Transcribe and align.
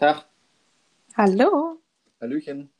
Tag, 0.00 0.24
Hallo. 1.14 1.78
Hallöchen. 2.22 2.70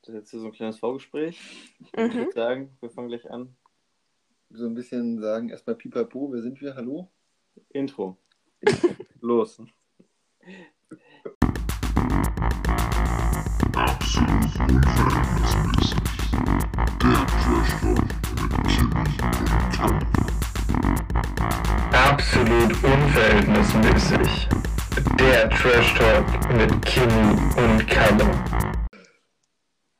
Das 0.00 0.08
ist 0.08 0.14
jetzt 0.14 0.30
hier 0.30 0.40
so 0.40 0.46
ein 0.46 0.52
kleines 0.52 0.78
Vorgespräch. 0.78 1.38
Ich 1.80 1.92
Mhm. 1.94 2.14
würde 2.14 2.32
sagen, 2.32 2.76
wir 2.80 2.88
fangen 2.90 3.08
gleich 3.08 3.30
an. 3.30 3.54
so 4.48 4.64
ein 4.64 4.74
bisschen 4.74 5.20
sagen, 5.20 5.50
erstmal 5.50 5.76
Pipapo, 5.76 6.32
wer 6.32 6.40
sind 6.40 6.58
wir? 6.62 6.74
Hallo? 6.76 7.10
Intro. 7.70 8.16
Los. 9.20 9.60
Absolut 13.74 14.54
unverhältnismäßig. 14.60 15.96
Der 17.02 17.26
Trash 17.26 17.72
Talk 19.76 20.00
mit 20.00 20.35
Kimi 26.84 27.30
und 27.56 27.86
Kalle. 27.86 28.24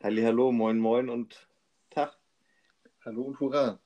Halli, 0.03 0.23
hallo, 0.23 0.53
moin, 0.53 0.79
moin 0.79 1.09
und 1.09 1.49
Tag. 1.91 2.17
Hallo 3.05 3.23
und 3.23 3.41
Hurra. 3.41 3.79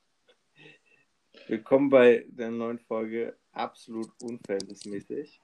Willkommen 1.47 1.89
bei 1.89 2.25
der 2.29 2.51
neuen 2.51 2.79
Folge 2.79 3.37
Absolut 3.51 4.09
unverhältnismäßig. 4.21 5.41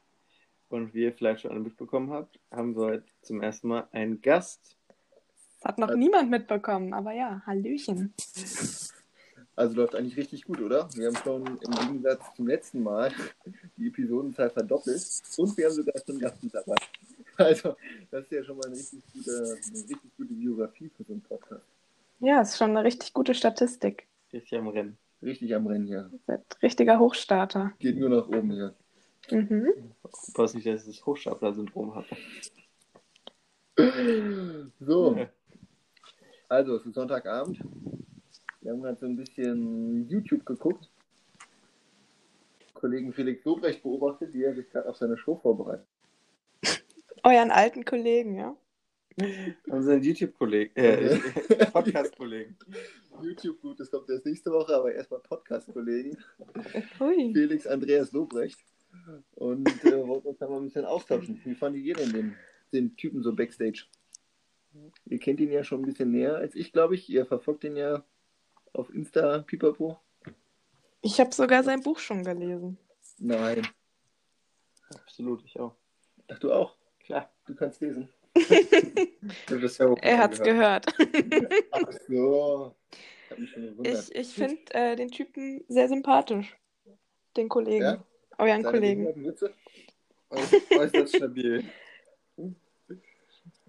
Und 0.70 0.94
wie 0.94 1.04
ihr 1.04 1.14
vielleicht 1.14 1.42
schon 1.42 1.52
alle 1.52 1.60
mitbekommen 1.60 2.12
habt, 2.12 2.40
haben 2.52 2.76
wir 2.76 2.86
heute 2.86 3.06
zum 3.22 3.42
ersten 3.42 3.68
Mal 3.68 3.88
einen 3.92 4.22
Gast. 4.22 4.78
Das 5.60 5.66
hat 5.66 5.80
noch 5.80 5.94
niemand 5.96 6.30
mitbekommen, 6.30 6.94
aber 6.94 7.14
ja, 7.14 7.42
Hallöchen. 7.46 8.14
Also 9.58 9.76
läuft 9.76 9.96
eigentlich 9.96 10.16
richtig 10.16 10.44
gut, 10.44 10.62
oder? 10.62 10.88
Wir 10.94 11.08
haben 11.08 11.16
schon 11.16 11.44
im 11.48 11.72
Gegensatz 11.72 12.22
zum 12.36 12.46
letzten 12.46 12.84
Mal 12.84 13.12
die 13.78 13.88
Episodenzahl 13.88 14.52
verdoppelt 14.52 15.04
und 15.38 15.58
wir 15.58 15.66
haben 15.66 15.74
sogar 15.74 15.96
schon 16.06 16.20
Gast 16.20 16.42
mit 16.44 16.54
dabei. 16.54 16.76
Also, 17.40 17.76
das 18.10 18.24
ist 18.24 18.32
ja 18.32 18.44
schon 18.44 18.58
mal 18.58 18.66
eine 18.66 18.76
richtig 18.76 19.04
gute, 19.14 19.32
eine 19.32 19.80
richtig 19.80 20.18
gute 20.18 20.34
Biografie 20.34 20.90
für 20.90 21.04
so 21.04 21.14
einen 21.14 21.22
Podcast. 21.22 21.62
Ja, 22.20 22.42
ist 22.42 22.58
schon 22.58 22.72
eine 22.72 22.84
richtig 22.84 23.14
gute 23.14 23.36
Statistik. 23.36 24.08
Richtig 24.34 24.58
am 24.58 24.70
Rennen. 24.70 24.98
Richtig 25.22 25.54
am 25.54 25.68
Rennen 25.68 25.86
hier. 25.86 26.10
Seid 26.26 26.42
richtiger 26.64 26.98
Hochstarter. 26.98 27.74
Geht 27.78 28.00
nur 28.00 28.10
nach 28.10 28.28
oben 28.28 28.50
hier. 28.50 28.74
Mhm. 29.30 29.94
Pass 30.34 30.56
nicht, 30.56 30.66
dass 30.66 30.88
ich 30.88 30.98
das 30.98 31.06
Hochstapler-Syndrom 31.06 31.94
habe. 31.94 32.08
So, 34.80 35.28
also 36.50 36.76
es 36.78 36.86
ist 36.88 36.96
Sonntagabend. 36.96 37.60
Wir 38.68 38.74
haben 38.74 38.82
gerade 38.82 39.00
so 39.00 39.06
ein 39.06 39.16
bisschen 39.16 40.10
YouTube 40.10 40.46
geguckt. 40.46 40.90
Kollegen 42.74 43.14
Felix 43.14 43.46
Lobrecht 43.46 43.82
beobachtet, 43.82 44.34
wie 44.34 44.44
er 44.44 44.54
sich 44.56 44.70
gerade 44.70 44.90
auf 44.90 44.98
seine 44.98 45.18
Show 45.18 45.38
vorbereitet. 45.38 45.88
Euren 47.24 47.50
alten 47.50 47.86
Kollegen, 47.86 48.36
ja? 48.36 48.58
Unseren 49.68 50.04
YouTube-Kollegen, 50.04 50.76
äh, 50.76 51.18
Podcast-Kollegen. 51.72 52.58
YouTube 53.22 53.62
gut, 53.62 53.80
das 53.80 53.90
kommt 53.90 54.10
erst 54.10 54.26
nächste 54.26 54.52
Woche, 54.52 54.76
aber 54.76 54.94
erstmal 54.94 55.22
Podcast-Kollegen. 55.22 56.18
Felix 56.98 57.66
Andreas 57.68 58.12
Lobrecht. 58.12 58.60
Und 59.36 59.70
äh, 59.86 60.06
wollten 60.06 60.28
uns 60.28 60.40
da 60.40 60.50
mal 60.50 60.58
ein 60.58 60.66
bisschen 60.66 60.84
austauschen. 60.84 61.40
Wie 61.46 61.56
fandet 61.56 61.84
ihr 61.84 61.96
denn 61.96 62.12
den, 62.12 62.36
den 62.74 62.98
Typen 62.98 63.24
so 63.24 63.34
Backstage? 63.34 63.86
Ihr 65.06 65.20
kennt 65.20 65.40
ihn 65.40 65.54
ja 65.54 65.64
schon 65.64 65.84
ein 65.84 65.86
bisschen 65.86 66.12
näher 66.12 66.36
als 66.36 66.54
ich, 66.54 66.74
glaube 66.74 66.96
ich. 66.96 67.08
Ihr 67.08 67.26
verfolgt 67.26 67.64
ihn 67.64 67.78
ja 67.78 68.04
auf 68.78 68.94
Insta, 68.94 69.40
Pipapo. 69.40 69.98
Ich 71.02 71.20
habe 71.20 71.34
sogar 71.34 71.64
sein 71.64 71.82
Buch 71.82 72.00
schon 72.00 72.24
gelesen. 72.24 72.78
Nein. 73.18 73.68
Absolut, 74.90 75.44
ich 75.46 75.60
auch. 75.60 75.76
Ach, 76.30 76.40
du 76.40 76.52
auch? 76.52 76.76
Klar. 77.00 77.32
Du 77.46 77.56
kannst 77.56 77.82
lesen. 77.82 78.10
Ich 78.34 78.50
hab 79.50 79.62
das 79.62 79.78
ja 79.78 79.88
auch 79.88 79.98
Er 80.02 80.18
hat's 80.20 80.42
gehört. 80.42 80.86
Ach 81.72 81.92
so. 82.08 82.76
Ich. 83.38 83.58
Ich, 83.84 84.16
ich 84.16 84.28
finde 84.34 84.62
äh, 84.74 84.96
den 84.96 85.10
Typen 85.10 85.64
sehr 85.68 85.88
sympathisch. 85.88 86.56
Den 87.36 87.50
Kollegen. 87.50 87.84
Ja? 87.84 88.04
Euren 88.38 88.64
Seine 88.64 88.78
Kollegen. 88.78 89.26
Witze? 89.26 89.54
Äußerst 90.78 91.16
stabil. 91.16 91.64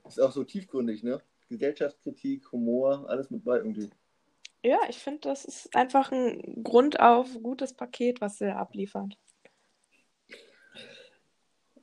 Ist 0.07 0.21
auch 0.21 0.33
so 0.33 0.45
tiefgründig, 0.45 1.03
ne? 1.03 1.21
Gesellschaftskritik, 1.49 2.51
Humor, 2.53 3.09
alles 3.09 3.31
mit 3.31 3.45
bei 3.45 3.57
irgendwie. 3.57 3.91
Ja, 4.63 4.81
ich 4.89 4.99
finde, 4.99 5.21
das 5.21 5.45
ist 5.45 5.75
einfach 5.77 6.11
ein 6.13 6.63
grundauf 6.65 7.29
gutes 7.43 7.75
Paket, 7.75 8.21
was 8.21 8.41
er 8.41 8.57
abliefert. 8.59 9.17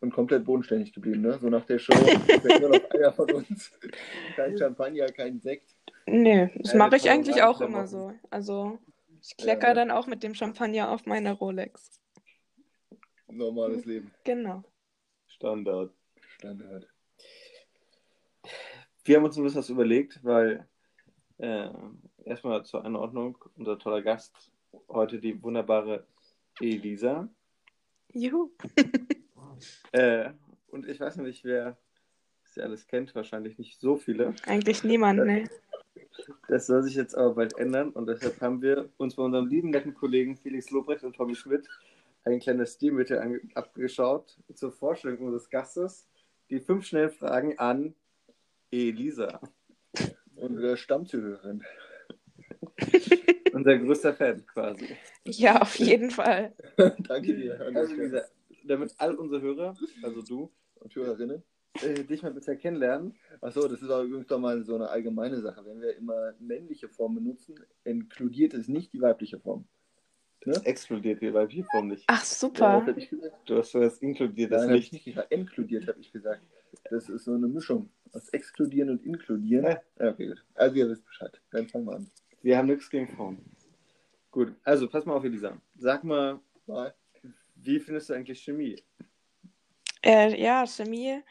Und 0.02 0.12
komplett 0.12 0.44
bodenständig 0.44 0.94
geblieben, 0.94 1.22
ne? 1.22 1.40
So 1.40 1.50
nach 1.50 1.66
der 1.66 1.80
Show. 1.80 1.94
nur 2.60 2.70
noch 2.70 2.90
einer 2.92 3.14
von 3.14 3.32
uns. 3.32 3.72
Kein 4.36 4.58
Champagner, 4.58 5.08
kein 5.08 5.40
Sekt. 5.40 5.76
Nee, 6.06 6.50
das 6.58 6.74
Ja, 6.74 6.78
mache 6.78 6.98
ich 6.98 7.10
eigentlich 7.10 7.42
auch 7.42 7.62
immer 7.62 7.80
machen. 7.84 7.88
so. 7.88 8.14
Also, 8.30 8.78
ich 9.22 9.36
klecker 9.38 9.70
Ja. 9.70 9.74
dann 9.74 9.92
auch 9.92 10.06
mit 10.06 10.22
dem 10.22 10.36
Champagner 10.36 10.92
auf 10.92 11.06
meine 11.06 11.32
Rolex. 11.32 12.00
Normales 13.28 13.86
Leben. 13.86 14.12
Genau. 14.26 14.64
Standard. 15.28 15.92
Standard. 16.38 16.88
Wir 19.06 19.18
haben 19.18 19.24
uns 19.26 19.38
ein 19.38 19.44
bisschen 19.44 19.60
was 19.60 19.70
überlegt, 19.70 20.24
weil 20.24 20.68
äh, 21.38 21.70
erstmal 22.24 22.64
zur 22.66 22.86
Einordnung, 22.86 23.38
unser 23.58 23.78
toller 23.80 24.02
Gast, 24.02 24.52
heute 24.90 25.20
die 25.20 25.42
wunderbare 25.42 26.06
Elisa. 26.60 27.30
Juhu. 28.14 28.52
Äh, 29.94 30.32
und 30.68 30.86
ich 30.86 31.00
weiß 31.00 31.16
nicht, 31.18 31.46
wer 31.46 31.78
sie 32.44 32.62
alles 32.62 32.88
kennt, 32.88 33.16
wahrscheinlich 33.16 33.58
nicht 33.58 33.80
so 33.80 33.96
viele. 33.96 34.36
Eigentlich 34.46 34.84
niemand, 34.84 35.26
ne? 35.26 35.50
Das 36.50 36.68
soll 36.68 36.84
sich 36.84 36.96
jetzt 36.96 37.16
aber 37.16 37.36
bald 37.36 37.58
ändern 37.58 37.92
und 37.92 38.08
deshalb 38.08 38.42
haben 38.42 38.62
wir 38.62 38.90
uns 38.98 39.16
bei 39.16 39.24
unserem 39.24 39.48
lieben 39.48 39.70
netten 39.70 39.94
Kollegen 39.94 40.36
Felix 40.36 40.70
Lobrecht 40.72 41.04
und 41.04 41.16
Tommy 41.16 41.36
Schmidt 41.36 41.70
ein 42.26 42.40
kleines 42.40 42.74
Stilmittel 42.74 43.42
abgeschaut 43.54 44.38
zur 44.54 44.72
Vorstellung 44.72 45.20
unseres 45.20 45.50
Gastes. 45.50 46.08
Die 46.50 46.60
fünf 46.60 46.86
schnellen 46.86 47.12
Fragen 47.12 47.58
an 47.60 47.96
Elisa, 48.72 49.40
Unsere 50.36 50.78
Stammzuhörerin. 50.78 51.64
unser 53.54 53.78
größter 53.78 54.14
Fan 54.14 54.46
quasi. 54.46 54.88
Ja, 55.26 55.62
auf 55.62 55.76
jeden 55.76 56.12
Fall. 56.12 56.54
Danke 56.78 57.36
dir. 57.36 57.60
Also. 57.62 57.94
Elisa, 57.94 58.22
damit 58.66 58.94
all 58.98 59.16
unsere 59.16 59.42
Hörer, 59.42 59.76
also 60.04 60.22
du, 60.22 60.52
Und 60.76 60.96
Hörerinnen. 60.96 61.44
äh, 61.82 62.04
dich 62.04 62.22
mal 62.24 62.34
besser 62.34 62.56
kennenlernen. 62.56 63.16
Achso, 63.42 63.68
das 63.68 63.82
ist 63.82 63.90
aber 63.90 64.04
übrigens 64.04 64.28
doch 64.28 64.40
mal 64.40 64.64
so 64.64 64.76
eine 64.76 64.90
allgemeine 64.90 65.40
Sache. 65.42 65.64
Wenn 65.66 65.82
wir 65.82 65.96
immer 65.96 66.34
männliche 66.40 66.90
Form 66.90 67.16
benutzen, 67.16 67.56
inkludiert 67.84 68.54
es 68.54 68.68
nicht 68.68 68.94
die 68.94 69.02
weibliche 69.02 69.40
Form. 69.40 69.66
Explodiert 70.64 71.22
die 71.22 71.34
weibliche 71.34 71.64
Form 71.72 71.88
nicht. 71.88 72.04
Ach, 72.08 72.20
Ja, 72.20 72.26
super. 72.26 72.86
hab 72.86 72.98
ich 72.98 73.10
gesagt? 73.10 73.36
Du 73.50 73.58
hast 73.58 73.74
das 73.74 73.98
inkludiert, 74.00 74.52
das 74.52 74.62
Nein, 74.62 74.70
hab 74.72 74.78
ich 74.78 74.92
nicht. 74.92 75.06
nicht 75.08 75.16
gesagt. 75.16 75.32
Inkludiert 75.32 75.88
habe 75.88 76.00
ich 76.00 76.12
gesagt. 76.12 76.42
Das 76.92 77.10
ist 77.10 77.24
so 77.26 77.34
eine 77.34 77.48
Mischung 77.48 77.90
aus 78.14 78.30
exkludieren 78.30 78.90
und 78.90 79.04
inkludieren. 79.06 79.66
Ja. 79.66 79.82
Ja, 80.00 80.12
okay, 80.12 80.28
gut. 80.28 80.46
Also 80.56 80.76
ihr 80.76 80.90
wisst 80.90 81.06
Bescheid. 81.06 81.42
Dann 81.52 81.68
fangen 81.68 81.86
wir 81.86 81.96
an. 81.96 82.12
Wir 82.42 82.58
haben 82.58 82.68
nichts 82.68 82.90
gegen 82.90 83.08
Frauen. 83.08 83.38
Gut, 84.32 84.54
also 84.64 84.88
pass 84.88 85.06
mal 85.06 85.14
auf, 85.14 85.24
Elisa. 85.24 85.58
Sag 85.78 86.04
mal, 86.04 86.40
Mal. 86.68 86.94
wie 87.56 87.80
findest 87.80 88.10
du 88.10 88.14
eigentlich 88.14 88.42
Chemie? 88.44 88.82
Äh, 90.04 90.40
ja, 90.42 90.66
Chemie 90.68 91.22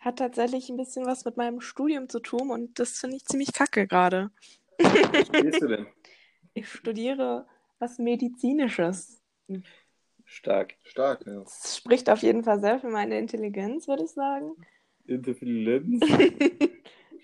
hat 0.00 0.18
tatsächlich 0.18 0.68
ein 0.68 0.76
bisschen 0.76 1.06
was 1.06 1.24
mit 1.24 1.36
meinem 1.36 1.60
Studium 1.60 2.08
zu 2.08 2.20
tun 2.20 2.50
und 2.50 2.78
das 2.78 2.98
finde 2.98 3.16
ich 3.16 3.24
ziemlich 3.24 3.52
kacke 3.52 3.86
gerade. 3.86 4.30
Was 4.78 5.26
studierst 5.26 5.62
du 5.62 5.68
denn? 5.68 5.86
Ich 6.56 6.68
studiere 6.68 7.48
was 7.80 7.98
Medizinisches. 7.98 9.20
Stark. 10.24 10.76
Stark, 10.84 11.26
ja. 11.26 11.40
Das 11.40 11.76
spricht 11.76 12.08
auf 12.08 12.22
jeden 12.22 12.44
Fall 12.44 12.60
sehr 12.60 12.78
für 12.78 12.90
meine 12.90 13.18
Intelligenz, 13.18 13.88
würde 13.88 14.04
ich 14.04 14.12
sagen. 14.12 14.52
Interferenz. 15.06 16.00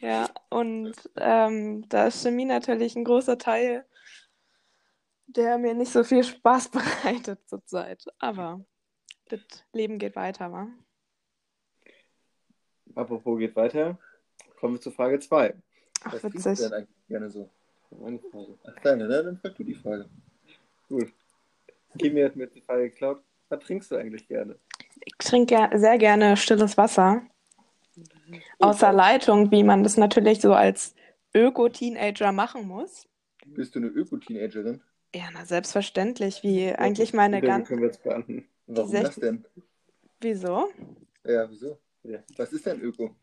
Ja, 0.00 0.30
und 0.48 0.94
ähm, 1.16 1.86
da 1.90 2.06
ist 2.06 2.22
Chemie 2.22 2.46
natürlich 2.46 2.96
ein 2.96 3.04
großer 3.04 3.36
Teil, 3.36 3.84
der 5.26 5.58
mir 5.58 5.74
nicht 5.74 5.92
so 5.92 6.04
viel 6.04 6.24
Spaß 6.24 6.68
bereitet 6.70 7.46
zurzeit. 7.46 8.02
Aber 8.18 8.64
das 9.28 9.40
Leben 9.74 9.98
geht 9.98 10.16
weiter, 10.16 10.50
wa? 10.52 10.68
Apropos 12.94 13.38
geht 13.38 13.54
weiter. 13.54 13.98
Kommen 14.58 14.74
wir 14.74 14.80
zu 14.80 14.90
Frage 14.90 15.18
2. 15.20 15.54
Ach, 16.04 16.12
Was 16.14 16.20
trinkst 16.22 16.46
du 16.46 16.50
witzig. 16.50 16.68
denn 16.68 16.78
eigentlich 16.78 17.06
gerne 17.06 17.30
so? 17.30 17.50
Meine 17.90 18.18
Frage. 18.20 18.58
Ach, 18.64 18.80
deine, 18.82 19.06
ne? 19.06 19.22
Dann 19.24 19.36
frag 19.36 19.54
du 19.54 19.64
die 19.64 19.74
Frage. 19.74 20.08
Gut. 20.88 21.12
Hat 21.92 22.02
mir 22.02 22.46
die 22.46 22.62
Frage 22.62 22.88
geklaut. 22.88 23.22
Was 23.50 23.60
trinkst 23.60 23.90
du 23.90 23.96
eigentlich 23.96 24.26
gerne? 24.26 24.58
Ich 25.04 25.14
trinke 25.18 25.68
sehr 25.74 25.98
gerne 25.98 26.38
stilles 26.38 26.78
Wasser. 26.78 27.22
Außer 28.58 28.92
Leitung, 28.92 29.50
wie 29.50 29.62
man 29.62 29.82
das 29.82 29.96
natürlich 29.96 30.40
so 30.40 30.52
als 30.52 30.94
Öko-Teenager 31.34 32.32
machen 32.32 32.66
muss. 32.66 33.06
Bist 33.46 33.74
du 33.74 33.78
eine 33.80 33.88
Öko-Teenagerin? 33.88 34.82
Ja, 35.14 35.24
na 35.32 35.44
selbstverständlich, 35.44 36.42
wie 36.42 36.72
eigentlich 36.72 37.12
meine 37.12 37.40
Die 37.40 37.46
ganzen. 37.46 37.68
können 37.68 37.80
wir 37.82 37.88
jetzt 37.88 38.02
beantworten. 38.02 38.48
Warum 38.66 38.90
Die 38.90 39.02
das 39.02 39.16
denn? 39.16 39.44
Wieso? 40.20 40.68
Ja, 41.24 41.50
wieso? 41.50 41.78
Ja. 42.02 42.20
Was 42.36 42.52
ist 42.52 42.66
denn 42.66 42.80
Öko? 42.80 43.16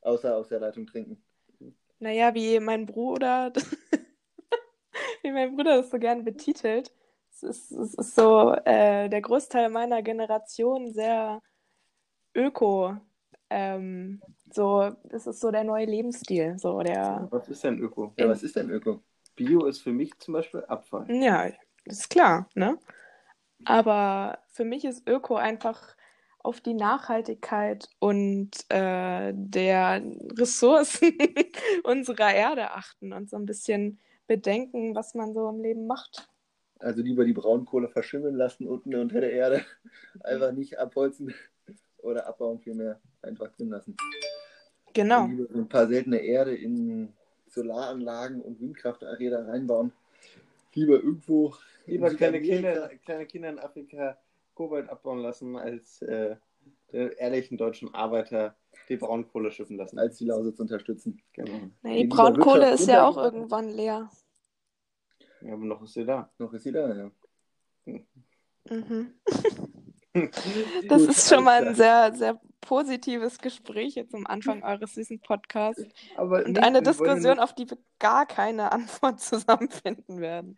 Außer 0.00 0.36
aus 0.36 0.48
der 0.48 0.60
Leitung 0.60 0.86
trinken. 0.86 1.22
Naja, 1.98 2.34
wie 2.34 2.60
mein 2.60 2.86
Bruder, 2.86 3.52
wie 5.22 5.32
mein 5.32 5.54
Bruder 5.54 5.78
das 5.78 5.90
so 5.90 5.98
gern 5.98 6.24
betitelt. 6.24 6.92
Es 7.32 7.42
ist, 7.42 7.72
es 7.72 7.94
ist 7.94 8.14
so 8.14 8.52
äh, 8.64 9.08
der 9.08 9.20
Großteil 9.20 9.68
meiner 9.68 10.02
Generation 10.02 10.92
sehr 10.92 11.42
öko. 12.34 12.96
Ähm, 13.50 14.22
so, 14.52 14.90
das 15.04 15.26
ist 15.26 15.40
so 15.40 15.50
der 15.50 15.64
neue 15.64 15.86
Lebensstil. 15.86 16.58
So 16.58 16.80
der, 16.80 17.28
Was 17.30 17.48
ist 17.48 17.64
denn 17.64 17.78
Öko? 17.78 18.12
Ja, 18.18 18.28
was 18.28 18.42
ist 18.42 18.56
denn 18.56 18.70
Öko? 18.70 19.02
Bio 19.34 19.66
ist 19.66 19.80
für 19.82 19.92
mich 19.92 20.18
zum 20.18 20.34
Beispiel 20.34 20.64
Abfall. 20.64 21.06
ja, 21.08 21.50
ist 21.84 22.10
klar, 22.10 22.48
ne? 22.54 22.78
Aber 23.64 24.38
für 24.48 24.64
mich 24.64 24.84
ist 24.84 25.08
Öko 25.08 25.36
einfach 25.36 25.96
auf 26.38 26.60
die 26.60 26.74
Nachhaltigkeit 26.74 27.88
und 27.98 28.50
äh, 28.68 29.32
der 29.34 30.02
Ressourcen 30.38 31.12
unserer 31.84 32.32
Erde 32.34 32.70
achten 32.70 33.12
und 33.12 33.28
so 33.28 33.36
ein 33.36 33.46
bisschen 33.46 33.98
bedenken, 34.26 34.94
was 34.94 35.14
man 35.14 35.34
so 35.34 35.48
im 35.48 35.60
Leben 35.60 35.86
macht. 35.86 36.28
Also 36.78 37.02
lieber 37.02 37.24
die 37.24 37.32
Braunkohle 37.32 37.88
verschimmeln 37.88 38.36
lassen 38.36 38.68
unten 38.68 38.94
unter 38.94 39.20
der 39.20 39.32
Erde. 39.32 39.64
Einfach 40.20 40.52
nicht 40.52 40.78
abholzen 40.78 41.34
oder 41.98 42.26
abbauen, 42.28 42.60
vielmehr 42.60 43.00
einfach 43.26 43.50
drin 43.52 43.70
lassen. 43.70 43.96
Genau. 44.92 45.24
Ein 45.24 45.68
paar 45.68 45.86
seltene 45.86 46.18
Erde 46.18 46.54
in 46.54 47.12
Solaranlagen 47.48 48.40
und 48.40 48.60
Windkrafträder 48.60 49.46
reinbauen. 49.46 49.92
Lieber 50.74 50.94
irgendwo. 50.94 51.54
Lieber 51.86 52.10
kleine. 52.14 52.40
Kinder, 52.40 52.90
kleine 53.04 53.26
Kinder 53.26 53.50
in 53.50 53.58
Afrika 53.58 54.18
Kobalt 54.54 54.88
abbauen 54.88 55.20
lassen, 55.20 55.56
als 55.56 56.02
äh, 56.02 56.36
den 56.92 57.10
ehrlichen 57.12 57.58
deutschen 57.58 57.94
Arbeiter 57.94 58.56
die 58.88 58.96
Braunkohle 58.96 59.50
schiffen 59.50 59.76
lassen. 59.76 59.98
als 59.98 60.18
die 60.18 60.26
Lausitz 60.26 60.60
unterstützen. 60.60 61.20
Genau. 61.32 61.70
Nee, 61.82 62.02
die 62.02 62.08
Braunkohle 62.08 62.60
Wirtschaft 62.60 62.80
ist 62.80 62.88
ja 62.88 63.06
auch 63.06 63.16
irgendwann 63.16 63.70
leer. 63.70 64.10
Ja, 65.42 65.52
aber 65.52 65.64
noch 65.64 65.82
ist 65.82 65.94
sie 65.94 66.04
da. 66.04 66.30
Noch 66.38 66.52
ist 66.52 66.62
sie 66.62 66.72
da, 66.72 66.94
ja. 66.94 67.10
Mhm. 68.70 69.14
Das 70.88 71.02
ist 71.02 71.28
schon 71.28 71.44
mal 71.44 71.66
ein 71.66 71.74
sehr, 71.74 72.12
sehr 72.14 72.40
positives 72.60 73.38
Gespräch 73.38 73.94
jetzt 73.94 74.14
am 74.14 74.26
Anfang 74.26 74.62
eures 74.64 74.94
süßen 74.94 75.20
Podcasts. 75.20 75.84
Aber 76.16 76.38
Und 76.44 76.52
nicht- 76.54 76.62
eine 76.64 76.82
Diskussion, 76.82 77.38
auf 77.38 77.54
die 77.54 77.68
wir 77.70 77.78
gar 77.98 78.26
keine 78.26 78.72
Antwort 78.72 79.20
zusammenfinden 79.20 80.20
werden. 80.20 80.56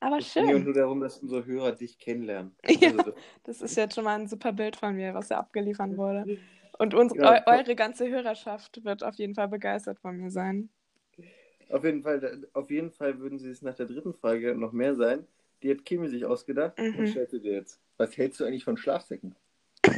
Aber 0.00 0.18
Es 0.18 0.32
ging 0.32 0.44
ja 0.44 0.52
schön. 0.52 0.64
nur 0.64 0.74
darum, 0.74 1.00
dass 1.00 1.18
unsere 1.18 1.44
Hörer 1.44 1.72
dich 1.72 1.98
kennenlernen. 1.98 2.54
Ja. 2.68 2.90
Also, 2.96 3.12
das- 3.44 3.60
ist 3.62 3.76
jetzt 3.76 3.94
schon 3.94 4.04
mal 4.04 4.18
ein 4.18 4.28
super 4.28 4.52
Bild 4.52 4.76
von 4.76 4.94
mir, 4.94 5.14
was 5.14 5.28
da 5.28 5.38
abgeliefert 5.38 5.96
wurde. 5.96 6.38
Und 6.78 6.94
unsere, 6.94 7.20
Ja, 7.20 7.42
eu, 7.46 7.56
eure 7.58 7.74
ganze 7.74 8.08
Hörerschaft 8.08 8.84
wird 8.84 9.02
auf 9.02 9.16
jeden 9.16 9.34
Fall 9.34 9.48
begeistert 9.48 9.98
von 9.98 10.16
mir 10.16 10.30
sein. 10.30 10.68
auf, 11.70 11.82
jeden 11.82 12.02
Fall, 12.04 12.46
auf 12.52 12.70
jeden 12.70 12.92
Fall 12.92 13.18
würden 13.18 13.40
sie 13.40 13.50
es 13.50 13.62
nach 13.62 13.74
der 13.74 13.86
dritten 13.86 14.14
Frage 14.14 14.54
noch 14.54 14.70
mehr 14.72 14.94
sein. 14.94 15.26
Die 15.62 15.70
hat 15.70 15.84
Kimi 15.84 16.08
sich 16.08 16.24
ausgedacht 16.24 16.78
Mhm. 16.78 16.96
und 16.96 17.08
stellt 17.08 17.30
sie 17.30 17.40
dir 17.40 17.52
jetzt. 17.54 17.80
Was 17.96 18.16
hältst 18.16 18.38
du 18.40 18.44
eigentlich 18.44 18.64
von 18.64 18.76
Schlafsäcken? 18.76 19.34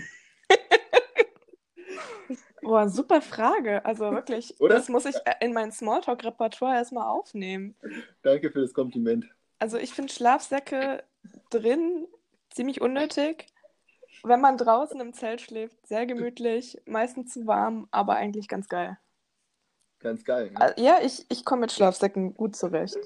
Boah, 2.62 2.88
super 2.88 3.20
Frage. 3.22 3.84
Also 3.84 4.10
wirklich, 4.12 4.60
Oder? 4.60 4.74
das 4.76 4.88
muss 4.88 5.04
ich 5.06 5.16
äh, 5.24 5.34
in 5.40 5.52
mein 5.52 5.72
Smalltalk-Repertoire 5.72 6.76
erstmal 6.76 7.08
aufnehmen. 7.08 7.74
Danke 8.22 8.50
für 8.50 8.60
das 8.60 8.72
Kompliment. 8.74 9.26
Also 9.58 9.76
ich 9.78 9.92
finde 9.92 10.12
Schlafsäcke 10.12 11.02
drin 11.50 12.06
ziemlich 12.50 12.80
unnötig. 12.80 13.46
Wenn 14.22 14.40
man 14.40 14.58
draußen 14.58 15.00
im 15.00 15.14
Zelt 15.14 15.40
schläft, 15.40 15.86
sehr 15.86 16.04
gemütlich, 16.06 16.80
meistens 16.84 17.32
zu 17.32 17.46
warm, 17.46 17.88
aber 17.90 18.14
eigentlich 18.16 18.48
ganz 18.48 18.68
geil. 18.68 18.98
Ganz 19.98 20.24
geil. 20.24 20.50
Ne? 20.50 20.60
Also, 20.60 20.82
ja, 20.82 20.98
ich, 21.02 21.24
ich 21.30 21.44
komme 21.44 21.62
mit 21.62 21.72
Schlafsäcken 21.72 22.34
gut 22.34 22.54
zurecht. 22.56 22.98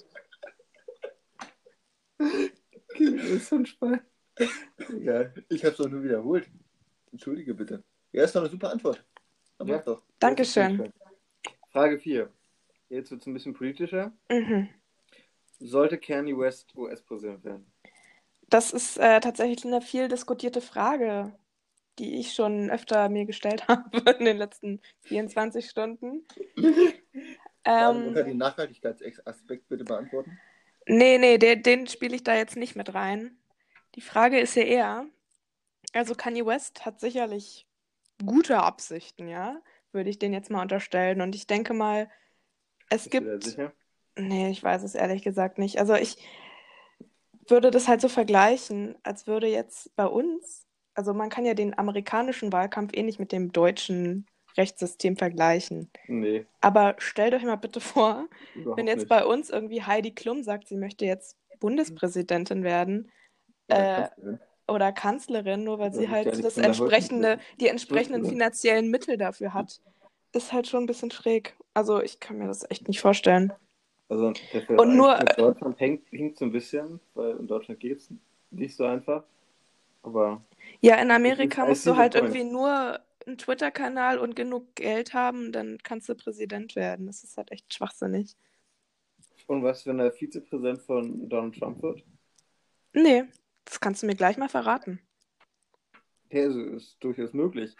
Das 2.98 3.24
ist 3.30 3.48
so 3.48 3.56
ein 3.56 3.66
Spaß. 3.66 3.98
Ja, 5.00 5.30
ich 5.48 5.64
hab's 5.64 5.76
doch 5.76 5.88
nur 5.88 6.02
wiederholt. 6.02 6.48
Entschuldige 7.12 7.54
bitte. 7.54 7.82
Ja, 8.12 8.24
ist 8.24 8.34
doch 8.34 8.40
eine 8.40 8.50
super 8.50 8.70
Antwort. 8.70 9.04
Aber 9.58 9.70
Ja. 9.70 9.76
mach 9.78 9.84
doch. 9.84 10.02
Dankeschön. 10.18 10.92
Frage 11.70 11.98
4. 11.98 12.30
Jetzt 12.88 13.10
wird 13.10 13.20
es 13.20 13.26
ein 13.26 13.34
bisschen 13.34 13.54
politischer. 13.54 14.12
Mhm. 14.30 14.68
Sollte 15.58 15.98
Kanye 15.98 16.36
West 16.36 16.74
US-Präsident 16.76 17.44
werden? 17.44 17.66
Das 18.48 18.72
ist 18.72 18.98
äh, 18.98 19.20
tatsächlich 19.20 19.64
eine 19.64 19.80
viel 19.80 20.08
diskutierte 20.08 20.60
Frage, 20.60 21.36
die 21.98 22.18
ich 22.20 22.32
schon 22.34 22.70
öfter 22.70 23.08
mir 23.08 23.24
gestellt 23.24 23.66
habe 23.68 24.10
in 24.18 24.24
den 24.24 24.36
letzten 24.36 24.80
24 25.02 25.68
Stunden. 25.68 26.26
Ähm, 27.64 28.08
unter 28.08 28.24
den 28.24 28.36
Nachhaltigkeitsaspekt 28.36 29.68
bitte 29.68 29.84
beantworten. 29.84 30.38
Nee, 30.86 31.18
nee, 31.18 31.38
den, 31.38 31.62
den 31.62 31.86
spiele 31.86 32.16
ich 32.16 32.24
da 32.24 32.34
jetzt 32.34 32.56
nicht 32.56 32.76
mit 32.76 32.94
rein. 32.94 33.36
Die 33.94 34.00
Frage 34.00 34.40
ist 34.40 34.56
ja 34.56 34.62
eher, 34.64 35.06
also 35.92 36.14
Kanye 36.14 36.46
West 36.46 36.84
hat 36.86 37.00
sicherlich 37.00 37.66
gute 38.24 38.58
Absichten, 38.58 39.28
ja, 39.28 39.60
würde 39.92 40.10
ich 40.10 40.18
den 40.18 40.32
jetzt 40.32 40.50
mal 40.50 40.62
unterstellen. 40.62 41.20
Und 41.20 41.34
ich 41.34 41.46
denke 41.46 41.74
mal, 41.74 42.10
es 42.88 43.04
Bist 43.04 43.18
du 43.18 43.24
da 43.24 43.38
gibt. 43.38 43.44
sicher? 43.44 43.72
Nee, 44.16 44.50
ich 44.50 44.62
weiß 44.62 44.82
es 44.84 44.94
ehrlich 44.94 45.22
gesagt 45.22 45.58
nicht. 45.58 45.78
Also 45.78 45.94
ich 45.94 46.18
würde 47.48 47.70
das 47.70 47.88
halt 47.88 48.00
so 48.00 48.08
vergleichen, 48.08 48.96
als 49.02 49.26
würde 49.26 49.46
jetzt 49.48 49.94
bei 49.96 50.06
uns, 50.06 50.66
also 50.94 51.12
man 51.14 51.30
kann 51.30 51.44
ja 51.44 51.54
den 51.54 51.76
amerikanischen 51.78 52.52
Wahlkampf 52.52 52.92
eh 52.94 53.02
nicht 53.02 53.18
mit 53.18 53.32
dem 53.32 53.52
deutschen 53.52 54.26
Rechtssystem 54.56 55.16
vergleichen. 55.16 55.90
Nee, 56.06 56.46
Aber 56.60 56.94
stellt 56.98 57.34
euch 57.34 57.42
mal 57.44 57.56
bitte 57.56 57.80
vor, 57.80 58.26
überhaupt 58.54 58.78
wenn 58.78 58.86
jetzt 58.86 59.00
nicht. 59.00 59.08
bei 59.08 59.24
uns 59.24 59.50
irgendwie 59.50 59.82
Heidi 59.82 60.12
Klum 60.12 60.42
sagt, 60.42 60.68
sie 60.68 60.76
möchte 60.76 61.04
jetzt 61.04 61.36
Bundespräsidentin 61.60 62.62
werden 62.62 63.10
Oder 63.68 63.78
äh, 63.78 63.94
Kanzlerin. 64.08 64.38
oder 64.68 64.92
Kanzlerin, 64.92 65.64
nur 65.64 65.78
weil 65.78 65.92
Ja, 65.92 65.98
sie 65.98 66.08
halt 66.08 66.44
das 66.44 66.56
entsprechende, 66.58 67.38
die 67.60 67.68
entsprechenden 67.68 68.22
Bundeswehr. 68.22 68.38
finanziellen 68.38 68.90
Mittel 68.90 69.16
dafür 69.16 69.54
hat, 69.54 69.80
ist 70.32 70.52
halt 70.52 70.66
schon 70.68 70.84
ein 70.84 70.86
bisschen 70.86 71.10
schräg. 71.10 71.56
Also 71.74 72.02
ich 72.02 72.20
kann 72.20 72.38
mir 72.38 72.46
das 72.46 72.68
echt 72.70 72.88
nicht 72.88 73.00
vorstellen. 73.00 73.52
Also 74.08 74.32
der 74.52 74.78
Und 74.78 74.96
nur- 74.96 75.18
mit 75.18 75.38
Deutschland 75.38 75.80
hängt, 75.80 76.08
hinkt 76.10 76.38
so 76.38 76.44
ein 76.44 76.52
bisschen, 76.52 77.00
weil 77.14 77.36
in 77.36 77.46
Deutschland 77.46 77.80
geht 77.80 77.98
es 77.98 78.08
nicht 78.50 78.76
so 78.76 78.84
einfach. 78.84 79.24
Aber 80.02 80.42
Ja, 80.80 80.96
in 80.96 81.10
Amerika 81.10 81.64
musst 81.64 81.86
du 81.86 81.96
halt 81.96 82.14
irgendwie 82.14 82.44
nur 82.44 83.00
einen 83.26 83.38
Twitter-Kanal 83.38 84.18
und 84.18 84.36
genug 84.36 84.74
Geld 84.74 85.14
haben, 85.14 85.52
dann 85.52 85.78
kannst 85.82 86.08
du 86.08 86.14
Präsident 86.14 86.76
werden. 86.76 87.06
Das 87.06 87.24
ist 87.24 87.36
halt 87.36 87.50
echt 87.52 87.72
schwachsinnig. 87.72 88.36
und 89.46 89.62
was, 89.62 89.86
wenn 89.86 89.98
er 90.00 90.12
Vizepräsident 90.12 90.82
von 90.82 91.28
Donald 91.28 91.58
Trump 91.58 91.82
wird? 91.82 92.04
Nee, 92.92 93.24
das 93.64 93.80
kannst 93.80 94.02
du 94.02 94.06
mir 94.06 94.14
gleich 94.14 94.36
mal 94.36 94.48
verraten. 94.48 95.00
Ja, 96.30 96.44
also 96.44 96.60
ist 96.60 96.96
durchaus 97.00 97.32
möglich. 97.32 97.76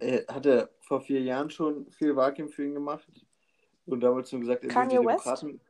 Äh, 0.00 0.24
hat 0.26 0.46
er 0.46 0.70
vor 0.80 1.00
vier 1.00 1.20
Jahren 1.20 1.50
schon 1.50 1.90
viel 1.90 2.16
Wahlkampf 2.16 2.54
für 2.54 2.64
ihn 2.64 2.74
gemacht 2.74 3.08
und 3.86 4.00
damals 4.00 4.30
schon 4.30 4.40
gesagt, 4.40 4.62
er 4.62 4.68
will 4.68 4.74
Kanye 4.74 4.98
die 4.98 5.06
West? 5.06 5.26
Demokraten. 5.26 5.60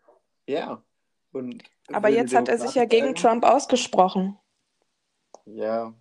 Ja. 0.47 0.83
Und 1.33 1.63
Aber 1.93 2.09
will 2.09 2.15
jetzt 2.15 2.35
hat 2.35 2.49
er 2.49 2.59
sich 2.59 2.75
ja 2.75 2.85
gegen. 2.85 3.15
Trump 3.15 3.45
ausgesprochen. 3.45 4.39
Ja, 5.47 5.93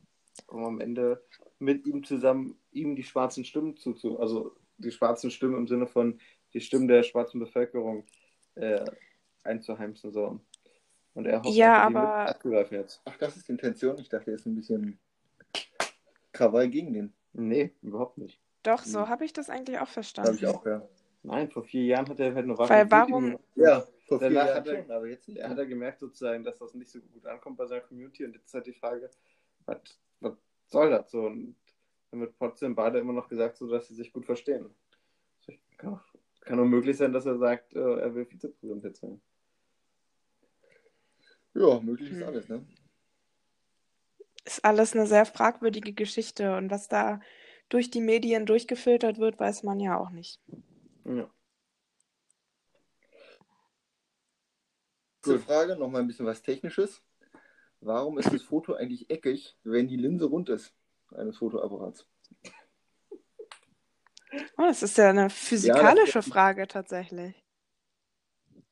um 0.47 0.63
am 0.63 0.79
Ende 0.79 1.23
mit 1.63 1.85
ihm 1.87 2.03
zusammen 2.03 2.57
ihm 2.71 2.95
die 2.95 3.03
schwarzen 3.03 3.45
Stimmen 3.45 3.77
zuzu, 3.77 4.19
also 4.19 4.55
die 4.77 4.91
schwarzen 4.91 5.31
Stimmen 5.31 5.55
im 5.57 5.67
Sinne 5.67 5.87
von 5.87 6.19
die 6.53 6.61
Stimmen 6.61 6.87
der 6.87 7.03
schwarzen 7.03 7.39
Bevölkerung 7.39 8.05
äh, 8.55 8.85
einzuheimsen 9.43 10.11
so. 10.11 10.39
Und 11.15 11.25
er 11.25 11.41
hofft, 11.43 11.55
Ja, 11.55 11.87
mit 11.89 11.97
aber- 11.97 12.29
abzugreifen 12.29 12.77
jetzt. 12.79 13.01
Ach, 13.05 13.17
das 13.17 13.37
ist 13.37 13.47
die 13.47 13.51
Intention. 13.53 13.97
Ich 13.99 14.09
dachte, 14.09 14.31
er 14.31 14.35
ist 14.35 14.45
ein 14.45 14.55
bisschen 14.55 14.99
Krawall 16.31 16.69
gegen 16.69 16.93
den. 16.93 17.13
Nee, 17.33 17.71
überhaupt 17.81 18.17
nicht. 18.17 18.39
Doch, 18.63 18.83
so 18.83 19.01
Hm. 19.01 19.09
habe 19.09 19.25
ich 19.25 19.33
das 19.33 19.49
eigentlich 19.49 19.79
auch 19.79 19.87
verstanden. 19.87 20.35
ich 20.35 20.45
auch, 20.47 20.65
ja. 20.65 20.87
Nein, 21.23 21.49
vor 21.51 21.63
vier 21.63 21.83
Jahren 21.85 22.07
hat 22.09 22.19
er 22.19 22.33
halt 22.33 22.45
nur 22.45 22.57
Weil 22.57 22.69
Wahlkampf 22.69 22.91
warum- 23.11 23.37
gemacht. 23.55 23.87
vor 24.07 24.19
vier 24.19 24.29
Danach 24.29 24.45
Jahren 24.47 24.57
hat 24.57 24.67
er- 24.67 24.81
schon, 24.83 24.91
aber 24.91 25.07
jetzt 25.07 25.27
nicht. 25.27 25.37
Er 25.37 25.49
hat 25.49 25.57
er 25.57 25.65
gemerkt 25.65 25.99
sozusagen, 25.99 26.43
dass 26.43 26.57
das 26.57 26.73
nicht 26.73 26.89
so 26.89 26.99
gut 26.99 27.25
ankommt 27.25 27.57
bei 27.57 27.65
seiner 27.65 27.81
Community 27.81 28.25
und 28.25 28.33
jetzt 28.33 28.47
ist 28.47 28.53
halt 28.53 28.65
die 28.67 28.73
Frage, 28.73 29.09
was 29.65 29.77
soll 30.73 30.89
das 30.89 31.09
so? 31.09 31.27
Und 31.27 31.55
dann 32.11 32.19
wird 32.19 32.35
trotzdem 32.37 32.75
beide 32.75 32.99
immer 32.99 33.13
noch 33.13 33.29
gesagt, 33.29 33.57
so 33.57 33.69
dass 33.69 33.87
sie 33.87 33.95
sich 33.95 34.11
gut 34.11 34.25
verstehen. 34.25 34.69
Kann, 35.77 35.93
auch, 35.93 36.01
kann 36.41 36.59
auch 36.59 36.65
möglich 36.65 36.97
sein, 36.97 37.13
dass 37.13 37.25
er 37.25 37.37
sagt, 37.37 37.73
äh, 37.73 37.79
er 37.79 38.13
will 38.13 38.25
Vizepräsident 38.25 38.83
jetzt 38.83 39.01
werden. 39.01 39.21
Ja, 41.53 41.79
möglich 41.79 42.11
ist 42.11 42.21
Hm. 42.21 42.27
alles, 42.27 42.49
ne? 42.49 42.65
Ist 44.45 44.65
alles 44.65 44.93
eine 44.93 45.07
sehr 45.07 45.25
fragwürdige 45.25 45.93
Geschichte 45.93 46.57
und 46.57 46.69
was 46.69 46.89
da 46.89 47.21
durch 47.69 47.89
die 47.89 48.01
Medien 48.01 48.45
durchgefiltert 48.45 49.17
wird, 49.17 49.39
weiß 49.39 49.63
man 49.63 49.79
ja 49.79 49.97
auch 49.97 50.09
nicht. 50.09 50.39
Ja. 51.05 51.29
Zur 55.21 55.39
Frage 55.39 55.77
noch 55.77 55.89
mal 55.89 56.01
ein 56.01 56.07
bisschen 56.07 56.25
was 56.25 56.41
Technisches. 56.41 57.01
Warum 57.85 58.17
ist 58.17 58.31
das 58.31 58.41
Foto 58.41 58.73
eigentlich 58.75 59.09
eckig, 59.09 59.57
wenn 59.63 59.87
die 59.87 59.97
Linse 59.97 60.25
rund 60.25 60.47
ist 60.49 60.73
eines 61.13 61.37
Fotoapparats? 61.37 62.07
Oh, 64.57 64.63
das 64.63 64.83
ist 64.83 64.97
ja 64.97 65.09
eine 65.09 65.29
physikalische 65.29 66.21
Frage 66.21 66.67
tatsächlich. 66.67 67.35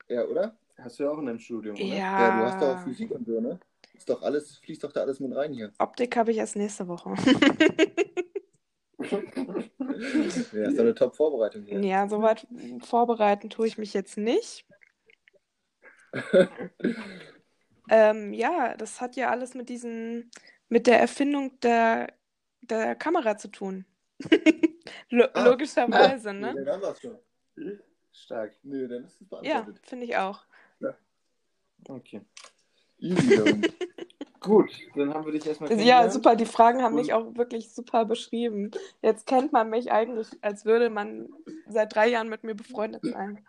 Ja, 0.08 0.24
oder? 0.26 0.56
Hast 0.78 1.00
du 1.00 1.04
ja 1.04 1.12
auch 1.12 1.20
in 1.20 1.26
deinem 1.26 1.40
Studium, 1.40 1.76
oder? 1.76 1.84
Ja. 1.86 2.22
Ja, 2.22 2.38
du 2.38 2.46
hast 2.46 2.62
doch 2.62 2.68
auch 2.70 2.84
Physik 2.84 3.12
und 3.12 3.26
so, 3.26 3.40
ne? 3.40 3.60
Ist 3.94 4.10
doch 4.10 4.22
alles, 4.22 4.58
fließt 4.58 4.84
doch 4.84 4.92
da 4.92 5.02
alles 5.02 5.20
mit 5.20 5.36
rein 5.36 5.54
hier. 5.54 5.72
Optik 5.78 6.16
habe 6.16 6.32
ich 6.32 6.38
erst 6.38 6.56
nächste 6.56 6.88
Woche. 6.88 7.14
Ja, 10.54 10.70
ist 10.70 10.78
doch 10.78 10.84
eine 10.84 10.96
Top-Vorbereitung 10.96 11.64
hier. 11.64 11.80
Ja, 11.82 12.08
soweit 12.08 12.48
vorbereiten 12.82 13.50
tue 13.50 13.68
ich 13.68 13.78
mich 13.78 13.94
jetzt 13.94 14.18
nicht. 14.18 14.66
Ähm, 17.92 18.32
ja, 18.34 18.76
das 18.78 19.02
hat 19.02 19.16
ja 19.18 19.30
alles 19.30 19.54
mit 19.54 19.68
diesen, 19.70 20.32
mit 20.70 20.88
der 20.88 21.00
Erfindung 21.00 21.60
der, 21.60 22.14
der 22.62 22.96
Kamera 22.96 23.38
zu 23.38 23.50
tun. 23.50 23.86
Lo 25.10 25.26
Ah. 25.34 25.44
logischerweise, 25.44 26.34
Nee, 26.34 26.40
ne? 26.54 26.56
dann 26.66 26.74
haben 26.76 26.82
wir 26.82 26.90
es 26.92 27.02
schon. 27.02 27.18
Stark. 28.14 28.54
Nö, 28.64 28.88
dann 28.88 29.04
ist 29.04 29.20
es 29.22 29.28
Ja, 29.30 29.38
beantwortet. 29.62 29.86
finde 29.86 30.06
ich 30.06 30.16
auch. 30.18 30.46
Okay. 31.88 32.22
Easy 33.00 33.36
dann. 33.44 33.62
Gut, 34.40 34.72
dann 34.96 35.14
haben 35.14 35.26
wir 35.26 35.34
dich 35.34 35.46
erstmal 35.46 35.72
Ja, 35.82 36.10
super. 36.10 36.36
Die 36.36 36.46
Fragen 36.46 36.82
haben 36.82 36.94
Und- 36.96 37.02
mich 37.02 37.14
auch 37.14 37.36
wirklich 37.36 37.72
super 37.74 38.06
beschrieben. 38.06 38.72
Jetzt 39.02 39.26
kennt 39.28 39.52
man 39.52 39.70
mich 39.70 39.92
eigentlich, 39.92 40.28
als 40.42 40.66
würde 40.66 40.90
man 40.90 41.30
seit 41.68 41.94
drei 41.96 42.08
Jahren 42.10 42.30
mit 42.30 42.44
mir 42.44 42.56
befreundet 42.56 43.04
sein. 43.04 43.46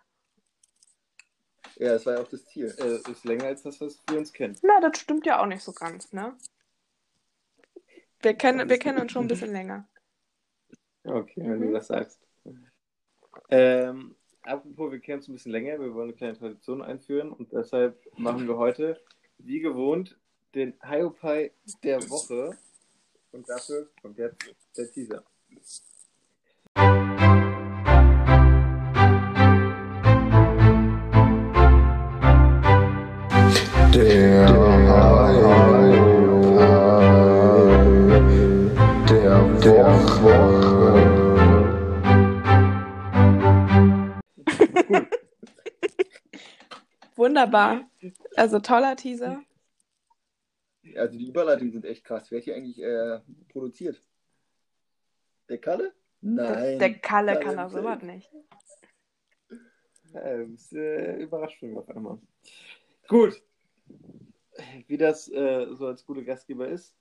Ja, 1.82 1.94
das 1.94 2.06
war 2.06 2.14
ja 2.14 2.20
auch 2.22 2.28
das 2.28 2.44
Ziel. 2.46 2.72
Äh, 2.78 3.10
ist 3.10 3.24
länger 3.24 3.44
als 3.46 3.62
das, 3.62 3.80
was 3.80 3.98
wir 4.08 4.18
uns 4.18 4.32
kennen. 4.32 4.56
Na, 4.62 4.80
das 4.80 4.98
stimmt 4.98 5.26
ja 5.26 5.42
auch 5.42 5.46
nicht 5.46 5.62
so 5.62 5.72
ganz, 5.72 6.12
ne? 6.12 6.36
Wir 8.20 8.34
kennen, 8.34 8.68
wir 8.68 8.78
kennen 8.78 9.00
uns 9.00 9.10
schon 9.10 9.24
ein 9.24 9.28
bisschen 9.28 9.50
länger. 9.50 9.88
Okay, 11.02 11.40
wenn 11.42 11.58
Mhm. 11.58 11.66
du 11.66 11.72
das 11.72 11.88
sagst. 11.88 12.20
Ähm, 13.48 14.14
apropos, 14.42 14.92
wir 14.92 15.00
kennen 15.00 15.18
uns 15.18 15.28
ein 15.28 15.32
bisschen 15.32 15.50
länger. 15.50 15.80
Wir 15.80 15.92
wollen 15.92 16.10
eine 16.10 16.16
kleine 16.16 16.38
Tradition 16.38 16.82
einführen 16.82 17.32
und 17.32 17.52
deshalb 17.52 17.98
machen 18.16 18.46
wir 18.46 18.56
heute, 18.58 19.02
wie 19.38 19.58
gewohnt, 19.58 20.16
den 20.54 20.74
Hiopai 20.84 21.50
der 21.82 22.08
Woche. 22.08 22.56
Und 23.32 23.48
dafür 23.48 23.90
kommt 24.00 24.18
jetzt 24.18 24.38
der 24.76 24.88
Teaser. 24.92 25.24
Der 33.92 34.48
Woche. 40.22 41.12
Wunderbar. 47.16 47.90
Also 48.36 48.60
toller 48.60 48.96
Teaser. 48.96 49.42
Also 50.96 51.18
die 51.18 51.28
Überleitungen 51.28 51.72
sind 51.72 51.84
echt 51.84 52.04
krass. 52.04 52.30
Wer 52.30 52.38
hat 52.38 52.44
hier 52.44 52.56
eigentlich 52.56 52.82
äh, 52.82 53.20
produziert? 53.50 54.00
Der 55.50 55.58
Kalle? 55.58 55.92
Nein. 56.22 56.78
Der 56.78 56.94
Kalle 56.94 57.32
Kalle 57.34 57.40
kann 57.40 57.56
das 57.56 57.72
selbst. 57.72 57.86
sowas 57.86 58.02
nicht. 58.02 58.30
Ja, 60.14 60.36
du 60.38 60.46
bist 60.46 60.72
äh, 60.72 61.16
überrascht 61.16 61.62
mich 61.62 61.76
auf 61.76 61.88
einmal. 61.90 62.18
Gut. 63.06 63.42
Wie 64.86 64.96
das 64.96 65.28
äh, 65.28 65.66
so 65.72 65.86
als 65.86 66.04
guter 66.04 66.22
Gastgeber 66.22 66.68
ist, 66.68 66.94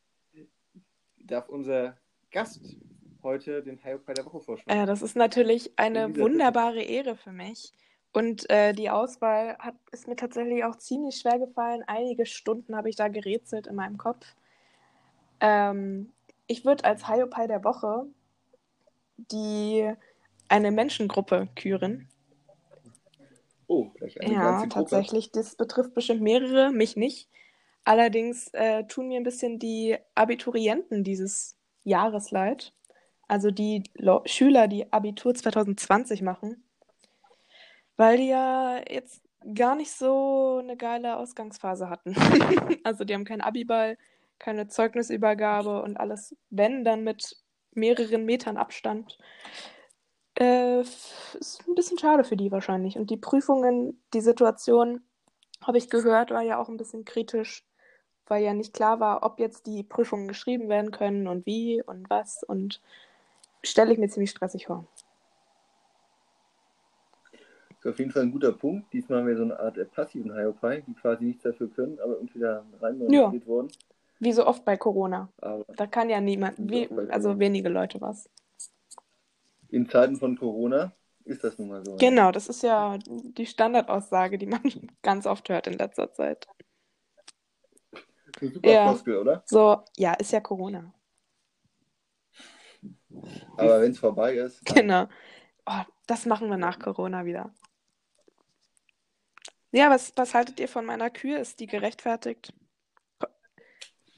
darf 1.17 1.49
unser 1.49 1.97
Gast 2.31 2.77
heute 3.23 3.61
den 3.61 3.77
Hiopai 3.77 4.13
der 4.13 4.25
Woche 4.25 4.41
vorstellen. 4.41 4.79
Äh, 4.79 4.85
das 4.85 5.01
ist 5.01 5.15
natürlich 5.15 5.71
eine 5.77 6.15
wunderbare 6.17 6.81
Ehre 6.81 7.15
für 7.15 7.31
mich. 7.31 7.71
Und 8.13 8.49
äh, 8.49 8.73
die 8.73 8.89
Auswahl 8.89 9.57
hat, 9.59 9.75
ist 9.91 10.07
mir 10.07 10.15
tatsächlich 10.15 10.63
auch 10.65 10.75
ziemlich 10.75 11.15
schwer 11.15 11.39
gefallen. 11.39 11.83
Einige 11.87 12.25
Stunden 12.25 12.75
habe 12.75 12.89
ich 12.89 12.95
da 12.95 13.07
gerätselt 13.07 13.67
in 13.67 13.75
meinem 13.75 13.97
Kopf. 13.97 14.25
Ähm, 15.39 16.11
ich 16.47 16.65
würde 16.65 16.83
als 16.83 17.07
Hiopai 17.07 17.47
der 17.47 17.63
Woche 17.63 18.05
die 19.17 19.89
eine 20.49 20.71
Menschengruppe 20.71 21.47
küren. 21.55 22.09
Oh, 23.71 23.89
gleich 23.91 24.19
eine 24.19 24.33
Ja, 24.33 24.51
ganze 24.51 24.67
Gruppe. 24.67 24.89
tatsächlich. 24.89 25.31
Das 25.31 25.55
betrifft 25.55 25.93
bestimmt 25.93 26.21
mehrere, 26.21 26.73
mich 26.73 26.97
nicht. 26.97 27.29
Allerdings 27.85 28.49
äh, 28.49 28.83
tun 28.83 29.07
mir 29.07 29.17
ein 29.17 29.23
bisschen 29.23 29.59
die 29.59 29.97
Abiturienten 30.13 31.05
dieses 31.05 31.57
Jahres 31.85 32.31
leid. 32.31 32.73
Also 33.29 33.49
die 33.49 33.83
Lo 33.93 34.23
Schüler, 34.25 34.67
die 34.67 34.91
Abitur 34.91 35.33
2020 35.33 36.21
machen. 36.21 36.65
Weil 37.95 38.17
die 38.17 38.27
ja 38.27 38.81
jetzt 38.89 39.21
gar 39.55 39.75
nicht 39.75 39.91
so 39.91 40.59
eine 40.61 40.75
geile 40.75 41.15
Ausgangsphase 41.15 41.89
hatten. 41.89 42.13
Also 42.83 43.05
die 43.05 43.13
haben 43.13 43.25
keinen 43.25 43.41
Abiball, 43.41 43.97
keine 44.37 44.67
Zeugnisübergabe 44.67 45.81
und 45.81 45.97
alles, 45.97 46.35
wenn, 46.49 46.83
dann 46.83 47.03
mit 47.05 47.37
mehreren 47.73 48.25
Metern 48.25 48.57
Abstand. 48.57 49.17
Äh, 50.35 50.81
ist 50.81 51.63
ein 51.67 51.75
bisschen 51.75 51.97
schade 51.97 52.23
für 52.23 52.37
die 52.37 52.51
wahrscheinlich. 52.51 52.97
Und 52.97 53.09
die 53.09 53.17
Prüfungen, 53.17 53.99
die 54.13 54.21
Situation, 54.21 55.01
habe 55.61 55.77
ich 55.77 55.89
gehört, 55.89 56.31
war 56.31 56.41
ja 56.41 56.59
auch 56.59 56.69
ein 56.69 56.77
bisschen 56.77 57.05
kritisch, 57.05 57.65
weil 58.27 58.43
ja 58.43 58.53
nicht 58.53 58.73
klar 58.73 58.99
war, 58.99 59.23
ob 59.23 59.39
jetzt 59.39 59.67
die 59.67 59.83
Prüfungen 59.83 60.27
geschrieben 60.27 60.69
werden 60.69 60.91
können 60.91 61.27
und 61.27 61.45
wie 61.45 61.83
und 61.83 62.09
was. 62.09 62.43
Und 62.43 62.81
stelle 63.63 63.91
ich 63.91 63.99
mir 63.99 64.09
ziemlich 64.09 64.31
stressig 64.31 64.67
vor. 64.67 64.85
ist 67.81 67.87
auf 67.87 67.99
jeden 67.99 68.11
Fall 68.11 68.23
ein 68.23 68.31
guter 68.31 68.51
Punkt. 68.51 68.93
Diesmal 68.93 69.19
haben 69.19 69.27
wir 69.27 69.35
so 69.35 69.43
eine 69.43 69.59
Art 69.59 69.77
äh, 69.77 69.85
passiven 69.85 70.33
Hiopai, 70.33 70.81
die 70.81 70.93
quasi 70.93 71.25
nichts 71.25 71.43
dafür 71.43 71.69
können, 71.69 71.99
aber 71.99 72.13
irgendwie 72.13 72.39
da 72.39 72.63
reinmanövriert 72.79 73.47
worden. 73.47 73.69
Wie 74.19 74.31
so 74.31 74.45
oft 74.45 74.63
bei 74.65 74.77
Corona. 74.77 75.29
Aber 75.41 75.65
Da 75.75 75.87
kann 75.87 76.09
ja 76.09 76.21
niemand, 76.21 76.55
Wie 76.59 76.87
also 77.09 77.39
wenige 77.39 77.69
Leute 77.69 77.99
was. 77.99 78.29
In 79.71 79.89
Zeiten 79.89 80.17
von 80.17 80.37
Corona 80.37 80.93
ist 81.25 81.43
das 81.43 81.57
nun 81.57 81.69
mal 81.69 81.83
so. 81.85 81.95
Genau, 81.97 82.31
das 82.31 82.47
ist 82.49 82.63
ja 82.63 82.97
die 83.05 83.45
Standardaussage, 83.45 84.37
die 84.37 84.45
man 84.47 84.61
ganz 85.01 85.25
oft 85.25 85.49
hört 85.49 85.67
in 85.67 85.73
letzter 85.73 86.11
Zeit. 86.11 86.47
Eine 88.39 88.51
super 88.51 88.71
Ja. 88.71 88.89
Floskel, 88.89 89.17
oder? 89.17 89.43
So, 89.45 89.83
ja, 89.97 90.13
ist 90.13 90.31
ja 90.31 90.39
Corona. 90.41 90.93
Aber 93.57 93.81
wenn 93.81 93.91
es 93.91 93.99
vorbei 93.99 94.35
ist, 94.35 94.65
Genau. 94.65 95.07
Oh, 95.65 95.83
das 96.07 96.25
machen 96.25 96.49
wir 96.49 96.57
nach 96.57 96.79
Corona 96.79 97.25
wieder. 97.25 97.53
Ja, 99.71 99.89
was, 99.89 100.11
was 100.15 100.33
haltet 100.33 100.59
ihr 100.59 100.67
von 100.67 100.85
meiner 100.85 101.09
Kühe? 101.09 101.37
Ist 101.37 101.59
die 101.59 101.67
gerechtfertigt? 101.67 102.53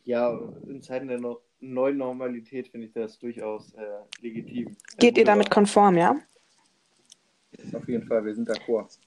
Ja, 0.05 0.37
in 0.67 0.81
Zeiten 0.81 1.07
der 1.07 1.19
no 1.19 1.41
neuen 1.63 1.97
Normalität 1.97 2.67
finde 2.67 2.87
ich 2.87 2.93
das 2.93 3.17
durchaus 3.19 3.73
äh, 3.73 3.83
legitim. 4.21 4.75
Geht 4.97 5.17
ihr 5.17 5.25
damit 5.25 5.49
konform, 5.49 5.97
ja? 5.97 6.15
auf 7.73 7.87
jeden 7.87 8.05
Fall, 8.07 8.25
wir 8.25 8.33
sind 8.33 8.49
d'accord. 8.49 8.97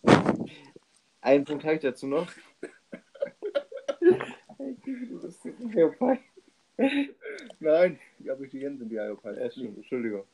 Einen 1.20 1.44
Punkt 1.44 1.64
habe 1.64 1.74
ich 1.74 1.80
dazu 1.80 2.06
noch. 2.06 2.30
Nein, 7.58 7.98
die 8.18 8.30
Abiturienten 8.30 8.78
sind 8.78 8.90
die 8.90 9.00
Hiopai. 9.00 9.32
Ja, 9.34 9.44
Entschuldigung. 9.44 10.24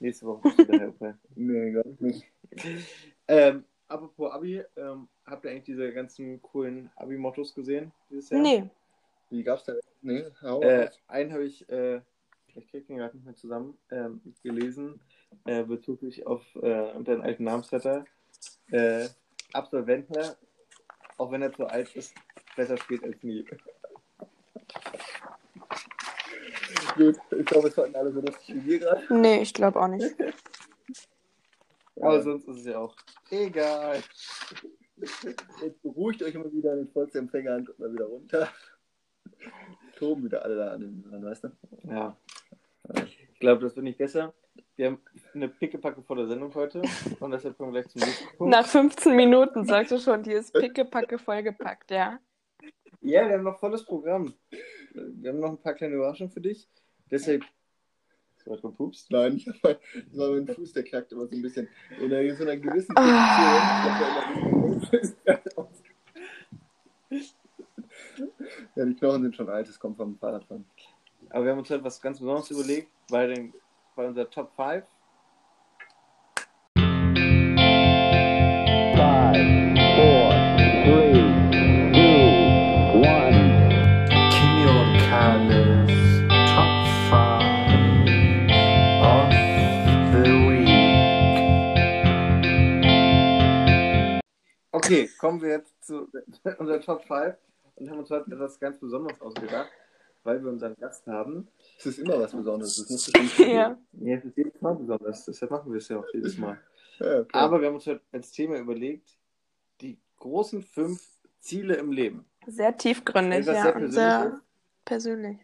Nächste 0.00 0.26
Woche 0.26 0.40
bist 0.42 0.58
du 0.58 0.64
der. 0.64 1.18
Nee, 1.34 1.72
gar 1.72 1.84
nicht. 2.00 2.24
Ähm, 3.28 3.64
apropos 3.88 4.32
Abi, 4.32 4.62
ähm, 4.76 5.08
habt 5.26 5.44
ihr 5.44 5.50
eigentlich 5.50 5.64
diese 5.64 5.92
ganzen 5.92 6.40
coolen 6.42 6.90
Abi-Mottos 6.96 7.54
gesehen 7.54 7.92
dieses 8.10 8.30
Jahr? 8.30 8.40
Nee. 8.40 8.70
Wie 9.34 9.42
gab's 9.42 9.64
da? 9.64 9.74
Nee, 10.00 10.24
hau 10.42 10.62
Äh, 10.62 10.88
einen 11.08 11.32
habe 11.32 11.44
ich, 11.44 11.68
äh, 11.68 12.00
ich 12.54 12.68
kriege 12.68 12.86
den 12.86 12.98
gerade 12.98 13.16
nicht 13.16 13.26
mehr 13.26 13.34
zusammen, 13.34 13.76
ähm, 13.90 14.20
gelesen, 14.44 15.00
äh, 15.44 15.64
bezüglich 15.64 16.24
auf 16.24 16.42
äh, 16.56 17.02
deinen 17.02 17.22
alten 17.22 17.42
Namensvetter. 17.42 18.04
Äh, 18.70 19.08
Absolventler, 19.52 20.36
auch 21.18 21.32
wenn 21.32 21.42
er 21.42 21.52
zu 21.52 21.66
alt 21.66 21.96
ist, 21.96 22.14
besser 22.54 22.76
spät 22.76 23.02
als 23.02 23.20
nie. 23.24 23.44
Gut, 26.96 27.16
ich 27.36 27.46
glaube, 27.46 27.68
es 27.68 27.74
fanden 27.74 27.96
alle 27.96 28.12
so 28.12 28.20
lustig 28.20 28.54
wie 28.54 28.64
wir 28.66 28.78
gerade. 28.78 29.02
Nee, 29.12 29.42
ich 29.42 29.52
glaube 29.52 29.80
auch 29.80 29.88
nicht. 29.88 30.14
Aber 32.00 32.22
sonst 32.22 32.46
ist 32.46 32.58
es 32.58 32.66
ja 32.66 32.78
auch 32.78 32.94
egal. 33.30 34.00
Jetzt 35.60 35.82
beruhigt 35.82 36.22
euch 36.22 36.34
immer 36.34 36.52
wieder 36.52 36.70
an 36.72 36.78
den 36.78 36.88
Volksempfänger 36.88 37.56
und 37.56 37.66
kommt 37.66 37.78
mal 37.80 37.92
wieder 37.92 38.04
runter. 38.04 38.48
Toben 39.98 40.24
wieder 40.24 40.44
alle 40.44 40.56
da 40.56 40.72
an 40.72 40.80
den 40.80 41.24
weißt 41.24 41.44
du? 41.44 41.48
Ja. 41.84 42.16
Ich 43.06 43.38
glaube, 43.40 43.62
das 43.62 43.76
wird 43.76 43.84
nicht 43.84 43.98
besser. 43.98 44.34
Wir 44.76 44.86
haben 44.86 44.98
eine 45.34 45.48
pickepacke 45.48 46.02
volle 46.02 46.26
Sendung 46.26 46.52
heute 46.54 46.82
und 47.20 47.30
deshalb 47.30 47.56
kommen 47.56 47.72
wir 47.72 47.80
gleich 47.80 47.92
zum 47.92 48.00
nächsten 48.02 48.36
Punkt. 48.36 48.50
Nach 48.50 48.66
15 48.66 49.14
Minuten 49.14 49.64
sagst 49.64 49.92
du 49.92 49.98
schon, 49.98 50.22
die 50.22 50.32
ist 50.32 50.52
pickepacke 50.52 51.18
vollgepackt, 51.18 51.90
ja? 51.92 52.18
Ja, 53.00 53.28
wir 53.28 53.34
haben 53.34 53.44
noch 53.44 53.58
volles 53.58 53.84
Programm. 53.84 54.34
Wir 54.92 55.30
haben 55.30 55.40
noch 55.40 55.50
ein 55.50 55.58
paar 55.58 55.74
kleine 55.74 55.94
Überraschungen 55.94 56.32
für 56.32 56.40
dich. 56.40 56.68
Deshalb 57.10 57.44
Du 58.44 58.52
hast 58.52 58.60
gepupst? 58.60 59.10
Nein, 59.10 59.36
ich 59.36 59.48
hab 59.48 59.54
mein, 59.62 59.76
das 60.10 60.18
war 60.18 60.30
mein 60.32 60.46
Fuß, 60.46 60.72
der 60.74 60.82
knackt 60.84 61.10
immer 61.12 61.26
so 61.26 61.34
ein 61.34 61.40
bisschen. 61.40 61.66
In 61.98 62.12
einer, 62.12 62.34
so 62.34 62.42
einer 62.42 62.58
gewissen 62.58 62.92
Ah. 62.94 63.80
Position. 64.66 64.92
Ich 65.02 65.30
hab 65.32 65.44
da 65.44 65.50
immer- 65.56 65.68
ja, 68.76 68.84
die 68.84 68.94
Knochen 68.94 69.22
sind 69.22 69.36
schon 69.36 69.48
alt, 69.48 69.68
das 69.68 69.78
kommt 69.78 69.96
vom 69.96 70.18
Fahrradfahren. 70.18 70.64
Aber 71.30 71.44
wir 71.44 71.52
haben 71.52 71.60
uns 71.60 71.70
heute 71.70 71.84
was 71.84 72.00
ganz 72.00 72.18
Besonderes 72.18 72.50
überlegt, 72.50 72.90
bei, 73.08 73.26
den, 73.26 73.54
bei 73.94 74.06
unserer 74.06 74.28
Top 74.30 74.50
5. 74.56 74.84
Five, 78.96 79.36
four, 79.96 80.30
three, 80.84 81.12
two, 81.92 82.98
one. 82.98 83.38
Kimi 84.30 84.66
und 84.66 84.98
Carlos 85.08 85.92
Top 86.54 86.72
5 87.10 87.14
of 89.02 89.30
the 90.12 90.26
Week. 90.48 90.68
Okay, 94.72 95.08
kommen 95.18 95.40
wir 95.40 95.50
jetzt 95.50 95.84
zu 95.84 96.08
unserer 96.58 96.80
Top 96.80 97.04
5 97.04 97.36
und 97.76 97.90
haben 97.90 97.98
uns 97.98 98.10
heute 98.10 98.30
etwas 98.32 98.58
ganz 98.58 98.78
Besonderes 98.78 99.20
ausgedacht, 99.20 99.70
weil 100.22 100.42
wir 100.42 100.50
unseren 100.50 100.74
Gast 100.76 101.06
haben. 101.06 101.48
Es 101.78 101.86
ist 101.86 101.98
immer 101.98 102.18
was 102.18 102.32
Besonderes, 102.32 102.76
das 102.76 102.90
musst 102.90 103.08
du 103.08 103.22
schon 103.22 103.50
Ja. 103.50 103.78
Ja, 103.92 104.16
es 104.16 104.24
ist 104.24 104.36
jedes 104.36 104.60
Mal 104.60 104.74
besonders, 104.74 105.24
deshalb 105.24 105.50
machen 105.50 105.72
wir 105.72 105.78
es 105.78 105.88
ja 105.88 105.98
auch 105.98 106.06
jedes 106.12 106.38
Mal. 106.38 106.58
Ja, 107.00 107.20
okay. 107.20 107.28
Aber 107.32 107.60
wir 107.60 107.68
haben 107.68 107.74
uns 107.74 107.86
heute 107.86 108.00
als 108.12 108.30
Thema 108.30 108.58
überlegt, 108.58 109.18
die 109.80 109.98
großen 110.18 110.62
fünf 110.62 111.02
Ziele 111.40 111.74
im 111.74 111.92
Leben. 111.92 112.24
Sehr 112.46 112.76
tiefgründig, 112.76 113.46
ja. 113.46 113.62
sehr 113.62 113.76
und 113.76 113.90
sehr 113.90 114.40
persönlich. 114.84 115.38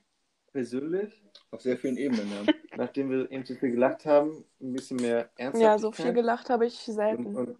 Persönlich, 0.52 1.22
Auf 1.50 1.62
sehr 1.62 1.76
vielen 1.76 1.96
Ebenen, 1.96 2.28
ja. 2.30 2.52
nachdem 2.76 3.10
wir 3.10 3.30
eben 3.30 3.44
so 3.44 3.54
viel 3.54 3.70
gelacht 3.70 4.04
haben, 4.06 4.44
ein 4.60 4.72
bisschen 4.72 4.96
mehr 4.96 5.30
Ernsthaftigkeit. 5.36 5.62
Ja, 5.62 5.78
so 5.78 5.92
viel 5.92 6.12
gelacht 6.12 6.50
habe 6.50 6.66
ich 6.66 6.88
und, 6.88 6.94
selten. 6.94 7.36
und 7.36 7.56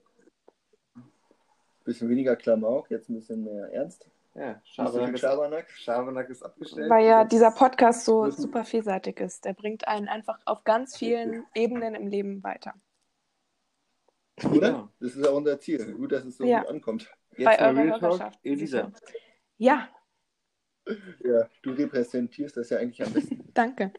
Bisschen 1.85 2.09
weniger 2.09 2.37
Klamauk, 2.37 2.91
jetzt 2.91 3.09
ein 3.09 3.15
bisschen 3.15 3.43
mehr 3.43 3.73
ernst. 3.73 4.07
Ja, 4.35 4.61
Schabernack 4.65 5.15
ist, 5.15 5.21
Schabernack. 5.21 5.71
Schabernack 5.71 6.29
ist 6.31 6.43
abgestellt. 6.43 6.89
Weil 6.91 7.07
ja 7.07 7.25
dieser 7.25 7.51
Podcast 7.51 8.05
so 8.05 8.25
müssen- 8.25 8.43
super 8.43 8.65
vielseitig 8.65 9.19
ist. 9.21 9.45
Der 9.45 9.55
bringt 9.55 9.87
einen 9.89 10.09
einfach 10.09 10.39
auf 10.45 10.65
ganz 10.65 10.97
vielen 10.97 11.45
Ebenen 11.55 11.95
im 11.95 12.07
Leben 12.07 12.43
weiter. 12.43 12.75
Oder? 14.55 14.69
Ja. 14.69 14.89
Das 15.01 15.15
ist 15.17 15.27
auch 15.27 15.37
unser 15.37 15.59
Ziel. 15.61 15.93
Gut, 15.95 16.13
dass 16.13 16.25
es 16.25 16.37
so 16.39 16.45
Ja. 16.45 16.61
gut 16.61 16.71
ankommt. 16.71 17.11
Jetzt 17.37 17.45
Bei 17.45 17.61
eurer 17.61 17.77
Real 17.77 18.01
Talk. 18.01 18.33
Elisa. 18.43 18.91
Ja, 19.59 19.89
Ja, 21.23 21.49
du 21.63 21.73
repräsentierst 21.73 22.57
das 22.57 22.71
ja 22.71 22.79
eigentlich 22.79 23.07
am 23.07 23.13
besten. 23.13 23.45
danke. 23.55 23.93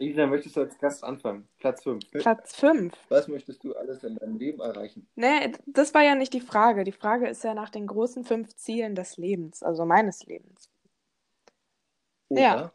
Elisa, 0.00 0.26
möchtest 0.26 0.56
du 0.56 0.60
als 0.60 0.78
Gast 0.78 1.02
anfangen? 1.02 1.48
Platz 1.58 1.82
5. 1.82 2.10
Platz 2.12 2.54
5. 2.56 2.94
Was 3.08 3.26
möchtest 3.26 3.64
du 3.64 3.74
alles 3.74 4.04
in 4.04 4.14
deinem 4.14 4.38
Leben 4.38 4.60
erreichen? 4.60 5.08
Nee, 5.16 5.52
das 5.66 5.92
war 5.92 6.02
ja 6.02 6.14
nicht 6.14 6.32
die 6.32 6.40
Frage. 6.40 6.84
Die 6.84 6.92
Frage 6.92 7.28
ist 7.28 7.42
ja 7.42 7.52
nach 7.52 7.70
den 7.70 7.86
großen 7.88 8.24
fünf 8.24 8.54
Zielen 8.54 8.94
des 8.94 9.16
Lebens, 9.16 9.62
also 9.62 9.84
meines 9.84 10.24
Lebens. 10.24 10.70
Ja. 12.30 12.72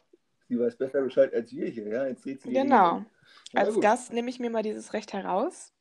Sie 0.48 0.58
weiß 0.58 0.76
besser 0.76 1.00
Bescheid 1.00 1.32
als 1.32 1.50
wir 1.52 1.66
hier, 1.66 1.88
ja? 1.88 2.06
Jetzt 2.06 2.24
dreht 2.26 2.42
sie 2.42 2.52
Genau. 2.52 3.04
Als 3.54 3.72
gut. 3.74 3.82
Gast 3.82 4.12
nehme 4.12 4.28
ich 4.28 4.38
mir 4.38 4.50
mal 4.50 4.62
dieses 4.62 4.92
Recht 4.92 5.14
heraus. 5.14 5.72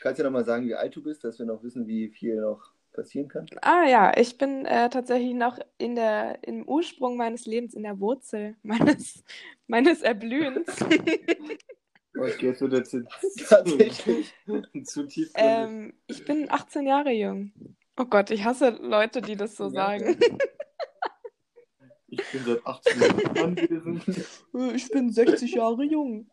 Kannst 0.00 0.18
du 0.18 0.22
ja 0.22 0.30
nochmal 0.30 0.44
sagen, 0.46 0.66
wie 0.66 0.74
alt 0.74 0.96
du 0.96 1.02
bist, 1.02 1.22
dass 1.22 1.38
wir 1.38 1.44
noch 1.46 1.62
wissen, 1.62 1.86
wie 1.86 2.08
viel 2.08 2.40
noch 2.40 2.71
passieren 2.92 3.28
kann? 3.28 3.46
Ah 3.62 3.84
ja, 3.84 4.12
ich 4.16 4.38
bin 4.38 4.64
äh, 4.66 4.88
tatsächlich 4.90 5.34
noch 5.34 5.58
in 5.78 5.94
der, 5.96 6.38
im 6.42 6.66
Ursprung 6.68 7.16
meines 7.16 7.46
Lebens, 7.46 7.74
in 7.74 7.82
der 7.82 7.98
Wurzel 8.00 8.56
meines, 8.62 9.22
meines 9.66 10.02
Erblühens. 10.02 10.66
Okay, 12.14 12.48
jetzt 12.48 12.60
wird 12.60 12.74
jetzt 12.74 12.94
Tatsächlich. 13.48 14.34
zu 14.84 15.06
tief. 15.06 15.30
ähm, 15.34 15.94
ich 16.06 16.22
bin 16.26 16.46
18 16.50 16.86
Jahre 16.86 17.10
jung. 17.10 17.52
Oh 17.96 18.04
Gott, 18.04 18.30
ich 18.30 18.44
hasse 18.44 18.68
Leute, 18.82 19.22
die 19.22 19.34
das 19.34 19.56
so 19.56 19.64
Ja, 19.64 19.70
sagen. 19.70 20.18
ich 22.08 22.22
bin 22.30 22.44
seit 22.44 22.66
18 22.66 23.00
Jahren 23.00 23.38
anwesend. 23.38 24.04
Ich 24.76 24.90
bin 24.90 25.10
60 25.10 25.54
Jahre 25.54 25.84
jung. 25.84 26.28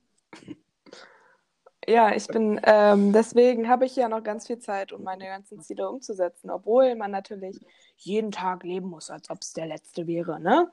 Ja, 1.90 2.16
ich 2.16 2.28
bin, 2.28 2.62
ähm, 2.66 3.14
deswegen 3.14 3.68
habe 3.68 3.86
ich 3.86 3.96
ja 3.96 4.08
noch 4.08 4.22
ganz 4.24 4.46
viel 4.46 4.60
Zeit, 4.60 4.94
um 4.94 5.02
meine 5.02 5.26
ganzen 5.26 5.60
Ziele 5.60 5.90
umzusetzen, 5.90 6.52
obwohl 6.52 6.94
man 6.94 7.10
natürlich 7.10 7.60
jeden 7.98 8.32
Tag 8.32 8.64
leben 8.64 8.88
muss, 8.88 9.10
als 9.10 9.28
ob 9.32 9.40
es 9.42 9.54
der 9.54 9.66
letzte 9.66 10.06
wäre, 10.06 10.40
ne? 10.40 10.72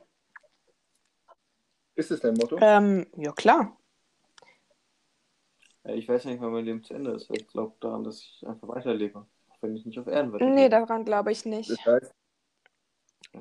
Ist 1.95 2.11
es 2.11 2.21
dein 2.21 2.35
Motto? 2.35 2.59
Ähm, 2.61 3.07
ja, 3.17 3.33
klar. 3.33 3.79
Ich 5.85 6.07
weiß 6.07 6.27
nicht, 6.27 6.39
wann 6.43 6.53
mein 6.53 6.67
Leben 6.67 6.85
zu 6.85 6.93
Ende 6.93 7.13
ist, 7.13 7.31
weil 7.31 7.39
ich 7.39 7.49
glaube 7.49 7.75
daran, 7.81 8.05
dass 8.05 8.21
ich 8.21 8.47
einfach 8.47 8.69
weiterlebe. 8.69 9.27
Auch 9.49 9.63
wenn 9.63 9.75
ich 9.75 9.87
nicht 9.87 9.99
auf 9.99 10.09
Erden 10.09 10.35
weiterlebe. 10.35 10.55
Nee, 10.55 10.69
daran 10.69 11.07
glaube 11.07 11.33
ich 11.33 11.47
nicht. 11.47 11.71
Das 11.71 11.87
heißt, 11.87 12.15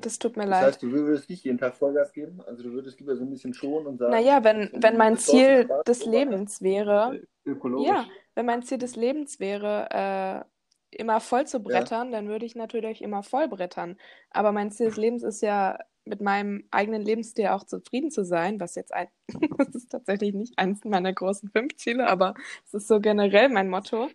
Das 0.00 0.18
tut 0.18 0.36
mir 0.36 0.42
das 0.42 0.50
leid. 0.50 0.64
heißt, 0.64 0.82
du 0.82 0.90
würdest 0.90 1.30
nicht 1.30 1.44
jeden 1.44 1.58
Tag 1.58 1.74
Vollgas 1.74 2.12
geben? 2.12 2.40
Also 2.46 2.62
du 2.62 2.72
würdest 2.72 3.00
lieber 3.00 3.16
so 3.16 3.24
ein 3.24 3.30
bisschen 3.30 3.54
schonen 3.54 3.86
und 3.86 3.98
sagen... 3.98 4.12
Naja, 4.12 4.44
wenn, 4.44 4.70
wenn 4.74 4.96
mein 4.96 5.16
Ziel 5.16 5.64
sparen, 5.64 5.82
des 5.86 6.04
Lebens 6.04 6.62
wäre, 6.62 7.20
Ökologisch. 7.44 7.88
ja, 7.88 8.06
wenn 8.34 8.46
mein 8.46 8.62
Ziel 8.62 8.78
des 8.78 8.96
Lebens 8.96 9.40
wäre, 9.40 10.44
äh, 10.92 10.98
immer 10.98 11.20
voll 11.20 11.46
zu 11.46 11.60
brettern, 11.60 12.12
dann 12.12 12.28
würde 12.28 12.46
ich 12.46 12.54
natürlich 12.54 13.02
immer 13.02 13.22
voll 13.22 13.48
brettern. 13.48 13.96
Aber 14.30 14.52
mein 14.52 14.70
Ziel 14.70 14.86
des 14.86 14.96
Lebens 14.96 15.22
ist 15.22 15.40
ja, 15.40 15.78
mit 16.06 16.20
meinem 16.20 16.64
eigenen 16.70 17.02
Lebensstil 17.02 17.48
auch 17.48 17.64
zufrieden 17.64 18.10
zu 18.10 18.24
sein, 18.24 18.60
was 18.60 18.76
jetzt 18.76 18.94
ein, 18.94 19.08
das 19.58 19.74
ist 19.74 19.90
tatsächlich 19.90 20.34
nicht 20.34 20.58
eins 20.58 20.84
meiner 20.84 21.12
großen 21.12 21.50
fünf 21.50 21.76
Ziele, 21.76 22.06
aber 22.06 22.34
es 22.64 22.74
ist 22.74 22.88
so 22.88 23.00
generell 23.00 23.48
mein 23.48 23.68
Motto. 23.68 24.08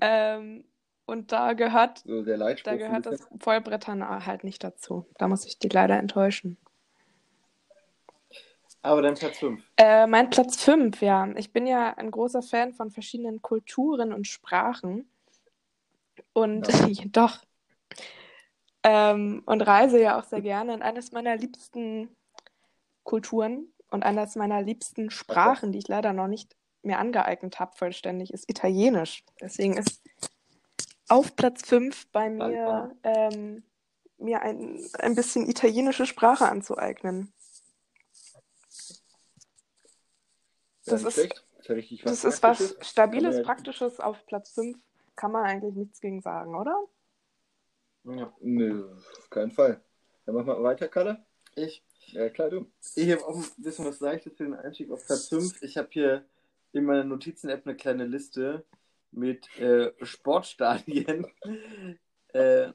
Ähm, 0.00 0.64
und 1.06 1.32
da 1.32 1.52
gehört, 1.52 1.98
So 1.98 2.22
da 2.22 2.76
gehört 2.76 3.06
das. 3.06 3.26
Vollbrettern 3.38 4.26
halt 4.26 4.44
nicht 4.44 4.64
dazu. 4.64 5.06
Da 5.18 5.28
muss 5.28 5.44
ich 5.44 5.58
dich 5.58 5.72
leider 5.72 5.98
enttäuschen. 5.98 6.56
Aber 8.82 9.00
dann 9.00 9.14
Platz 9.14 9.38
5. 9.38 9.62
Äh, 9.78 10.06
mein 10.06 10.28
Platz 10.28 10.62
5, 10.62 11.00
ja. 11.00 11.26
Ich 11.36 11.52
bin 11.52 11.66
ja 11.66 11.94
ein 11.94 12.10
großer 12.10 12.42
Fan 12.42 12.74
von 12.74 12.90
verschiedenen 12.90 13.40
Kulturen 13.40 14.12
und 14.12 14.26
Sprachen. 14.26 15.08
Und 16.34 16.68
doch. 17.16 17.42
Ähm, 18.82 19.42
und 19.46 19.62
reise 19.62 20.00
ja 20.00 20.18
auch 20.18 20.24
sehr 20.24 20.42
gerne. 20.42 20.74
Und 20.74 20.82
eines 20.82 21.12
meiner 21.12 21.36
liebsten 21.36 22.14
Kulturen 23.04 23.72
und 23.90 24.04
eines 24.04 24.36
meiner 24.36 24.62
liebsten 24.62 25.10
Sprachen, 25.10 25.72
die 25.72 25.78
ich 25.78 25.88
leider 25.88 26.12
noch 26.12 26.28
nicht 26.28 26.54
mir 26.82 26.98
angeeignet 26.98 27.60
habe, 27.60 27.72
vollständig, 27.76 28.34
ist 28.34 28.50
Italienisch. 28.50 29.24
Deswegen 29.40 29.78
ist 29.78 30.03
auf 31.08 31.36
Platz 31.36 31.66
5 31.68 32.06
bei 32.12 32.30
mir, 32.30 32.94
ähm, 33.02 33.62
mir 34.18 34.40
ein, 34.42 34.84
ein 34.98 35.14
bisschen 35.14 35.48
italienische 35.48 36.06
Sprache 36.06 36.48
anzueignen. 36.48 37.32
Ja, 40.86 40.92
das 40.92 41.02
nicht 41.02 41.08
ist- 41.08 41.14
schlecht. 41.14 41.44
Das 41.56 41.60
ist 41.60 41.68
ja 41.68 41.74
richtig 41.76 42.02
Das 42.02 42.24
was 42.24 42.34
ist 42.34 42.42
was. 42.42 42.76
Stabiles, 42.88 43.36
Ja, 43.36 43.42
Praktisches 43.42 44.00
auf 44.00 44.24
Platz 44.26 44.50
5. 44.52 44.76
Kann 45.16 45.32
man 45.32 45.44
eigentlich 45.44 45.74
nichts 45.74 46.00
gegen 46.00 46.20
sagen, 46.20 46.54
oder? 46.54 46.84
Ja. 48.04 48.32
Nö, 48.40 48.92
auf 49.18 49.30
keinen 49.30 49.52
Fall. 49.52 49.80
Dann 50.26 50.34
machen 50.34 50.48
wir 50.48 50.62
weiter, 50.62 50.88
Kalle. 50.88 51.24
Ich, 51.54 51.82
Ja, 52.08 52.28
klar, 52.28 52.50
du. 52.50 52.66
ich 52.96 53.10
habe 53.10 53.24
auch 53.26 53.36
ein 53.36 53.62
bisschen 53.62 53.86
was 53.86 54.00
Leichtes 54.00 54.36
für 54.36 54.44
den 54.44 54.54
Einstieg 54.54 54.90
auf 54.90 55.06
Platz 55.06 55.28
5. 55.28 55.62
Ich 55.62 55.78
habe 55.78 55.88
hier 55.90 56.24
in 56.72 56.84
meiner 56.84 57.04
Notizen-App 57.04 57.66
eine 57.66 57.76
kleine 57.76 58.04
Liste 58.04 58.64
mit 59.14 59.48
äh, 59.58 59.92
Sportstadien, 60.04 61.26
äh, 62.32 62.68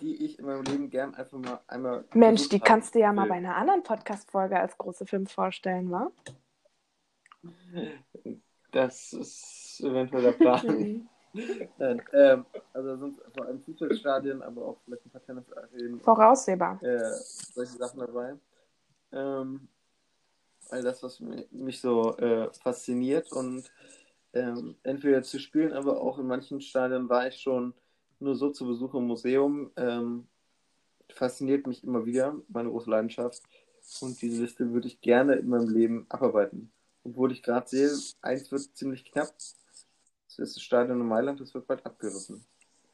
die 0.00 0.24
ich 0.24 0.38
in 0.38 0.44
meinem 0.46 0.62
Leben 0.64 0.90
gern 0.90 1.14
einfach 1.14 1.38
mal 1.38 1.60
einmal. 1.66 2.04
Mensch, 2.14 2.48
die 2.48 2.60
kannst 2.60 2.94
du 2.94 3.00
ja 3.00 3.12
mal 3.12 3.22
will. 3.24 3.30
bei 3.30 3.34
einer 3.36 3.56
anderen 3.56 3.82
Podcast-Folge 3.82 4.58
als 4.58 4.76
große 4.78 5.06
5 5.06 5.30
vorstellen, 5.32 5.90
wa? 5.90 6.10
Das 8.70 9.12
ist 9.12 9.80
eventuell 9.82 10.22
der 10.22 10.32
Plan. 10.32 11.08
Nein, 11.78 12.02
ähm, 12.12 12.44
also 12.74 12.96
sind 12.96 13.18
vor 13.34 13.46
allem 13.46 13.60
Fußballstadien, 13.62 14.42
aber 14.42 14.66
auch 14.66 14.80
vielleicht 14.84 15.06
ein 15.06 15.10
paar 15.10 15.22
Tennisarenen, 15.24 16.00
Voraussehbar. 16.00 16.82
äh, 16.82 16.98
solche 17.54 17.72
Sachen 17.78 18.00
dabei. 18.00 18.34
Ähm, 19.12 19.66
all 20.68 20.82
das, 20.82 21.02
was 21.02 21.20
mi- 21.20 21.48
mich 21.50 21.80
so 21.80 22.16
äh, 22.18 22.52
fasziniert 22.52 23.32
und 23.32 23.70
ähm, 24.34 24.76
entweder 24.82 25.22
zu 25.22 25.38
spielen, 25.38 25.72
aber 25.72 26.00
auch 26.00 26.18
in 26.18 26.26
manchen 26.26 26.60
Stadien 26.60 27.08
war 27.08 27.26
ich 27.26 27.36
schon 27.36 27.74
nur 28.20 28.34
so 28.36 28.50
zu 28.50 28.66
Besuch 28.66 28.94
im 28.94 29.06
Museum. 29.06 29.70
Ähm, 29.76 30.26
fasziniert 31.12 31.66
mich 31.66 31.84
immer 31.84 32.06
wieder, 32.06 32.36
meine 32.48 32.70
große 32.70 32.90
Leidenschaft. 32.90 33.42
Und 34.00 34.20
diese 34.22 34.42
Liste 34.42 34.72
würde 34.72 34.88
ich 34.88 35.00
gerne 35.00 35.34
in 35.34 35.48
meinem 35.48 35.68
Leben 35.68 36.06
abarbeiten. 36.08 36.70
Obwohl 37.04 37.32
ich 37.32 37.42
gerade 37.42 37.68
sehe, 37.68 37.90
eins 38.22 38.50
wird 38.52 38.62
ziemlich 38.76 39.04
knapp. 39.04 39.32
Das 39.36 40.38
ist 40.38 40.56
das 40.56 40.62
Stadion 40.62 41.00
in 41.00 41.06
Mailand, 41.06 41.40
das 41.40 41.52
wird 41.52 41.66
bald 41.66 41.84
abgerissen. 41.84 42.44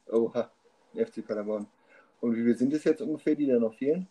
Oha, 0.07 0.51
FC 0.93 1.25
Paderborn. 1.25 1.67
Und 2.19 2.35
wie 2.35 2.43
viel 2.43 2.57
sind 2.57 2.73
es 2.73 2.83
jetzt 2.83 3.01
ungefähr, 3.01 3.35
die 3.35 3.45
da 3.47 3.59
noch 3.59 3.75
fehlen? 3.75 4.07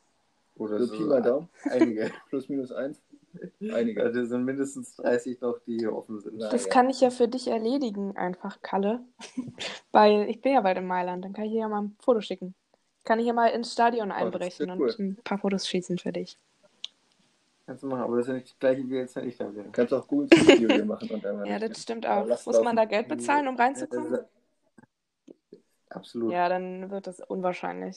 Oder 0.54 0.78
So 0.78 0.86
so 0.86 0.96
Pi 0.96 1.02
mal 1.04 1.22
Daumen, 1.22 1.48
einige. 1.64 2.10
plus 2.30 2.48
minus 2.48 2.72
eins. 2.72 3.00
Einige. 3.60 4.02
Also 4.02 4.24
sind 4.24 4.44
mindestens 4.44 4.96
30 4.96 5.40
noch, 5.40 5.58
die 5.66 5.78
hier 5.78 5.94
offen 5.94 6.20
sind. 6.20 6.40
Das 6.40 6.64
ja. 6.64 6.70
kann 6.70 6.90
ich 6.90 7.00
ja 7.00 7.10
für 7.10 7.28
dich 7.28 7.48
erledigen, 7.48 8.16
einfach, 8.16 8.60
Kalle. 8.62 9.00
Weil 9.92 10.28
ich 10.28 10.40
bin 10.40 10.52
ja 10.52 10.60
bald 10.60 10.78
in 10.78 10.86
Mailand, 10.86 11.24
dann 11.24 11.32
kann 11.32 11.44
ich 11.44 11.52
dir 11.52 11.60
ja 11.60 11.68
mal 11.68 11.82
ein 11.82 11.96
Foto 12.00 12.20
schicken. 12.20 12.54
Kann 13.04 13.20
ich 13.20 13.26
ja 13.26 13.32
mal 13.32 13.48
ins 13.48 13.72
Stadion 13.72 14.10
Oh, 14.10 14.14
einbrechen 14.14 14.70
und 14.70 14.80
cool. 14.80 14.94
ein 14.98 15.16
paar 15.24 15.38
Fotos 15.38 15.66
schießen 15.66 15.98
für 15.98 16.12
dich. 16.12 16.36
Kannst 17.66 17.82
du 17.82 17.86
machen, 17.86 18.02
aber 18.02 18.16
das 18.16 18.26
ist 18.26 18.28
ja 18.28 18.34
nicht 18.34 18.48
das 18.48 18.58
gleiche 18.58 18.88
wie 18.88 18.94
jetzt, 18.94 19.16
wenn 19.16 19.28
ich 19.28 19.36
da 19.36 19.44
bin. 19.44 19.64
Du 19.64 19.70
kannst 19.72 19.92
auch 19.92 20.06
Google 20.06 20.28
hier 20.38 20.84
machen 20.86 21.10
und 21.10 21.22
dann 21.22 21.44
Ja, 21.44 21.58
das 21.58 21.82
stimmt 21.82 22.06
auch. 22.06 22.26
Muss 22.26 22.62
man 22.62 22.76
da 22.76 22.86
Geld 22.86 23.08
bezahlen, 23.08 23.46
um 23.46 23.56
reinzukommen? 23.56 24.20
Ja, 25.98 26.00
Absolut. 26.00 26.32
Ja, 26.32 26.48
dann 26.48 26.90
wird 26.90 27.06
das 27.06 27.20
unwahrscheinlich. 27.20 27.96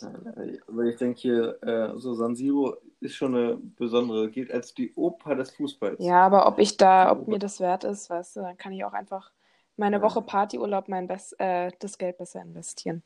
Aber 0.67 0.83
ich 0.83 0.97
denke 0.97 1.19
hier, 1.19 1.63
äh, 1.63 1.97
so 1.97 2.13
San 2.13 2.35
Siro 2.35 2.77
ist 2.99 3.15
schon 3.15 3.35
eine 3.35 3.57
besondere, 3.57 4.29
gilt 4.29 4.51
als 4.51 4.73
die 4.73 4.93
Oper 4.95 5.35
des 5.35 5.51
Fußballs. 5.51 6.03
Ja, 6.03 6.25
aber 6.25 6.47
ob 6.47 6.57
ich 6.59 6.77
da, 6.77 7.11
ob 7.11 7.27
mir 7.27 7.39
das 7.39 7.59
wert 7.59 7.83
ist, 7.83 8.09
weißt 8.09 8.37
du, 8.37 8.41
dann 8.41 8.57
kann 8.57 8.73
ich 8.73 8.83
auch 8.83 8.93
einfach 8.93 9.31
meine 9.77 10.01
Woche 10.01 10.21
Partyurlaub 10.21 10.87
mein 10.87 11.07
Best, 11.07 11.39
äh, 11.39 11.71
das 11.79 11.97
Geld 11.97 12.17
besser 12.17 12.41
investieren. 12.41 13.03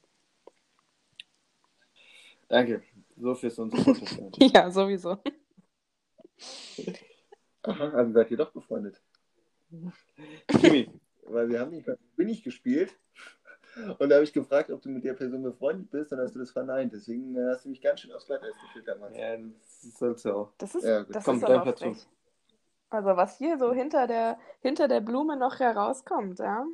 Danke. 2.47 2.81
So 3.17 3.35
fürs 3.35 3.59
unsere 3.59 3.83
Podcast. 3.83 4.19
Ja, 4.53 4.69
sowieso. 4.69 5.17
Aha, 7.63 7.89
also 7.89 8.13
seid 8.13 8.31
ihr 8.31 8.37
doch 8.37 8.51
befreundet. 8.51 9.01
Kimi, 10.47 10.89
Weil 11.27 11.49
wir 11.49 11.59
haben 11.59 11.71
nicht 11.71 11.87
bin 12.15 12.29
ich 12.29 12.43
gespielt. 12.43 12.95
Und 13.99 14.09
da 14.09 14.15
habe 14.15 14.23
ich 14.23 14.33
gefragt, 14.33 14.71
ob 14.71 14.81
du 14.81 14.89
mit 14.89 15.03
der 15.03 15.13
Person 15.13 15.43
befreundet 15.43 15.89
bist, 15.91 16.11
und 16.13 16.19
hast 16.19 16.35
du 16.35 16.39
das 16.39 16.51
verneint. 16.51 16.93
Deswegen 16.93 17.35
äh, 17.35 17.49
hast 17.51 17.65
du 17.65 17.69
mich 17.69 17.81
ganz 17.81 18.01
schön 18.01 18.11
aufs 18.13 18.25
Glatteis 18.25 18.53
geführt 18.61 18.87
damals. 18.87 19.15
ja, 19.15 19.37
das 19.37 19.97
sollst 19.97 20.25
du 20.25 20.33
auch. 20.33 20.53
Das 20.57 20.75
ist, 20.75 20.83
Ja, 20.83 21.01
gut. 21.01 21.15
das 21.15 21.23
Komm, 21.23 21.37
ist 21.37 21.43
aber 21.43 21.65
frech. 21.77 22.07
Also 22.89 23.15
was 23.15 23.37
hier 23.37 23.57
so 23.59 23.73
hinter 23.73 24.07
der, 24.07 24.39
hinter 24.61 24.87
der 24.87 25.01
Blume 25.01 25.37
noch 25.37 25.59
herauskommt, 25.59 26.39
ja. 26.39 26.65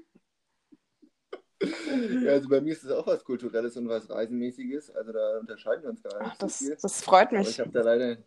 Ja, 2.19 2.31
also 2.31 2.49
bei 2.49 2.61
mir 2.61 2.73
ist 2.73 2.83
es 2.83 2.91
auch 2.91 3.05
was 3.07 3.23
Kulturelles 3.23 3.77
und 3.77 3.87
was 3.87 4.09
Reisenmäßiges. 4.09 4.91
Also 4.95 5.11
da 5.11 5.39
unterscheiden 5.39 5.83
wir 5.83 5.89
uns 5.89 6.01
gar 6.03 6.21
nicht 6.23 6.33
Ach, 6.33 6.37
das, 6.37 6.59
so 6.59 6.65
viel. 6.65 6.77
das 6.81 7.01
freut 7.03 7.31
Aber 7.33 7.39
mich. 7.39 7.49
ich 7.49 7.59
habe 7.59 7.71
da 7.71 7.81
leider 7.81 8.17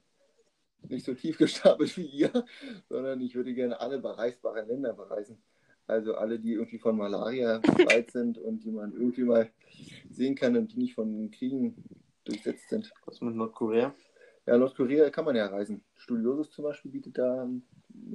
nicht 0.89 1.05
so 1.07 1.15
tief 1.15 1.39
gestapelt 1.39 1.97
wie 1.97 2.07
ihr, 2.07 2.33
sondern 2.89 3.21
ich 3.21 3.35
würde 3.37 3.55
gerne 3.55 3.81
alle 3.81 3.99
bereisbaren 4.01 4.69
Länder 4.69 4.95
bereisen. 4.95 5.43
Also 5.87 6.14
alle, 6.14 6.38
die 6.38 6.53
irgendwie 6.53 6.79
von 6.79 6.97
Malaria 6.97 7.59
befreit 7.59 8.11
sind 8.11 8.38
und 8.38 8.64
die 8.64 8.70
man 8.70 8.92
irgendwie 8.92 9.25
mal 9.25 9.51
sehen 10.11 10.35
kann 10.35 10.57
und 10.57 10.73
die 10.73 10.79
nicht 10.79 10.94
von 10.94 11.31
Kriegen 11.31 11.75
durchsetzt 12.25 12.70
sind. 12.70 12.90
Was 13.05 13.20
mit 13.20 13.35
Nordkorea? 13.35 13.94
Ja, 14.47 14.57
Nordkorea 14.59 15.11
kann 15.11 15.25
man 15.27 15.37
ja 15.37 15.47
reisen. 15.47 15.83
Studiosus 15.97 16.51
zum 16.51 16.64
Beispiel 16.64 16.90
bietet 16.90 17.18
da 17.18 17.49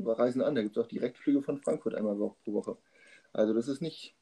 Reisen 0.03 0.41
an. 0.41 0.55
Da 0.55 0.63
gibt 0.63 0.75
es 0.77 0.83
auch 0.83 0.87
Direktflüge 0.87 1.41
von 1.43 1.57
Frankfurt 1.59 1.95
einmal 1.95 2.15
pro 2.15 2.53
Woche. 2.53 2.77
Also 3.33 3.53
das 3.53 3.67
ist 3.67 3.81
nicht, 3.81 4.15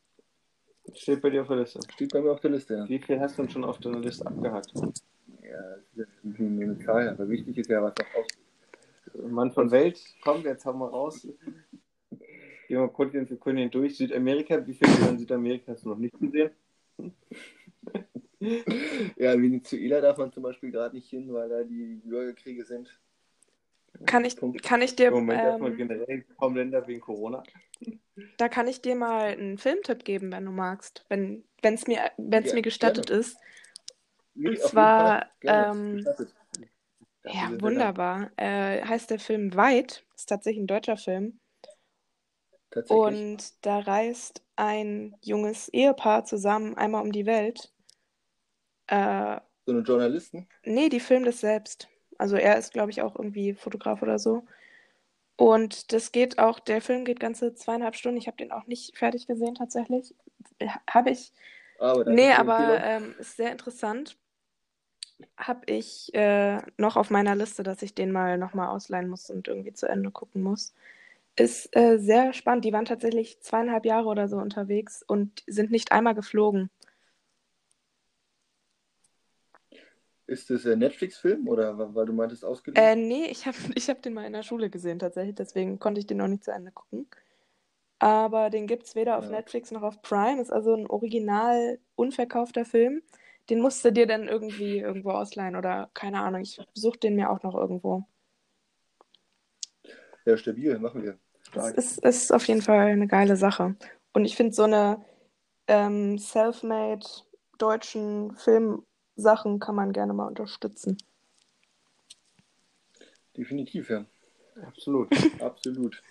Steht 0.94 1.22
bei 1.22 1.30
dir 1.30 1.42
auf 1.42 1.48
der 1.50 1.58
Liste. 1.58 1.80
steht 1.94 2.12
bei 2.14 2.22
mir 2.22 2.32
auf 2.32 2.40
der 2.40 2.52
Liste. 2.52 2.76
Ja, 2.76 2.88
Wie 2.90 3.00
viel 3.00 3.20
hast 3.20 3.38
du 3.38 3.42
denn 3.42 3.52
schon 3.52 3.64
auf 3.66 3.78
deiner 3.80 4.00
Liste 4.00 4.26
abgehakt? 4.26 4.72
ja 4.76 5.76
das 5.96 6.08
ist 6.24 6.40
eine 6.40 6.78
Zahl, 6.80 7.10
aber 7.10 7.28
wichtig 7.30 7.58
ist 7.58 7.70
ja, 7.70 7.82
was 7.82 7.94
noch 7.98 8.16
aus. 8.22 8.28
Mann 9.30 9.52
von 9.52 9.72
Welt, 9.72 10.00
komm, 10.22 10.44
jetzt 10.44 10.66
haben 10.66 10.80
wir 10.80 10.90
raus. 10.90 11.28
Gehen 12.68 12.82
wir 12.82 12.88
Kontinent 12.90 13.30
für 13.30 13.38
Kontinent 13.38 13.74
durch. 13.74 13.96
Südamerika, 13.98 14.66
wie 14.66 14.74
viele 14.74 14.92
Länder 14.92 15.10
in 15.12 15.20
Südamerika 15.20 15.72
hast 15.72 15.86
du 15.86 15.90
noch 15.90 15.98
nicht 15.98 16.20
gesehen? 16.20 16.52
Ja, 19.18 19.34
Venezuela 19.34 20.00
darf 20.00 20.20
man 20.20 20.32
zum 20.32 20.44
Beispiel 20.44 20.70
gerade 20.70 20.96
nicht 20.96 21.10
hin, 21.10 21.34
weil 21.34 21.50
da 21.50 21.64
die 21.64 22.00
Bürgerkriege 22.06 22.64
sind. 22.64 22.96
Kann 24.06 24.24
ich, 24.26 24.36
Punkt. 24.36 24.62
kann 24.62 24.82
ich 24.84 24.96
dir, 24.96 25.08
Im 25.08 25.16
Moment 25.16 25.44
darf 25.44 25.60
man 25.60 25.72
ähm, 25.72 25.78
generell 25.78 26.24
kaum 26.38 26.56
Länder 26.56 26.88
wegen 26.88 27.02
Corona. 27.02 27.42
da 28.38 28.48
kann 28.48 28.68
ich 28.68 28.80
dir 28.82 28.96
mal 28.96 29.30
einen 29.30 29.58
Filmtipp 29.58 30.06
geben, 30.06 30.32
wenn 30.32 30.46
du 30.46 30.52
magst, 30.52 31.04
wenn 31.10 31.44
es 31.64 31.88
mir, 31.88 32.12
wenn's 32.18 32.50
Ja, 32.50 32.56
mir 32.56 32.62
gestattet 32.62 33.08
gerne. 33.08 33.22
ist. 33.22 33.38
Nee, 34.36 34.50
jeden 34.50 34.62
zwar, 34.62 35.26
ähm, 35.42 36.06
Ja, 37.24 37.60
wunderbar. 37.60 38.30
Äh, 38.38 38.84
heißt 38.84 39.10
der 39.10 39.20
Film 39.20 39.56
Weit, 39.56 40.06
ist 40.16 40.30
tatsächlich 40.30 40.64
ein 40.64 40.68
deutscher 40.68 40.98
Film. 40.98 41.40
Tatsächlich. 42.78 43.06
Und 43.06 43.66
da 43.66 43.80
reist 43.80 44.44
ein 44.56 45.16
junges 45.24 45.68
Ehepaar 45.70 46.26
zusammen 46.26 46.78
einmal 46.78 47.02
um 47.02 47.12
die 47.12 47.26
Welt. 47.26 47.72
Äh, 48.86 49.40
so 49.66 49.72
eine 49.72 49.82
Journalisten. 49.82 50.48
nee, 50.64 50.88
die 50.90 51.00
filmen 51.00 51.26
das 51.26 51.40
selbst. 51.40 51.90
Also 52.20 52.36
er 52.36 52.58
ist, 52.58 52.74
glaube 52.74 52.92
ich, 52.92 53.02
auch 53.02 53.16
irgendwie 53.16 53.56
Fotograf 53.56 54.04
oder 54.04 54.20
so. 54.20 54.46
Und 55.38 55.92
das 55.92 56.12
geht 56.12 56.38
auch, 56.38 56.60
der 56.60 56.82
Film 56.82 57.04
geht 57.04 57.20
ganze 57.20 57.56
zweieinhalb 57.56 57.96
Stunden. 57.96 58.18
Ich 58.18 58.28
habe 58.28 58.38
den 58.38 58.52
auch 58.52 58.68
nicht 58.68 58.96
fertig 58.96 59.26
gesehen 59.26 59.56
tatsächlich. 59.56 60.14
Habe 60.88 61.10
ich. 61.10 61.34
Aber 61.80 62.06
danke 62.06 62.22
Nee, 62.22 62.32
aber 62.32 62.80
ähm, 62.84 63.16
ist 63.20 63.38
sehr 63.38 63.52
interessant. 63.52 64.18
Habe 65.36 65.62
ich 65.66 66.14
äh, 66.14 66.60
noch 66.78 66.96
auf 66.96 67.10
meiner 67.10 67.36
Liste, 67.36 67.64
dass 67.64 67.82
ich 67.82 67.96
den 67.96 68.12
mal 68.12 68.38
nochmal 68.38 68.70
ausleihen 68.70 69.10
muss 69.10 69.32
und 69.32 69.48
irgendwie 69.48 69.74
zu 69.74 69.88
Ende 69.88 70.12
gucken 70.12 70.44
muss. 70.44 70.74
Ist 71.38 71.76
äh, 71.76 72.00
sehr 72.00 72.34
spannend. 72.34 72.66
Die 72.66 72.74
waren 72.74 72.86
tatsächlich 72.86 73.40
zweieinhalb 73.42 73.86
Jahre 73.86 74.08
oder 74.08 74.28
so 74.28 74.38
unterwegs 74.38 75.04
und 75.04 75.44
sind 75.46 75.72
nicht 75.72 75.92
einmal 75.92 76.16
geflogen. 76.16 76.70
Ist 80.26 80.50
das 80.50 80.66
ein 80.66 80.80
Netflix-Film 80.80 81.48
oder 81.48 81.96
weil 81.96 82.06
du 82.06 82.12
meintest 82.12 82.44
ausgeliehen? 82.44 82.84
Äh, 82.84 82.96
nee, 82.96 83.26
ich 83.28 83.46
habe 83.46 83.56
ich 83.76 83.90
hab 83.90 84.02
den 84.02 84.14
mal 84.14 84.26
in 84.26 84.34
der 84.34 84.44
Schule 84.44 84.70
gesehen 84.70 85.00
tatsächlich, 85.00 85.36
deswegen 85.36 85.80
konnte 85.80 86.00
ich 86.00 86.08
den 86.08 86.18
noch 86.18 86.28
nicht 86.28 86.44
zu 86.44 86.52
Ende 86.52 86.72
gucken. 86.72 87.08
Aber 88.00 88.50
den 88.50 88.68
gibt 88.68 88.86
es 88.86 88.96
weder 88.96 89.18
auf 89.18 89.26
Ja. 89.26 89.32
Netflix 89.32 89.72
noch 89.72 89.84
auf 89.84 90.02
Prime. 90.02 90.42
Ist 90.42 90.52
also 90.52 90.74
ein 90.76 90.88
original 90.88 91.80
unverkaufter 91.96 92.66
Film. 92.66 93.02
Den 93.50 93.62
musst 93.62 93.84
du 93.86 93.92
dir 93.92 94.08
dann 94.08 94.28
irgendwie 94.28 94.80
irgendwo 94.80 95.12
ausleihen 95.12 95.56
oder 95.56 95.90
keine 95.94 96.20
Ahnung. 96.22 96.42
Ich 96.42 96.60
suche 96.74 97.00
den 97.00 97.16
mir 97.16 97.30
auch 97.32 97.42
noch 97.44 97.56
irgendwo. 97.56 98.04
Ja, 100.26 100.38
stabil, 100.38 100.78
machen 100.80 101.04
wir. 101.04 101.18
Es 101.58 101.74
Stark. 101.74 101.78
ist, 101.78 102.06
ist 102.06 102.34
auf 102.34 102.48
jeden 102.48 102.62
Fall 102.62 102.88
eine 102.88 103.08
geile 103.08 103.36
Sache. 103.36 103.76
Und 104.14 104.26
ich 104.26 104.36
finde 104.36 104.54
so 104.54 104.64
eine 104.64 105.04
ähm, 105.68 106.18
self-made 106.18 107.06
deutschen 107.58 108.36
Filmsachen 108.38 109.60
kann 109.60 109.76
man 109.76 109.94
gerne 109.94 110.14
mal 110.14 110.28
unterstützen. 110.28 110.98
Definitiv, 113.36 113.90
ja. 113.90 114.06
Absolut. 114.66 115.10
Absolut. 115.42 116.02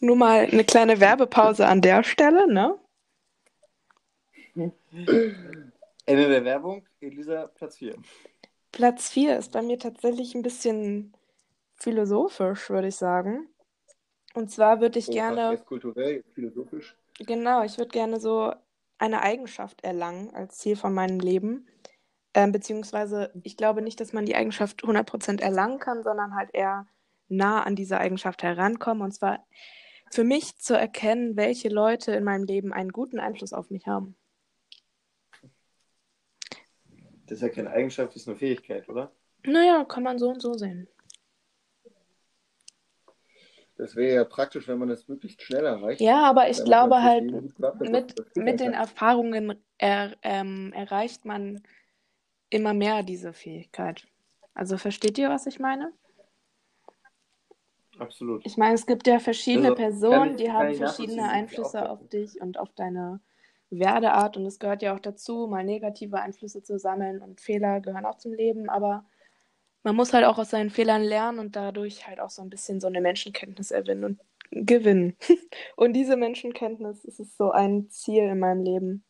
Nur 0.00 0.16
mal 0.16 0.46
eine 0.50 0.64
kleine 0.64 1.00
Werbepause 1.00 1.66
an 1.66 1.80
der 1.80 2.02
Stelle, 2.02 2.52
ne? 2.52 2.78
Ende 6.06 6.28
der 6.28 6.44
Werbung. 6.44 6.84
Elisa, 7.00 7.46
Platz 7.54 7.78
4. 7.78 7.94
Platz 8.72 9.08
4 9.10 9.38
ist 9.38 9.52
bei 9.52 9.62
mir 9.62 9.78
tatsächlich 9.78 10.34
ein 10.34 10.42
bisschen 10.42 11.12
philosophisch, 11.76 12.70
würde 12.70 12.88
ich 12.88 12.96
sagen. 12.96 13.48
Und 14.34 14.50
zwar 14.50 14.80
würde 14.80 14.98
ich 14.98 15.08
Oha, 15.08 15.14
gerne, 15.14 15.40
Erst 15.52 15.66
kulturell, 15.66 16.24
philosophisch. 16.34 16.96
genau, 17.18 17.62
ich 17.64 17.78
würde 17.78 17.90
gerne 17.90 18.20
so 18.20 18.52
eine 18.98 19.22
Eigenschaft 19.22 19.82
erlangen 19.82 20.34
als 20.34 20.58
Ziel 20.58 20.76
von 20.76 20.92
meinem 20.92 21.20
Leben. 21.20 21.66
Ähm, 22.34 22.50
beziehungsweise, 22.50 23.30
ich 23.44 23.56
glaube 23.56 23.80
nicht, 23.80 24.00
dass 24.00 24.12
man 24.12 24.26
die 24.26 24.34
Eigenschaft 24.34 24.82
100% 24.82 25.40
erlangen 25.40 25.78
kann, 25.78 26.02
sondern 26.02 26.34
halt 26.34 26.50
eher 26.52 26.86
nah 27.28 27.62
an 27.62 27.76
diese 27.76 27.98
Eigenschaft 27.98 28.42
herankommen. 28.42 29.02
Und 29.04 29.12
zwar 29.12 29.46
für 30.10 30.24
mich 30.24 30.58
zu 30.58 30.76
erkennen, 30.76 31.36
welche 31.36 31.68
Leute 31.68 32.12
in 32.12 32.24
meinem 32.24 32.44
Leben 32.44 32.72
einen 32.72 32.90
guten 32.90 33.20
Einfluss 33.20 33.52
auf 33.52 33.70
mich 33.70 33.86
haben. 33.86 34.16
Das 37.26 37.38
ist 37.38 37.42
ja 37.42 37.48
keine 37.48 37.70
Eigenschaft, 37.70 38.14
das 38.14 38.22
ist 38.22 38.28
eine 38.28 38.36
Fähigkeit, 38.36 38.88
oder? 38.88 39.12
Naja, 39.44 39.84
kann 39.84 40.02
man 40.02 40.18
so 40.18 40.28
und 40.28 40.42
so 40.42 40.54
sehen. 40.54 40.88
Das 43.84 43.96
wäre 43.96 44.14
ja 44.14 44.24
praktisch, 44.24 44.66
wenn 44.66 44.78
man 44.78 44.88
das 44.88 45.08
möglichst 45.08 45.42
schnell 45.42 45.66
erreicht. 45.66 46.00
Ja, 46.00 46.24
aber 46.24 46.48
ich 46.48 46.64
glaube 46.64 47.02
halt, 47.02 47.28
gewappnet 47.54 47.90
mit, 47.90 48.14
mit 48.34 48.60
den. 48.60 48.72
Erfahrungen 48.72 49.62
er, 49.76 50.16
ähm, 50.22 50.72
erreicht 50.72 51.26
man 51.26 51.60
immer 52.48 52.72
mehr 52.72 53.02
diese 53.02 53.34
Fähigkeit. 53.34 54.06
Also 54.54 54.78
versteht 54.78 55.18
ihr, 55.18 55.28
was 55.28 55.44
ich 55.44 55.58
meine? 55.60 55.92
Absolut. 57.98 58.46
Ich 58.46 58.56
meine, 58.56 58.74
es 58.74 58.86
gibt 58.86 59.06
ja 59.06 59.18
verschiedene 59.18 59.72
Also, 59.72 59.82
Personen, 59.82 60.30
ich- 60.30 60.36
die 60.44 60.50
haben 60.50 60.74
verschiedene 60.74 61.28
Einflüsse 61.28 61.90
auf 61.90 62.08
dich 62.08 62.40
und 62.40 62.58
auf 62.58 62.72
deine 62.72 63.20
Werdeart 63.68 64.38
und 64.38 64.46
es 64.46 64.58
gehört 64.58 64.80
ja 64.80 64.94
auch 64.94 65.00
dazu, 65.00 65.46
mal 65.46 65.62
negative 65.62 66.18
Einflüsse 66.22 66.62
zu 66.62 66.78
sammeln 66.78 67.20
und 67.20 67.42
Fehler 67.42 67.80
gehören 67.80 68.06
auch 68.06 68.16
zum 68.16 68.32
Leben, 68.32 68.70
aber 68.70 69.04
man 69.84 69.94
muss 69.94 70.12
halt 70.12 70.24
auch 70.24 70.38
aus 70.38 70.50
seinen 70.50 70.70
Fehlern 70.70 71.02
lernen 71.02 71.38
und 71.38 71.54
dadurch 71.56 72.06
halt 72.06 72.18
auch 72.18 72.30
so 72.30 72.42
ein 72.42 72.50
bisschen 72.50 72.80
so 72.80 72.88
eine 72.88 73.00
Menschenkenntnis 73.00 73.70
erwinnen 73.70 74.04
und 74.04 74.20
gewinnen. 74.50 75.16
Und 75.76 75.94
diese 75.94 76.16
Menschenkenntnis 76.16 77.04
ist 77.04 77.18
es 77.18 77.36
so 77.36 77.50
ein 77.50 77.90
Ziel 77.90 78.24
in 78.24 78.38
meinem 78.38 78.62
Leben, 78.62 79.04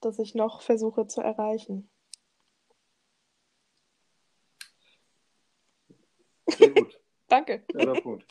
das 0.00 0.18
ich 0.18 0.34
noch 0.34 0.62
versuche 0.62 1.06
zu 1.06 1.20
erreichen. 1.20 1.90
Sehr 6.46 6.70
gut. 6.70 6.98
Danke. 7.28 7.62
Oder 7.74 8.00
Punkt. 8.00 8.24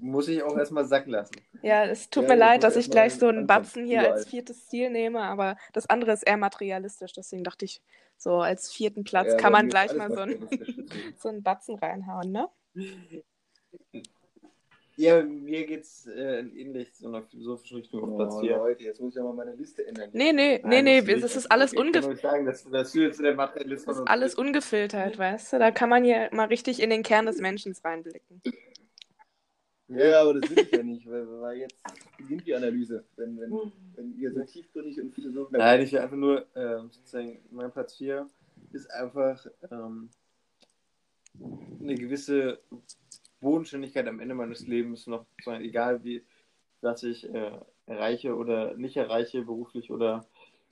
Muss 0.00 0.28
ich 0.28 0.42
auch 0.42 0.56
erstmal 0.56 0.84
sacken 0.84 1.10
lassen. 1.12 1.36
Ja, 1.62 1.84
es 1.84 2.08
tut 2.10 2.24
Ja, 2.24 2.30
mir 2.30 2.36
leid, 2.36 2.62
dass 2.62 2.76
ich 2.76 2.90
gleich 2.90 3.14
so 3.14 3.28
einen. 3.28 3.46
Batzen 3.46 3.86
hier 3.86 4.00
Überall. 4.00 4.12
als 4.18 4.26
viertes 4.26 4.68
Ziel 4.68 4.90
nehme, 4.90 5.20
aber 5.20 5.56
das 5.72 5.88
andere 5.88 6.12
ist 6.12 6.22
eher 6.22 6.36
materialistisch. 6.36 7.12
Deswegen 7.12 7.44
dachte 7.44 7.64
ich, 7.64 7.82
so 8.16 8.36
als 8.36 8.72
vierten 8.72 9.04
Platz 9.04 9.32
Ja, 9.32 9.36
kann 9.36 9.52
man 9.52 9.68
gleich 9.68 9.94
mal 9.94 10.10
so 10.12 10.20
einen, 10.20 10.48
so 11.18 11.28
einen 11.28 11.42
Batzen 11.42 11.76
reinhauen, 11.76 12.32
ne? 12.32 12.48
Ja, 14.96 15.22
mir 15.22 15.64
geht's 15.66 16.06
äh, 16.06 16.40
in 16.40 16.54
ähnlich 16.54 16.92
so 16.94 17.08
einer 17.08 17.22
philosophischen 17.22 17.78
Richtung 17.78 18.02
auf 18.04 18.16
Platz 18.16 18.34
Oh, 18.36 18.40
4. 18.40 18.56
Leute, 18.58 18.84
jetzt 18.84 19.00
muss 19.00 19.14
ich 19.14 19.16
ja 19.16 19.22
mal 19.22 19.32
meine 19.32 19.54
Liste 19.54 19.86
ändern. 19.86 20.10
Nee, 20.12 20.32
nee, 20.34 20.60
nee, 20.62 20.82
nee, 20.82 21.00
das 21.00 21.36
ist 21.36 21.50
alles, 21.50 21.72
ungef 21.72 22.06
Ich 22.06 22.20
sagen, 22.20 22.44
dass, 22.44 22.64
dass 22.64 22.92
du 22.92 23.00
jetzt 23.00 23.18
der 23.18 23.34
Materialist 23.34 23.88
das 23.88 23.96
ist 23.96 24.06
alles 24.08 24.34
ungefiltert, 24.34 25.16
weißt 25.16 25.54
du? 25.54 25.58
Da 25.58 25.70
kann 25.70 25.88
man 25.88 26.04
hier 26.04 26.28
mal 26.32 26.48
richtig 26.48 26.80
in 26.82 26.90
den 26.90 27.02
Kern 27.02 27.24
des 27.24 27.38
Menschen 27.38 27.74
reinblicken. 27.82 28.42
Ja, 29.90 30.22
aber 30.22 30.34
das 30.34 30.50
will 30.50 30.58
ich 30.60 30.70
ja 30.70 30.82
nicht, 30.82 31.08
weil, 31.10 31.26
weil 31.40 31.58
jetzt 31.58 31.76
beginnt 32.16 32.46
die 32.46 32.54
Analyse. 32.54 33.04
Wenn, 33.16 33.38
wenn, 33.40 33.50
wenn 33.96 34.18
ihr 34.18 34.32
so 34.32 34.44
tiefgründig 34.44 35.00
und 35.00 35.12
philosophisch 35.12 35.58
Nein, 35.58 35.80
ich 35.80 35.92
will 35.92 35.98
einfach 35.98 36.16
nur 36.16 36.46
ähm, 36.54 36.90
sozusagen, 36.90 37.40
mein 37.50 37.72
Platz 37.72 37.96
4 37.96 38.28
ist 38.72 38.88
einfach 38.92 39.44
ähm, 39.70 40.10
eine 41.80 41.94
gewisse 41.96 42.60
Bodenständigkeit 43.40 44.06
am 44.06 44.20
Ende 44.20 44.34
meines 44.34 44.66
Lebens 44.66 45.06
noch, 45.08 45.26
sozusagen, 45.38 45.64
egal 45.64 46.04
wie, 46.04 46.22
was 46.82 47.02
ich 47.02 47.28
äh, 47.28 47.58
erreiche 47.86 48.36
oder 48.36 48.74
nicht 48.76 48.96
erreiche, 48.96 49.42
beruflich 49.42 49.90
oder 49.90 50.24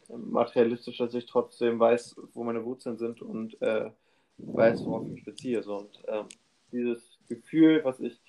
ähm, 0.09 0.31
materialistisch, 0.31 0.99
dass 0.99 1.15
ich 1.15 1.27
trotzdem 1.27 1.81
weiß, 1.81 2.17
wo 2.35 2.45
meine 2.45 2.65
Wurzeln 2.65 2.99
sind 2.99 3.21
und 3.21 3.61
äh, 3.63 3.91
weiß, 4.39 4.85
worauf 4.85 5.07
ich 5.07 5.13
mich 5.15 5.25
beziehe. 5.25 5.63
So. 5.63 5.79
Und 5.79 6.03
ähm, 6.07 6.27
dieses 6.71 7.19
Gefühl, 7.29 7.81
was 7.85 7.99
ich 8.01 8.21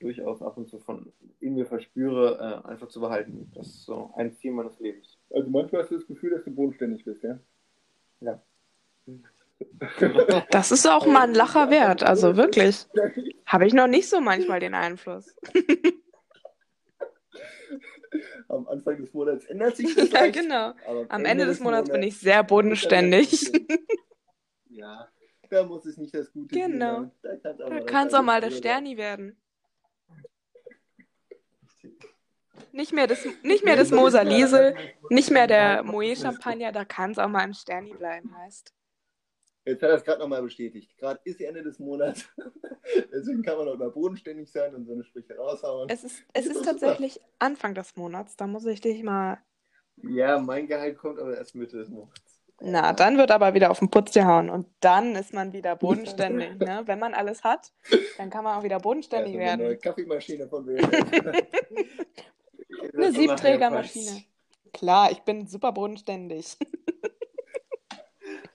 durchaus 0.00 0.42
ab 0.42 0.56
und 0.56 0.68
zu 0.68 0.78
von 0.80 1.12
in 1.40 1.54
mir 1.54 1.66
verspüre, 1.66 2.62
äh, 2.64 2.68
einfach 2.68 2.88
zu 2.88 3.00
behalten. 3.00 3.50
Das 3.54 3.66
ist 3.66 3.84
so 3.84 4.12
ein 4.16 4.34
Ziel 4.34 4.52
meines 4.52 4.78
Lebens. 4.80 5.18
Also 5.30 5.48
manchmal 5.50 5.82
hast 5.82 5.90
du 5.90 5.96
das 5.96 6.06
Gefühl, 6.06 6.30
dass 6.30 6.44
du 6.44 6.50
bodenständig 6.52 7.04
bist, 7.04 7.22
ja? 7.22 7.38
Ja. 8.20 8.42
Das 10.50 10.72
ist 10.72 10.84
auch 10.86 11.06
mal 11.06 11.28
ein 11.28 11.34
Lacher 11.34 11.70
wert, 11.70 12.02
also 12.02 12.36
wirklich. 12.36 12.86
Habe 13.46 13.66
ich 13.66 13.72
noch 13.72 13.86
nicht 13.86 14.08
so 14.08 14.20
manchmal 14.20 14.58
den 14.58 14.74
Einfluss. 14.74 15.34
Am 18.48 18.66
Anfang 18.68 18.98
des 19.00 19.12
Monats 19.14 19.44
ändert 19.46 19.76
sich 19.76 19.94
das 19.96 20.10
Ja, 20.10 20.20
leicht, 20.20 20.34
genau. 20.40 20.72
Am 21.08 21.24
Ende 21.24 21.46
des 21.46 21.60
Monats 21.60 21.88
bin 21.90 22.02
ich 22.02 22.18
sehr 22.18 22.42
bodenständig. 22.42 23.50
Ja, 24.70 25.08
da 25.50 25.64
muss 25.64 25.86
es 25.86 25.96
nicht 25.96 26.14
das 26.14 26.32
Gute 26.32 26.54
Genau. 26.54 27.10
sein. 27.22 27.40
Da 27.42 27.80
kann 27.80 28.06
es 28.08 28.12
auch, 28.14 28.18
Da 28.18 28.22
mal 28.22 28.40
der 28.40 28.50
Sterni 28.50 28.96
werden. 28.96 29.36
Nicht 32.72 32.92
mehr 32.92 33.06
das, 33.06 33.26
nicht 33.42 33.64
mehr 33.64 33.76
das 33.76 33.90
Moser 33.90 34.24
Liesel, 34.24 34.74
nicht 35.10 35.30
mehr 35.30 35.46
der 35.46 35.82
Moe 35.82 36.16
Champagner, 36.16 36.72
da 36.72 36.84
kann 36.84 37.12
es 37.12 37.18
auch 37.18 37.28
mal 37.28 37.44
im 37.44 37.54
Sterni 37.54 37.94
bleiben, 37.94 38.36
heißt. 38.36 38.72
Jetzt 39.66 39.82
hat 39.82 39.90
er 39.90 39.96
es 39.96 40.04
gerade 40.04 40.20
nochmal 40.20 40.42
bestätigt. 40.42 40.96
Gerade 40.98 41.20
ist 41.24 41.40
Ende 41.40 41.62
des 41.62 41.78
Monats. 41.78 42.28
Deswegen 43.12 43.42
kann 43.42 43.56
man 43.56 43.68
auch 43.68 43.78
mal 43.78 43.90
bodenständig 43.90 44.50
sein 44.50 44.74
und 44.74 44.84
so 44.84 44.92
eine 44.92 45.04
Sprüche 45.04 45.36
raushauen. 45.36 45.88
Es 45.88 46.04
ist, 46.04 46.22
es 46.34 46.46
ist 46.46 46.64
tatsächlich 46.64 47.20
Anfang 47.38 47.74
des 47.74 47.96
Monats, 47.96 48.36
da 48.36 48.46
muss 48.46 48.66
ich 48.66 48.82
dich 48.82 49.02
mal. 49.02 49.38
Ja, 49.96 50.38
mein 50.38 50.66
Gehalt 50.66 50.98
kommt 50.98 51.18
aber 51.18 51.36
erst 51.36 51.54
Mitte 51.54 51.78
des 51.78 51.88
Monats. 51.88 52.42
Na, 52.60 52.92
dann 52.92 53.18
wird 53.18 53.30
aber 53.30 53.54
wieder 53.54 53.70
auf 53.70 53.78
den 53.78 53.90
Putz 53.90 54.12
gehauen 54.12 54.48
und 54.48 54.66
dann 54.80 55.16
ist 55.16 55.32
man 55.32 55.52
wieder 55.52 55.74
bodenständig. 55.76 56.58
Ne? 56.58 56.82
Wenn 56.84 56.98
man 56.98 57.14
alles 57.14 57.42
hat, 57.42 57.72
dann 58.16 58.30
kann 58.30 58.44
man 58.44 58.58
auch 58.58 58.62
wieder 58.62 58.78
bodenständig 58.78 59.34
Erst 59.34 59.44
mal 59.44 59.52
eine 59.52 59.62
neue 59.62 59.70
werden. 59.70 59.80
Kaffeemaschine 59.82 60.48
von 60.48 60.66
WLF. 60.66 61.46
Eine 62.92 63.12
Siebträgermaschine. 63.12 64.24
Klar, 64.72 65.12
ich 65.12 65.20
bin 65.20 65.46
super 65.46 65.72
bodenständig. 65.72 66.56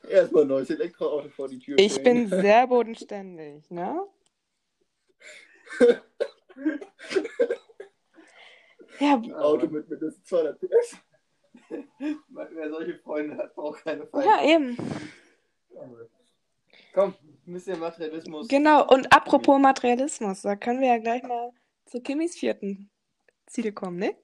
Erstmal 0.09 0.43
ein 0.43 0.47
neues 0.47 0.69
Elektroauto 0.69 1.29
vor 1.29 1.47
die 1.47 1.59
Tür 1.59 1.77
Ich 1.79 2.01
bin 2.03 2.27
sehr 2.29 2.67
bodenständig, 2.67 3.69
ne? 3.69 4.05
Ja, 8.99 9.13
Ein 9.13 9.33
Auto 9.33 9.67
mit 9.67 9.89
mindestens 9.89 10.25
200 10.25 10.59
PS. 10.59 10.97
Wer 11.69 12.69
solche 12.69 12.99
Freunde 12.99 13.37
hat, 13.37 13.55
braucht 13.55 13.85
keine 13.85 14.05
Feinde. 14.07 14.27
ja, 14.27 14.43
eben. 14.43 14.75
Komm, 16.93 17.13
ein 17.47 17.53
bisschen 17.53 17.79
Materialismus. 17.79 18.49
Genau. 18.49 18.85
Und 18.91 19.09
apropos 19.13 19.57
Materialismus, 19.57 20.41
da 20.41 20.57
können 20.57 20.81
wir 20.81 20.89
ja 20.89 20.97
gleich 20.97 21.23
mal 21.23 21.53
zu 21.85 22.01
Kimmys 22.01 22.35
vierten 22.35 22.89
Ziel 23.49 23.71
kommen, 23.71 23.97
ne? 23.97 24.15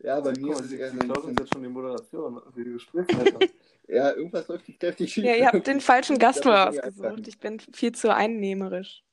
Ja, 0.00 0.20
bei 0.20 0.32
mir 0.32 0.46
mal, 0.46 0.64
ist 0.64 0.72
es 0.72 0.80
ein 0.80 0.98
uns 0.98 1.12
bisschen, 1.12 1.36
jetzt 1.36 1.54
schon 1.54 1.62
die 1.62 1.68
Moderation, 1.68 2.40
wie 2.54 2.64
du 2.64 2.72
gesprochen 2.72 3.06
hast. 3.10 3.54
Ja, 3.88 4.12
irgendwas 4.12 4.48
läuft 4.48 4.68
nicht 4.68 4.80
kräftig 4.80 5.12
schief. 5.12 5.24
Ja, 5.24 5.34
ihr 5.34 5.48
habt 5.48 5.66
den 5.66 5.80
falschen 5.80 6.16
Gast 6.18 6.46
Das 6.46 6.68
muss 6.68 6.76
ich 6.76 6.84
ausgesucht. 6.84 7.28
Ich 7.28 7.38
bin 7.38 7.60
viel 7.60 7.92
zu 7.92 8.14
einnehmerisch. 8.14 9.04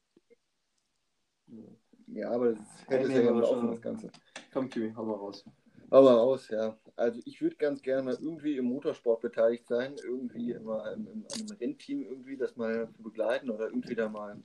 Ja, 2.07 2.31
aber 2.31 2.53
das 2.53 2.59
hält 2.87 3.09
es 3.09 3.13
ja 3.13 3.31
Laufen, 3.31 3.61
schon. 3.61 3.71
das 3.71 3.81
Ganze. 3.81 4.11
Komm, 4.53 4.69
Kimi, 4.69 4.93
hau 4.95 5.03
mal 5.03 5.15
raus. 5.15 5.43
Aber 5.89 6.11
raus, 6.13 6.47
ja. 6.49 6.77
Also 6.95 7.19
ich 7.25 7.41
würde 7.41 7.55
ganz 7.55 7.81
gerne 7.81 8.03
mal 8.03 8.13
irgendwie 8.13 8.57
im 8.57 8.65
Motorsport 8.65 9.21
beteiligt 9.21 9.67
sein, 9.67 9.95
irgendwie 10.03 10.51
immer 10.51 10.93
im, 10.93 11.07
im, 11.07 11.25
einem 11.33 11.57
Rennteam 11.59 12.03
irgendwie 12.03 12.37
das 12.37 12.55
mal 12.55 12.89
zu 12.93 13.03
begleiten 13.03 13.49
oder 13.49 13.65
irgendwie 13.67 13.95
da 13.95 14.07
mal 14.07 14.41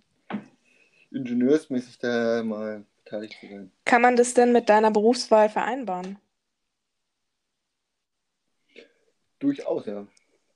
ingenieursmäßig 1.11 1.98
da 1.98 2.42
mal 2.42 2.85
beteiligt 3.14 3.40
zu 3.40 3.46
sein. 3.46 3.72
Kann 3.85 4.03
man 4.03 4.16
das 4.16 4.35
denn 4.35 4.53
mit 4.53 4.68
deiner 4.68 4.90
Berufswahl 4.90 5.48
vereinbaren? 5.48 6.18
Durchaus, 9.38 9.87
ja. 9.87 10.07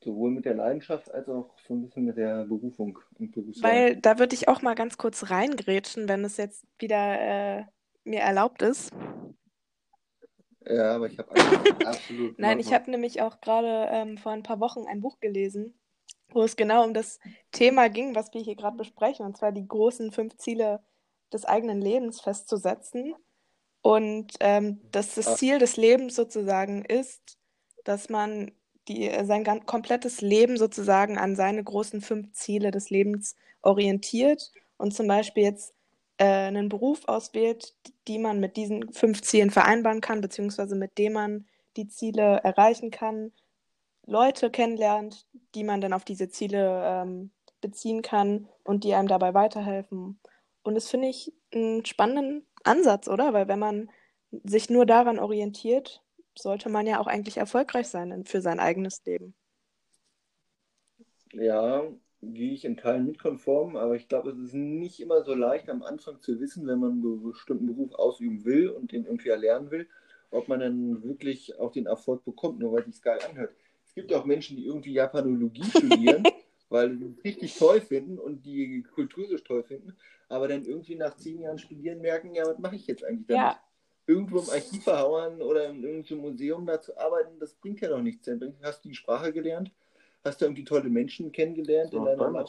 Sowohl 0.01 0.31
mit 0.31 0.44
der 0.44 0.55
Leidenschaft 0.55 1.12
als 1.12 1.29
auch 1.29 1.55
so 1.66 1.75
ein 1.75 1.83
bisschen 1.83 2.05
mit 2.05 2.16
der 2.16 2.44
Berufung 2.44 2.99
und 3.18 3.33
Berufswahl. 3.33 3.71
Weil 3.71 3.97
da 3.97 4.18
würde 4.18 4.35
ich 4.35 4.49
auch 4.49 4.62
mal 4.62 4.75
ganz 4.75 4.97
kurz 4.97 5.31
reingrätschen, 5.31 6.09
wenn 6.09 6.25
es 6.25 6.37
jetzt 6.37 6.64
wieder 6.79 7.21
äh, 7.21 7.64
mir 8.05 8.21
erlaubt 8.21 8.62
ist. 8.62 8.92
Ja, 10.64 10.94
aber 10.94 11.07
ich 11.07 11.18
habe 11.18 11.31
Absolut. 11.87 12.38
Nein, 12.38 12.61
ich 12.61 12.73
habe 12.73 12.90
nämlich 12.90 13.21
auch 13.23 13.40
gerade 13.40 13.88
ähm, 13.90 14.18
vor 14.18 14.33
ein 14.33 14.42
paar 14.42 14.61
Wochen 14.61 14.87
ein 14.87 15.01
Buch 15.01 15.18
gelesen, 15.18 15.75
wo 16.29 16.42
es 16.42 16.57
genau 16.57 16.85
um 16.85 16.94
das 16.94 17.18
Thema 17.53 17.88
ging, 17.88 18.14
was 18.14 18.33
wir 18.33 18.40
hier 18.40 18.55
gerade 18.55 18.77
besprechen, 18.77 19.27
und 19.27 19.37
zwar 19.37 19.51
die 19.51 19.66
großen 19.66 20.12
fünf 20.12 20.37
Ziele 20.37 20.81
des 21.33 21.45
eigenen 21.45 21.81
Lebens 21.81 22.21
festzusetzen. 22.21 23.14
Und 23.83 24.35
ähm, 24.41 24.81
dass 24.91 25.14
das 25.14 25.29
Ah. 25.29 25.37
Ziel 25.37 25.59
des 25.59 25.77
Lebens 25.77 26.14
sozusagen 26.17 26.85
ist, 26.85 27.38
dass 27.85 28.09
man 28.09 28.51
die, 28.88 29.11
sein 29.25 29.45
gan- 29.45 29.67
komplettes 29.67 30.21
Leben 30.21 30.57
sozusagen 30.57 31.19
an 31.19 31.37
seine 31.37 31.62
großen 31.62 32.01
fünf 32.01 32.33
Ziele 32.33 32.71
des 32.71 32.91
Lebens 32.91 33.37
orientiert 33.62 34.51
und 34.79 34.95
zum 34.95 35.07
Beispiel 35.07 35.45
jetzt 35.45 35.75
äh, 36.19 36.25
einen 36.25 36.69
Beruf 36.69 37.07
auswählt, 37.07 37.75
die 38.09 38.19
man 38.19 38.41
mit 38.41 38.57
diesen 38.57 38.93
fünf 38.93 39.23
Zielen 39.23 39.51
vereinbaren 39.51 40.01
kann, 40.01 40.21
beziehungsweise 40.21 40.75
mit 40.75 40.99
dem 40.99 41.12
man 41.12 41.47
die 41.77 41.87
Ziele 41.88 42.41
erreichen 42.43 42.91
kann, 42.91 43.33
Leute 44.07 44.51
kennenlernt, 44.51 45.27
die 45.55 45.64
man 45.64 45.81
dann 45.81 45.93
auf 45.93 46.05
diese 46.05 46.29
Ziele 46.31 46.83
ähm, 46.85 47.31
beziehen 47.61 48.03
kann 48.03 48.49
und 48.64 48.85
die 48.85 48.95
einem 48.95 49.09
dabei 49.09 49.35
weiterhelfen. 49.35 50.19
Und 50.68 50.76
das 50.76 50.90
finde 50.90 51.09
ich 51.09 51.33
einen 51.54 51.85
spannenden 51.87 52.46
Ansatz, 52.64 53.09
oder? 53.09 53.35
Weil 53.35 53.48
wenn 53.48 53.61
man 53.61 53.90
sich 54.44 54.70
nur 54.70 54.87
daran 54.87 55.20
orientiert, 55.20 56.02
sollte 56.38 56.70
man 56.70 56.87
ja 56.87 57.00
auch 57.00 57.09
eigentlich 57.09 57.38
erfolgreich 57.38 57.88
sein 57.88 58.12
in- 58.12 58.26
für 58.26 58.42
sein 58.42 58.61
eigenes 58.61 59.04
Leben. 59.07 59.35
Ja, 61.33 61.85
gehe 62.22 62.52
ich 62.54 62.64
in 62.64 62.76
Teilen 62.76 63.07
mit 63.07 63.18
konform, 63.18 63.76
aber 63.76 63.96
ich 63.96 64.09
glaube, 64.09 64.31
es 64.31 64.38
ist 64.38 64.54
nicht 64.54 65.00
immer 65.00 65.22
so 65.24 65.35
leicht 65.35 65.68
am 65.70 65.83
Anfang 65.83 66.20
zu 66.20 66.40
wissen, 66.40 66.66
wenn 66.66 66.78
man 66.81 66.92
einen 66.92 67.22
bestimmten 67.22 67.66
Beruf 67.66 67.92
ausüben 67.94 68.44
will 68.44 68.68
und 68.70 68.92
den 68.92 69.04
irgendwie 69.04 69.28
erlernen 69.28 69.70
will, 69.70 69.88
ob 70.31 70.48
man 70.48 70.61
dann 70.61 71.02
wirklich 71.04 71.59
auch 71.59 71.72
den 71.72 71.87
Erfolg 71.87 72.24
bekommt, 72.24 72.59
nur 72.61 72.72
weil 72.72 72.85
sich 72.85 73.02
geil 73.02 73.18
anhört. 73.28 73.52
Es 73.87 73.94
gibt 73.94 74.12
auch 74.12 74.24
Menschen, 74.24 74.57
die 74.57 74.66
irgendwie 74.66 74.92
Japanologie 74.92 75.70
studieren, 75.70 76.28
weil 76.68 77.02
es 77.02 77.24
richtig 77.24 77.57
toll 77.57 77.81
finden 77.81 78.18
und 78.18 78.44
die 78.44 78.83
Kultur 78.83 79.26
so 79.28 79.38
toll 79.38 79.62
finden, 79.62 79.96
aber 80.28 80.48
dann 80.48 80.64
irgendwie 80.64 80.96
nach 80.96 81.16
zehn 81.16 81.40
Jahren 81.40 81.59
Studieren 81.59 82.00
merken, 82.00 82.35
ja, 82.35 82.46
was 82.46 82.59
mache 82.59 82.76
ich 82.76 82.87
jetzt 82.87 83.04
eigentlich 83.04 83.26
damit? 83.26 83.42
Ja, 83.42 83.61
Irgendwo 84.07 84.38
im 84.38 84.48
Archiv 84.48 84.85
verhauern 84.85 85.42
oder 85.42 85.68
in 85.68 85.83
irgendeinem 85.83 86.20
Museum 86.20 86.64
da 86.64 86.81
zu 86.81 86.96
arbeiten, 86.96 87.38
das 87.38 87.54
bringt 87.54 87.81
ja 87.81 87.90
noch 87.90 88.00
nichts. 88.00 88.24
Dann 88.24 88.57
hast 88.62 88.85
du 88.85 88.88
die 88.88 88.94
Sprache 88.94 89.33
gelernt, 89.35 89.70
hast 90.24 90.40
du 90.40 90.46
irgendwie 90.46 90.64
tolle 90.64 90.88
Menschen 90.88 91.31
kennengelernt 91.31 91.92
in 91.92 92.04
deiner. 92.04 92.44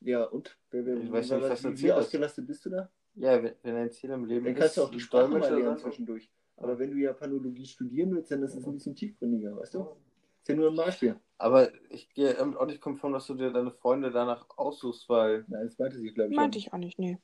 Ja, 0.00 0.24
und? 0.24 0.56
Wer, 0.70 0.86
wer, 0.86 0.96
Ich 0.96 1.10
weiß 1.10 1.30
nicht, 1.30 1.42
was 1.42 1.64
wie, 1.64 1.70
das 1.70 1.82
wie 1.82 1.92
ausgelastet 1.92 2.46
bist 2.46 2.64
du 2.64 2.70
da? 2.70 2.88
Ja, 3.16 3.42
wenn, 3.42 3.54
wenn 3.64 3.74
dein 3.74 3.90
Ziel 3.90 4.10
im 4.10 4.26
Leben 4.26 4.44
Dann 4.44 4.54
ist, 4.54 4.60
kannst 4.60 4.76
du 4.76 4.82
auch 4.82 4.90
die 4.90 5.00
Sprache 5.00 5.28
mal 5.28 5.40
lernen 5.40 5.76
sein, 5.76 5.78
zwischendurch. 5.78 6.30
Aber 6.56 6.78
wenn 6.78 6.90
du 6.92 6.96
Japanologie 6.98 7.66
studieren 7.66 8.14
willst, 8.14 8.30
dann 8.30 8.42
ist 8.44 8.54
es 8.54 8.64
ein 8.64 8.74
bisschen 8.74 8.94
tiefgründiger, 8.94 9.56
weißt 9.56 9.74
du? 9.74 9.96
Ist 10.40 10.48
ja 10.48 10.54
nur 10.54 10.70
ein 10.70 10.76
Beispiel. 10.76 11.16
Aber 11.38 11.70
ich 11.90 12.10
gehe 12.10 12.34
damit 12.34 12.56
auch 12.58 12.66
nicht 12.66 12.80
konform, 12.80 13.12
dass 13.12 13.26
du 13.26 13.34
dir 13.34 13.50
deine 13.52 13.70
Freunde 13.70 14.10
danach 14.10 14.46
aussuchst, 14.56 15.08
weil. 15.08 15.44
Nein, 15.48 15.66
das 15.66 15.78
meinte 15.78 15.98
sie, 15.98 16.12
glaube 16.12 16.30
ich. 16.30 16.36
Meinte 16.36 16.58
ich 16.58 16.72
auch 16.72 16.78
nicht, 16.78 16.98
nee. 16.98 17.18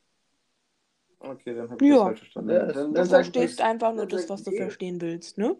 Okay, 1.19 1.55
dann 1.55 1.71
habe 1.71 1.85
ich 1.85 1.91
Ja. 1.91 1.97
das 1.97 2.05
falsch 2.05 2.19
verstanden. 2.21 2.51
Ja, 2.51 2.59
dann, 2.59 2.69
das- 2.69 2.77
dann, 2.77 2.87
Du 2.89 2.95
dann 2.95 3.05
ich 3.05 3.11
verstehst 3.11 3.37
nichts. 3.59 3.61
einfach 3.61 3.93
nur 3.95 4.07
das, 4.07 4.29
was 4.29 4.43
du 4.45 4.53
verstehen 4.53 5.01
willst, 5.01 5.39
ne? 5.39 5.57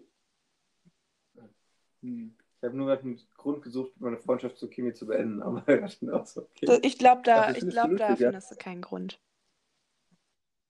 Hm. 2.03 2.37
Ich 2.59 2.63
habe 2.67 2.77
nur 2.77 2.87
gerade 2.87 3.03
einen 3.03 3.21
Grund 3.37 3.63
gesucht, 3.63 3.93
meine 3.99 4.19
Freundschaft 4.19 4.57
zu 4.59 4.69
Kimi 4.69 4.95
zu 4.95 5.07
beenden, 5.07 5.43
aber 5.43 5.61
das 5.81 5.99
so 6.33 6.43
okay. 6.43 6.67
Das- 6.67 6.81
Ich 6.83 6.99
glaube, 6.99 7.23
da, 7.23 7.47
das 7.47 7.57
ich 7.57 7.59
findest 7.61 7.77
glaub, 7.79 7.91
du 7.91 7.97
da 7.97 8.17
findest 8.17 8.51
du 8.53 8.57
keinen 8.57 8.83
Grund. 8.83 9.21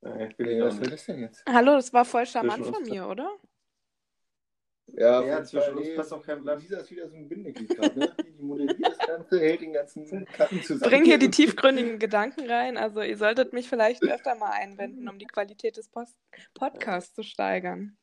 Ja, 0.02 0.26
ich 0.26 0.36
bin 0.36 0.48
ja, 0.48 0.64
was 0.66 0.76
soll 0.76 0.90
das 0.90 1.04
denn 1.06 1.20
jetzt? 1.20 1.44
Hallo, 1.48 1.72
das 1.72 1.92
war 1.92 2.04
voll 2.04 2.26
charmant 2.26 2.66
von 2.66 2.82
mir, 2.82 3.08
oder? 3.08 3.30
Ja, 4.86 5.24
Ja, 5.24 5.42
zwischen 5.42 5.76
uns 5.76 5.94
passt 5.96 6.12
auch 6.12 6.24
kein 6.24 6.42
Blatt. 6.42 6.60
Lisa 6.60 6.78
ist 6.78 6.90
wieder 6.90 7.08
so 7.08 7.16
ein 7.16 7.28
Bindeglied 7.28 7.76
gerade, 7.76 7.98
ne? 7.98 8.14
Die 8.24 8.42
moderiert 8.42 8.78
das 8.80 8.98
Ganze, 8.98 9.40
hält 9.40 9.60
den 9.60 9.72
ganzen 9.72 10.24
Karten 10.26 10.62
zusammen. 10.62 10.90
Bring 10.90 11.04
hier 11.04 11.18
die 11.18 11.30
tiefgründigen 11.30 11.98
Gedanken 11.98 12.48
rein. 12.48 12.76
Also 12.76 13.00
ihr 13.00 13.16
solltet 13.16 13.52
mich 13.52 13.68
vielleicht 13.68 14.02
öfter 14.02 14.34
mal 14.34 14.50
einwenden, 14.52 15.08
um 15.08 15.18
die 15.18 15.26
Qualität 15.26 15.76
des 15.76 15.88
Post 15.88 16.16
Podcasts 16.54 17.14
zu 17.14 17.22
steigern. 17.22 17.96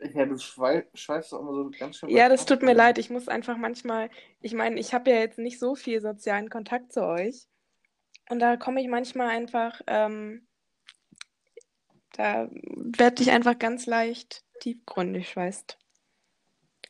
Ja, 0.00 0.26
du 0.26 0.38
schweif, 0.38 0.86
schweifst 0.94 1.32
auch 1.32 1.40
immer 1.40 1.54
so 1.54 1.70
ganz 1.78 1.98
schön. 1.98 2.08
Ja, 2.08 2.28
das 2.28 2.46
tut 2.46 2.62
mir 2.62 2.74
leid. 2.74 2.98
Ich 2.98 3.10
muss 3.10 3.28
einfach 3.28 3.56
manchmal, 3.56 4.10
ich 4.40 4.54
meine, 4.54 4.80
ich 4.80 4.92
habe 4.92 5.10
ja 5.10 5.18
jetzt 5.18 5.38
nicht 5.38 5.60
so 5.60 5.76
viel 5.76 6.00
sozialen 6.00 6.50
Kontakt 6.50 6.92
zu 6.92 7.04
euch. 7.04 7.46
Und 8.28 8.40
da 8.40 8.56
komme 8.56 8.80
ich 8.80 8.88
manchmal 8.88 9.28
einfach, 9.28 9.80
ähm, 9.86 10.46
da 12.12 12.48
werde 12.50 13.22
ich 13.22 13.30
einfach 13.30 13.58
ganz 13.58 13.86
leicht 13.86 14.42
tiefgründig, 14.60 15.36
weißt 15.36 15.78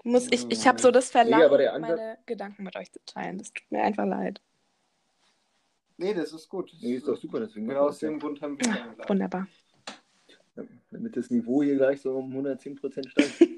Muss 0.04 0.28
ich, 0.30 0.50
ich 0.50 0.66
habe 0.68 0.78
so 0.80 0.90
das 0.90 1.10
Verlangen, 1.10 1.50
Ansatz- 1.50 1.80
meine 1.80 2.18
Gedanken 2.26 2.62
mit 2.62 2.76
euch 2.76 2.92
zu 2.92 3.00
teilen. 3.06 3.38
Das 3.38 3.52
tut 3.52 3.64
mir 3.70 3.82
einfach 3.82 4.04
leid. 4.06 4.40
Nee, 5.96 6.12
das 6.12 6.32
ist 6.32 6.48
gut. 6.48 6.72
Nee, 6.82 6.96
ist 6.96 7.08
doch 7.08 7.16
super, 7.16 7.40
deswegen. 7.40 7.66
Genau 7.66 7.88
aus 7.88 7.98
dem 8.00 8.18
Grund 8.18 8.40
haben 8.42 8.58
wir 8.60 8.68
eingeladen. 8.70 9.08
Wunderbar. 9.08 9.46
Damit 10.90 11.16
das 11.16 11.30
Niveau 11.30 11.62
hier 11.62 11.76
gleich 11.76 12.00
so 12.02 12.16
um 12.18 12.32
110% 12.36 13.08
steigt. 13.08 13.34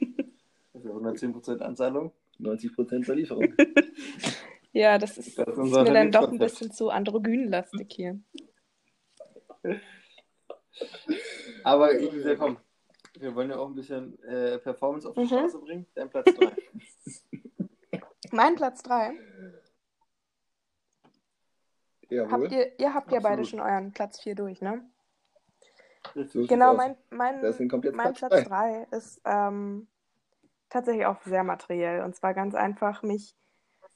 Also 0.75 0.93
110% 0.93 1.59
Anzahlung. 1.61 2.13
90% 2.39 3.05
Verlieferung. 3.05 3.55
Ja, 4.73 4.99
das 4.99 5.17
ist, 5.17 5.39
Das 5.39 5.49
ist 5.49 5.57
mir 5.57 5.85
dann 5.85 6.13
doch 6.13 6.31
ein 6.31 6.39
bisschen 6.39 6.71
zu 6.71 6.91
androgynlastig 6.91 7.87
hier. 7.91 8.21
Aber 11.65 11.95
Lisa, 11.95 12.35
komm. 12.37 12.59
Wir 13.21 13.35
wollen 13.35 13.51
ja 13.51 13.57
auch 13.59 13.69
ein 13.69 13.75
bisschen 13.75 14.23
äh, 14.25 14.59
Performance 14.59 15.09
auf 15.09 15.15
die 15.15 15.23
Mhm. 15.23 15.29
Straße 15.29 15.59
bringen. 15.59 15.87
Dein 15.95 16.11
Platz 16.11 16.27
3. 16.35 16.53
Mein 18.33 18.55
Platz 18.57 18.83
3. 18.83 19.13
Jawohl. 22.09 22.31
Habt 22.31 22.53
ihr, 22.53 22.79
ihr 22.79 22.95
habt 22.95 23.11
ja 23.13 23.21
beide 23.21 23.43
Absolut. 23.43 23.49
schon 23.49 23.61
euren 23.61 23.93
Platz 23.93 24.21
4 24.21 24.35
durch, 24.35 24.61
ne? 24.61 24.85
So 26.15 26.47
Genau, 26.47 26.75
mein, 26.75 26.97
mein, 27.11 27.41
mein 27.41 28.15
Platz 28.15 28.19
Platz 28.19 28.31
drei. 28.31 28.87
3 28.87 28.97
ist 28.97 29.21
ähm, 29.25 29.89
tatsächlich 30.69 31.05
auch 31.07 31.21
sehr 31.23 31.43
materiell. 31.43 32.03
Und 32.03 32.15
zwar 32.15 32.33
ganz 32.33 32.55
einfach, 32.55 33.03
mich 33.03 33.35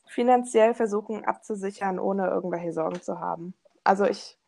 finanziell 0.07 0.75
versuchen 0.75 1.25
abzusichern, 1.25 2.01
ohne 2.01 2.29
irgendwelche 2.29 2.73
Sorgen 2.73 3.01
zu 3.01 3.21
haben. 3.21 3.55
Also 3.85 4.07
ich, 4.07 4.39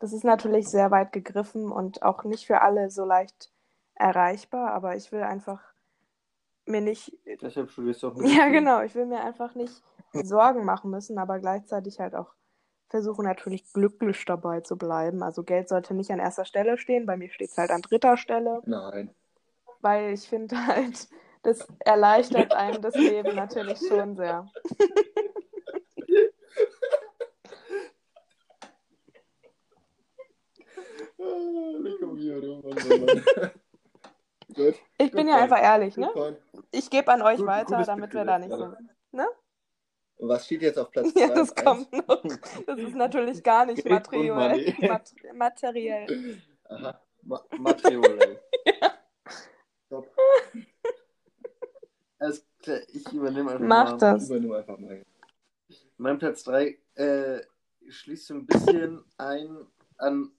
das 0.00 0.12
ist 0.12 0.24
natürlich 0.24 0.68
sehr 0.68 0.90
weit 0.90 1.12
gegriffen 1.12 1.70
und 1.70 2.02
auch 2.02 2.24
nicht 2.24 2.46
für 2.46 2.60
alle 2.60 2.90
so 2.90 3.04
leicht 3.04 3.52
erreichbar, 3.94 4.72
aber 4.72 4.96
ich 4.96 5.12
will 5.12 5.22
einfach 5.22 5.60
mir 6.66 6.80
nicht, 6.80 7.12
Deshalb 7.40 7.70
studierst 7.70 8.02
du 8.02 8.08
auch 8.08 8.16
ja 8.22 8.48
genau, 8.48 8.82
ich 8.82 8.94
will 8.94 9.06
mir 9.06 9.22
einfach 9.22 9.54
nicht 9.54 9.82
Sorgen 10.12 10.64
machen 10.64 10.90
müssen, 10.90 11.18
aber 11.18 11.38
gleichzeitig 11.38 11.98
halt 11.98 12.14
auch 12.14 12.34
versuchen 12.88 13.24
natürlich 13.24 13.72
glücklich 13.72 14.24
dabei 14.26 14.60
zu 14.60 14.76
bleiben. 14.76 15.22
Also 15.22 15.42
Geld 15.42 15.68
sollte 15.68 15.94
nicht 15.94 16.10
an 16.10 16.18
erster 16.18 16.44
Stelle 16.44 16.76
stehen, 16.76 17.06
bei 17.06 17.16
mir 17.16 17.30
steht 17.30 17.50
es 17.50 17.58
halt 17.58 17.70
an 17.70 17.82
dritter 17.82 18.16
Stelle 18.16 18.60
Nein. 18.66 19.10
weil 19.80 20.12
ich 20.12 20.28
finde 20.28 20.66
halt, 20.66 21.08
das 21.42 21.66
erleichtert 21.80 22.52
einem 22.52 22.82
das 22.82 22.94
Leben 22.94 23.34
natürlich 23.34 23.78
schon 23.78 24.16
sehr. 24.16 24.46
Ah, 31.18 31.78
lecker 31.78 32.06
Bier, 32.08 32.40
du 32.40 32.60
Mann, 32.62 33.06
Mann, 33.06 33.50
Ich 34.98 35.10
bin 35.12 35.28
ja 35.28 35.36
einfach 35.36 35.60
ehrlich, 35.62 35.96
ne? 35.96 36.08
point. 36.12 36.38
Ich 36.70 36.88
gebe 36.90 37.10
an 37.12 37.22
euch 37.22 37.38
Gut- 37.38 37.46
weiter, 37.46 37.82
damit 37.84 38.12
wir 38.14 38.24
da 38.24 38.38
nicht 38.38 38.50
so. 38.52 38.74
ja. 39.12 39.26
Und 40.16 40.28
was 40.28 40.44
steht 40.46 40.62
jetzt 40.62 40.78
auf 40.78 40.90
Platz 40.90 41.12
Ja, 41.16 41.28
zwei 41.28 41.34
das 41.34 41.54
kommt 41.54 41.92
noch. 41.92 42.22
Das 42.66 42.78
ist 42.78 42.94
natürlich 42.94 43.42
gar 43.42 43.66
nicht 43.66 43.84
materiell. 43.88 44.74
Mat 44.88 45.12
materiell. 45.34 46.40
Aha. 46.68 47.00
Ma 47.22 47.44
Material. 47.58 48.40
Stopp. 49.86 50.08
Alles 52.18 52.46
klar, 52.62 52.78
ich 52.92 53.12
übernehme 53.12 53.50
einfach 53.52 53.64
Mach 53.66 53.90
mal. 53.92 53.98
das. 53.98 54.28
Übernimm 54.30 54.52
einfach 54.52 54.78
mal. 54.78 55.02
Mein 55.96 56.18
Platz 56.18 56.44
3 56.44 56.78
äh, 56.94 57.40
schließt 57.88 58.26
so 58.26 58.34
ein 58.34 58.46
bisschen 58.46 59.04
ein 59.18 59.66
an 59.98 60.32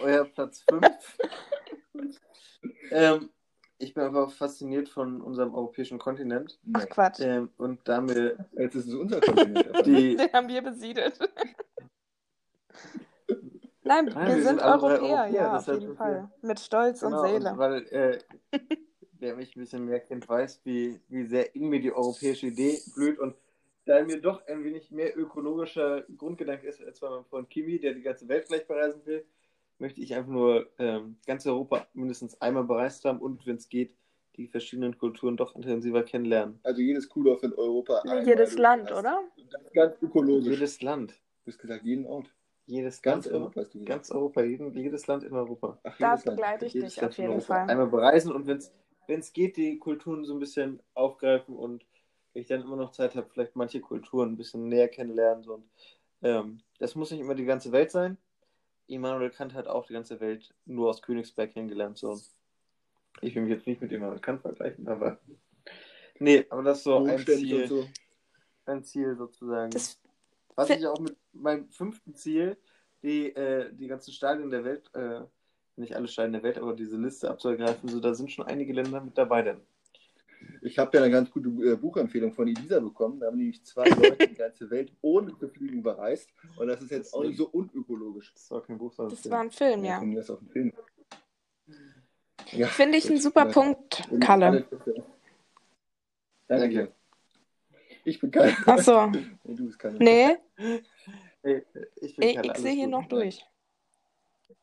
euer 0.00 0.24
Platz 0.24 0.64
5. 0.68 1.18
ähm, 2.90 3.30
ich 3.78 3.94
bin 3.94 4.04
einfach 4.04 4.30
fasziniert 4.32 4.88
von 4.88 5.20
unserem 5.20 5.54
europäischen 5.54 5.98
Kontinent. 5.98 6.58
Ach 6.72 6.88
Quatsch. 6.88 7.20
Ähm, 7.20 7.50
und 7.56 7.80
da 7.84 8.00
mir 8.00 8.36
Jetzt 8.52 8.74
ist 8.76 8.88
es 8.88 8.94
unser 8.94 9.20
Kontinent. 9.20 9.86
die. 9.86 10.16
Den 10.16 10.32
haben 10.32 10.48
wir 10.48 10.62
besiedelt. 10.62 11.18
Nein, 13.86 14.06
Nein, 14.06 14.14
wir 14.14 14.36
wir 14.36 14.42
sind 14.42 14.46
sind 14.46 14.62
Europäer, 14.62 14.98
Europäer, 14.98 15.26
ja, 15.28 15.56
auf 15.56 15.66
jeden 15.66 15.96
Fall. 15.96 16.30
Mit 16.40 16.58
Stolz 16.58 17.00
Genau, 17.00 17.20
und 17.22 17.28
Seele. 17.28 17.50
Und 17.50 17.58
weil 17.58 17.86
äh, 17.88 18.18
wer 19.18 19.36
mich 19.36 19.54
ein 19.54 19.60
bisschen 19.60 19.84
mehr 19.84 20.00
kennt, 20.00 20.26
weiß, 20.28 20.62
wie, 20.64 21.00
wie 21.08 21.26
sehr 21.26 21.54
in 21.54 21.68
mir 21.68 21.80
die 21.80 21.92
europäische 21.92 22.46
Idee 22.46 22.78
blüht. 22.94 23.18
Und 23.18 23.36
da 23.84 24.02
mir 24.02 24.20
doch 24.20 24.46
ein 24.46 24.64
wenig 24.64 24.90
mehr 24.90 25.16
ökologischer 25.18 26.04
Grundgedanke 26.16 26.66
ist 26.66 26.80
als 26.82 27.00
bei 27.00 27.10
meinem 27.10 27.26
Freund 27.26 27.50
Kimi, 27.50 27.78
der 27.78 27.92
die 27.92 28.00
ganze 28.02 28.26
Welt 28.28 28.46
gleich 28.46 28.66
bereisen 28.66 29.04
will, 29.04 29.26
möchte 29.78 30.00
ich 30.00 30.14
einfach 30.14 30.30
nur 30.30 30.68
ähm, 30.78 31.16
ganz 31.26 31.46
Europa 31.46 31.86
mindestens 31.94 32.40
einmal 32.40 32.64
bereist 32.64 33.04
haben 33.04 33.18
und, 33.20 33.46
wenn 33.46 33.56
es 33.56 33.68
geht, 33.68 33.94
die 34.36 34.48
verschiedenen 34.48 34.98
Kulturen 34.98 35.36
doch 35.36 35.54
intensiver 35.54 36.02
kennenlernen. 36.02 36.58
Also 36.64 36.80
jedes 36.80 37.08
Kuhdorf 37.08 37.42
in 37.42 37.52
Europa. 37.52 37.98
einmal 38.00 38.26
Jedes 38.26 38.56
Land, 38.58 38.90
durch. 38.90 38.98
oder? 39.00 39.22
Das 39.50 39.62
ist 39.62 39.74
ganz 39.74 40.02
ökologisch. 40.02 40.46
Jedes 40.54 40.82
Land, 40.82 41.12
Du 41.44 41.50
hast 41.52 41.58
gesagt, 41.58 41.84
jeden 41.84 42.06
Ort. 42.06 42.32
jedes 42.66 43.00
Ganz 43.02 43.26
Land, 43.26 43.36
Europa 43.36 43.60
hast 43.60 43.74
du 43.74 43.78
gesagt. 43.78 43.88
ganz 43.88 44.10
Europa, 44.10 44.42
jeden, 44.42 44.72
jedes 44.74 45.06
Land 45.06 45.22
in 45.24 45.32
Europa. 45.34 45.78
Ach, 45.84 45.96
Da 45.98 46.12
jedes 46.12 46.24
Land. 46.24 46.36
begleite 46.36 46.66
ich 46.66 46.72
jedes 46.72 46.94
dich 46.94 47.02
Land 47.02 47.12
auf 47.12 47.18
in 47.18 47.22
jeden 47.24 47.34
Europa 47.34 47.54
Fall. 47.54 47.70
Einmal 47.70 47.86
bereisen 47.86 48.32
und 48.32 48.46
wenn 48.46 49.20
es 49.20 49.32
geht, 49.32 49.56
die 49.56 49.78
Kulturen 49.78 50.24
so 50.24 50.32
ein 50.32 50.40
bisschen 50.40 50.80
aufgreifen 50.94 51.54
und 51.54 51.84
wenn 52.32 52.42
ich 52.42 52.48
dann 52.48 52.62
immer 52.62 52.76
noch 52.76 52.90
Zeit 52.90 53.14
habe, 53.14 53.28
vielleicht 53.30 53.54
manche 53.54 53.80
Kulturen 53.80 54.32
ein 54.32 54.36
bisschen 54.36 54.68
näher 54.68 54.88
kennenlernen. 54.88 55.44
So. 55.44 55.54
Und, 55.54 55.64
ähm, 56.22 56.58
das 56.80 56.96
muss 56.96 57.12
nicht 57.12 57.20
immer 57.20 57.36
die 57.36 57.44
ganze 57.44 57.70
Welt 57.70 57.92
sein. 57.92 58.16
Immanuel 58.86 59.30
Kant 59.30 59.54
hat 59.54 59.66
auch 59.66 59.86
die 59.86 59.92
ganze 59.92 60.20
Welt 60.20 60.54
nur 60.66 60.90
aus 60.90 61.02
Königsberg 61.02 61.52
kennengelernt. 61.52 61.98
So. 61.98 62.20
Ich 63.20 63.34
will 63.34 63.42
mich 63.42 63.52
jetzt 63.52 63.66
nicht 63.66 63.80
mit 63.80 63.92
Immanuel 63.92 64.20
Kant 64.20 64.42
vergleichen, 64.42 64.86
aber 64.88 65.18
nee, 66.18 66.44
aber 66.50 66.62
das 66.62 66.78
ist 66.78 66.84
so 66.84 67.04
ein 67.04 67.18
Ziel, 67.18 67.68
so. 67.68 67.86
ein 68.66 68.84
Ziel 68.84 69.16
sozusagen. 69.16 69.70
Das, 69.70 70.00
Was 70.54 70.70
ich 70.70 70.86
auch 70.86 71.00
mit 71.00 71.16
meinem 71.32 71.68
fünften 71.70 72.14
Ziel, 72.14 72.56
die, 73.02 73.34
äh, 73.34 73.72
die 73.72 73.86
ganzen 73.86 74.12
Stadien 74.12 74.50
der 74.50 74.64
Welt, 74.64 74.90
äh, 74.94 75.20
nicht 75.76 75.94
alle 75.94 76.08
Stadien 76.08 76.32
der 76.32 76.42
Welt, 76.42 76.58
aber 76.58 76.74
diese 76.74 76.96
Liste 76.96 77.30
abzuergreifen, 77.30 77.88
so, 77.88 78.00
da 78.00 78.14
sind 78.14 78.30
schon 78.30 78.46
einige 78.46 78.72
Länder 78.72 79.00
mit 79.00 79.18
dabei 79.18 79.42
denn. 79.42 79.60
Ich 80.64 80.78
habe 80.78 80.96
ja 80.96 81.04
eine 81.04 81.12
ganz 81.12 81.30
gute 81.30 81.50
äh, 81.50 81.76
Buchempfehlung 81.76 82.32
von 82.32 82.48
Elisa 82.48 82.80
bekommen. 82.80 83.20
Da 83.20 83.26
haben 83.26 83.36
nämlich 83.36 83.62
zwei 83.64 83.84
Leute 83.86 84.26
die 84.26 84.34
ganze 84.34 84.70
Welt 84.70 84.90
ohne 85.02 85.36
zu 85.36 85.46
fliegen 85.48 85.82
bereist. 85.82 86.30
Und 86.56 86.68
das 86.68 86.80
ist 86.80 86.90
jetzt 86.90 87.12
auch 87.12 87.22
nicht 87.22 87.36
so 87.36 87.48
unökologisch. 87.48 88.32
Das 88.32 88.50
war 88.50 88.62
kein 88.62 88.78
Buch, 88.78 88.90
sondern 88.94 89.14
das 89.14 89.30
war 89.30 89.40
ein 89.40 89.50
Film, 89.50 89.84
ja. 89.84 89.98
Auf 89.98 90.38
dem 90.38 90.48
Film. 90.48 90.72
Ja, 92.52 92.66
Finde 92.68 92.96
ich 92.96 93.04
das- 93.04 93.12
ein 93.12 93.20
super 93.20 93.44
ja. 93.46 93.52
Punkt, 93.52 94.08
Kalle. 94.20 94.66
Danke 96.46 96.68
dir. 96.70 96.92
Ich 98.04 98.18
bin 98.18 98.30
Kalle. 98.30 98.56
Ach 98.64 98.78
so. 98.78 99.06
Nee, 99.44 99.54
du 99.54 99.66
bist 99.66 99.78
Kalle. 99.78 99.98
Nee, 99.98 100.36
ich 101.96 102.16
bin 102.16 102.28
ich, 102.28 102.38
ich 102.38 102.56
sehe 102.56 102.72
hier 102.72 102.86
noch 102.88 103.06
durch. 103.06 103.44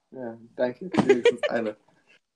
Ja, 0.10 0.36
danke. 0.56 0.90
Wenigstens 1.06 1.44
eine. 1.48 1.78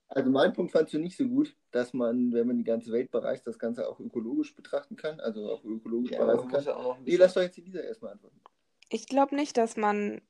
Also 0.08 0.30
mein 0.30 0.52
Punkt 0.52 0.72
fandst 0.72 0.94
du 0.94 0.98
nicht 0.98 1.16
so 1.16 1.26
gut, 1.26 1.56
dass 1.72 1.92
man, 1.92 2.32
wenn 2.32 2.46
man 2.46 2.58
die 2.58 2.64
ganze 2.64 2.92
Welt 2.92 3.10
bereist, 3.10 3.46
das 3.46 3.58
Ganze 3.58 3.88
auch 3.88 3.98
ökologisch 3.98 4.54
betrachten 4.54 4.96
kann, 4.96 5.18
also 5.20 5.50
auch 5.50 5.64
ökologisch 5.64 6.12
Ja, 6.12 6.18
bereisen 6.24 6.48
kann. 6.48 6.62
ja 6.64 6.76
auch 6.76 6.98
Nee, 7.00 7.16
lass 7.16 7.34
doch 7.34 7.42
jetzt 7.42 7.58
Elisa 7.58 7.80
erstmal 7.80 8.12
antworten. 8.12 8.40
Ich 8.88 9.06
glaube 9.06 9.34
nicht, 9.34 9.56
dass 9.56 9.76
man, 9.76 10.22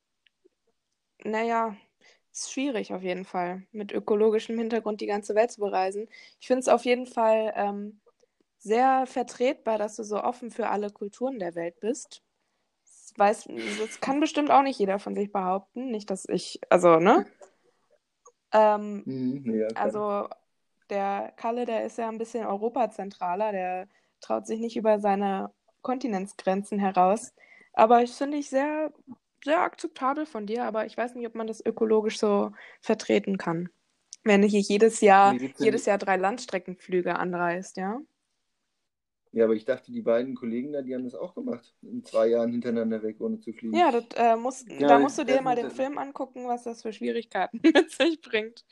naja, 1.23 1.77
ist 2.33 2.53
schwierig 2.53 2.93
auf 2.95 3.03
jeden 3.03 3.25
Fall, 3.25 3.67
mit 3.73 3.93
ökologischem 3.93 4.59
Hintergrund 4.59 5.01
die 5.01 5.07
ganze 5.07 5.35
Welt 5.35 5.51
zu 5.51 5.61
bereisen. 5.61 6.09
Ich 6.41 6.47
finde 6.47 6.61
es 6.61 6.69
auf 6.69 6.85
jeden 6.85 7.07
Fall 7.07 7.53
ähm, 7.55 8.01
sehr 8.59 9.07
vertretbar, 9.07 9.79
dass 9.79 9.97
du 9.97 10.05
so 10.05 10.23
offen 10.23 10.51
für 10.51 10.69
alle 10.69 10.91
Kulturen 10.91 11.39
der 11.39 11.55
Welt 11.55 11.81
bist. 11.81 12.23
Das, 12.85 13.13
weiß, 13.17 13.49
das 13.79 14.01
kann 14.01 14.21
bestimmt 14.21 14.51
auch 14.51 14.63
nicht 14.63 14.79
jeder 14.79 14.99
von 14.99 15.15
sich 15.15 15.31
behaupten. 15.33 15.91
Nicht, 15.91 16.11
dass 16.11 16.27
ich, 16.29 16.61
also, 16.71 16.99
ne? 16.99 17.27
Ähm, 18.53 19.07
Mhm, 19.07 19.59
ja, 19.59 19.69
klar. 19.69 19.77
also 19.83 20.29
der 20.91 21.33
Kalle, 21.37 21.67
der 21.67 21.85
ist 21.85 21.99
ja 21.99 22.09
ein 22.09 22.19
bisschen 22.19 22.47
europazentraler, 22.47 23.53
der 23.53 23.89
traut 24.21 24.47
sich 24.47 24.61
nicht 24.61 24.77
über 24.77 24.99
seine 25.01 25.51
Kontinentsgrenzen 25.83 26.79
heraus. 26.79 27.33
Aber 27.73 28.03
ich 28.03 28.13
finde 28.13 28.39
ich 28.39 28.49
sehr, 28.51 28.93
sehr 29.45 29.61
akzeptabel 29.61 30.27
von 30.27 30.47
dir, 30.47 30.65
aber 30.65 30.87
ich 30.87 30.97
weiß 30.97 31.15
nicht, 31.15 31.27
ob 31.27 31.35
man 31.35 31.47
das 31.47 31.65
ökologisch 31.65 32.19
so 32.19 32.53
vertreten 32.81 33.39
kann. 33.39 33.69
Wenn 34.25 34.43
du 34.43 34.49
hier 34.49 34.61
jedes 34.61 35.01
Jahr, 35.01 35.39
jedes 35.57 35.87
Jahr 35.87 35.99
drei 35.99 36.17
Landstreckenflüge 36.17 37.17
anreist, 37.19 37.77
ja? 37.77 38.01
Ja, 39.33 39.45
aber 39.45 39.55
ich 39.55 39.65
dachte, 39.65 39.93
die 39.93 40.03
beiden 40.03 40.35
Kollegen 40.35 40.73
da, 40.73 40.83
die 40.83 40.95
haben 40.95 41.05
das 41.05 41.15
auch 41.15 41.35
gemacht. 41.35 41.75
In 41.83 42.03
zwei 42.05 42.29
Jahren 42.29 42.53
hintereinander 42.53 43.03
weg, 43.03 43.21
ohne 43.21 43.39
zu 43.41 43.53
fliegen. 43.53 43.77
Ja, 43.77 43.91
das, 43.91 44.05
äh, 44.17 44.37
muss, 44.37 44.65
Ja, 44.69 44.89
da 44.89 44.99
musst 44.99 45.19
du 45.19 45.25
dir 45.25 45.43
mal 45.43 45.57
den 45.57 45.71
Film 45.71 45.99
angucken, 45.99 46.47
was 46.47 46.65
das 46.65 46.83
für 46.83 46.93
Schwierigkeiten 46.93 47.61
mit 47.63 47.91
sich 47.91 48.21
bringt. 48.21 48.65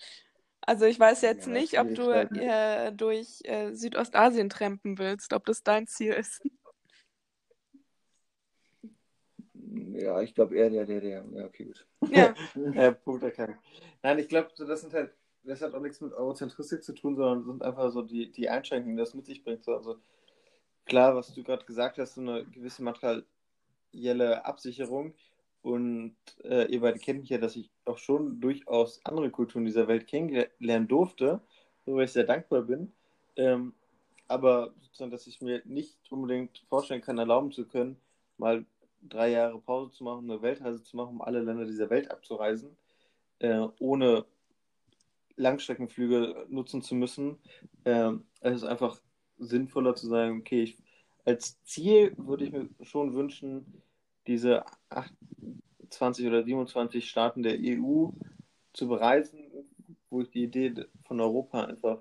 Also 0.63 0.87
ich 0.87 0.99
weiß 0.99 1.21
jetzt 1.23 1.47
Ja, 1.47 1.53
nicht, 1.53 1.79
ob 1.79 1.95
du 1.95 2.11
äh, 2.11 2.93
durch 2.93 3.41
äh, 3.45 3.75
Südostasien 3.75 4.49
trampen 4.49 4.99
willst, 4.99 5.35
ob 5.35 5.45
das 5.45 5.63
dein 5.63 5.87
Ziel 5.87 6.13
ist. 6.15 6.41
Ja, 9.95 10.21
ich 10.23 10.35
glaube 10.35 10.57
eher 10.57 10.71
der, 10.71 10.85
der, 10.87 11.01
der. 11.01 11.25
Ja, 11.33 11.45
okay, 11.47 11.65
gut. 11.65 11.87
Ja, 12.11 12.35
Äh, 12.75 12.93
Punkt 12.93 13.23
erkannt. 13.23 13.57
Nein, 14.03 14.19
ich 14.19 14.29
glaube, 14.29 14.51
so, 14.55 14.67
das 14.67 14.81
sind 14.83 14.93
halt, 14.93 15.13
das 15.45 15.63
hat 15.63 15.75
auch 15.75 15.81
nichts 15.81 16.01
mit 16.01 16.13
Eurozentristik 16.13 16.83
zu 16.83 16.95
tun, 16.95 17.17
sondern 17.17 17.45
sind 17.45 17.63
einfach 17.63 17.91
so 17.91 18.03
die, 18.03 18.31
die 18.31 18.49
Einschränkungen, 18.49 18.97
die 18.97 19.01
das 19.03 19.15
mit 19.15 19.27
sich 19.27 19.43
bringt. 19.43 19.65
So, 19.65 19.75
also 19.77 19.97
klar, 20.87 21.15
was 21.15 21.33
du 21.35 21.43
gerade 21.43 21.65
gesagt 21.65 21.99
hast, 21.99 22.15
so 22.15 22.21
eine 22.21 22.45
gewisse 22.45 22.83
materielle 22.83 24.45
Absicherung. 24.45 25.15
Und 25.63 26.17
äh, 26.43 26.71
ihr 26.71 26.81
beide 26.81 26.99
kennt 26.99 27.21
mich 27.21 27.31
ja, 27.31 27.39
dass 27.39 27.57
ich 27.57 27.71
auch 27.87 27.97
schon 27.97 28.41
durchaus 28.41 29.01
andere 29.05 29.31
Kulturen 29.31 29.65
dieser 29.65 29.89
Welt 29.89 30.07
kennenlernen 30.07 30.89
durfte, 30.89 31.41
worüber 31.87 32.05
ich 32.05 32.13
sehr 32.13 32.25
dankbar 32.25 32.63
bin. 32.63 32.93
Ähm, 33.37 33.73
aber 34.29 34.75
sozusagen, 34.81 35.11
dass 35.11 35.27
ich 35.27 35.41
mir 35.41 35.63
nicht 35.65 35.97
unbedingt 36.11 36.65
vorstellen 36.69 37.01
kann, 37.01 37.19
erlauben 37.19 37.51
zu 37.51 37.67
können, 37.67 37.97
mal 38.37 38.67
drei 39.09 39.31
Jahre 39.31 39.59
Pause 39.59 39.91
zu 39.93 40.05
machen, 40.05 40.31
eine 40.31 40.43
Weltreise 40.43 40.83
zu 40.83 40.97
machen, 40.97 41.17
um 41.17 41.23
alle 41.23 41.41
Länder 41.41 41.65
dieser 41.65 41.91
Welt 41.91 42.11
abzureisen, 42.11 42.77
äh, 43.39 43.67
ohne 43.79 44.27
Langstreckenflüge 45.37 46.47
nutzen 46.49 46.83
zu 46.83 46.95
müssen. 46.95 47.39
Ähm, 47.85 48.25
ist 48.43 48.65
einfach 48.65 49.01
sinnvoller 49.39 49.95
zu 49.95 50.07
sagen, 50.09 50.39
okay, 50.41 50.63
ich, 50.63 50.79
als 51.25 51.63
Ziel 51.65 52.15
würde 52.17 52.45
ich 52.45 52.53
mir 52.53 52.69
schon 52.83 53.15
wünschen, 53.15 53.83
diese 54.27 54.65
28 54.89 56.27
oder 56.27 56.43
27 56.43 57.09
Staaten 57.09 57.43
der 57.43 57.59
EU 57.61 58.09
zu 58.73 58.89
bereisen, 58.89 59.41
wo 60.11 60.23
ich 60.23 60.31
die 60.31 60.45
Idee 60.45 60.75
von 61.05 61.21
Europa 61.21 61.65
einfach 61.65 61.99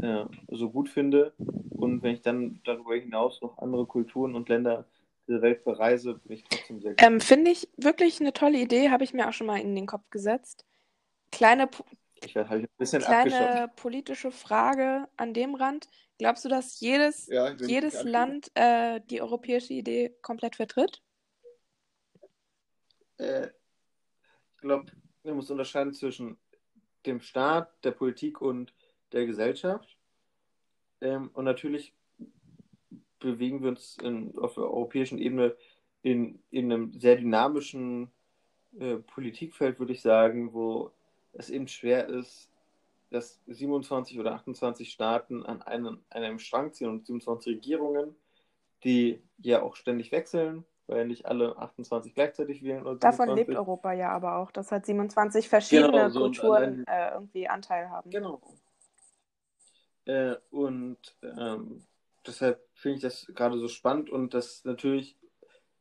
äh, 0.00 0.24
so 0.48 0.70
gut 0.70 0.88
finde. 0.88 1.32
Und 1.70 2.02
wenn 2.02 2.14
ich 2.14 2.22
dann 2.22 2.60
darüber 2.64 2.94
hinaus 2.94 3.40
noch 3.40 3.58
andere 3.58 3.86
Kulturen 3.86 4.34
und 4.34 4.48
Länder 4.48 4.86
dieser 5.26 5.42
Welt 5.42 5.64
bereise, 5.64 6.14
bin 6.14 6.36
ich 6.36 6.44
trotzdem 6.44 6.80
sehr 6.80 6.94
ähm, 6.98 7.20
finde 7.20 7.50
ich 7.50 7.68
wirklich 7.76 8.20
eine 8.20 8.32
tolle 8.32 8.58
Idee, 8.58 8.90
habe 8.90 9.04
ich 9.04 9.14
mir 9.14 9.28
auch 9.28 9.32
schon 9.32 9.46
mal 9.46 9.60
in 9.60 9.74
den 9.74 9.86
Kopf 9.86 10.08
gesetzt. 10.10 10.64
Kleine, 11.30 11.68
Ich 12.24 12.34
werde 12.34 12.50
halt 12.50 12.64
ein 12.64 12.76
bisschen 12.78 13.02
kleine 13.02 13.70
politische 13.76 14.30
Frage 14.30 15.08
an 15.16 15.34
dem 15.34 15.54
Rand. 15.54 15.88
Glaubst 16.18 16.44
du, 16.44 16.48
dass 16.48 16.80
jedes, 16.80 17.28
Ja, 17.28 17.52
jedes 17.52 18.02
Land 18.02 18.50
äh, 18.54 19.00
die 19.08 19.22
europäische 19.22 19.72
Idee 19.72 20.16
komplett 20.20 20.56
vertritt? 20.56 21.00
Äh, 23.18 23.46
ich 23.46 24.60
glaube, 24.60 24.90
man 25.22 25.36
muss 25.36 25.50
unterscheiden 25.50 25.94
zwischen 25.94 26.38
dem 27.06 27.20
Staat, 27.20 27.84
der 27.84 27.92
Politik 27.92 28.40
und 28.40 28.74
der 29.12 29.26
Gesellschaft. 29.26 29.96
Ähm, 31.00 31.30
und 31.32 31.44
natürlich 31.44 31.94
bewegen 33.20 33.62
wir 33.62 33.70
uns 33.70 33.96
in, 34.02 34.36
auf 34.38 34.54
der 34.54 34.64
europäischen 34.64 35.18
Ebene 35.18 35.56
in, 36.02 36.42
in 36.50 36.72
einem 36.72 36.98
sehr 36.98 37.16
dynamischen 37.16 38.10
äh, 38.78 38.96
Politikfeld, 38.96 39.78
würde 39.78 39.92
ich 39.92 40.02
sagen, 40.02 40.52
wo 40.52 40.92
es 41.32 41.50
eben 41.50 41.68
schwer 41.68 42.08
ist, 42.08 42.50
dass 43.10 43.40
27 43.46 44.18
oder 44.18 44.34
28 44.34 44.90
Staaten 44.90 45.44
an 45.46 45.62
einem, 45.62 46.00
an 46.10 46.22
einem 46.22 46.38
Strang 46.38 46.72
ziehen 46.72 46.88
und 46.90 47.06
27 47.06 47.54
Regierungen, 47.56 48.14
die 48.84 49.22
ja 49.38 49.62
auch 49.62 49.76
ständig 49.76 50.12
wechseln, 50.12 50.64
weil 50.86 50.98
ja 50.98 51.04
nicht 51.04 51.26
alle 51.26 51.56
28 51.56 52.14
gleichzeitig 52.14 52.62
wählen. 52.62 52.82
Oder 52.82 52.96
Davon 52.96 53.26
27. 53.28 53.46
lebt 53.48 53.58
Europa 53.58 53.92
ja 53.92 54.10
aber 54.10 54.36
auch, 54.36 54.50
dass 54.50 54.70
halt 54.72 54.84
27 54.86 55.48
verschiedene 55.48 55.90
Genau, 55.90 56.08
so 56.10 56.20
Kulturen 56.20 56.84
allein- 56.86 56.86
äh, 56.86 57.14
irgendwie 57.14 57.48
Anteil 57.48 57.88
haben. 57.90 58.10
Genau. 58.10 58.40
Äh, 60.04 60.36
und 60.50 60.98
ähm, 61.22 61.82
deshalb 62.26 62.66
finde 62.74 62.96
ich 62.96 63.02
das 63.02 63.26
gerade 63.34 63.58
so 63.58 63.68
spannend 63.68 64.10
und 64.10 64.32
dass 64.34 64.64
natürlich 64.64 65.16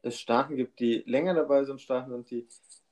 es 0.02 0.20
Staaten 0.20 0.56
gibt, 0.56 0.80
die 0.80 1.04
länger 1.06 1.34
dabei 1.34 1.64
sind, 1.66 1.82
Staaten 1.82 2.12
sind, 2.12 2.30
die, 2.32 2.48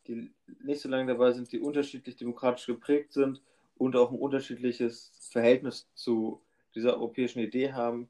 die 0.07 0.31
nicht 0.63 0.81
so 0.81 0.89
lange 0.89 1.07
dabei 1.07 1.31
sind, 1.31 1.51
die 1.51 1.59
unterschiedlich 1.59 2.15
demokratisch 2.15 2.65
geprägt 2.65 3.13
sind 3.13 3.41
und 3.77 3.95
auch 3.95 4.11
ein 4.11 4.19
unterschiedliches 4.19 5.11
Verhältnis 5.31 5.89
zu 5.93 6.41
dieser 6.75 6.95
europäischen 6.95 7.39
Idee 7.39 7.73
haben, 7.73 8.09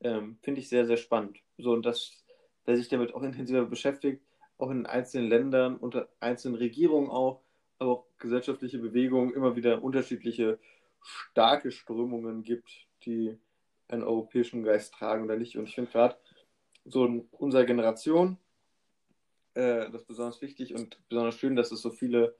ähm, 0.00 0.38
finde 0.42 0.60
ich 0.60 0.68
sehr, 0.68 0.86
sehr 0.86 0.96
spannend. 0.96 1.38
So, 1.58 1.72
und 1.72 1.84
dass, 1.84 2.24
wer 2.64 2.76
sich 2.76 2.88
damit 2.88 3.14
auch 3.14 3.22
intensiver 3.22 3.64
beschäftigt, 3.64 4.22
auch 4.58 4.70
in 4.70 4.86
einzelnen 4.86 5.28
Ländern, 5.28 5.76
unter 5.76 6.08
einzelnen 6.20 6.56
Regierungen 6.56 7.10
auch, 7.10 7.40
aber 7.78 7.90
auch 7.90 8.06
gesellschaftliche 8.18 8.78
Bewegungen 8.78 9.34
immer 9.34 9.56
wieder 9.56 9.82
unterschiedliche 9.82 10.58
starke 11.02 11.70
Strömungen 11.70 12.42
gibt, 12.42 12.70
die 13.04 13.36
einen 13.88 14.04
europäischen 14.04 14.62
Geist 14.62 14.94
tragen 14.94 15.24
oder 15.24 15.36
nicht. 15.36 15.56
Und 15.58 15.68
ich 15.68 15.74
finde 15.74 15.90
gerade 15.90 16.16
so 16.84 17.04
in 17.04 17.28
unserer 17.32 17.64
Generation 17.64 18.38
äh, 19.54 19.90
das 19.90 20.04
besonders 20.04 20.40
wichtig 20.42 20.74
und 20.74 20.98
besonders 21.08 21.36
schön, 21.36 21.56
dass 21.56 21.72
es 21.72 21.80
so 21.80 21.90
viele 21.90 22.36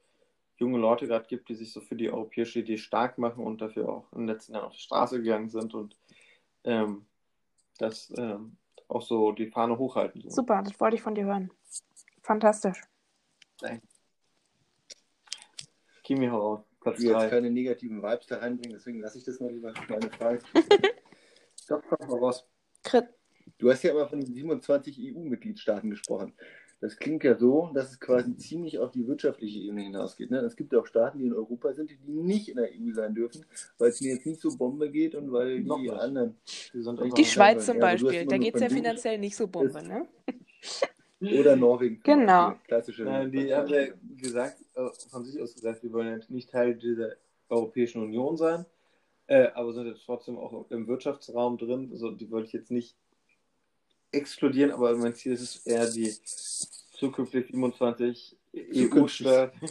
junge 0.57 0.79
Leute 0.79 1.07
gerade 1.07 1.27
gibt, 1.27 1.49
die 1.49 1.55
sich 1.55 1.73
so 1.73 1.81
für 1.81 1.97
die 1.97 2.11
europäische 2.11 2.61
Idee 2.61 2.79
stark 2.79 3.19
machen 3.19 3.45
und 3.45 3.61
dafür 3.61 3.89
auch 3.89 4.13
in 4.13 4.21
den 4.21 4.29
letzten 4.29 4.55
Jahren 4.55 4.67
auf 4.67 4.75
die 4.75 4.81
Straße 4.81 5.21
gegangen 5.21 5.49
sind 5.49 5.75
und 5.75 5.97
ähm, 6.65 7.07
das 7.79 8.13
ähm, 8.17 8.57
auch 8.89 9.03
so 9.03 9.33
die 9.33 9.51
Fahne 9.51 9.79
hochhalten. 9.79 10.23
So. 10.23 10.31
Super, 10.31 10.63
das 10.63 10.79
wollte 10.79 10.97
ich 10.97 11.03
von 11.03 11.15
dir 11.15 11.25
hören. 11.25 11.51
Fantastisch. 12.23 12.81
Kimi 16.03 16.27
heraus, 16.27 16.61
Platz 16.81 16.99
Ich 16.99 17.05
will 17.05 17.13
jetzt 17.13 17.23
3. 17.23 17.29
keine 17.31 17.51
negativen 17.51 18.03
Vibes 18.03 18.27
da 18.27 18.39
reinbringen, 18.39 18.77
deswegen 18.77 19.01
lasse 19.01 19.19
ich 19.19 19.25
das 19.25 19.41
mal 19.41 19.51
lieber. 19.51 19.73
Meine 19.89 20.11
Frage. 20.11 20.41
Doch, 21.69 21.83
komm 21.89 22.09
mal 22.09 22.19
raus. 22.19 22.47
Krit 22.83 23.09
Du 23.59 23.71
hast 23.71 23.83
ja 23.83 23.93
immer 23.93 24.09
von 24.09 24.21
den 24.21 24.33
27 24.33 24.99
EU-Mitgliedstaaten 25.01 25.91
gesprochen. 25.91 26.35
Das 26.85 26.99
klingt 26.99 27.25
ja 27.25 27.35
so, 27.35 27.71
dass 27.73 27.93
es 27.93 27.99
quasi 27.99 28.37
ziemlich 28.37 28.79
auf 28.79 28.91
die 28.91 29.07
wirtschaftliche 29.09 29.59
Ebene 29.59 29.85
hinausgeht. 29.85 30.31
Ne? 30.31 30.41
Es 30.41 30.55
gibt 30.55 30.71
ja 30.75 30.81
auch 30.81 30.87
Staaten, 30.87 31.19
die 31.19 31.25
in 31.25 31.33
Europa 31.33 31.73
sind, 31.73 31.91
die 31.91 31.99
nicht 32.07 32.51
in 32.51 32.57
der 32.57 32.69
EU 32.69 32.93
sein 32.93 33.15
dürfen, 33.15 33.47
weil 33.79 33.89
es 33.89 34.03
mir 34.03 34.13
jetzt 34.13 34.27
nicht 34.27 34.39
so 34.39 34.55
Bombe 34.55 34.91
geht 34.91 35.15
und 35.15 35.33
weil 35.33 35.61
Noch 35.61 35.81
die 35.81 35.89
was. 35.89 36.01
anderen. 36.03 36.37
Die, 36.75 36.83
sind 36.83 37.17
Die 37.17 37.25
Schweiz 37.25 37.65
zum 37.65 37.77
Ja, 37.77 37.81
Beispiel, 37.81 38.13
immer 38.13 38.31
da 38.33 38.37
geht 38.37 38.55
es 38.55 38.61
ja 38.61 38.69
finanziell 38.69 39.17
nicht 39.17 39.35
so 39.35 39.47
Bombe, 39.47 39.83
ne? 39.83 40.07
Oder 41.41 41.57
Norwegen. 41.57 42.03
Genau. 42.05 42.49
Beispiel. 42.49 42.67
Klassische. 42.67 43.05
Nein, 43.05 43.33
die 43.33 43.55
haben 43.55 43.69
ja 43.69 43.87
gesagt, 44.19 44.59
äh, 44.75 44.87
von 45.09 45.25
sich 45.25 45.41
aus 45.41 45.55
gesagt, 45.55 45.83
wir 45.83 45.91
wollen 45.91 46.19
ja 46.21 46.27
nicht 46.29 46.51
Teil 46.51 46.75
dieser 46.75 47.13
Europäischen 47.49 48.03
Union 48.03 48.37
sein, 48.37 48.67
äh, 49.27 49.47
aber 49.55 49.73
sind 49.73 49.87
jetzt 49.87 50.05
trotzdem 50.05 50.37
auch 50.37 50.71
im 50.71 50.87
Wirtschaftsraum 50.87 51.57
drin. 51.57 51.89
Also 51.93 52.11
die 52.11 52.31
wollte 52.31 52.49
ich 52.49 52.53
jetzt 52.53 52.71
nicht 52.71 52.95
exkludieren, 54.15 54.73
aber 54.73 54.95
mein 54.97 55.15
Ziel 55.15 55.33
ist 55.33 55.43
es 55.43 55.67
eher 55.67 55.91
die 55.91 56.15
zukünftig 56.93 57.47
27 57.49 58.37
EU-Staaten 58.55 59.69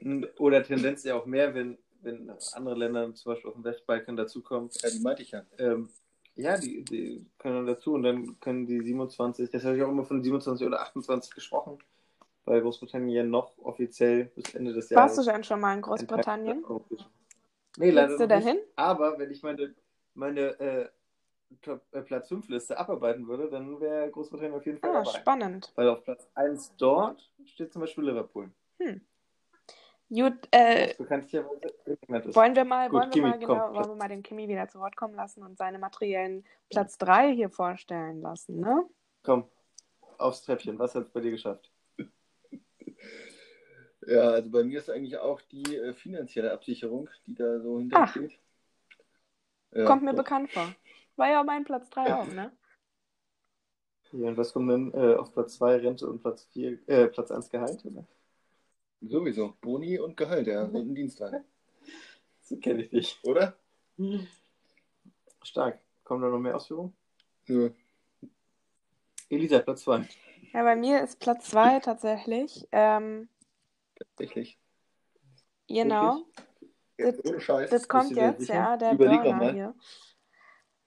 oder 0.38 0.62
Tendenz 0.62 1.04
ja 1.04 1.16
auch 1.16 1.26
mehr, 1.26 1.54
wenn, 1.54 1.78
wenn 2.02 2.30
andere 2.52 2.74
Länder 2.74 3.14
zum 3.14 3.32
Beispiel 3.32 3.48
auf 3.48 3.56
dem 3.56 3.64
Westbalkan 3.64 4.16
dazukommen. 4.16 4.70
Ja, 4.82 4.90
die 4.90 5.00
meinte 5.00 5.22
ich 5.22 5.30
ja. 5.32 5.42
Ähm, 5.58 5.88
ja, 6.36 6.56
die, 6.56 6.84
die 6.84 7.26
können 7.38 7.56
dann 7.56 7.66
dazu 7.66 7.94
und 7.94 8.04
dann 8.04 8.38
können 8.38 8.64
die 8.64 8.80
27, 8.80 9.50
das 9.50 9.64
habe 9.64 9.76
ich 9.76 9.82
auch 9.82 9.88
immer 9.88 10.04
von 10.04 10.22
27 10.22 10.66
oder 10.66 10.80
28 10.82 11.34
gesprochen, 11.34 11.78
weil 12.44 12.60
Großbritannien 12.60 13.10
ja 13.10 13.24
noch 13.24 13.58
offiziell 13.58 14.26
bis 14.26 14.54
Ende 14.54 14.72
des 14.72 14.88
Jahres. 14.88 15.16
Warst 15.16 15.26
du 15.26 15.32
denn 15.32 15.42
schon 15.42 15.60
mal 15.60 15.74
in 15.74 15.82
Großbritannien? 15.82 16.64
Nee, 17.76 17.90
leider 17.90 18.16
du 18.16 18.28
denn 18.28 18.44
nicht. 18.44 18.58
Aber 18.76 19.18
wenn 19.18 19.32
ich 19.32 19.42
meine, 19.42 19.74
meine 20.14 20.40
äh, 20.60 20.88
Platz 22.04 22.28
5 22.28 22.48
Liste 22.48 22.78
abarbeiten 22.78 23.26
würde, 23.26 23.48
dann 23.50 23.80
wäre 23.80 24.10
Großbritannien 24.10 24.54
auf 24.54 24.66
jeden 24.66 24.78
Fall 24.78 24.90
Ah, 24.90 25.04
dabei. 25.04 25.18
spannend. 25.18 25.72
Weil 25.74 25.88
auf 25.88 26.04
Platz 26.04 26.28
1 26.34 26.76
dort 26.76 27.30
steht 27.44 27.72
zum 27.72 27.80
Beispiel 27.80 28.04
Liverpool. 28.04 28.50
Gut, 30.10 30.48
äh, 30.52 30.94
wollen 30.98 32.56
wir 32.56 32.64
mal, 32.64 32.88
Gut, 32.88 33.00
wollen 33.00 33.10
wir 33.10 33.12
Kimi, 33.12 33.28
mal, 33.28 33.38
genau, 33.38 33.66
komm. 33.66 33.76
wollen 33.76 33.88
wir 33.90 33.94
mal 33.96 34.08
den 34.08 34.22
Kimi 34.22 34.48
wieder 34.48 34.66
zu 34.68 34.78
Wort 34.78 34.96
kommen 34.96 35.14
lassen 35.14 35.42
und 35.42 35.58
seine 35.58 35.78
materiellen 35.78 36.44
Platz 36.70 36.96
3 36.96 37.34
hier 37.34 37.50
vorstellen 37.50 38.22
lassen, 38.22 38.60
ne? 38.60 38.86
Komm, 39.22 39.50
aufs 40.16 40.42
Treppchen. 40.42 40.78
Was 40.78 40.94
hat 40.94 41.04
es 41.04 41.10
bei 41.10 41.20
dir 41.20 41.30
geschafft? 41.30 41.70
Ja, 44.06 44.30
also 44.30 44.48
bei 44.48 44.64
mir 44.64 44.78
ist 44.78 44.88
eigentlich 44.88 45.18
auch 45.18 45.42
die 45.42 45.76
äh, 45.76 45.92
finanzielle 45.92 46.52
Absicherung, 46.52 47.10
die 47.26 47.34
da 47.34 47.60
so 47.60 47.76
Ach. 47.92 48.14
hintersteht. 48.14 48.38
Ja, 49.72 49.84
Kommt 49.84 50.02
mir 50.02 50.12
doch. 50.12 50.18
bekannt 50.18 50.50
vor. 50.50 50.74
War 51.18 51.28
ja 51.28 51.42
mein 51.42 51.64
Platz 51.64 51.90
3 51.90 52.14
auch, 52.14 52.28
ne? 52.28 52.52
Ja, 54.12 54.28
und 54.28 54.36
was 54.36 54.52
kommt 54.52 54.70
denn 54.70 54.94
äh, 54.94 55.16
auf 55.16 55.32
Platz 55.32 55.56
2 55.56 55.78
Rente 55.78 56.08
und 56.08 56.20
Platz 56.20 56.44
4, 56.52 56.78
äh, 56.88 57.08
Platz 57.08 57.30
1 57.30 57.50
Gehalt? 57.50 57.84
Oder? 57.84 58.06
Sowieso. 59.00 59.54
Boni 59.60 59.98
und 59.98 60.16
Gehalt, 60.16 60.46
ja, 60.46 60.62
und 60.64 60.76
ein 60.76 60.94
Dienstwagen. 60.94 61.44
So 62.40 62.56
kenne 62.56 62.84
ich 62.84 62.90
dich. 62.90 63.18
Oder? 63.24 63.56
Stark. 65.42 65.80
Kommen 66.04 66.22
da 66.22 66.28
noch 66.28 66.38
mehr 66.38 66.56
Ausführungen? 66.56 66.96
Ja. 67.46 67.68
Elisa, 69.28 69.58
Platz 69.58 69.82
2. 69.82 70.08
Ja, 70.52 70.62
bei 70.62 70.76
mir 70.76 71.02
ist 71.02 71.18
Platz 71.18 71.50
2 71.50 71.80
tatsächlich. 71.80 72.66
Ähm, 72.70 73.28
Tatsächlich. 73.96 74.56
genau. 75.66 76.22
Jetzt 76.96 77.28
ohne 77.28 77.40
Scheiß. 77.40 77.70
Das 77.70 77.88
kommt 77.88 78.12
jetzt, 78.12 78.40
sicher? 78.40 78.54
ja, 78.54 78.76
der 78.76 78.92
Überleg 78.92 79.22
Burner 79.22 79.36
mal. 79.36 79.52
hier. 79.52 79.74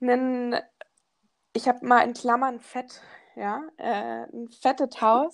Nen, 0.02 0.56
ich 1.52 1.68
habe 1.68 1.86
mal 1.86 2.00
in 2.00 2.12
Klammern 2.12 2.58
fett, 2.58 3.00
ja, 3.36 3.62
äh, 3.76 4.24
ein 4.32 4.48
fettes 4.50 5.00
Haus, 5.00 5.32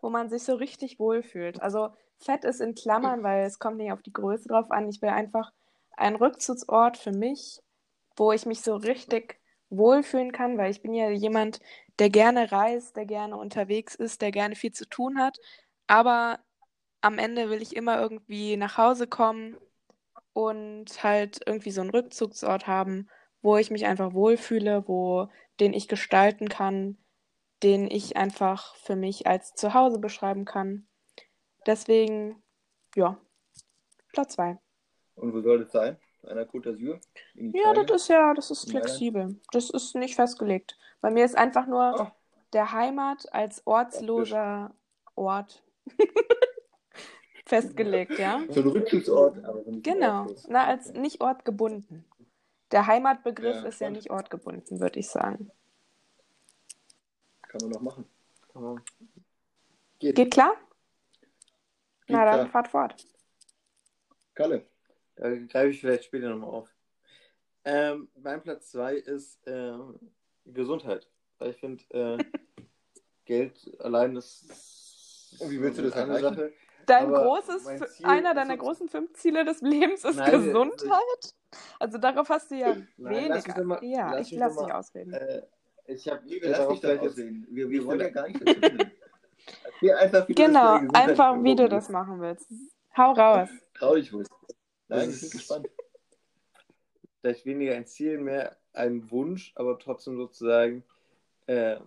wo 0.00 0.10
man 0.10 0.28
sich 0.28 0.42
so 0.42 0.56
richtig 0.56 0.98
wohlfühlt. 0.98 1.62
Also 1.62 1.90
fett 2.18 2.44
ist 2.44 2.60
in 2.60 2.74
Klammern, 2.74 3.22
weil 3.22 3.44
es 3.44 3.60
kommt 3.60 3.76
nicht 3.76 3.92
auf 3.92 4.02
die 4.02 4.12
Größe 4.12 4.48
drauf 4.48 4.72
an. 4.72 4.88
Ich 4.88 5.00
will 5.02 5.10
einfach 5.10 5.52
einen 5.96 6.16
Rückzugsort 6.16 6.96
für 6.96 7.12
mich, 7.12 7.60
wo 8.16 8.32
ich 8.32 8.44
mich 8.44 8.62
so 8.62 8.74
richtig 8.74 9.40
wohlfühlen 9.70 10.32
kann, 10.32 10.58
weil 10.58 10.72
ich 10.72 10.82
bin 10.82 10.94
ja 10.94 11.10
jemand, 11.10 11.60
der 12.00 12.10
gerne 12.10 12.50
reist, 12.50 12.96
der 12.96 13.06
gerne 13.06 13.36
unterwegs 13.36 13.94
ist, 13.94 14.20
der 14.20 14.32
gerne 14.32 14.56
viel 14.56 14.72
zu 14.72 14.88
tun 14.88 15.20
hat. 15.20 15.38
Aber 15.86 16.40
am 17.02 17.18
Ende 17.18 17.50
will 17.50 17.62
ich 17.62 17.76
immer 17.76 18.00
irgendwie 18.00 18.56
nach 18.56 18.78
Hause 18.78 19.06
kommen 19.06 19.56
und 20.32 21.04
halt 21.04 21.40
irgendwie 21.46 21.70
so 21.70 21.82
einen 21.82 21.90
Rückzugsort 21.90 22.66
haben, 22.66 23.08
wo 23.48 23.56
ich 23.56 23.70
mich 23.70 23.86
einfach 23.86 24.12
wohlfühle, 24.12 24.86
wo 24.86 25.28
den 25.58 25.72
ich 25.72 25.88
gestalten 25.88 26.50
kann, 26.50 26.98
den 27.62 27.90
ich 27.90 28.18
einfach 28.18 28.74
für 28.76 28.94
mich 28.94 29.26
als 29.26 29.54
Zuhause 29.54 29.98
beschreiben 29.98 30.44
kann. 30.44 30.86
Deswegen, 31.66 32.42
ja, 32.94 33.16
Platz 34.12 34.34
2. 34.34 34.58
Und 35.14 35.32
wo 35.32 35.40
soll 35.40 35.60
das 35.64 35.72
sein? 35.72 35.96
Einer 36.26 36.42
Côte 36.42 36.72
d'Azur? 36.74 37.00
Ja, 37.34 37.72
das 37.72 38.02
ist 38.02 38.08
ja, 38.08 38.34
das 38.34 38.50
ist 38.50 38.68
flexibel. 38.70 39.40
Das 39.50 39.70
ist 39.70 39.94
nicht 39.94 40.14
festgelegt. 40.14 40.76
Bei 41.00 41.10
mir 41.10 41.24
ist 41.24 41.38
einfach 41.38 41.66
nur 41.66 41.98
Ah. 41.98 42.12
der 42.52 42.72
Heimat 42.72 43.32
als 43.32 43.66
ortsloser 43.66 44.74
Ort 45.14 45.62
festgelegt, 47.46 48.18
ja. 48.18 48.42
So 48.50 48.60
ein 48.60 48.68
Rückzugsort, 48.68 49.42
aber 49.42 49.64
so 49.64 49.72
Genau, 49.82 50.26
na, 50.48 50.66
als 50.66 50.92
nicht 50.92 51.22
ortgebunden. 51.22 52.04
Der 52.70 52.86
Heimatbegriff 52.86 53.56
Ja, 53.56 53.68
ist 53.68 53.80
ja 53.80 53.90
nicht 53.90 54.10
ortgebunden, 54.10 54.80
würde 54.80 54.98
ich 54.98 55.08
sagen. 55.08 55.50
Kann 57.42 57.60
man 57.62 57.70
noch 57.70 57.80
machen. 57.80 58.04
Man- 58.54 58.82
Geht 59.98 60.30
klar? 60.32 60.52
Geht 62.06 62.16
Na 62.16 62.24
dann 62.24 62.34
klar. 62.34 62.48
fahrt 62.48 62.68
fort. 62.68 63.06
Kalle. 64.34 64.66
Da 65.16 65.34
greife 65.34 65.68
ich 65.70 65.80
vielleicht 65.80 66.04
später 66.04 66.28
nochmal 66.28 66.50
auf. 66.50 66.74
Ähm, 67.64 68.08
mein 68.22 68.42
Platz 68.42 68.70
2 68.70 68.94
ist 68.94 69.40
ähm, 69.46 69.98
Gesundheit. 70.44 71.08
Weil 71.38 71.50
ich 71.50 71.56
finde, 71.56 71.82
äh, 71.90 72.18
Geld 73.24 73.76
allein 73.80 74.16
ist 74.16 75.38
wie 75.40 75.60
willst 75.60 75.78
du 75.78 75.82
das 75.82 75.92
eine 75.92 76.18
erreichen? 76.18 76.34
Sache. 76.36 76.52
Dein 76.86 77.06
Aber 77.06 77.22
großes, 77.24 77.66
einer 78.02 78.34
deiner 78.34 78.56
großen 78.56 78.88
fünf 78.88 79.12
Ziele 79.14 79.44
des 79.44 79.60
Lebens 79.60 80.04
ist 80.04 80.16
Nein, 80.16 80.30
Gesundheit? 80.30 81.34
Also 81.78 81.98
darauf 81.98 82.28
hast 82.28 82.50
du 82.50 82.56
ja 82.56 82.76
Nein, 82.96 83.28
lass 83.28 83.46
mich 83.46 83.56
weniger. 83.56 83.64
mal- 83.64 83.84
ja, 83.84 84.12
lass 84.12 84.26
ich 84.26 84.32
mich 84.32 84.40
lass 84.40 84.54
doch 84.56 84.64
dich 84.66 84.74
ausreden. 84.74 85.12
Äh, 85.12 85.42
ich 85.86 86.08
habe 86.08 86.26
dich 86.26 86.40
vielleicht 86.40 86.58
das 86.60 86.82
jetzt 86.82 87.00
aussehen. 87.00 87.46
Wir, 87.50 87.68
wie 87.68 87.72
wir 87.74 87.86
wollen 87.86 88.00
ja 88.00 88.08
gar 88.10 88.28
nicht 88.28 88.40
einfach, 89.96 90.28
wie 90.28 90.34
du 90.34 90.42
das 90.42 90.46
genau, 90.46 90.74
einfach 90.92 91.42
wie 91.42 91.54
du 91.54 91.62
verbunden 91.62 91.70
das 91.70 91.88
machen 91.88 92.20
willst. 92.20 92.46
Hau 92.96 93.12
raus. 93.12 93.48
Trau 93.74 93.94
dich. 93.94 94.10
Das 94.10 94.28
Nein, 94.88 95.08
ich 95.10 95.14
ist- 95.16 95.20
bin 95.22 95.30
gespannt. 95.30 95.68
vielleicht 97.20 97.46
weniger 97.46 97.74
ein 97.74 97.86
Ziel, 97.86 98.18
mehr 98.18 98.56
ein 98.74 99.10
Wunsch, 99.10 99.52
aber 99.56 99.78
trotzdem 99.78 100.16
sozusagen, 100.16 100.84
äh, 101.46 101.78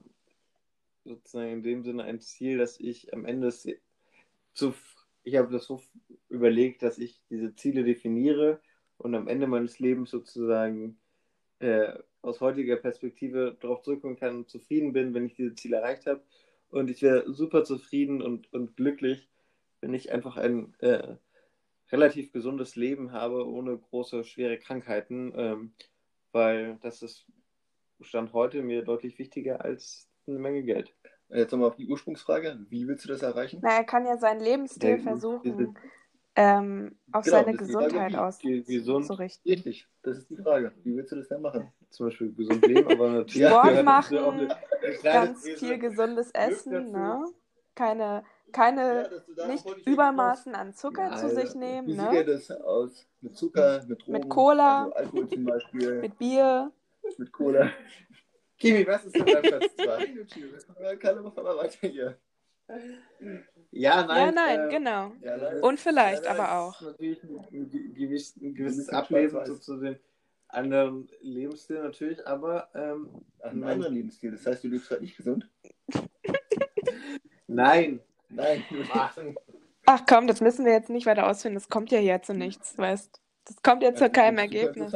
sozusagen 1.06 1.52
in 1.52 1.64
dem 1.64 1.84
Sinne 1.84 2.04
ein 2.04 2.20
Ziel, 2.20 2.58
dass 2.58 2.80
ich 2.80 3.14
am 3.14 3.26
Ende 3.26 3.52
zu, 4.54 4.74
ich 5.24 5.36
habe 5.36 5.52
das 5.52 5.66
so 5.66 5.82
überlegt, 6.30 6.82
dass 6.84 6.98
ich 6.98 7.22
diese 7.30 7.56
Ziele 7.56 7.84
definiere 7.84 8.60
und 9.02 9.16
am 9.16 9.28
Ende 9.28 9.48
meines 9.48 9.80
Lebens 9.80 10.12
sozusagen 10.12 10.98
äh, 11.60 11.94
aus 12.22 12.40
heutiger 12.42 12.76
Perspektive 12.76 13.58
darauf 13.60 13.82
zurückkommen 13.82 14.18
kann 14.18 14.38
und 14.38 14.50
zufrieden 14.50 14.94
bin, 14.94 15.14
wenn 15.14 15.26
ich 15.26 15.36
diese 15.36 15.56
Ziele 15.56 15.78
erreicht 15.78 16.06
habe. 16.06 16.22
Und 16.70 16.90
ich 16.90 17.02
wäre 17.02 17.32
super 17.32 17.64
zufrieden 17.64 18.22
und, 18.22 18.52
und 18.54 18.78
glücklich, 18.78 19.28
wenn 19.82 19.94
ich 19.94 20.12
einfach 20.12 20.38
ein 20.38 20.74
äh, 20.80 21.16
relativ 21.92 22.32
gesundes 22.32 22.76
Leben 22.76 23.12
habe, 23.12 23.48
ohne 23.48 23.78
große, 23.78 24.24
schwere 24.24 24.58
Krankheiten, 24.58 25.34
ähm, 25.36 25.74
weil 26.32 26.78
das 26.82 27.02
ist 27.02 27.26
Stand 28.00 28.34
heute 28.34 28.64
mir 28.64 28.84
deutlich 28.84 29.20
wichtiger 29.20 29.64
als 29.64 30.08
eine 30.28 30.40
Menge 30.40 30.64
Geld. 30.64 30.94
Jetzt 31.30 31.52
nochmal 31.52 31.70
auf 31.70 31.76
die 31.76 31.88
Ursprungsfrage. 31.88 32.66
Wie 32.70 32.88
willst 32.88 33.06
du 33.06 33.10
das 33.10 33.22
erreichen? 33.22 33.60
Na, 33.62 33.78
er 33.78 33.84
kann 33.84 34.06
ja 34.06 34.18
seinen 34.18 34.42
Lebensstil 34.42 34.96
Der- 34.96 35.00
versuchen, 35.00 35.76
ähm, 36.36 36.96
auf 37.12 37.26
Genau, 37.26 37.38
seine 37.38 37.58
Gesundheit 37.58 38.14
wie- 38.44 38.68
wie 38.68 38.76
gesund- 38.78 39.02
auszurichten. 39.10 39.52
Richtig, 39.52 39.88
das 40.04 40.18
ist 40.20 40.30
die 40.30 40.38
Frage. 40.38 40.72
Wie 40.84 40.96
willst 40.96 41.12
du 41.12 41.18
das 41.18 41.28
denn 41.28 41.42
machen? 41.42 41.72
Zum 41.90 42.08
Beispiel 42.08 42.34
gesund 42.34 42.66
leben, 42.66 42.90
aber 42.90 43.10
natürlich 43.12 43.36
Ja, 43.42 43.50
Sport 43.50 43.76
ja, 43.76 43.84
machen, 43.84 44.18
eine- 44.18 44.58
eine 44.82 44.98
Ganz 45.04 45.42
Prise 45.44 45.58
viel 45.58 45.78
gesundes 45.78 46.32
Essen, 46.32 46.92
ne? 46.92 47.26
Keine, 47.76 48.24
keine, 48.52 49.24
da 49.36 49.48
nicht 49.48 49.66
Übermaßen 49.86 50.56
an 50.56 50.74
Zucker 50.74 51.10
Ja, 51.10 51.16
zu 51.18 51.28
Alter. 51.28 51.42
sich 51.42 51.56
nehmen, 51.56 51.88
Wie 51.88 51.94
sieht 51.94 52.12
ne? 52.12 52.16
ja 52.18 52.24
das 52.24 52.52
aus? 52.52 53.08
Mit 53.22 53.36
Zucker, 53.38 53.84
mit 53.88 54.02
Drogen? 54.02 54.12
Mit 54.12 54.30
Cola. 54.30 54.84
Also 54.84 54.96
Alkohol 54.96 55.28
zum 55.30 55.46
Beispiel. 55.46 55.94
Mit 56.02 56.18
Bier. 56.18 56.72
mit 57.18 57.32
Cola. 57.32 57.70
Kimi, 58.58 58.86
was 58.86 59.06
ist 59.06 59.16
denn 59.16 59.26
dein 59.26 59.42
Platz 59.42 59.76
2? 59.76 60.08
Ja, 60.84 60.96
Kalle, 60.98 61.22
mach 61.22 61.36
mal 61.36 61.58
weiter 61.58 61.88
hier. 61.88 62.18
Ja, 63.72 64.06
nein. 64.06 64.26
ja, 64.26 64.32
nein, 64.32 64.60
äh, 64.60 64.70
genau. 64.70 65.12
Ja, 65.22 65.36
leider. 65.36 65.64
Und 65.64 65.80
vielleicht 65.80 66.26
Ja, 66.26 66.32
aber 66.32 66.44
das 66.44 66.52
auch. 66.52 66.82
ist 66.82 66.88
natürlich 66.88 67.24
ein, 67.24 67.46
ein, 67.52 67.94
gewiss, 67.94 68.36
ein 68.36 68.54
gewisses 68.54 68.88
schwarz-weiß. 68.88 69.48
so 69.48 69.58
zu 69.58 69.78
den 69.78 70.00
anderen 70.50 71.10
Lebensstil 71.22 71.82
natürlich, 71.82 72.26
aber 72.28 72.70
ähm, 72.76 73.10
Einen 73.40 73.64
anderen 73.64 73.94
Lebensstil. 73.94 74.32
Das 74.32 74.46
heißt, 74.46 74.64
du 74.64 74.68
lebst 74.68 74.92
halt 74.92 75.02
nicht 75.02 75.16
gesund? 75.16 75.50
nein. 77.48 78.02
Nein. 78.30 78.64
Ach 79.86 80.04
komm, 80.08 80.28
das 80.28 80.42
müssen 80.42 80.66
wir 80.66 80.72
jetzt 80.74 80.90
nicht 80.90 81.06
weiter 81.06 81.28
ausführen. 81.28 81.54
Das 81.54 81.70
kommt 81.70 81.92
ja 81.92 82.00
hier 82.00 82.22
zu 82.22 82.34
nichts, 82.34 82.78
weißt 82.78 83.22
Das 83.46 83.62
kommt 83.62 83.84
ja 83.84 83.94
zu 83.94 84.10
keinem 84.10 84.38
Ergebnis. 84.38 84.94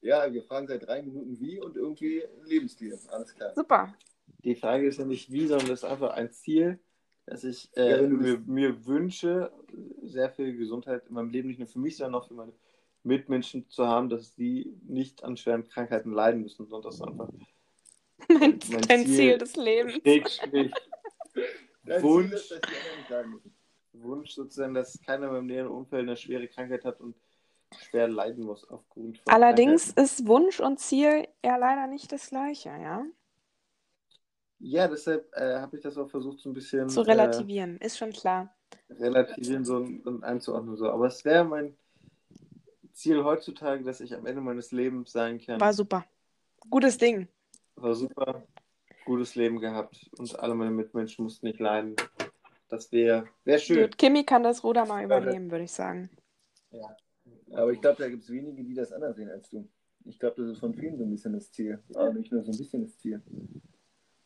Ja, 0.00 0.32
wir 0.32 0.42
fragen 0.44 0.68
seit 0.68 0.86
drei 0.86 1.02
Minuten 1.02 1.38
wie 1.40 1.60
und 1.60 1.76
irgendwie 1.76 2.22
Lebensstil. 2.44 2.98
Alles 3.08 3.34
klar. 3.34 3.52
Super. 3.54 3.94
Die 4.44 4.54
Frage 4.54 4.86
ist 4.86 4.98
ja 4.98 5.04
nicht 5.04 5.30
wie, 5.32 5.46
sondern 5.46 5.68
das 5.68 5.82
ist 5.82 5.88
einfach 5.88 6.10
ein 6.10 6.30
Ziel, 6.30 6.78
dass 7.26 7.44
ich 7.44 7.70
Ja, 7.76 7.82
äh, 7.84 8.08
du 8.08 8.16
mir, 8.16 8.38
mir 8.46 8.86
wünsche, 8.86 9.52
sehr 10.02 10.30
viel 10.30 10.56
Gesundheit 10.56 11.06
in 11.08 11.14
meinem 11.14 11.30
Leben, 11.30 11.48
nicht 11.48 11.58
nur 11.58 11.68
für 11.68 11.78
mich, 11.78 11.96
sondern 11.96 12.20
auch 12.20 12.28
für 12.28 12.34
meine 12.34 12.52
Mitmenschen 13.02 13.68
zu 13.68 13.86
haben, 13.86 14.08
dass 14.08 14.34
die 14.34 14.74
nicht 14.86 15.22
an 15.24 15.36
schweren 15.36 15.66
Krankheiten 15.68 16.12
leiden 16.12 16.42
müssen, 16.42 16.66
sondern 16.66 16.90
das 16.90 16.96
ist 16.96 17.02
einfach 17.02 17.28
Mein, 18.28 18.58
Mein 18.70 18.80
dein 18.82 19.06
Ziel- 19.06 19.16
Ziel 19.16 19.38
des 19.38 19.56
Lebens. 19.56 19.94
Schrägstrich 20.02 20.72
Dein 21.84 22.02
Wunsch. 22.02 22.32
Ist. 22.32 22.60
Wunsch 23.92 24.30
sozusagen, 24.32 24.74
dass 24.74 25.00
keiner 25.02 25.26
in 25.28 25.32
meinem 25.32 25.46
näheren 25.46 25.70
Umfeld 25.70 26.02
eine 26.02 26.16
schwere 26.16 26.46
Krankheit 26.48 26.84
hat 26.84 27.00
und 27.00 27.16
schwer 27.88 28.08
leiden 28.08 28.44
muss 28.44 28.68
aufgrund 28.68 29.18
von 29.18 29.32
Allerdings 29.32 29.94
Krankheiten. 29.94 30.04
ist 30.04 30.26
Wunsch 30.26 30.60
und 30.60 30.78
Ziel 30.78 31.26
ja 31.44 31.56
leider 31.56 31.86
nicht 31.86 32.12
das 32.12 32.28
gleiche, 32.30 32.68
ja? 32.70 33.04
Ja, 34.60 34.88
deshalb 34.88 35.30
äh, 35.34 35.56
habe 35.60 35.76
ich 35.76 35.82
das 35.82 35.96
auch 35.96 36.10
versucht, 36.10 36.40
so 36.40 36.50
ein 36.50 36.52
bisschen 36.52 36.88
Zu 36.88 37.02
relativieren, 37.02 37.78
ist 37.78 37.96
schon 37.98 38.10
klar. 38.10 38.54
äh, 38.88 38.94
relativieren 38.94 39.64
so 39.64 39.76
und, 39.76 40.04
und 40.06 40.24
einzuordnen. 40.24 40.76
So. 40.76 40.90
Aber 40.90 41.06
es 41.06 41.24
wäre 41.24 41.44
mein 41.44 41.76
Ziel 42.92 43.22
heutzutage, 43.22 43.84
dass 43.84 44.00
ich 44.00 44.14
am 44.14 44.26
Ende 44.26 44.40
meines 44.40 44.72
Lebens 44.72 45.12
sagen 45.12 45.38
kann, 45.40 45.60
War 45.60 45.72
super. 45.72 46.04
Gutes 46.70 46.98
Ding. 46.98 47.28
war 47.76 47.94
super, 47.94 48.42
gutes 49.04 49.36
Leben 49.36 49.60
gehabt 49.60 50.10
und 50.18 50.38
alle 50.38 50.54
meine 50.54 50.72
Mitmenschen 50.72 51.22
mussten 51.22 51.46
nicht 51.46 51.60
leiden. 51.60 51.94
Das 52.68 52.90
wäre 52.90 53.26
wär 53.44 53.58
schön. 53.58 53.82
Gut, 53.82 53.96
Kimi 53.96 54.24
kann 54.24 54.42
das 54.42 54.64
Ruder 54.64 54.84
mal 54.84 55.04
übernehmen, 55.04 55.50
würde 55.50 55.64
ich 55.64 55.72
sagen. 55.72 56.10
Aber 57.52 57.72
ich 57.72 57.80
glaube, 57.80 58.02
da 58.02 58.08
gibt 58.08 58.24
es 58.24 58.30
wenige, 58.30 58.62
die 58.64 58.74
das 58.74 58.92
anders 58.92 59.16
sehen 59.16 59.30
als 59.30 59.48
du. 59.48 59.66
Ich 60.04 60.18
glaube, 60.18 60.42
das 60.42 60.52
ist 60.52 60.58
von 60.58 60.74
vielen 60.74 60.98
so 60.98 61.04
ein 61.04 61.10
bisschen 61.10 61.32
das 61.32 61.50
Ziel. 61.52 61.82
Aber 61.94 62.12
nicht 62.12 62.32
nur 62.32 62.42
so 62.42 62.50
ein 62.52 62.58
bisschen 62.58 62.82
das 62.82 62.98
Ziel. 62.98 63.22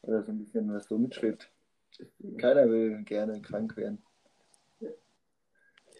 Oder 0.02 0.22
so 0.22 0.32
ein 0.32 0.38
bisschen, 0.38 0.72
was 0.72 0.86
so 0.86 0.98
mitschwebt. 0.98 1.50
Keiner 2.38 2.68
will 2.68 3.02
gerne 3.04 3.40
krank 3.40 3.76
werden. 3.76 4.02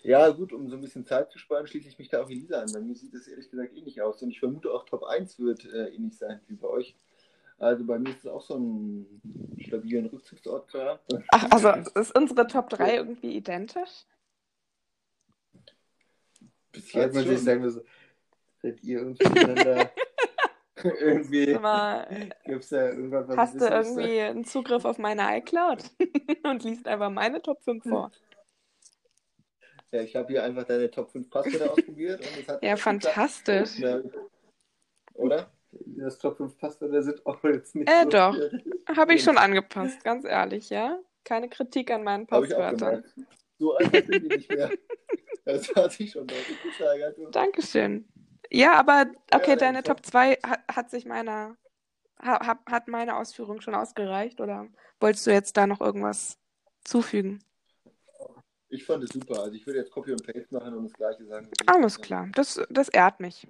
Ja, 0.03 0.29
gut, 0.31 0.53
um 0.53 0.69
so 0.69 0.77
ein 0.77 0.81
bisschen 0.81 1.07
Zeit 1.07 1.31
zu 1.31 1.39
sparen, 1.39 1.67
schließe 1.67 1.89
ich 1.89 1.99
mich 1.99 2.09
da 2.09 2.23
auch 2.23 2.31
Elisa 2.31 2.61
an. 2.61 2.73
Bei 2.73 2.81
mir 2.81 2.97
sieht 2.97 3.15
es 3.15 3.29
ehrlich 3.29 3.49
gesagt 3.49 3.73
ähnlich 3.73 4.03
aus. 4.03 4.21
Und 4.21 4.31
ich 4.31 4.41
vermute 4.41 4.73
auch 4.73 4.85
Top 4.85 5.05
1 5.05 5.39
wird 5.39 5.65
äh, 5.65 5.95
ähnlich 5.95 6.19
sein 6.19 6.41
wie 6.49 6.57
bei 6.57 6.67
euch. 6.67 6.97
Also 7.59 7.85
bei 7.85 8.01
mir 8.01 8.11
ist 8.11 8.25
es 8.25 8.27
auch 8.27 8.43
so 8.43 8.57
ein 8.57 9.23
stabilen 9.59 10.07
Rückzugsort 10.07 10.67
klar. 10.69 11.01
Ach, 11.29 11.47
also 11.53 11.71
ist 11.95 12.17
unsere 12.17 12.49
Top 12.49 12.69
3 12.71 12.97
irgendwie 12.97 13.37
identisch? 13.37 14.05
Bis 16.73 16.93
Jetzt 16.93 17.17
ich 17.17 17.27
schon. 17.27 17.37
sagen, 17.37 17.71
so, 17.71 17.83
seid 18.61 18.83
ihr 18.83 18.99
irgendwie 18.99 19.29
miteinander. 19.29 19.91
irgendwie 21.01 21.55
Aber 21.55 22.07
gibt 22.45 22.63
es 22.65 22.69
da 22.71 22.89
irgendwas, 22.91 23.29
was 23.29 23.37
hast 23.37 23.55
du 23.55 23.61
wissen 23.61 23.77
müsste? 23.79 24.01
irgendwie 24.03 24.21
einen 24.21 24.45
Zugriff 24.45 24.85
auf 24.85 24.99
meine 24.99 25.39
iCloud 25.39 25.85
und 26.45 26.65
liest 26.65 26.87
einfach 26.89 27.11
meine 27.11 27.41
Top 27.43 27.63
5 27.63 27.83
vor? 27.85 28.11
Ja, 29.93 30.01
ich 30.03 30.17
habe 30.17 30.29
hier 30.33 30.43
einfach 30.43 30.65
deine 30.65 30.91
Top 30.91 31.11
5 31.11 31.29
Passwörter 31.29 31.71
ausprobiert 31.73 32.21
und 32.21 32.27
es 32.41 32.49
hat 32.49 32.63
Ja, 32.63 32.75
geklappt. 32.75 33.05
fantastisch. 33.05 33.83
Oder? 35.15 35.51
Das 35.99 36.19
Top 36.19 36.37
5 36.37 36.59
Passwörter 36.59 37.03
sind 37.03 37.25
auch 37.27 37.43
jetzt 37.45 37.75
nicht 37.75 37.89
Äh, 37.91 38.05
so 38.05 38.11
doch. 38.11 38.37
Habe 38.97 39.15
ich 39.15 39.23
schon 39.23 39.39
angepasst, 39.39 40.03
ganz 40.05 40.25
ehrlich, 40.25 40.71
ja? 40.71 40.99
Keine 41.25 41.49
Kritik 41.49 41.91
an 41.91 42.03
meinen 42.05 42.27
Passwörtern. 42.27 43.05
So 43.59 43.77
einfach 43.77 43.93
sind 44.07 44.25
die 44.25 44.37
nicht 44.37 44.51
mehr. 44.51 44.71
Das 45.45 45.75
hat 45.75 45.93
sich 45.93 46.11
schon 46.13 46.27
deutlich 46.27 46.63
gesteigert. 46.63 47.17
Dankeschön. 47.33 48.09
Ja, 48.53 48.75
aber 48.75 49.07
okay, 49.33 49.51
Ja, 49.53 49.57
deine 49.57 49.83
top. 49.83 49.99
Top 49.99 50.07
2 50.07 50.35
hat, 50.47 50.61
hat 50.71 50.91
sich 50.91 51.07
meiner, 51.07 51.57
ha, 52.23 52.55
hat- 52.67 52.87
meine 52.89 53.17
Ausführung 53.17 53.63
schon 53.63 53.75
ausgereicht 53.75 54.41
oder 54.41 54.69
wolltest 55.01 55.27
du 55.27 55.31
jetzt 55.33 55.57
da 55.57 55.67
noch 55.67 55.81
irgendwas 55.81 56.39
zufügen? 56.85 57.43
Ich 58.69 58.85
fand 58.85 59.05
es 59.05 59.11
super. 59.11 59.41
Also 59.41 59.53
ich 59.55 59.67
würde 59.67 59.79
jetzt 59.81 59.91
Copy 59.91 60.13
und 60.13 60.23
Paste 60.25 60.49
machen 60.51 60.75
und 60.75 60.85
das 60.85 60.93
gleiche 60.93 61.25
sagen. 61.25 61.49
Alles 61.67 62.01
klar, 62.01 62.29
das, 62.35 62.61
das 62.69 62.89
ehrt 62.91 63.21
mich. 63.21 63.47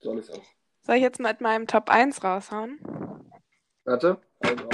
Soll 0.00 0.18
es 0.18 0.30
auch. 0.30 0.42
Soll 0.82 0.96
ich 0.96 1.02
jetzt 1.02 1.20
mit 1.20 1.40
meinem 1.42 1.66
Top 1.66 1.90
1 1.90 2.24
raushauen? 2.24 2.78
Warte. 3.84 4.18
Also. 4.40 4.68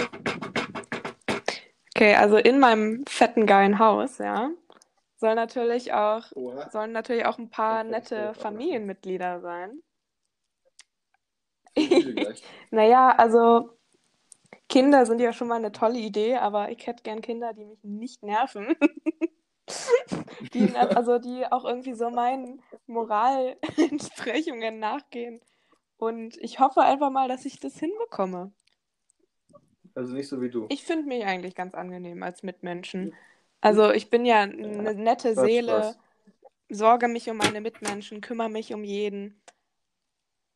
Okay, 1.94 2.14
also 2.14 2.36
in 2.36 2.61
meinem 2.61 3.05
fetten 3.07 3.47
geilen 3.47 3.78
Haus, 3.80 4.18
ja, 4.18 4.51
soll 5.16 5.34
natürlich 5.34 5.92
auch, 5.92 6.24
Oha. 6.34 6.70
sollen 6.70 6.92
natürlich 6.92 7.26
auch 7.26 7.38
ein 7.38 7.50
paar 7.50 7.84
nette. 7.84 8.34
Familienmitglieder 8.34 9.40
sein. 9.40 9.82
Naja, 12.70 13.10
also 13.10 13.76
Kinder 14.68 15.06
sind 15.06 15.20
ja 15.20 15.32
schon 15.32 15.48
mal 15.48 15.56
eine 15.56 15.72
tolle 15.72 15.98
Idee, 15.98 16.36
aber 16.36 16.70
ich 16.70 16.86
hätte 16.86 17.02
gern 17.02 17.20
Kinder, 17.20 17.52
die 17.52 17.64
mich 17.64 17.82
nicht 17.84 18.22
nerven. 18.22 18.74
die, 20.54 20.74
also 20.74 21.18
die 21.18 21.46
auch 21.50 21.64
irgendwie 21.64 21.94
so 21.94 22.10
meinen 22.10 22.62
Moralentsprechungen 22.86 24.78
nachgehen. 24.78 25.40
Und 25.98 26.36
ich 26.38 26.60
hoffe 26.60 26.82
einfach 26.82 27.10
mal, 27.10 27.28
dass 27.28 27.44
ich 27.44 27.60
das 27.60 27.78
hinbekomme. 27.78 28.52
Also 29.94 30.14
nicht 30.14 30.28
so 30.28 30.42
wie 30.42 30.50
du. 30.50 30.66
Ich 30.68 30.84
finde 30.84 31.06
mich 31.06 31.24
eigentlich 31.24 31.54
ganz 31.54 31.74
angenehm 31.74 32.22
als 32.22 32.42
Mitmenschen. 32.42 33.14
Also 33.61 33.90
ich 33.90 34.11
bin 34.11 34.24
ja 34.24 34.42
eine 34.42 34.94
nette 34.94 35.32
Spaß, 35.32 35.44
Seele, 35.44 35.72
Spaß. 35.72 35.98
sorge 36.68 37.09
mich 37.09 37.28
um 37.28 37.36
meine 37.36 37.61
Mitmenschen, 37.61 38.20
kümmere 38.20 38.50
mich 38.50 38.72
um 38.74 38.84
jeden. 38.84 39.40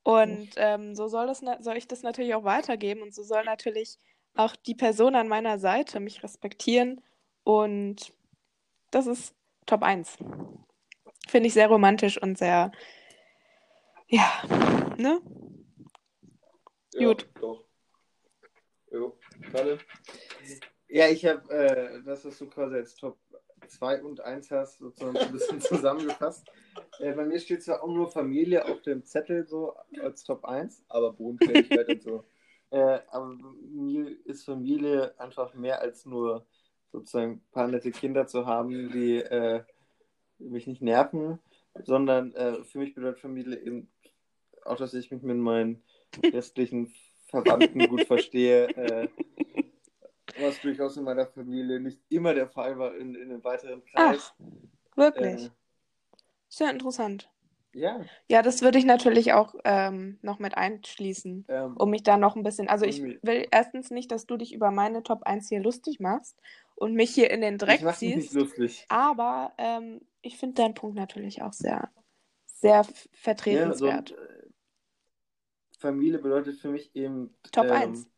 Und 0.03 0.51
ähm, 0.57 0.95
so 0.95 1.09
soll, 1.09 1.27
das, 1.27 1.43
soll 1.61 1.77
ich 1.77 1.87
das 1.87 2.03
natürlich 2.03 2.35
auch 2.35 2.45
weitergeben 2.45 3.03
und 3.03 3.15
so 3.15 3.23
soll 3.23 3.45
natürlich 3.45 3.99
auch 4.35 4.57
die 4.57 4.75
Person 4.75 5.15
an 5.15 5.29
meiner 5.29 5.59
Seite 5.59 6.01
mich 6.01 6.23
respektieren 6.23 7.03
und 7.45 8.13
das 8.91 9.07
ist 9.07 9.35
Top 9.67 9.83
1. 9.83 10.19
Finde 11.29 11.47
ich 11.47 11.53
sehr 11.53 11.69
romantisch 11.69 12.21
und 12.21 12.39
sehr, 12.39 12.73
ja, 14.09 14.43
ne? 14.97 15.21
Ja, 16.95 17.07
Gut. 17.07 17.29
Doch. 17.41 17.65
Jo. 18.91 19.17
Warte. 19.53 19.79
Ja, 20.93 21.09
ich 21.09 21.25
habe 21.25 21.49
äh, 21.55 22.03
das, 22.05 22.25
was 22.25 22.37
du 22.39 22.47
quasi 22.47 22.75
als 22.75 22.97
Top 22.97 23.17
2 23.69 24.03
und 24.03 24.21
1 24.21 24.51
hast, 24.51 24.79
sozusagen 24.79 25.17
ein 25.17 25.33
bisschen 25.33 25.61
zusammengefasst. 25.61 26.51
Äh, 26.99 27.13
bei 27.13 27.25
mir 27.25 27.39
steht 27.39 27.63
zwar 27.63 27.83
auch 27.83 27.89
nur 27.89 28.11
Familie 28.11 28.65
auf 28.65 28.83
dem 28.83 29.05
Zettel 29.05 29.47
so 29.47 29.75
als 30.03 30.25
Top 30.25 30.45
1, 30.45 30.85
Aber 30.89 31.13
Bodenständigkeit 31.13 31.89
und 31.89 32.03
so. 32.03 32.25
äh, 32.71 32.99
aber 33.09 33.39
mir 33.73 34.17
ist 34.27 34.45
Familie 34.45 35.15
einfach 35.19 35.55
mehr 35.55 35.81
als 35.81 36.07
nur 36.07 36.45
sozusagen 36.91 37.35
ein 37.35 37.45
paar 37.53 37.69
nette 37.69 37.93
Kinder 37.93 38.27
zu 38.27 38.47
haben, 38.47 38.91
die 38.91 39.19
äh, 39.19 39.63
mich 40.39 40.67
nicht 40.67 40.83
nerven, 40.83 41.39
sondern 41.85 42.35
äh, 42.35 42.65
für 42.65 42.79
mich 42.79 42.97
bedeutet 42.97 43.21
Familie 43.21 43.61
eben 43.61 43.89
auch, 44.65 44.77
dass 44.77 44.95
ich 44.95 45.13
mich 45.13 45.23
mit 45.23 45.37
meinen 45.37 45.85
restlichen 46.33 46.93
Verwandten 47.29 47.87
gut 47.87 48.07
verstehe. 48.09 49.09
Was 50.41 50.61
durchaus 50.61 50.97
in 50.97 51.05
meiner 51.05 51.27
Familie 51.27 51.81
nicht 51.81 52.01
immer 52.09 52.35
der 52.35 52.49
Fall 52.49 52.79
war 52.79 52.97
in, 52.97 53.15
in 53.15 53.31
einem 53.31 53.45
weiteren 53.45 53.85
Kreis. 53.85 54.35
Wirklich. 54.97 55.43
Äh, 55.47 55.51
Sehr 56.49 56.71
interessant. 56.71 57.31
ja, 57.73 58.09
Ja, 58.29 58.43
das 58.43 58.63
würde 58.63 58.79
ich 58.79 58.85
natürlich 58.85 59.33
auch 59.33 59.55
ähm, 59.65 60.19
noch 60.23 60.39
mit 60.39 60.57
einschließen, 60.57 61.47
ähm, 61.49 61.77
um 61.77 61.91
mich 61.91 62.03
da 62.03 62.17
noch 62.17 62.37
ein 62.37 62.43
bisschen. 62.43 62.69
Also 62.69 62.85
ich 62.87 63.03
will 63.03 63.47
erstens 63.51 63.91
nicht, 63.91 64.13
dass 64.13 64.27
du 64.27 64.37
dich 64.37 64.55
über 64.55 64.71
meine 64.71 65.03
Top 65.03 65.25
1 65.25 65.49
hier 65.49 65.61
lustig 65.61 66.01
machst 66.01 66.37
und 66.77 66.95
mich 66.95 67.11
hier 67.11 67.31
in 67.31 67.41
den 67.41 67.59
Dreck 67.59 67.81
ich 67.81 67.83
mich 67.83 68.15
nicht 68.15 68.33
ziehst. 68.33 68.35
lustig. 68.35 68.87
Aber 68.89 69.53
ähm, 69.59 70.01
ich 70.23 70.37
finde 70.39 70.63
deinen 70.63 70.75
Punkt 70.75 70.97
natürlich 70.97 71.43
auch 71.43 71.53
sehr, 71.53 71.91
sehr 72.47 72.81
f- 72.81 73.09
Ja, 73.49 73.73
vertretenswert. 73.75 74.13
äh, 74.13 74.51
Familie 75.79 76.19
bedeutet 76.21 76.61
für 76.61 76.69
mich 76.71 76.95
eben 76.95 77.35
Top 77.53 77.67
ähm, 77.67 77.71
1. 77.71 78.09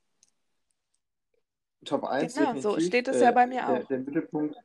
Top 1.85 2.05
1 2.05 2.35
Genau, 2.35 2.55
so 2.55 2.71
definitiv, 2.71 2.87
steht 2.87 3.09
es 3.09 3.21
ja 3.21 3.33
bei 3.33 3.47
mir 3.47 3.61
der, 3.61 3.71
auch. 3.71 3.87
Der 3.87 3.99
Mittelpunkt, 3.99 4.57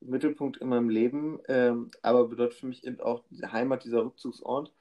Mittelpunkt 0.00 0.56
in 0.58 0.68
meinem 0.68 0.88
Leben, 0.88 1.40
ähm, 1.48 1.90
aber 2.02 2.28
bedeutet 2.28 2.58
für 2.58 2.66
mich 2.66 2.84
eben 2.84 3.00
auch 3.00 3.22
die 3.30 3.44
Heimat, 3.46 3.84
dieser 3.84 4.04
Rückzugsort. 4.04 4.72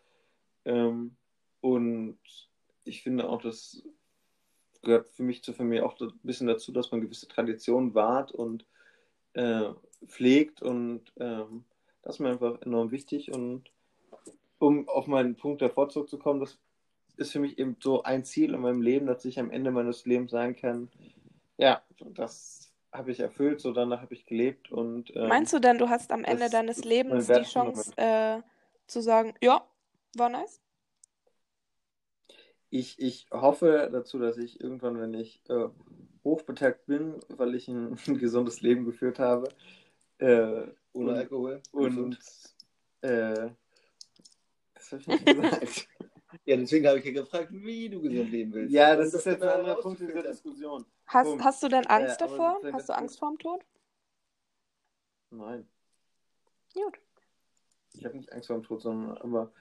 Ähm, 0.66 1.16
und 1.62 2.20
ich 2.84 3.04
finde 3.04 3.30
auch, 3.30 3.42
das 3.42 3.84
gehört 4.82 5.08
für 5.08 5.24
mich 5.24 5.44
zur 5.44 5.54
Familie 5.54 5.86
auch 5.86 6.00
ein 6.00 6.12
bisschen 6.24 6.48
dazu, 6.48 6.72
dass 6.72 6.92
man 6.92 7.02
gewisse 7.02 7.28
Traditionen 7.28 7.96
wahrt 7.96 8.32
und 8.32 8.66
äh, 9.34 9.70
pflegt 10.06 10.62
und 10.62 11.02
ähm, 11.18 11.64
das 12.02 12.16
ist 12.16 12.20
mir 12.20 12.30
einfach 12.30 12.62
enorm 12.62 12.92
wichtig 12.92 13.32
und 13.32 13.72
um 14.60 14.88
auf 14.88 15.08
meinen 15.08 15.36
Punkt 15.36 15.62
davor 15.62 15.90
zurückzukommen, 15.90 16.40
das 16.40 16.60
ist 17.18 17.32
für 17.32 17.40
mich 17.40 17.58
eben 17.58 17.78
so 17.82 18.04
ein 18.04 18.24
Ziel 18.24 18.54
in 18.54 18.62
meinem 18.62 18.82
Leben, 18.82 19.06
dass 19.06 19.26
ich 19.26 19.40
am 19.40 19.52
Ende 19.52 19.72
meines 19.72 20.06
Lebens 20.06 20.32
sagen 20.32 20.56
kann, 20.56 20.90
ja, 21.58 21.82
das 22.00 22.72
habe 22.92 23.12
ich 23.12 23.20
erfüllt, 23.20 23.60
so 23.62 23.72
danach 23.74 24.02
habe 24.02 24.14
ich 24.14 24.26
gelebt 24.26 24.72
und 24.72 25.16
ähm, 25.16 25.28
Meinst 25.28 25.54
du 25.54 25.60
denn, 25.60 25.78
du 25.78 25.90
hast 25.90 26.12
am 26.12 26.24
Ende 26.24 26.50
deines 26.50 26.84
Lebens 26.84 27.28
die 27.28 27.44
Chance 27.44 27.92
äh, 27.98 28.42
zu 28.88 29.02
sagen, 29.02 29.34
ja, 29.42 29.66
war 30.16 30.30
nice? 30.30 30.64
ich, 32.74 33.00
ich 33.00 33.28
hoffe 33.32 33.90
dazu, 33.92 34.18
dass 34.18 34.38
ich 34.38 34.60
irgendwann, 34.60 35.00
wenn 35.00 35.14
ich 35.14 35.44
äh, 35.48 35.68
hochbetagt 36.24 36.88
bin, 36.88 37.20
weil 37.30 37.54
ich 37.54 37.68
ein, 37.70 37.98
gesundes 38.18 38.62
Leben 38.62 38.86
geführt 38.86 39.20
habe 39.20 39.48
äh, 40.18 40.64
Ohne 40.94 41.10
und, 41.10 41.10
Alkohol. 41.10 41.62
und 41.72 42.18
äh, 43.02 43.52
das 44.74 44.92
habe 44.92 45.02
ich 45.02 45.08
nicht 45.08 45.26
gesagt. 45.26 45.88
Ja, 46.46 46.58
deswegen 46.58 46.86
habe 46.88 47.00
ich 47.00 47.06
ja 47.06 47.12
gefragt, 47.14 47.50
wie 47.52 47.88
du 47.90 48.02
gesund 48.02 48.30
leben 48.32 48.52
willst. 48.54 48.74
ja, 48.74 48.92
Und 48.92 48.98
das 49.00 49.14
ist 49.14 49.26
jetzt 49.26 49.42
ein 49.44 49.50
anderer 49.50 49.76
Punkt 49.76 50.02
in 50.02 50.08
dieser. 50.08 50.24
Diskussion. 50.24 50.86
Hast, 51.06 51.28
Punkt. 51.28 51.44
hast 51.44 51.64
du 51.64 51.68
denn 51.70 51.86
Angst 51.88 52.20
Äh, 52.20 52.24
aber 52.26 52.38
davor? 52.38 52.54
Hast 52.56 52.64
du 52.64 52.72
das- 52.72 52.90
Angst 52.90 53.20
vorm 53.20 53.38
Tod? 53.40 53.62
Nein. 55.32 55.66
Gut. 56.74 57.00
Ich 57.94 58.06
habe 58.06 58.18
nicht 58.18 58.32
Angst 58.34 58.48
vor 58.48 58.58
dem 58.58 58.64
Tod, 58.64 58.82
sondern 58.82 59.18
aber, 59.20 59.52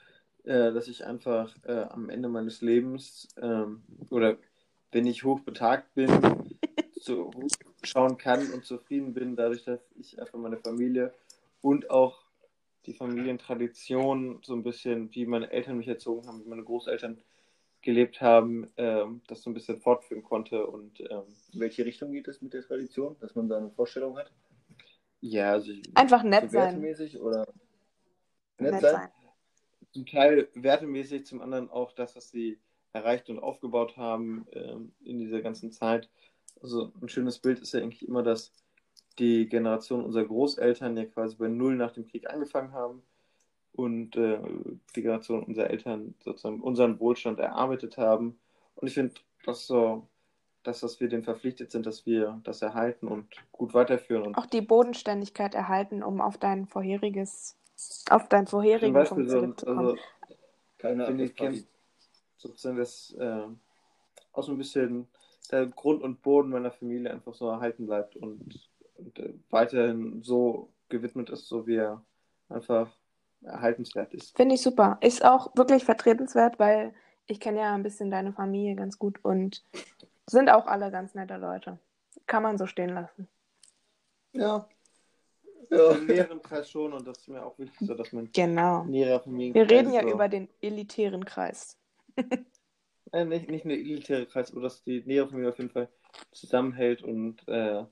äh, 0.45 0.73
dass 0.73 0.89
ich 0.89 1.05
einfach 1.05 1.55
äh, 1.65 1.83
am 1.91 2.09
Ende 2.11 2.29
meines 2.29 2.63
Lebens 2.63 3.29
ähm, 3.37 3.83
oder 4.11 4.37
wenn 4.91 5.07
ich 5.07 5.25
hochbetagt 5.25 5.95
bin, 5.95 6.09
so 7.01 7.31
schauen 7.83 8.19
kann 8.19 8.51
und 8.53 8.65
zufrieden 8.65 9.15
bin, 9.15 9.37
dadurch, 9.37 9.65
dass 9.65 9.81
ich 9.97 10.21
einfach 10.21 10.39
meine 10.39 10.59
Familie 10.59 11.13
und 11.61 11.91
auch 11.91 12.22
die 12.87 12.95
Familientradition 12.95 14.41
so 14.43 14.55
ein 14.55 14.63
bisschen, 14.63 15.15
wie 15.15 15.27
meine 15.27 15.51
Eltern 15.51 15.77
mich 15.79 15.89
erzogen 15.89 16.27
haben, 16.27 16.45
wie 16.45 16.49
meine 16.49 16.65
Großeltern 16.65 17.21
gelebt 17.83 18.21
haben, 18.21 18.71
ähm, 18.77 19.23
das 19.27 19.43
so 19.43 19.51
ein 19.51 19.55
bisschen 19.55 19.81
fortführen 19.81 20.23
konnte. 20.23 20.67
Und 20.67 21.01
ähm, 21.01 21.25
In 21.53 21.61
welche 21.61 21.85
Richtung 21.85 22.13
geht 22.13 22.29
es 22.29 22.41
mit 22.43 22.53
der 22.55 22.63
Tradition, 22.63 23.17
dass 23.21 23.35
man 23.35 23.49
da 23.49 23.59
eine 23.59 23.71
Vorstellung 23.71 24.17
hat? 24.19 24.33
ja, 25.21 25.53
also 25.53 25.73
ich, 25.73 25.83
Einfach 25.95 26.23
nett 26.23 26.51
So 26.51 26.59
sein. 26.59 26.65
wertemäßig 26.67 27.21
oder 27.21 27.47
Nett 28.59 28.81
sein. 28.81 29.09
zum 29.93 30.07
Teil 30.07 30.49
wertemäßig, 30.55 31.27
zum 31.27 31.41
anderen 31.41 31.71
auch 31.71 31.93
das, 31.93 32.17
was 32.17 32.31
sie 32.31 32.59
erreicht 32.93 33.29
und 33.31 33.39
aufgebaut 33.39 33.97
haben 33.97 34.47
ähm, 34.53 34.93
in 35.05 35.19
dieser 35.19 35.41
ganzen 35.43 35.73
Zeit. 35.73 36.09
Also 36.63 36.93
ein 37.01 37.09
schönes 37.09 37.39
Bild 37.39 37.61
ist 37.61 37.73
ja 37.73 37.81
eigentlich 37.81 38.07
immer, 38.07 38.23
dass 38.23 38.53
die 39.19 39.49
Generation 39.49 40.05
unserer 40.05 40.25
Großeltern 40.25 40.97
ja 40.97 41.05
quasi 41.05 41.37
bei 41.37 41.49
Null 41.49 41.77
nach 41.77 41.93
dem 41.93 42.07
Krieg 42.07 42.29
angefangen 42.31 42.73
haben 42.73 43.03
und 43.73 44.17
äh, 44.17 44.39
die 44.95 45.03
Generation 45.03 45.43
unserer 45.43 45.71
Eltern 45.71 46.15
sozusagen 46.23 46.61
unseren 46.61 47.01
Wohlstand 47.01 47.39
erarbeitet 47.41 47.97
haben. 47.97 48.39
Und 48.75 48.89
ich 48.89 48.95
finde, 48.95 49.15
das 49.45 49.67
so, 49.67 50.07
das, 50.63 50.81
dass 50.81 51.01
wir 51.01 51.09
dem 51.09 51.25
verpflichtet 51.25 51.73
sind, 51.73 51.87
dass 51.87 52.07
wir 52.07 52.41
das 52.45 52.63
erhalten 52.63 53.09
und 53.09 53.27
gut 53.51 53.75
weiterführen. 53.75 54.27
Und 54.27 54.37
Auch 54.37 54.47
die 54.47 54.61
Bodenständigkeit 54.61 55.55
erhalten, 55.55 56.03
um 56.03 56.21
auf 56.21 56.39
dein 56.39 56.67
vorheriges, 56.67 57.57
auf 58.11 58.29
deinen 58.29 58.47
zum 58.47 58.59
vorherigen 58.59 58.93
Beispiel 58.93 59.17
Punkt 59.17 59.31
so, 59.31 59.39
zurückzukommen. 59.41 59.79
also, 59.79 59.97
keine 60.79 61.07
Finde 61.07 61.25
ich, 61.25 61.35
kennt 61.35 61.67
sozusagen 62.37 62.77
das 62.77 63.15
äh, 63.19 63.47
auch 64.33 64.43
so 64.43 64.53
ein 64.53 64.59
bisschen 64.59 65.09
der 65.51 65.67
Grund 65.67 66.03
und 66.03 66.23
Boden 66.23 66.51
meiner 66.51 66.71
Familie 66.71 67.11
einfach 67.11 67.35
so 67.35 67.49
erhalten 67.49 67.87
bleibt 67.87 68.17
und, 68.17 68.69
weiterhin 69.51 70.23
so 70.23 70.73
gewidmet 70.89 71.31
ist, 71.31 71.49
so 71.49 71.67
wie 71.67 71.77
er 71.77 72.05
einfach 72.49 72.91
erhaltenswert 73.43 74.13
ist. 74.15 74.37
Finde 74.37 74.55
ich 74.55 74.63
super. 74.63 74.99
Ist 75.01 75.25
auch 75.25 75.55
wirklich 75.57 75.85
vertretenswert, 75.85 76.59
weil 76.59 76.95
ich 77.27 77.41
kenne 77.41 77.61
ja 77.61 77.75
ein 77.75 77.83
bisschen 77.83 78.11
deine 78.11 78.33
Familie 78.33 78.77
ganz 78.77 78.99
gut 78.99 79.19
und 79.25 79.63
sind 80.27 80.51
auch 80.51 80.67
alle 80.67 80.91
ganz 80.91 81.15
nette 81.15 81.37
Leute. 81.37 81.79
Kann 82.27 82.43
man 82.43 82.59
so 82.59 82.67
stehen 82.67 82.91
lassen. 82.91 83.29
Ja, 84.33 84.67
Ja. 85.71 85.93
im 85.93 86.07
näheren 86.07 86.43
Kreis 86.43 86.71
schon 86.71 86.93
und 86.93 87.07
das 87.07 87.19
ist 87.19 87.29
mir 87.29 87.45
auch 87.45 87.59
wichtig, 87.59 87.87
so 87.87 87.95
dass 87.95 88.13
mein 88.13 88.31
Genau. 88.33 88.85
näherer 88.85 89.21
Familienkreis 89.21 89.69
Wir 89.69 89.77
reden 89.77 89.93
ja 89.93 90.03
so, 90.03 90.15
über 90.15 90.29
den 90.29 90.49
elitären 90.61 91.25
Kreis. 91.25 91.79
äh, 93.13 93.25
nicht, 93.25 93.51
nicht 93.51 93.65
nur 93.65 93.75
elitäre 93.75 94.27
Kreis, 94.27 94.53
aber 94.53 94.63
dass 94.63 94.83
die 94.85 95.03
nähere 95.05 95.29
Familie 95.29 95.51
auf 95.51 95.59
jeden 95.59 95.71
Fall 95.71 95.89
zusammenhält 96.33 97.03
und 97.03 97.47
äh, 97.49 97.85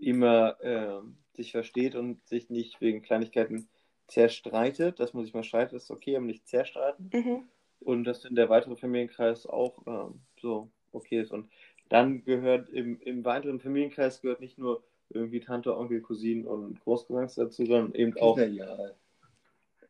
immer 0.00 0.60
äh, 0.60 1.00
sich 1.34 1.52
versteht 1.52 1.94
und 1.94 2.26
sich 2.26 2.50
nicht 2.50 2.80
wegen 2.80 3.02
Kleinigkeiten 3.02 3.68
zerstreitet. 4.08 5.00
Dass 5.00 5.14
man 5.14 5.24
sich 5.24 5.34
mal 5.34 5.44
streitet, 5.44 5.74
ist 5.74 5.90
okay, 5.90 6.16
aber 6.16 6.26
nicht 6.26 6.46
zerstreiten. 6.46 7.10
Mhm. 7.12 7.42
Und 7.80 8.04
dass 8.04 8.22
dann 8.22 8.34
der 8.34 8.48
weitere 8.48 8.76
Familienkreis 8.76 9.46
auch 9.46 9.82
ähm, 9.86 10.20
so 10.40 10.70
okay 10.92 11.20
ist. 11.20 11.32
Und 11.32 11.48
dann 11.88 12.24
gehört 12.24 12.68
im, 12.70 13.00
im 13.00 13.24
weiteren 13.24 13.60
Familienkreis 13.60 14.20
gehört 14.20 14.40
nicht 14.40 14.58
nur 14.58 14.82
irgendwie 15.10 15.40
Tante, 15.40 15.76
Onkel, 15.76 16.00
Cousinen 16.00 16.46
und 16.46 16.80
Großgesangs 16.80 17.36
dazu, 17.36 17.64
sondern 17.64 17.94
eben 17.94 18.16
auch, 18.18 18.38
ja. 18.38 18.76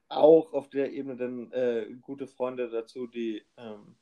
auch 0.09 0.53
auf 0.53 0.69
der 0.69 0.93
Ebene 0.93 1.17
dann 1.17 1.53
äh, 1.53 1.87
gute 2.03 2.27
Freunde 2.27 2.69
dazu, 2.69 3.07
die 3.07 3.43
ähm, 3.57 3.97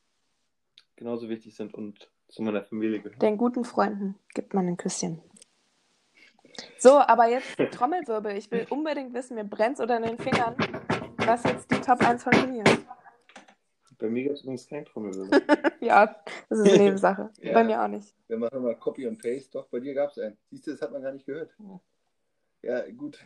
genauso 0.97 1.29
wichtig 1.29 1.55
sind 1.55 1.75
und 1.75 2.11
zu 2.29 2.43
meiner 2.43 2.65
Familie 2.65 3.01
gehören. 3.01 3.19
Den 3.21 3.37
guten 3.39 3.65
Freunden 3.65 4.17
gibt 4.35 4.55
man 4.55 4.67
ein 4.67 4.77
Küsschen. 4.77 5.21
So, 6.79 6.99
aber 6.99 7.29
jetzt 7.29 7.57
Trommelwirbel. 7.73 8.37
Ich 8.37 8.51
will 8.51 8.67
unbedingt 8.71 9.13
wissen, 9.15 9.35
mir 9.35 9.45
brennt 9.45 9.81
unter 9.81 10.01
den 10.01 10.19
Fingern, 10.19 10.55
was 11.19 11.43
jetzt 11.45 11.71
die 11.71 11.81
Top 11.81 12.01
1 12.07 12.23
von 12.23 12.33
mir 12.51 12.65
ist. 12.65 12.85
Bei 13.99 14.09
mir 14.09 14.25
gibt 14.25 14.37
es 14.37 14.43
übrigens 14.43 14.69
kein 14.69 14.85
Trommelwirbel. 14.85 15.43
Ja, 15.81 16.17
das 16.49 16.61
ist 16.61 16.69
eine 16.69 16.79
Nebensache. 16.79 17.31
Ja. 17.43 17.53
Bei 17.53 17.63
mir 17.63 17.83
auch 17.83 17.89
nicht. 17.89 18.15
Wir 18.27 18.39
machen 18.39 18.63
mal 18.63 18.75
Copy 18.75 19.07
und 19.07 19.21
Paste. 19.21 19.51
Doch, 19.53 19.67
bei 19.69 19.81
dir 19.81 19.93
gab 19.93 20.11
es 20.11 20.19
einen. 20.19 20.37
Siehst 20.51 20.67
du, 20.67 20.71
das 20.71 20.81
hat 20.81 20.93
man 20.93 21.03
gar 21.03 21.13
nicht 21.13 21.27
gehört. 21.27 21.51
Ja, 22.63 22.91
gut. 22.91 23.19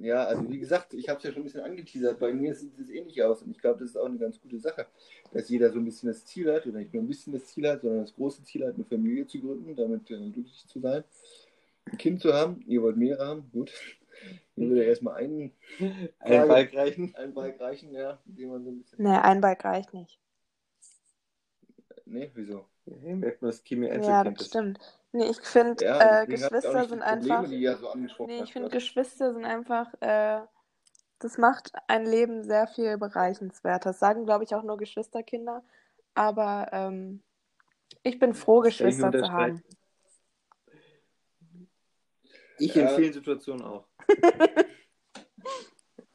Ja, 0.00 0.24
also 0.24 0.48
wie 0.48 0.58
gesagt, 0.58 0.94
ich 0.94 1.08
habe 1.08 1.18
es 1.18 1.24
ja 1.24 1.32
schon 1.32 1.42
ein 1.42 1.44
bisschen 1.44 1.60
angeteasert. 1.60 2.18
Bei 2.18 2.32
mir 2.32 2.54
sieht 2.54 2.78
es 2.78 2.88
ähnlich 2.88 3.22
aus. 3.22 3.42
Und 3.42 3.50
ich 3.50 3.58
glaube, 3.58 3.80
das 3.80 3.90
ist 3.90 3.96
auch 3.96 4.06
eine 4.06 4.18
ganz 4.18 4.40
gute 4.40 4.58
Sache, 4.58 4.86
dass 5.32 5.48
jeder 5.48 5.70
so 5.70 5.78
ein 5.78 5.84
bisschen 5.84 6.08
das 6.08 6.24
Ziel 6.24 6.52
hat, 6.52 6.66
oder 6.66 6.78
nicht 6.78 6.94
nur 6.94 7.02
ein 7.02 7.08
bisschen 7.08 7.32
das 7.32 7.46
Ziel 7.46 7.68
hat, 7.68 7.82
sondern 7.82 8.02
das 8.02 8.14
große 8.14 8.42
Ziel 8.44 8.66
hat, 8.66 8.74
eine 8.74 8.84
Familie 8.84 9.26
zu 9.26 9.40
gründen, 9.40 9.74
damit 9.74 10.10
äh, 10.10 10.30
glücklich 10.30 10.66
zu 10.66 10.80
sein, 10.80 11.04
ein 11.86 11.98
Kind 11.98 12.20
zu 12.20 12.32
haben. 12.32 12.62
Ihr 12.66 12.82
wollt 12.82 12.96
mehrere 12.96 13.26
haben, 13.26 13.50
gut. 13.52 13.72
Mir 14.54 14.68
würde 14.68 14.84
erstmal 14.84 15.14
einen, 15.16 15.52
Ein 16.20 16.48
Balk 16.48 16.74
reichen. 16.74 17.14
einen 17.14 17.34
Balk 17.34 17.60
reichen, 17.60 17.92
ja, 17.92 18.18
den 18.24 18.50
man 18.50 18.64
so 18.64 18.70
ein 18.70 18.78
bisschen. 18.78 19.02
Nee, 19.02 19.16
ein 19.16 19.40
Bike 19.40 19.64
reicht 19.64 19.94
nicht. 19.94 20.18
Nee, 22.04 22.30
wieso? 22.34 22.66
Ja, 22.86 23.14
merkt 23.16 23.42
man, 23.42 23.50
dass 23.50 23.64
Kimi 23.64 23.88
Ja, 23.88 24.24
das 24.24 24.46
stimmt. 24.46 24.78
Nee, 25.12 25.30
ich 25.30 25.40
finde, 25.40 25.84
Ja, 25.84 26.22
äh, 26.22 26.24
ich 26.24 26.30
Geschwister 26.30 26.84
sind 26.84 27.02
Probleme, 27.02 27.36
einfach. 27.36 27.52
ihr 27.52 27.76
so 27.76 27.94
Nee, 28.26 28.42
ich 28.42 28.52
finde? 28.52 28.68
Geschwister 28.70 29.32
sind 29.32 29.44
einfach, 29.44 29.92
äh, 30.00 30.40
das 31.18 31.38
macht 31.38 31.72
ein 31.88 32.04
Leben 32.06 32.44
sehr 32.44 32.66
viel 32.66 32.98
bereichenswerter. 32.98 33.90
Das 33.90 33.98
sagen, 33.98 34.24
glaube 34.24 34.44
ich, 34.44 34.54
auch 34.54 34.62
nur 34.62 34.76
Geschwisterkinder. 34.76 35.62
Aber 36.14 36.68
ähm, 36.72 37.22
ich 38.02 38.18
bin 38.18 38.34
froh, 38.34 38.64
ich 38.64 38.78
Geschwister 38.78 39.12
zu 39.12 39.30
haben. 39.30 39.62
Ich 42.58 42.74
Ja. 42.74 42.88
in 42.90 42.96
vielen 42.96 43.12
Situationen 43.12 43.64
auch. 43.64 43.86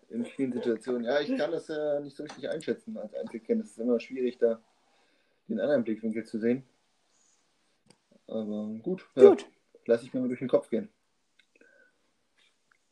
In 0.10 0.26
vielen 0.26 0.54
Situationen. 0.54 1.04
Ja, 1.04 1.20
ich 1.20 1.36
kann 1.38 1.52
das 1.52 1.70
äh, 1.70 2.00
nicht 2.00 2.16
so 2.16 2.24
richtig 2.24 2.50
einschätzen 2.50 2.98
als 2.98 3.14
Einzelkind. 3.14 3.62
Es 3.64 3.72
ist 3.72 3.78
immer 3.80 4.00
schwierig, 4.00 4.38
da 4.38 4.60
den 5.48 5.60
anderen 5.60 5.84
Blickwinkel 5.84 6.24
zu 6.26 6.40
sehen. 6.40 6.64
Aber 8.26 8.68
gut, 8.82 9.06
ja, 9.16 9.30
Gut, 9.30 9.46
lass 9.86 10.04
ich 10.04 10.14
mir 10.14 10.22
mal 10.22 10.28
durch 10.28 10.40
den 10.40 10.48
Kopf 10.48 10.70
gehen. 10.70 10.90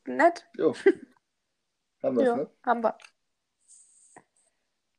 nett. 0.05 0.45
Jo. 0.57 0.73
Haben 2.03 2.17
wir 2.17 2.23
Ja, 2.25 2.35
ne? 2.35 2.49
haben 2.63 2.83
wir. 2.83 2.97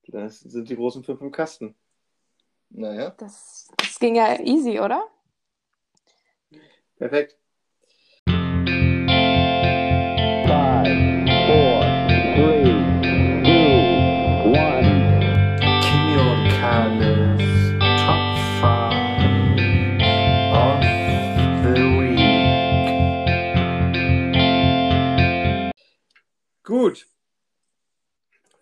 Das 0.09 0.41
sind 0.41 0.69
die 0.69 0.77
großen 0.77 1.05
fünf 1.05 1.21
im 1.21 1.31
Kasten. 1.31 1.77
Naja. 2.71 3.11
Das, 3.19 3.69
das 3.77 3.99
ging 4.01 4.17
ja 4.17 4.41
easy, 4.41 4.81
oder? 4.81 5.07
Perfekt. 6.97 7.37
Gut. 26.87 27.09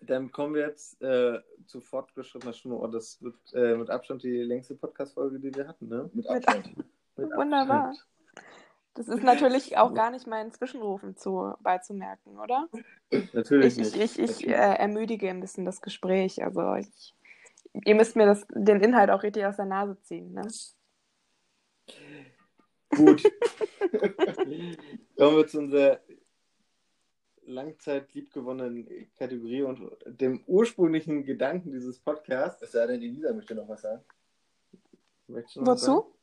Dann 0.01 0.31
kommen 0.31 0.55
wir 0.55 0.67
jetzt 0.67 0.99
äh, 1.01 1.39
zu 1.67 1.79
fortgeschrittener 1.79 2.53
Stunde. 2.53 2.77
Oh, 2.77 2.87
das 2.87 3.21
wird 3.21 3.35
äh, 3.53 3.75
mit 3.75 3.91
Abstand 3.91 4.23
die 4.23 4.41
längste 4.41 4.75
Podcast-Folge, 4.75 5.39
die 5.39 5.53
wir 5.53 5.67
hatten, 5.67 5.87
ne? 5.87 6.09
Mit 6.13 6.15
Mit 6.15 6.29
Abstand. 6.29 6.77
Mit 7.17 7.31
Wunderbar. 7.35 7.89
Abstand. 7.89 8.07
Das 8.95 9.07
ist 9.09 9.23
natürlich 9.23 9.77
auch 9.77 9.93
gar 9.93 10.09
nicht 10.09 10.25
meinen 10.25 10.51
Zwischenrufen 10.51 11.17
zu, 11.17 11.53
beizumerken, 11.59 12.39
oder? 12.39 12.67
Natürlich 13.33 13.77
Ich, 13.77 13.87
ich, 13.87 13.93
nicht. 13.95 14.19
ich, 14.19 14.41
ich 14.41 14.47
äh, 14.47 14.53
ermüdige 14.53 15.29
ein 15.29 15.41
bisschen 15.41 15.65
das 15.65 15.81
Gespräch. 15.81 16.43
Also 16.43 16.75
ich, 16.75 17.13
ihr 17.73 17.93
müsst 17.93 18.15
mir 18.15 18.25
das, 18.25 18.47
den 18.49 18.81
Inhalt 18.81 19.11
auch 19.11 19.21
richtig 19.21 19.45
aus 19.45 19.57
der 19.57 19.65
Nase 19.65 19.99
ziehen. 20.01 20.33
Ne? 20.33 20.47
Gut. 22.95 23.23
Kommen 25.17 25.37
wir 25.37 25.47
zu 25.47 25.59
unserer 25.59 25.99
langzeit 27.47 28.13
liebgewonnenen 28.13 28.87
Kategorie 29.17 29.63
und 29.63 29.91
dem 30.05 30.43
ursprünglichen 30.47 31.25
Gedanken 31.25 31.71
dieses 31.71 31.99
Podcasts. 31.99 32.61
Es 32.61 32.71
sei 32.71 32.87
denn, 32.87 33.01
Elisa 33.01 33.33
möchte 33.33 33.55
noch 33.55 33.67
was 33.67 33.81
sagen. 33.81 34.03
Möchtest 35.27 35.55
du 35.55 35.61
noch 35.61 35.67
was 35.73 35.81
sagen? 35.81 35.97
Wozu? 35.97 36.15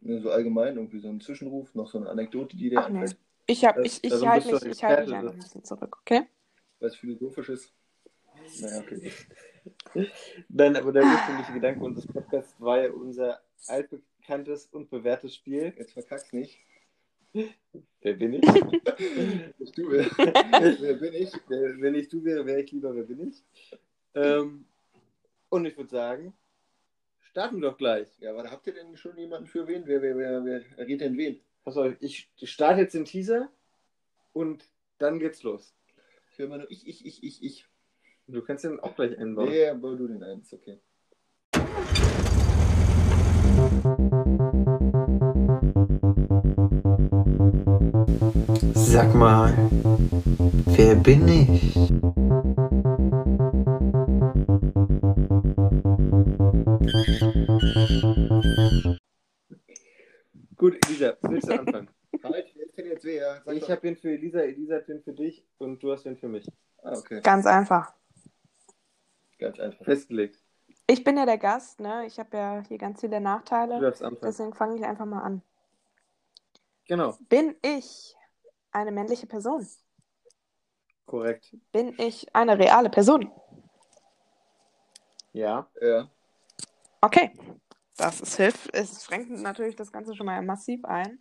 Nur 0.00 0.20
so 0.20 0.30
allgemein, 0.30 0.76
irgendwie 0.76 0.98
so 0.98 1.08
ein 1.08 1.20
Zwischenruf, 1.20 1.74
noch 1.74 1.88
so 1.88 1.98
eine 1.98 2.08
Anekdote, 2.10 2.56
die 2.56 2.70
dir 2.70 2.80
Ach 2.80 2.88
nee. 2.88 3.06
Ich, 3.46 3.64
hab, 3.64 3.76
Das- 3.76 3.86
ich, 3.86 4.04
ich 4.04 4.10
darum 4.10 4.28
halte 4.28 4.48
bist 4.48 4.62
du 4.62 4.68
mich, 4.68 4.76
ich 4.78 4.84
halt 4.84 5.06
mich 5.08 5.16
ein 5.16 5.38
bisschen 5.38 5.64
zurück, 5.64 5.96
okay? 6.00 6.26
Was 6.80 6.96
Philosophisches. 6.96 7.72
Naja, 8.60 8.80
okay. 8.80 9.12
Nein, 10.48 10.76
aber 10.76 10.92
der 10.92 11.04
ursprüngliche 11.04 11.52
Gedanke 11.52 11.84
unseres 11.84 12.06
Podcasts 12.06 12.60
war 12.60 12.82
ja 12.82 12.90
unser 12.92 13.40
altbekanntes 13.66 14.66
und 14.66 14.90
bewährtes 14.90 15.34
Spiel. 15.34 15.72
Jetzt 15.76 15.92
verkack's 15.92 16.32
nicht. 16.32 16.58
Wer 18.00 18.14
bin 18.14 18.34
ich? 18.34 18.44
Du, 19.74 19.90
wer, 19.90 20.06
wer 20.80 20.94
bin 20.94 21.12
ich? 21.14 21.32
Wer- 21.48 21.80
Wenn 21.80 21.94
ich 21.94 22.08
du 22.08 22.24
wäre, 22.24 22.46
wäre 22.46 22.60
ich 22.62 22.72
lieber, 22.72 22.94
wer 22.94 23.02
bin 23.02 23.28
ich? 23.28 23.42
Ähm, 24.14 24.64
und 25.50 25.64
ich 25.66 25.76
würde 25.76 25.90
sagen, 25.90 26.32
starten 27.20 27.60
wir 27.60 27.70
doch 27.70 27.76
gleich. 27.78 28.08
Ja, 28.20 28.34
warte, 28.34 28.50
habt 28.50 28.66
ihr 28.66 28.74
denn 28.74 28.96
schon 28.96 29.16
jemanden 29.18 29.46
für 29.46 29.66
wen? 29.66 29.86
Wer, 29.86 30.00
wer, 30.02 30.16
wer, 30.16 30.44
wer 30.44 30.62
redet 30.86 31.02
denn 31.02 31.16
wen? 31.18 31.40
Pass 31.64 31.76
auf, 31.76 31.92
ich 32.00 32.28
starte 32.44 32.80
jetzt 32.82 32.94
den 32.94 33.04
Teaser 33.04 33.50
und 34.32 34.64
dann 34.98 35.18
geht's 35.18 35.42
los. 35.42 35.74
Ich 36.32 36.38
höre 36.38 36.46
immer 36.46 36.58
nur 36.58 36.70
ich, 36.70 36.86
ich, 36.86 37.04
ich, 37.04 37.22
ich, 37.22 37.42
ich. 37.42 37.66
Du 38.28 38.42
kannst 38.42 38.64
den 38.64 38.80
auch 38.80 38.94
gleich 38.96 39.18
einbauen. 39.18 39.48
Nee, 39.50 39.66
aber 39.66 39.94
du 39.96 40.06
den 40.08 40.22
eins, 40.22 40.52
okay. 40.52 40.78
Sag 48.96 49.14
mal, 49.14 49.52
wer 50.74 50.94
bin 50.94 51.28
ich? 51.28 51.76
Gut, 60.56 60.78
Elisa, 60.86 61.12
willst 61.20 61.46
du 61.46 61.52
anfangen? 61.58 61.90
Halt, 62.22 62.46
denn 62.78 62.86
jetzt 62.86 63.04
wer? 63.04 63.42
Sag 63.44 63.54
ich 63.54 63.70
habe 63.70 63.82
den 63.82 63.96
für 63.96 64.12
Elisa, 64.12 64.38
Elisa 64.38 64.76
hat 64.76 64.88
den 64.88 65.02
für 65.02 65.12
dich 65.12 65.44
und 65.58 65.82
du 65.82 65.92
hast 65.92 66.04
den 66.04 66.16
für 66.16 66.28
mich. 66.28 66.50
Ah, 66.82 66.92
okay. 66.96 67.20
Ganz 67.20 67.44
einfach. 67.44 67.92
Ganz 69.38 69.60
einfach. 69.60 69.84
Festgelegt. 69.84 70.42
Ich 70.86 71.04
bin 71.04 71.18
ja 71.18 71.26
der 71.26 71.36
Gast, 71.36 71.80
ne? 71.80 72.06
Ich 72.06 72.18
habe 72.18 72.34
ja 72.34 72.62
hier 72.66 72.78
ganz 72.78 73.02
viele 73.02 73.18
Du 73.18 73.24
Nachteile. 73.24 73.78
darfst 73.78 74.02
anfangen. 74.02 74.22
Deswegen 74.22 74.54
fange 74.54 74.76
ich 74.76 74.84
einfach 74.86 75.04
mal 75.04 75.20
an. 75.20 75.42
Genau, 76.88 77.18
Bin 77.28 77.54
ich 77.60 78.16
eine 78.76 78.92
männliche 78.92 79.26
Person? 79.26 79.66
korrekt. 81.06 81.56
Bin 81.70 81.94
ich 81.98 82.34
eine 82.34 82.58
reale 82.58 82.90
Person? 82.90 83.30
Ja. 85.32 85.68
Ja. 85.80 86.10
Okay. 87.00 87.30
Das 87.96 88.20
ist 88.20 88.36
hilft. 88.36 88.74
Es 88.74 89.04
schränkt 89.04 89.30
natürlich 89.30 89.76
das 89.76 89.92
Ganze 89.92 90.16
schon 90.16 90.26
mal 90.26 90.42
massiv 90.42 90.84
ein. 90.84 91.20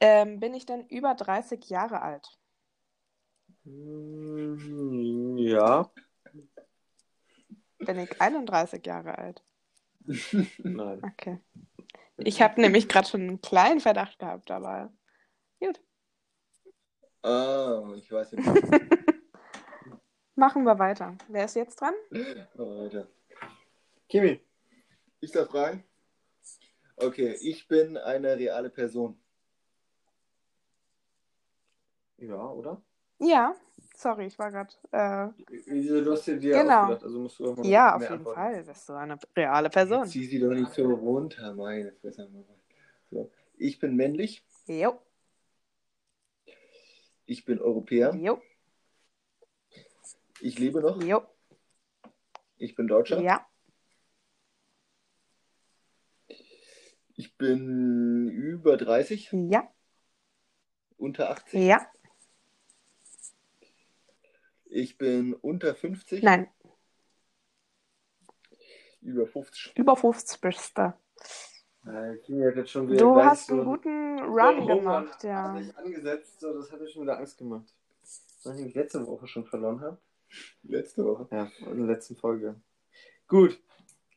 Ähm, 0.00 0.40
bin 0.40 0.54
ich 0.54 0.66
denn 0.66 0.86
über 0.88 1.14
30 1.14 1.64
Jahre 1.70 2.02
alt? 2.02 2.28
Mm, 3.64 5.38
Ja. 5.38 5.88
Bin 7.78 7.98
ich 8.00 8.20
31 8.20 8.84
Jahre 8.84 9.16
alt? 9.16 9.42
Nein. 10.58 11.00
Okay. 11.04 11.38
Ich 12.18 12.42
habe 12.42 12.60
nämlich 12.60 12.88
gerade 12.88 13.06
schon 13.08 13.20
einen 13.20 13.40
kleinen 13.40 13.80
Verdacht 13.80 14.18
gehabt, 14.18 14.50
aber 14.50 14.92
gut. 15.60 15.80
Ah, 17.22 17.92
ich 17.96 18.10
weiß 18.10 18.32
nicht. 18.32 18.46
Machen 20.36 20.64
wir 20.64 20.78
weiter. 20.78 21.16
Wer 21.28 21.46
ist 21.46 21.56
jetzt 21.56 21.80
dran? 21.80 21.94
Oh, 22.58 22.82
Alter. 22.82 23.08
Kimi. 24.08 24.40
Ich 25.20 25.32
darf 25.32 25.48
fragen? 25.48 25.82
Okay, 26.96 27.36
ich 27.40 27.66
bin 27.66 27.96
eine 27.96 28.36
reale 28.36 28.70
Person. 28.70 29.18
Ja, 32.18 32.50
oder? 32.50 32.80
Ja. 33.18 33.54
Sorry, 33.94 34.26
ich 34.26 34.38
war 34.38 34.50
gerade. 34.50 34.72
Äh, 34.92 35.28
Elisa, 35.70 36.00
du 36.00 36.12
hast 36.12 36.26
dir 36.26 36.36
die 36.38 36.48
Genau. 36.50 36.92
also 36.92 37.18
musst 37.18 37.38
du 37.38 37.50
auch 37.50 37.56
mal 37.56 37.66
ja, 37.66 37.94
auf 37.96 38.02
jeden 38.02 38.14
antworten. 38.14 38.40
Fall. 38.40 38.62
Bist 38.64 38.88
du 38.88 38.92
eine 38.92 39.18
reale 39.34 39.70
Person. 39.70 40.06
Zieh 40.06 40.26
sie 40.26 40.38
doch 40.38 40.50
nicht 40.50 40.70
so 40.72 40.84
runter, 40.84 41.54
meine 41.54 41.92
Fresse. 41.92 42.30
So. 43.10 43.30
Ich 43.56 43.78
bin 43.78 43.96
männlich, 43.96 44.44
Jo. 44.66 44.98
Ich 47.26 47.44
bin 47.44 47.60
Europäer, 47.60 48.14
Jo. 48.14 48.40
ich 50.40 50.58
lebe 50.58 50.80
noch, 50.80 51.02
Jo. 51.02 51.22
ich 52.56 52.74
bin 52.74 52.86
Deutscher, 52.86 53.20
Ja. 53.20 53.46
ich 57.14 57.36
bin 57.36 58.28
über 58.28 58.76
30, 58.76 59.30
Ja. 59.32 59.72
unter 60.98 61.30
80, 61.30 61.60
Ja. 61.66 61.90
ich 64.66 64.98
bin 64.98 65.34
unter 65.34 65.74
50, 65.74 66.22
Nein. 66.22 66.48
über 69.00 69.26
50. 69.26 69.72
Über 69.76 69.96
50 69.96 70.40
bist 70.40 70.76
du. 70.78 70.92
Äh, 71.86 72.18
hat 72.18 73.00
Du 73.00 73.16
hast 73.22 73.46
so 73.46 73.54
einen 73.54 73.64
guten 73.64 74.18
so 74.18 74.24
Run 74.24 74.60
Hunger 74.60 74.76
gemacht, 74.76 75.22
ja. 75.24 75.44
an 75.46 75.62
sich 75.62 75.76
angesetzt, 75.78 76.40
so, 76.40 76.52
das 76.52 76.72
hat 76.72 76.80
mir 76.80 76.88
schon 76.88 77.02
wieder 77.02 77.18
Angst 77.18 77.38
gemacht. 77.38 77.72
Weil 78.44 78.60
ich 78.60 78.74
letzte 78.74 79.06
Woche 79.06 79.26
schon 79.26 79.44
verloren 79.44 79.80
habe. 79.80 79.98
Letzte 80.64 81.04
Woche. 81.04 81.28
Ja, 81.30 81.48
in 81.70 81.86
der 81.86 81.94
letzten 81.94 82.16
Folge. 82.16 82.60
Gut, 83.28 83.60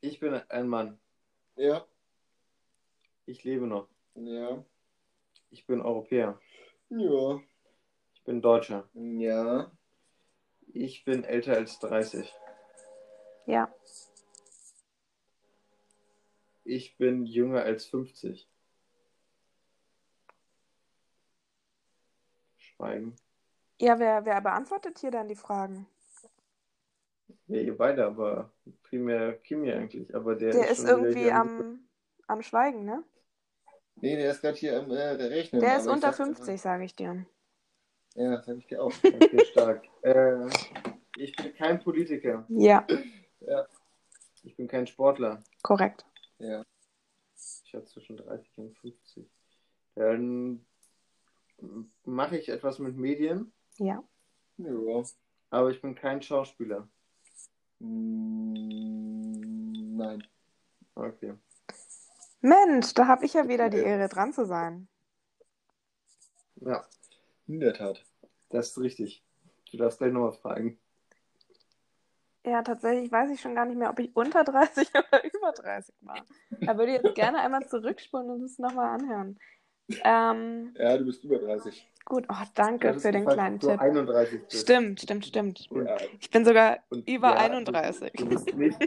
ich 0.00 0.18
bin 0.20 0.34
ein 0.34 0.68
Mann. 0.68 0.98
Ja, 1.56 1.84
Ich 3.26 3.44
lebe 3.44 3.66
noch. 3.66 3.88
ja, 4.14 4.64
Ich 5.50 5.66
bin 5.66 5.80
Europäer. 5.80 6.40
ja, 6.88 7.40
Ich 8.14 8.24
bin 8.24 8.40
Deutscher. 8.42 8.88
ja, 8.94 9.70
Ich 10.72 11.04
bin 11.04 11.24
älter 11.24 11.54
als 11.54 11.78
30. 11.80 12.32
Ja. 13.46 13.72
Ich 16.70 16.96
bin 16.98 17.26
jünger 17.26 17.64
als 17.64 17.86
50. 17.86 18.48
Schweigen. 22.58 23.16
Ja, 23.80 23.98
wer, 23.98 24.24
wer 24.24 24.40
beantwortet 24.40 25.00
hier 25.00 25.10
dann 25.10 25.26
die 25.26 25.34
Fragen? 25.34 25.88
Ja, 27.48 27.60
ihr 27.60 27.76
beide, 27.76 28.06
aber 28.06 28.52
primär 28.84 29.36
Kimi 29.38 29.72
eigentlich. 29.72 30.14
Aber 30.14 30.36
der, 30.36 30.52
Der 30.52 30.70
ist 30.70 30.82
wieder 30.84 30.92
irgendwie 30.98 31.30
am, 31.32 31.88
am 32.28 32.40
Schweigen, 32.42 32.84
ne? 32.84 33.02
Nee, 33.96 34.14
der 34.14 34.30
ist 34.30 34.40
gerade 34.40 34.56
hier 34.56 34.78
am 34.78 34.92
äh, 34.92 35.00
Rechnen. 35.00 35.60
Der 35.60 35.76
ist 35.78 35.88
unter 35.88 36.08
dachte- 36.12 36.24
50, 36.24 36.60
sage 36.60 36.84
ich 36.84 36.94
dir. 36.94 37.26
Ja, 38.14 38.40
sag 38.42 38.58
ich 38.58 38.66
dir 38.68 38.80
auch. 38.80 38.92
Okay, 39.04 39.44
stark. 39.46 39.84
äh, 40.02 40.46
ich 41.16 41.34
bin 41.34 41.52
kein 41.56 41.80
Politiker. 41.82 42.44
Ja, 42.48 42.86
Ich 44.44 44.54
bin 44.56 44.68
kein 44.68 44.86
Sportler. 44.86 45.42
korrekt. 45.62 46.04
Ja. 46.40 46.64
Ich 47.64 47.74
hatte 47.74 47.86
zwischen 47.86 48.16
30 48.16 48.58
und 48.58 48.76
50. 48.78 49.30
Dann 49.94 50.66
mache 52.04 52.38
ich 52.38 52.48
etwas 52.48 52.78
mit 52.78 52.96
Medien, 52.96 53.52
Ja. 53.78 54.02
Ja. 54.56 55.02
aber 55.50 55.70
ich 55.70 55.80
bin 55.80 55.94
kein 55.94 56.22
Schauspieler. 56.22 56.88
Mm, 57.80 59.96
Nein. 59.96 60.26
Okay. 60.94 61.34
Mensch, 62.40 62.94
da 62.94 63.06
habe 63.06 63.24
ich 63.26 63.34
ja 63.34 63.48
wieder 63.48 63.68
die 63.70 63.78
Ehre, 63.78 64.08
dran 64.08 64.32
zu 64.32 64.46
sein. 64.46 64.88
Ja, 66.56 66.84
In 67.46 67.60
der 67.60 67.74
Tat. 67.74 68.04
das 68.50 68.70
ist 68.70 68.78
richtig. 68.78 69.22
Du 69.70 69.76
darfst 69.76 69.98
gleich 69.98 70.12
noch 70.12 70.28
was 70.28 70.38
fragen. 70.38 70.78
Ja, 72.46 72.62
tatsächlich 72.62 73.12
weiß 73.12 73.30
ich 73.30 73.40
schon 73.40 73.54
gar 73.54 73.66
nicht 73.66 73.76
mehr, 73.76 73.90
ob 73.90 73.98
ich 73.98 74.14
unter 74.16 74.44
30 74.44 74.88
oder 74.94 75.24
über 75.24 75.52
30 75.52 75.94
war. 76.00 76.24
Da 76.60 76.78
würde 76.78 76.96
ich 76.96 77.02
jetzt 77.02 77.14
gerne 77.14 77.38
einmal 77.38 77.66
zurückspulen 77.68 78.30
und 78.30 78.42
es 78.42 78.58
nochmal 78.58 78.98
anhören. 78.98 79.38
Ähm, 80.04 80.74
Ja, 80.78 80.96
du 80.96 81.04
bist 81.04 81.24
über 81.24 81.38
30. 81.38 81.86
gut, 82.04 82.24
oh, 82.30 82.44
danke 82.54 82.94
für 82.98 83.12
den 83.12 83.26
kleinen 83.26 83.58
Tipp. 83.58 83.78
31 83.80 84.40
bist. 84.44 84.62
Stimmt, 84.62 85.00
stimmt, 85.00 85.26
stimmt. 85.26 85.68
Ja. 85.70 85.96
Ich 86.18 86.30
bin 86.30 86.44
sogar 86.44 86.78
Und 86.90 87.08
über 87.08 87.30
ja, 87.30 87.36
31. 87.36 88.12
Du, 88.12 88.24
du, 88.24 88.30
bist 88.30 88.54
nicht, 88.56 88.78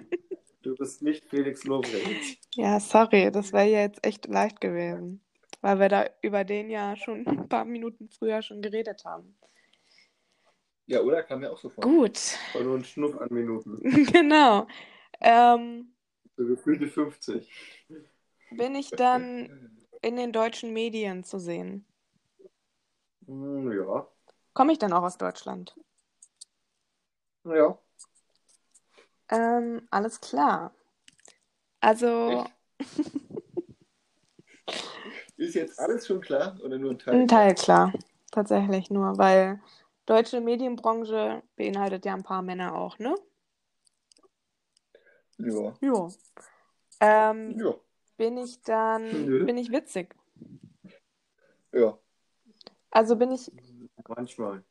du 0.61 0.75
bist 0.75 1.01
nicht 1.01 1.25
Felix 1.29 1.63
Lobrecht. 1.65 2.39
Ja, 2.55 2.79
sorry, 2.79 3.31
das 3.31 3.51
wäre 3.53 3.67
ja 3.67 3.81
jetzt 3.81 4.05
echt 4.05 4.27
leicht 4.27 4.61
gewesen, 4.61 5.21
weil 5.61 5.79
wir 5.79 5.89
da 5.89 6.05
über 6.21 6.43
den 6.43 6.69
ja 6.69 6.95
schon 6.95 7.27
ein 7.27 7.49
paar 7.49 7.65
Minuten 7.65 8.07
früher 8.09 8.41
schon 8.41 8.61
geredet 8.61 9.03
haben. 9.05 9.35
Ja, 10.87 11.01
oder? 11.01 11.23
Kam 11.23 11.39
mir 11.41 11.51
auch 11.51 11.57
so 11.57 11.69
vor. 11.69 11.83
Gut, 11.83 12.37
War 12.53 12.63
nur 12.63 12.77
ein 12.77 12.85
Schnuff 12.85 13.19
an 13.19 13.29
Minuten. 13.31 13.77
genau. 14.11 14.67
Ähm, 15.21 15.93
So 16.37 16.45
gefühlte 16.45 16.87
50. 16.87 17.49
bin 18.51 18.75
ich 18.75 18.89
dann 18.91 19.49
in 20.01 20.15
den 20.15 20.31
deutschen 20.31 20.73
Medien 20.73 21.23
zu 21.23 21.39
sehen? 21.39 21.85
Hm, 23.27 23.71
ja. 23.71 24.07
Komme 24.55 24.71
ich 24.71 24.79
dann 24.79 24.93
auch 24.93 25.03
aus 25.03 25.17
Deutschland? 25.19 25.75
Ja. 27.43 27.77
Ähm, 29.29 29.87
alles 29.91 30.21
klar. 30.21 30.73
Also, 31.81 32.45
Ist 35.37 35.55
jetzt 35.55 35.79
alles 35.79 36.07
schon 36.07 36.21
klar 36.21 36.57
oder 36.63 36.77
nur 36.77 36.91
ein 36.91 36.99
Teil? 36.99 37.15
ein 37.15 37.27
Teil 37.27 37.55
klar. 37.55 37.93
Tatsächlich 38.31 38.89
nur, 38.89 39.17
weil 39.17 39.59
deutsche 40.05 40.41
Medienbranche 40.41 41.43
beinhaltet 41.55 42.05
ja 42.05 42.13
ein 42.13 42.23
paar 42.23 42.41
Männer 42.41 42.75
auch, 42.75 42.99
ne? 42.99 43.15
Ja. 45.37 45.73
Ja. 45.81 46.09
Ähm, 46.99 47.59
Ja. 47.59 47.75
bin 48.17 48.37
ich 48.37 48.61
dann, 48.61 49.25
Nö. 49.25 49.45
bin 49.45 49.57
ich 49.57 49.71
witzig? 49.71 50.15
Ja. 51.71 51.97
Also 52.91 53.15
bin 53.15 53.31
ich, 53.31 53.51
Manchmal. 54.07 54.63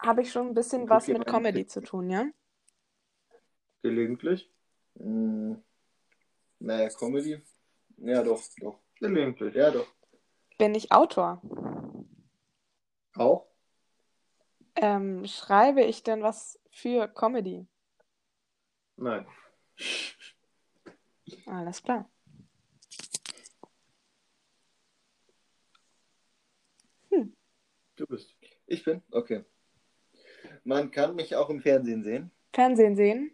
habe 0.00 0.22
ich 0.22 0.30
schon 0.30 0.48
ein 0.48 0.54
bisschen 0.54 0.88
was 0.90 1.08
mit 1.08 1.26
Comedy 1.26 1.66
zu 1.66 1.80
tun, 1.80 2.10
ja? 2.10 2.26
Gelegentlich. 3.82 4.52
Mm, 4.94 5.54
naja, 6.58 6.88
Comedy. 6.90 7.42
Ja, 7.96 8.22
doch, 8.22 8.42
doch. 8.60 8.80
Gelegentlich. 9.00 9.54
Ja, 9.54 9.70
doch. 9.70 9.86
Bin 10.58 10.74
ich 10.74 10.92
Autor? 10.92 11.40
Auch? 13.16 13.47
Ähm, 14.80 15.26
schreibe 15.26 15.82
ich 15.82 16.02
denn 16.04 16.22
was 16.22 16.58
für 16.70 17.08
Comedy? 17.08 17.66
Nein. 18.96 19.26
Alles 21.46 21.82
klar. 21.82 22.08
Du 27.96 28.06
bist. 28.06 28.36
Ich 28.68 28.84
bin? 28.84 29.02
Okay. 29.10 29.44
Man 30.62 30.92
kann 30.92 31.16
mich 31.16 31.34
auch 31.34 31.50
im 31.50 31.60
Fernsehen 31.60 32.04
sehen. 32.04 32.30
Fernsehen 32.52 32.94
sehen? 32.94 33.32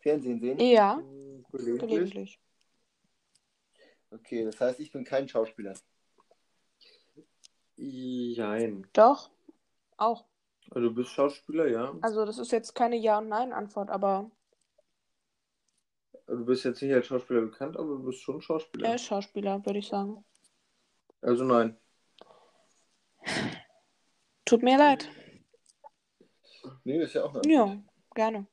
Fernsehen 0.00 0.40
sehen? 0.40 0.58
Ja, 0.58 0.96
Hm, 0.96 1.44
Gelegentlich. 1.52 1.80
gelegentlich. 1.80 2.40
Okay, 4.10 4.44
das 4.44 4.58
heißt, 4.58 4.80
ich 4.80 4.90
bin 4.90 5.04
kein 5.04 5.28
Schauspieler. 5.28 5.74
Jein. 7.76 8.86
Doch, 8.94 9.30
auch. 10.02 10.26
Also 10.70 10.88
du 10.88 10.94
bist 10.94 11.10
Schauspieler, 11.10 11.68
ja. 11.68 11.94
Also 12.02 12.24
das 12.24 12.38
ist 12.38 12.52
jetzt 12.52 12.74
keine 12.74 12.96
Ja- 12.96 13.18
und 13.18 13.28
Nein-Antwort, 13.28 13.90
aber 13.90 14.30
Du 16.26 16.46
bist 16.46 16.64
jetzt 16.64 16.80
nicht 16.80 16.94
als 16.94 17.06
Schauspieler 17.06 17.42
bekannt, 17.42 17.76
aber 17.76 17.88
du 17.96 18.04
bist 18.04 18.20
schon 18.22 18.40
Schauspieler. 18.40 18.88
er 18.88 18.94
ist 18.94 19.04
Schauspieler, 19.04 19.64
würde 19.66 19.80
ich 19.80 19.88
sagen. 19.88 20.24
Also 21.20 21.44
nein. 21.44 21.76
Tut 24.44 24.62
mir 24.62 24.78
leid. 24.78 25.10
Nee, 26.84 26.98
das 27.00 27.08
ist 27.08 27.14
ja 27.14 27.24
auch 27.24 27.34
eine. 27.34 27.52
Ja, 27.52 27.76
gerne. 28.14 28.46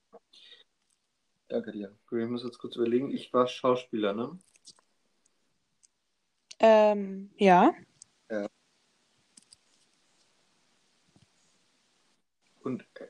Danke 1.48 1.72
dir. 1.72 1.98
Gut, 2.08 2.20
ich 2.20 2.28
muss 2.28 2.44
jetzt 2.44 2.60
kurz 2.60 2.76
überlegen. 2.76 3.12
Ich 3.12 3.34
war 3.34 3.48
Schauspieler, 3.48 4.14
ne? 4.14 4.38
Ähm, 6.60 7.32
ja. 7.38 7.74
Und 12.70 12.86
äh, 13.00 13.08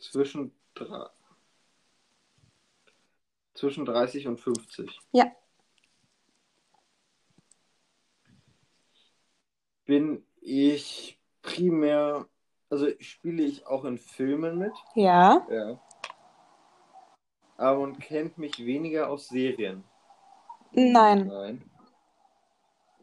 zwischen, 0.00 0.52
zwischen 3.54 3.84
30 3.84 4.28
und 4.28 4.38
50. 4.38 5.00
Ja. 5.10 5.32
Bin 9.84 10.24
ich 10.40 11.18
primär, 11.42 12.28
also 12.70 12.86
spiele 13.00 13.42
ich 13.42 13.66
auch 13.66 13.84
in 13.84 13.98
Filmen 13.98 14.58
mit, 14.58 14.72
Ja. 14.94 15.44
Ja. 15.50 15.82
aber 17.56 17.80
man 17.80 17.98
kennt 17.98 18.38
mich 18.38 18.64
weniger 18.64 19.10
aus 19.10 19.26
Serien. 19.26 19.82
Nein. 20.70 21.26
Nein. 21.26 21.70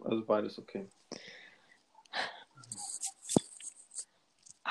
Also 0.06 0.26
beides 0.26 0.58
okay. 0.58 0.90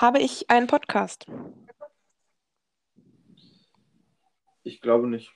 Habe 0.01 0.19
ich 0.19 0.49
einen 0.49 0.67
Podcast? 0.67 1.27
Ich 4.63 4.81
glaube 4.81 5.07
nicht. 5.07 5.31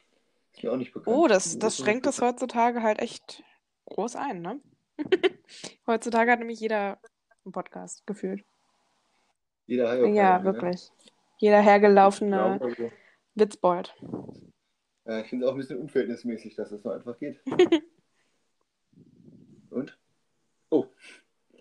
Ist 0.55 0.63
mir 0.63 0.73
auch 0.73 0.79
nicht 0.79 0.95
bekannt. 0.95 1.15
Oh, 1.15 1.27
das, 1.27 1.59
das 1.59 1.77
schränkt 1.77 2.07
das 2.07 2.23
heutzutage 2.23 2.83
halt 2.83 2.99
echt 2.99 3.43
groß 3.85 4.17
ein, 4.17 4.41
ne? 4.41 4.61
heutzutage 5.87 6.33
hat 6.33 6.39
nämlich 6.39 6.61
jeder 6.61 6.99
einen 7.45 7.53
Podcast 7.53 8.07
gefühlt. 8.07 8.43
Jeder 9.67 9.91
hat 9.91 10.01
auch 10.01 10.07
Ja, 10.07 10.39
ne? 10.39 10.45
wirklich. 10.47 10.91
Jeder 11.37 11.61
Ich 11.61 11.67
hergelaufene 11.67 12.43
also, 12.43 12.91
Witzbold. 13.35 13.95
Ja, 15.05 15.21
ich 15.21 15.27
finde 15.27 15.45
es 15.45 15.51
auch 15.51 15.55
ein 15.57 15.59
bisschen 15.59 15.79
unverhältnismäßig, 15.79 16.55
dass 16.55 16.71
das 16.71 16.81
so 16.81 16.89
einfach 16.89 17.19
geht. 17.19 17.39
Und? 19.69 19.99
Oh, 20.71 20.87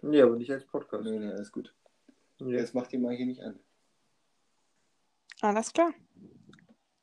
nee, 0.01 0.21
aber 0.21 0.37
nicht 0.37 0.51
als 0.51 0.63
Podcast. 0.63 1.03
nee, 1.03 1.19
nee, 1.19 1.33
alles 1.33 1.51
gut. 1.51 1.75
Nee. 2.39 2.57
Jetzt 2.57 2.75
macht 2.75 2.91
die 2.91 2.97
mal 2.97 3.15
hier 3.15 3.25
nicht 3.25 3.41
an. 3.41 3.59
Alles 5.41 5.71
klar. 5.73 5.93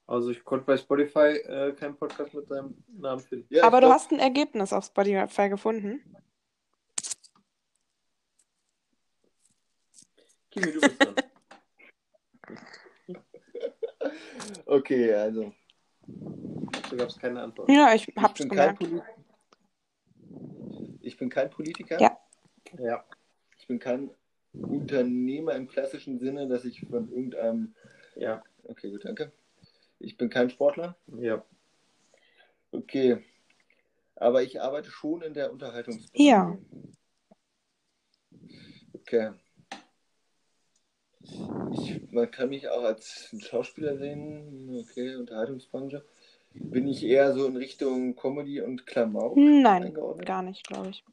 Also 0.07 0.31
ich 0.31 0.45
konnte 0.45 0.67
bei 0.67 0.77
Spotify 0.77 1.37
äh, 1.39 1.73
keinen 1.75 1.97
Podcast 1.97 2.35
mit 2.35 2.51
deinem 2.51 2.83
Namen 2.89 3.21
finden. 3.23 3.47
Ja, 3.55 3.65
Aber 3.65 3.79
ich 3.79 3.83
du 3.83 3.87
glaub- 3.89 3.95
hast 4.01 4.13
ein 4.13 4.19
Ergebnis 4.19 4.73
auf 4.73 4.85
Spotify 4.85 5.49
gefunden. 5.49 6.17
Kimi, 10.51 10.73
du 10.73 10.81
bist 10.81 11.01
dran. 11.03 11.15
Okay, 14.67 15.13
also. 15.15 15.53
Da 16.07 16.97
gab 16.97 17.09
es 17.09 17.19
keine 17.19 17.43
Antwort. 17.43 17.69
Ja, 17.69 17.93
ich 17.95 18.09
Ich 18.09 18.17
hab's 18.17 18.41
bin, 18.41 18.49
kein 18.49 18.77
gemerkt. 18.77 18.79
Poli 18.79 19.03
ich 21.03 21.17
bin 21.17 21.29
kein 21.29 21.51
Politiker. 21.51 22.01
Ja. 22.01 22.19
Ja. 22.79 23.05
Ich 23.59 23.67
bin 23.67 23.79
kein 23.79 24.11
Unternehmer 24.53 25.55
im 25.55 25.69
klassischen 25.69 26.19
Sinne, 26.19 26.49
dass 26.49 26.65
ich 26.65 26.81
von 26.89 27.11
irgendeinem. 27.11 27.75
Ja. 28.17 28.43
Okay, 28.65 28.91
gut, 28.91 29.05
danke. 29.05 29.33
Ich 29.99 30.17
bin 30.17 30.31
kein 30.31 30.51
Sportler. 30.51 30.97
Ja. 31.19 31.45
Okay. 32.73 33.25
Aber 34.17 34.43
ich 34.43 34.61
arbeite 34.61 34.91
schon 34.91 35.23
in 35.23 35.35
der 35.35 35.53
Unterhaltungsbranche. 35.53 36.23
Ja. 36.23 36.59
Okay. 38.95 39.33
Ich, 41.23 42.11
man 42.11 42.31
kann 42.31 42.49
mich 42.49 42.69
auch 42.69 42.83
als 42.83 43.35
Schauspieler 43.39 43.97
sehen. 43.97 44.85
Okay, 44.85 45.15
Unterhaltungsbranche. 45.17 46.05
Bin 46.53 46.89
ich 46.89 47.05
eher 47.05 47.33
so 47.33 47.47
in 47.47 47.57
Richtung 47.57 48.17
Comedy 48.17 48.61
und 48.61 48.87
Klamauk 48.87 49.37
Nein, 49.37 49.85
eingeordnet? 49.85 50.27
gar 50.27 50.43
nicht, 50.43 50.67
glaube 50.67 50.91
ich. 50.91 51.05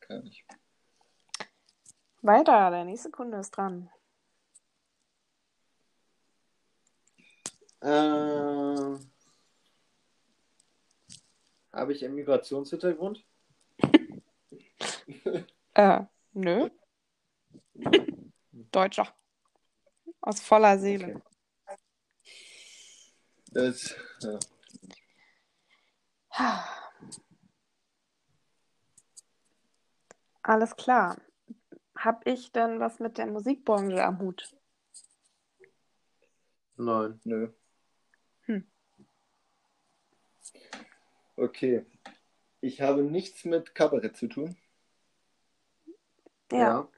Gar 0.00 0.22
nicht. 0.22 0.44
Weiter, 2.26 2.70
der 2.70 2.84
nächste 2.84 3.10
Kunde 3.10 3.38
ist 3.38 3.52
dran. 3.52 3.90
Ähm, 7.82 9.10
habe 11.72 11.92
ich 11.92 12.04
einen 12.04 12.14
Migrationshintergrund? 12.14 13.24
Äh, 15.74 16.04
nö. 16.32 16.70
Deutscher. 18.72 19.14
Aus 20.22 20.40
voller 20.40 20.78
Seele. 20.78 21.22
Das, 23.52 23.94
ja. 24.20 24.38
Alles 30.42 30.74
klar. 30.76 31.18
Hab 32.06 32.24
ich 32.24 32.52
denn 32.52 32.78
was 32.78 33.00
mit 33.00 33.18
der 33.18 33.26
Musikbranche 33.26 34.00
am 34.04 34.20
Hut? 34.20 34.54
Nein. 36.76 37.20
Nö. 37.24 37.52
Hm. 38.42 38.64
Okay. 41.34 41.84
Ich 42.60 42.80
habe 42.80 43.02
nichts 43.02 43.44
mit 43.44 43.74
Kabarett 43.74 44.16
zu 44.16 44.28
tun. 44.28 44.56
Ja. 46.52 46.88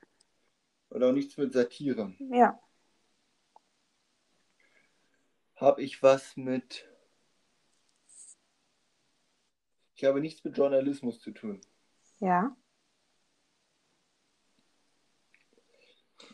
Oder 0.90 1.08
auch 1.08 1.12
nichts 1.12 1.38
mit 1.38 1.54
Satire. 1.54 2.14
Ja. 2.18 2.60
Habe 5.56 5.82
ich 5.82 6.02
was 6.02 6.36
mit. 6.36 6.86
Ich 9.94 10.04
habe 10.04 10.20
nichts 10.20 10.44
mit 10.44 10.58
Journalismus 10.58 11.18
zu 11.18 11.30
tun. 11.30 11.62
Ja. 12.18 12.54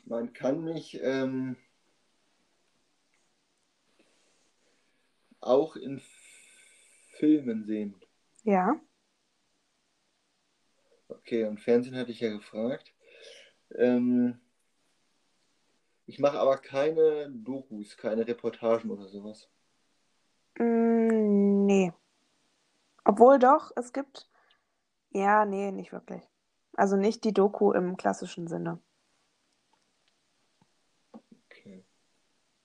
Man 0.07 0.33
kann 0.33 0.63
mich 0.63 1.01
ähm, 1.03 1.57
auch 5.41 5.77
in 5.77 6.03
Filmen 7.19 7.65
sehen. 7.65 7.95
Ja. 8.43 8.79
Okay, 11.09 11.45
und 11.45 11.61
Fernsehen 11.61 11.97
hatte 11.97 12.11
ich 12.11 12.21
ja 12.21 12.31
gefragt. 12.31 12.93
Ähm, 13.77 14.41
ich 16.07 16.19
mache 16.19 16.39
aber 16.39 16.59
keine 16.59 17.31
Dokus, 17.31 17.97
keine 17.97 18.27
Reportagen 18.27 18.91
oder 18.91 19.09
sowas. 19.09 19.49
Mm, 20.59 21.65
nee. 21.67 21.93
Obwohl 23.05 23.39
doch, 23.39 23.73
es 23.77 23.93
gibt. 23.93 24.29
Ja, 25.11 25.45
nee, 25.45 25.71
nicht 25.71 25.93
wirklich. 25.93 26.23
Also 26.77 26.97
nicht 26.97 27.25
die 27.25 27.33
Doku 27.33 27.73
im 27.73 27.97
klassischen 27.97 28.49
Sinne. 28.49 28.81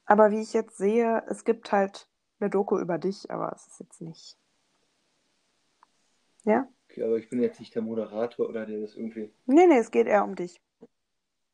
Aber 0.10 0.32
wie 0.32 0.42
ich 0.42 0.54
jetzt 0.54 0.76
sehe, 0.76 1.24
es 1.28 1.46
gibt 1.46 1.72
halt 1.72 2.08
eine 2.40 2.50
Doku 2.50 2.80
über 2.80 2.98
dich, 2.98 3.30
aber 3.30 3.54
es 3.56 3.68
ist 3.68 3.80
jetzt 3.80 4.02
nicht. 4.02 4.36
Ja? 6.46 6.68
Okay, 6.90 7.04
aber 7.04 7.18
ich 7.18 7.30
bin 7.30 7.40
jetzt 7.44 7.60
nicht 7.60 7.76
der 7.76 7.84
Moderator 7.84 8.50
oder 8.50 8.66
der 8.66 8.82
das 8.82 8.96
irgendwie. 8.96 9.32
Nee, 9.46 9.68
nee, 9.68 9.78
es 9.78 9.92
geht 9.92 10.08
eher 10.08 10.24
um 10.24 10.36
dich. 10.36 10.60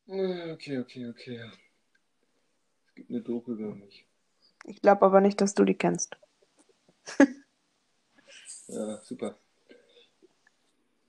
Okay, 0.07 0.79
okay, 0.79 1.09
okay. 1.09 1.51
Es 2.87 2.95
gibt 2.95 3.09
eine 3.09 3.19
Doku 3.19 3.51
über 3.51 3.75
mich. 3.75 4.07
Ich 4.63 4.81
glaube 4.81 5.05
aber 5.05 5.19
nicht, 5.19 5.41
dass 5.41 5.53
du 5.53 5.65
die 5.65 5.75
kennst. 5.75 6.17
Ja, 8.67 8.99
super. 9.03 9.37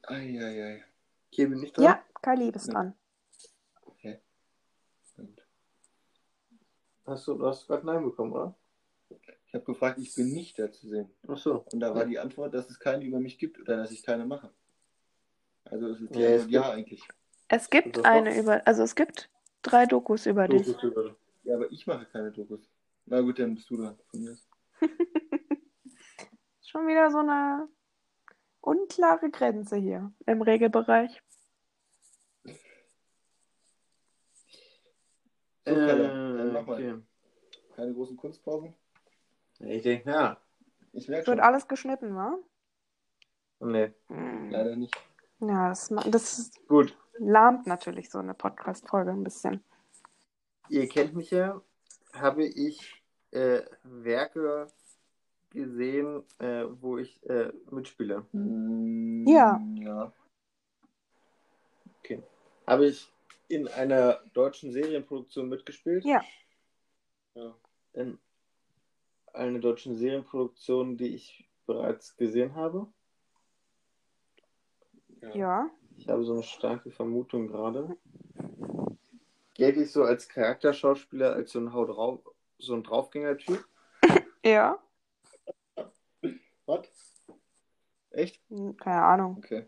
Eieiei. 0.03 0.85
Hier 1.31 1.49
bin 1.49 1.63
ich 1.63 1.73
dran. 1.73 1.85
Ja, 1.85 2.05
Kali, 2.21 2.51
bist 2.51 2.67
Ja. 2.67 2.75
dran. 2.75 2.95
Gut. 5.17 5.43
Hast 7.07 7.27
du, 7.29 7.35
du 7.35 7.47
hast 7.47 7.67
gerade 7.67 7.87
Nein 7.87 8.03
bekommen, 8.05 8.33
oder? 8.33 8.55
Ich 9.47 9.55
habe 9.55 9.65
gefragt, 9.65 9.99
ich 9.99 10.15
bin 10.15 10.33
nicht 10.33 10.59
da 10.59 10.71
zu 10.71 10.89
sehen. 10.89 11.09
Ach 11.29 11.39
so. 11.39 11.65
Und 11.73 11.81
da 11.81 11.95
war 11.95 12.05
die 12.05 12.19
Antwort, 12.19 12.53
dass 12.53 12.69
es 12.69 12.79
keine 12.81 13.05
über 13.05 13.21
mich 13.21 13.39
gibt 13.39 13.61
oder 13.61 13.77
dass 13.77 13.93
ich 13.93 14.03
keine 14.03 14.27
mache. 14.27 14.51
Also 15.65 15.89
es 15.89 16.01
ist 16.01 16.17
Ja, 16.17 16.29
es 16.31 16.51
ja 16.51 16.71
eigentlich. 16.71 17.07
Es 17.49 17.71
gibt 17.71 17.97
Das 17.97 18.05
eine 18.05 18.37
über, 18.39 18.67
also 18.67 18.83
es 18.83 18.95
gibt 18.97 19.31
drei 19.63 19.87
Dokus 19.87 20.27
über 20.27 20.49
dich. 20.49 20.67
Dokus 20.67 20.83
über- 20.83 21.17
Ja, 21.45 21.55
aber 21.55 21.71
ich 21.71 21.87
mache 21.87 22.07
keine 22.07 22.33
Dokus. 22.33 22.69
Na 23.07 23.21
gut, 23.21 23.39
dann 23.39 23.55
bist 23.55 23.71
du 23.71 23.77
da 23.77 23.97
von 24.11 24.21
mir. 24.21 24.37
Schon 26.63 26.89
wieder 26.89 27.11
so 27.13 27.19
eine 27.19 27.69
unklare 28.61 29.31
Grenze 29.31 29.77
hier 29.77 30.13
im 30.27 30.43
Regelbereich. 30.43 31.23
So, 35.67 35.75
Kalle, 35.75 36.09
dann 36.09 36.49
Äh, 36.49 36.53
mach 36.53 36.67
mal. 36.67 36.75
okay. 36.75 37.03
Keine 37.75 37.93
großen 37.95 38.17
Kunstpausen. 38.17 38.75
Ich 39.61 39.83
denke, 39.83 40.11
ja. 40.11 40.41
Ich 40.93 41.09
merke 41.09 41.27
Wird 41.27 41.39
schon. 41.39 41.45
alles 41.47 41.69
geschnitten, 41.69 42.15
wa? 42.15 42.39
Nee. 43.61 43.93
Hm. 44.09 44.51
Leider 44.51 44.77
nicht. 44.77 44.95
Ja, 45.41 45.69
das, 45.69 45.89
das 46.07 46.51
Gut. 46.69 46.97
lahmt 47.19 47.67
natürlich 47.67 48.09
so 48.11 48.19
eine 48.19 48.35
Podcast-Folge 48.35 49.11
ein 49.11 49.25
bisschen. 49.25 49.63
Ihr 50.69 50.89
kennt 50.89 51.15
mich 51.15 51.31
ja. 51.31 51.61
Habe 52.15 52.45
ich 52.45 53.03
äh, 53.33 53.63
Werke 53.83 54.69
gesehen, 55.51 56.23
äh, 56.39 56.65
wo 56.81 56.97
ich 56.99 57.23
äh, 57.29 57.53
mitspiele? 57.71 58.25
Mm, 58.33 59.27
Ja. 59.27 59.61
Ja. 59.75 60.13
Habe 62.67 62.87
ich 62.87 63.13
in 63.49 63.69
einer 63.69 64.21
deutschen 64.35 64.73
Serienproduktion 64.73 65.49
mitgespielt? 65.49 66.05
Ja. 66.05 66.23
ja. 67.35 67.55
In 67.93 68.19
einer 69.33 69.59
deutschen 69.59 69.97
Serienproduktion, 69.97 70.97
die 70.97 71.15
ich 71.15 71.49
bereits 71.67 72.17
gesehen 72.17 72.55
habe? 72.55 72.87
Ja. 75.35 75.71
Ich 75.97 76.09
habe 76.09 76.25
so 76.25 76.35
eine 76.35 76.43
starke 76.43 76.91
Vermutung 76.91 77.49
gerade. 77.49 77.97
Gelte 79.55 79.83
ich 79.83 79.91
so 79.93 80.03
als 80.05 80.29
Charakterschauspieler, 80.29 81.33
als 81.33 81.53
so 81.53 81.59
ein 81.61 81.73
Hau 81.73 81.87
drauf, 81.87 82.21
so 82.59 82.75
ein 82.75 82.83
Draufgänger-Typ? 82.83 83.65
Ja. 84.45 84.79
Was? 86.67 86.87
Echt? 88.13 88.41
Hm, 88.49 88.77
Keine 88.77 89.03
Ahnung, 89.03 89.39
Okay. 89.39 89.67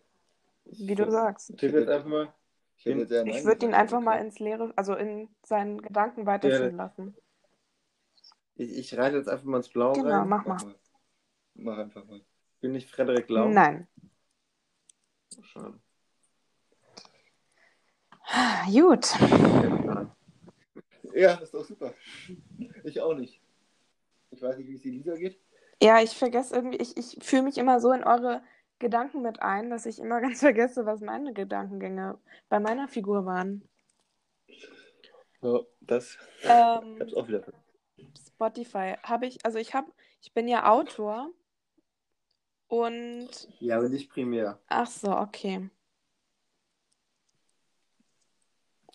wie 0.67 0.95
du 0.95 1.11
sagst. 1.11 1.51
Ich 1.51 1.57
tippe 1.57 1.81
jetzt 1.81 1.89
einfach 1.89 2.07
mal. 2.09 2.33
Ich, 2.85 2.87
Ich 2.87 3.45
würde 3.45 3.67
ihn 3.67 3.75
einfach 3.75 4.01
mal 4.01 4.17
ins 4.17 4.39
Leere, 4.39 4.73
also 4.77 4.95
in 4.95 5.29
seinen 5.43 5.83
Gedanken 5.83 6.27
weiterführen 6.27 6.77
Ja. 6.77 6.85
lassen. 6.85 7.17
Ich, 8.55 8.77
ich 8.77 8.97
reite 8.99 9.17
jetzt 9.17 9.29
einfach 9.29 9.45
mal 9.45 9.59
ins 9.59 9.69
Blaue 9.69 9.95
Genau, 9.95 10.21
rein. 10.21 10.29
mach 10.29 10.47
Mach 10.47 10.63
mal. 10.63 10.67
mal. 10.67 10.79
Mach 11.55 11.79
einfach 11.79 12.05
mal. 12.07 12.21
Bin 12.61 12.75
ich 12.75 12.87
Frederik 12.87 13.29
Lau? 13.29 13.49
Nein. 13.49 13.87
Schade. 15.43 15.79
Gut. 18.67 19.15
Ja, 21.15 21.35
das 21.35 21.43
ist 21.45 21.55
doch 21.55 21.65
super. 21.65 21.95
Ich 22.85 23.01
auch 23.01 23.15
nicht. 23.15 23.41
Ich 24.31 24.43
weiß 24.43 24.57
nicht, 24.59 24.69
wie 24.69 24.75
es 24.75 24.85
Lisa 24.85 25.17
geht. 25.17 25.41
Ja, 25.83 26.01
ich 26.03 26.17
vergesse 26.17 26.55
irgendwie, 26.55 26.79
ich, 26.79 26.97
ich 26.97 27.19
fühle 27.25 27.43
mich 27.43 27.57
immer 27.59 27.81
so 27.81 27.93
in 27.93 28.05
eure 28.05 28.43
Gedanken 28.79 29.23
mit 29.23 29.43
ein, 29.43 29.71
dass 29.71 29.87
ich 29.87 29.99
immer 29.99 30.21
ganz 30.21 30.41
vergesse, 30.41 30.87
was 30.87 31.01
meine 31.01 31.33
Gedankengänge 31.33 32.19
bei 32.49 32.61
meiner 32.61 32.89
Figur 32.89 33.27
waren. 33.27 33.69
Ja, 35.43 35.61
das 35.81 36.19
Ähm, 36.43 37.01
hab's 37.01 37.15
auch 37.15 37.29
wieder. 37.29 37.45
Spotify 38.17 38.95
habe 39.03 39.27
ich, 39.27 39.45
also 39.45 39.59
ich 39.59 39.75
habe, 39.75 39.93
ich 40.23 40.33
bin 40.33 40.49
ja 40.49 40.71
Autor 40.71 41.31
und 42.69 43.29
Ja, 43.61 43.79
aber 43.79 43.89
nicht 43.89 44.11
primär. 44.11 44.59
ach 44.69 44.87
so, 44.87 45.11
okay. 45.17 45.71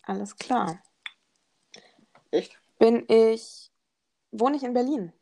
Alles 0.03 0.36
klar. 0.36 0.81
Echt? 2.31 2.57
Bin 2.79 3.05
ich, 3.07 3.71
wohne 4.31 4.57
ich 4.57 4.63
in 4.63 4.73
Berlin? 4.73 5.13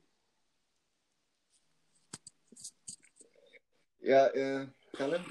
Ja, 4.01 4.27
äh, 4.27 4.67
Kalle? 4.93 5.23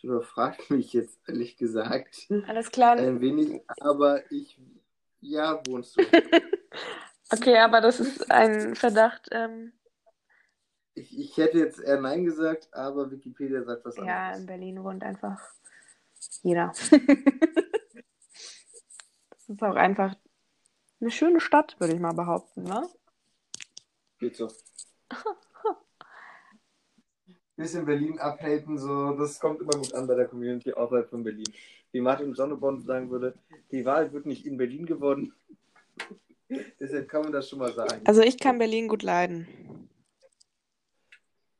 Du 0.00 0.08
überfragst 0.08 0.70
mich 0.70 0.92
jetzt 0.92 1.18
ehrlich 1.26 1.56
gesagt 1.56 2.28
Alles 2.46 2.70
klar. 2.70 2.96
ein 2.96 3.20
wenig, 3.20 3.62
aber 3.80 4.30
ich. 4.30 4.60
Ja, 5.20 5.60
wohnst 5.66 5.96
du. 5.98 6.02
Okay, 7.32 7.56
aber 7.58 7.80
das 7.80 8.00
ist 8.00 8.30
ein 8.30 8.76
Verdacht. 8.76 9.28
Ähm, 9.32 9.72
Ich, 10.92 11.18
ich 11.18 11.36
hätte 11.38 11.58
jetzt 11.58 11.80
eher 11.80 11.98
Nein 12.00 12.24
gesagt, 12.24 12.68
aber 12.72 13.10
Wikipedia 13.10 13.64
sagt 13.64 13.84
was 13.86 13.96
ja, 13.96 14.02
anderes. 14.28 14.40
in 14.40 14.46
Berlin 14.46 14.84
wohnt 14.84 15.02
einfach 15.02 15.40
jeder. 16.42 16.68
das 16.90 16.90
ist 19.48 19.62
auch 19.62 19.74
einfach 19.74 20.14
eine 21.00 21.10
schöne 21.10 21.40
Stadt, 21.40 21.80
würde 21.80 21.94
ich 21.94 22.00
mal 22.00 22.12
behaupten, 22.12 22.64
ne? 22.64 22.86
Geht 24.18 24.36
so. 24.36 24.48
Bisschen 27.56 27.86
Berlin 27.86 28.18
abhaten, 28.18 28.78
so, 28.78 29.12
das 29.12 29.38
kommt 29.38 29.60
immer 29.60 29.72
gut 29.72 29.94
an 29.94 30.08
bei 30.08 30.16
der 30.16 30.26
Community 30.26 30.72
außerhalb 30.72 31.08
von 31.08 31.22
Berlin. 31.22 31.46
Wie 31.92 32.00
Martin 32.00 32.34
Sonneborn 32.34 32.80
sagen 32.80 33.10
würde, 33.10 33.38
die 33.70 33.84
Wahl 33.84 34.12
wird 34.12 34.26
nicht 34.26 34.44
in 34.44 34.56
Berlin 34.56 34.86
gewonnen. 34.86 35.32
Deshalb 36.80 37.08
kann 37.08 37.22
man 37.22 37.32
das 37.32 37.48
schon 37.48 37.60
mal 37.60 37.72
sagen. 37.72 38.02
Also 38.04 38.22
ich 38.22 38.38
kann 38.40 38.58
Berlin 38.58 38.88
gut 38.88 39.02
leiden. 39.02 39.46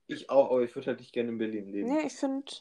Ich 0.09 0.29
auch, 0.31 0.51
aber 0.51 0.63
ich 0.63 0.75
würde 0.75 0.89
halt 0.89 0.99
nicht 0.99 1.13
gerne 1.13 1.31
in 1.31 1.39
Berlin 1.39 1.69
leben. 1.69 1.89
Nee, 1.89 2.07
ich 2.07 2.15
finde 2.15 2.53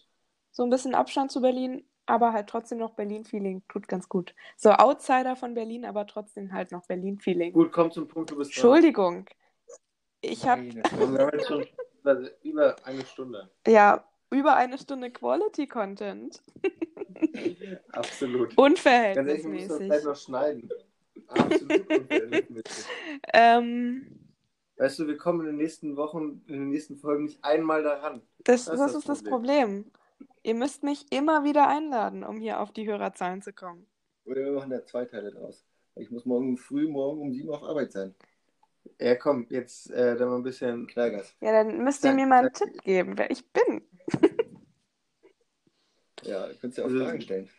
so 0.52 0.64
ein 0.64 0.70
bisschen 0.70 0.94
Abstand 0.94 1.32
zu 1.32 1.42
Berlin, 1.42 1.84
aber 2.06 2.34
halt 2.34 2.48
trotzdem 2.48 2.78
noch 2.78 2.94
Berlin-Feeling 2.94 3.64
tut 3.68 3.88
ganz 3.88 4.08
gut. 4.08 4.36
So 4.56 4.70
Outsider 4.72 5.36
von 5.36 5.54
Berlin, 5.54 5.86
aber 5.86 6.06
trotzdem 6.06 6.54
halt 6.54 6.72
noch 6.72 6.86
Berlin-Feeling. 6.86 7.54
Gut, 7.54 7.72
komm 7.72 7.92
zum 7.92 8.08
Punkt, 8.08 8.32
du 8.32 8.38
bist 8.38 8.56
dran. 8.56 8.64
Entschuldigung. 8.64 9.26
Ich 10.22 10.48
habe 10.48 10.64
Über, 12.04 12.30
über 12.44 12.76
eine 12.86 13.06
Stunde. 13.06 13.50
ja 13.68 14.04
über 14.34 14.56
eine 14.56 14.78
Stunde 14.78 15.12
Quality-Content. 15.12 16.42
Absolut. 17.92 18.56
Ganz 18.56 18.86
ehrlich, 18.86 19.16
das 19.16 19.78
gleich 19.78 19.78
Unverhältnismäßig. 19.78 20.04
noch 20.04 20.16
schneiden. 20.16 20.70
Absolut 21.28 21.90
unverhältnismäßig. 21.90 22.86
Ähm, 23.34 24.20
Weißt 24.78 25.00
du, 25.00 25.08
wir 25.08 25.18
kommen 25.18 25.42
in 25.42 25.46
den 25.46 25.56
nächsten 25.58 25.96
Wochen, 25.96 26.44
in 26.48 26.54
den 26.54 26.70
nächsten 26.70 26.98
Folgen 26.98 27.26
nicht 27.26 27.44
einmal 27.44 27.84
daran. 27.84 28.22
das, 28.44 28.66
Das 28.66 28.74
ist 28.74 28.80
das 28.80 28.96
ist 28.96 29.10
das 29.10 29.24
Problem. 29.24 29.92
Ihr 30.42 30.56
müsst 30.56 30.84
mich 30.84 31.06
immer 31.12 31.44
wieder 31.44 31.68
einladen, 31.68 32.24
um 32.24 32.38
hier 32.38 32.60
auf 32.60 32.72
die 32.72 32.88
Hörerzahlen 32.88 33.42
zu 33.42 33.54
kommen. 33.54 33.86
Oder 34.26 34.44
wir 34.44 34.52
machen 34.52 34.72
da 34.72 34.84
zwei 34.84 35.06
Teile 35.06 35.32
draus. 35.32 35.64
Ich 35.96 36.10
muss 36.10 36.26
morgen 36.26 36.58
früh, 36.58 36.88
morgen 36.88 37.22
um 37.22 37.32
sieben 37.32 37.52
auf 37.52 37.64
Arbeit 37.64 37.92
sein. 37.92 38.16
Ja, 39.04 39.16
komm, 39.16 39.46
jetzt 39.50 39.92
äh, 39.92 40.16
dann 40.16 40.30
mal 40.30 40.38
ein 40.38 40.44
bisschen. 40.44 40.88
Knallgas. 40.88 41.36
Ja, 41.42 41.52
dann 41.52 41.84
müsst 41.84 42.04
ihr 42.06 42.12
Sag- 42.12 42.16
mir 42.16 42.26
mal 42.26 42.40
einen 42.46 42.54
sag- 42.56 42.72
Tipp 42.72 42.82
geben, 42.84 43.18
wer 43.18 43.30
ich 43.32 43.46
bin. 43.52 43.82
Ja, 46.26 46.48
du 46.48 46.56
könntest 46.56 46.78
ja 46.78 46.86
auch 46.86 46.90
Also- 46.90 47.04
Fragen 47.04 47.20
stellen. 47.22 47.50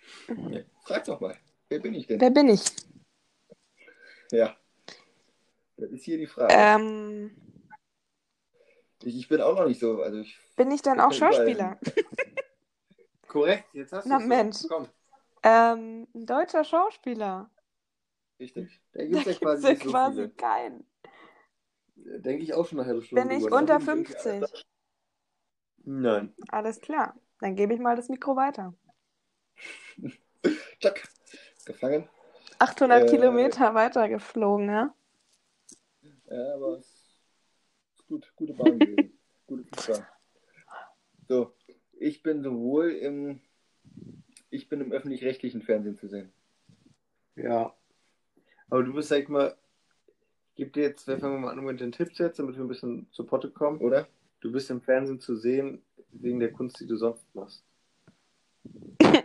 Ja, 0.49 0.61
frag 0.87 1.05
doch 1.05 1.21
mal. 1.21 1.37
Wer 1.69 1.81
bin 1.81 1.93
ich 1.93 2.07
denn? 2.07 2.19
Wer 2.19 2.31
bin 2.31 2.49
ich? 2.49 2.65
Ja. 4.31 4.57
Das 5.77 5.91
ist 5.91 6.05
hier 6.05 6.17
die 6.17 6.27
Frage. 6.27 6.55
Ähm, 6.57 7.37
Ich, 9.03 9.19
ich 9.19 9.29
bin 9.29 9.43
auch 9.43 9.55
noch 9.55 9.67
nicht 9.69 9.81
so. 9.81 10.01
Also 10.01 10.21
ich, 10.21 10.39
bin 10.57 10.71
ich 10.71 10.81
dann 10.81 10.99
auch. 10.99 11.13
Schauspieler? 11.13 11.79
Korrekt, 13.29 13.67
jetzt 13.75 13.93
hast 13.93 14.07
du 14.07 14.09
Na, 14.09 14.17
es. 14.19 14.25
Mensch. 14.25 14.57
Komm, 14.67 14.89
Ähm, 15.43 16.07
ein 16.15 16.25
deutscher 16.25 16.65
Schauspieler. 16.65 17.51
richtig. 18.41 18.81
da 18.93 19.05
gibt 19.05 19.17
es 19.17 19.25
ja 19.27 19.33
quasi 19.35 19.69
ja 19.69 19.77
so 19.77 19.91
quasi 19.91 20.17
viele. 20.23 20.31
keinen. 20.31 20.87
Denke 22.21 22.43
ich 22.45 22.55
auch 22.55 22.67
schon 22.67 22.79
eine 22.79 22.89
halbe 22.89 23.03
Stunde. 23.03 23.27
Bin 23.27 23.39
ich 23.39 23.45
unter 23.51 23.79
nach. 23.79 23.85
50? 23.85 24.67
Nein. 25.85 26.35
Alles 26.49 26.81
klar. 26.81 27.19
Dann 27.41 27.57
gebe 27.57 27.75
ich 27.75 27.81
mal 27.81 27.97
das 27.97 28.09
Mikro 28.09 28.37
weiter. 28.37 28.75
Zack. 30.81 31.09
Gefangen. 31.65 32.09
800 32.59 33.03
Äh, 33.03 33.07
Kilometer 33.07 33.75
weiter 33.75 34.09
geflogen, 34.09 34.69
ja? 34.69 34.95
Ja, 36.31 36.55
aber 36.55 36.79
es 36.79 36.87
ist 37.97 38.07
gut. 38.07 38.33
Gute 38.37 38.55
Bahn 38.55 38.79
gewesen. 38.79 39.19
Gute 39.47 39.65
Fußball. 39.75 40.09
So. 41.29 41.53
Ich 41.99 42.23
bin 42.23 42.43
sowohl 42.43 42.91
im, 42.91 43.41
ich 44.51 44.69
bin 44.69 44.81
im 44.81 44.93
öffentlich-rechtlichen 44.93 45.63
Fernsehen 45.63 45.97
zu 45.97 46.09
sehen. 46.09 46.33
Ja. 47.37 47.75
Aber 48.71 48.83
du 48.83 48.93
bist, 48.95 49.09
sag 49.09 49.23
ich 49.23 49.29
mal, 49.29 49.57
gebe 50.55 50.71
dir 50.71 50.85
jetzt, 50.85 51.07
wir 51.07 51.19
fangen 51.19 51.41
mal 51.41 51.51
an 51.51 51.65
mit 51.65 51.81
den 51.81 51.93
Tipps 51.93 52.19
jetzt, 52.19 52.39
damit 52.39 52.57
wir 52.57 52.65
ein 52.65 52.69
bisschen 52.69 53.07
zu 53.13 53.25
Potte 53.25 53.51
kommen. 53.51 53.81
Oder? 53.81 54.07
Du 54.41 54.53
bist 54.53 54.71
im 54.71 54.81
Fernsehen 54.81 55.21
zu 55.21 55.37
sehen, 55.37 55.83
wegen 56.13 56.41
der 56.41 56.53
Kunst, 56.53 56.79
die 56.81 56.87
du 56.87 56.97
sonst 56.97 57.25
machst. 57.35 57.65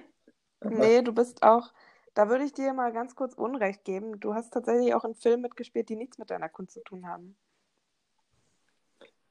Nee, 0.61 1.01
du 1.01 1.13
bist 1.13 1.41
auch 1.41 1.71
Da 2.15 2.27
würde 2.27 2.43
ich 2.43 2.53
dir 2.53 2.73
mal 2.73 2.91
ganz 2.91 3.15
kurz 3.15 3.33
Unrecht 3.33 3.85
geben. 3.85 4.19
Du 4.19 4.33
hast 4.33 4.51
tatsächlich 4.51 4.93
auch 4.93 5.05
in 5.05 5.15
Filmen 5.15 5.43
mitgespielt, 5.43 5.87
die 5.87 5.95
nichts 5.95 6.17
mit 6.17 6.29
deiner 6.29 6.49
Kunst 6.49 6.73
zu 6.73 6.81
tun 6.81 7.07
haben. 7.07 7.37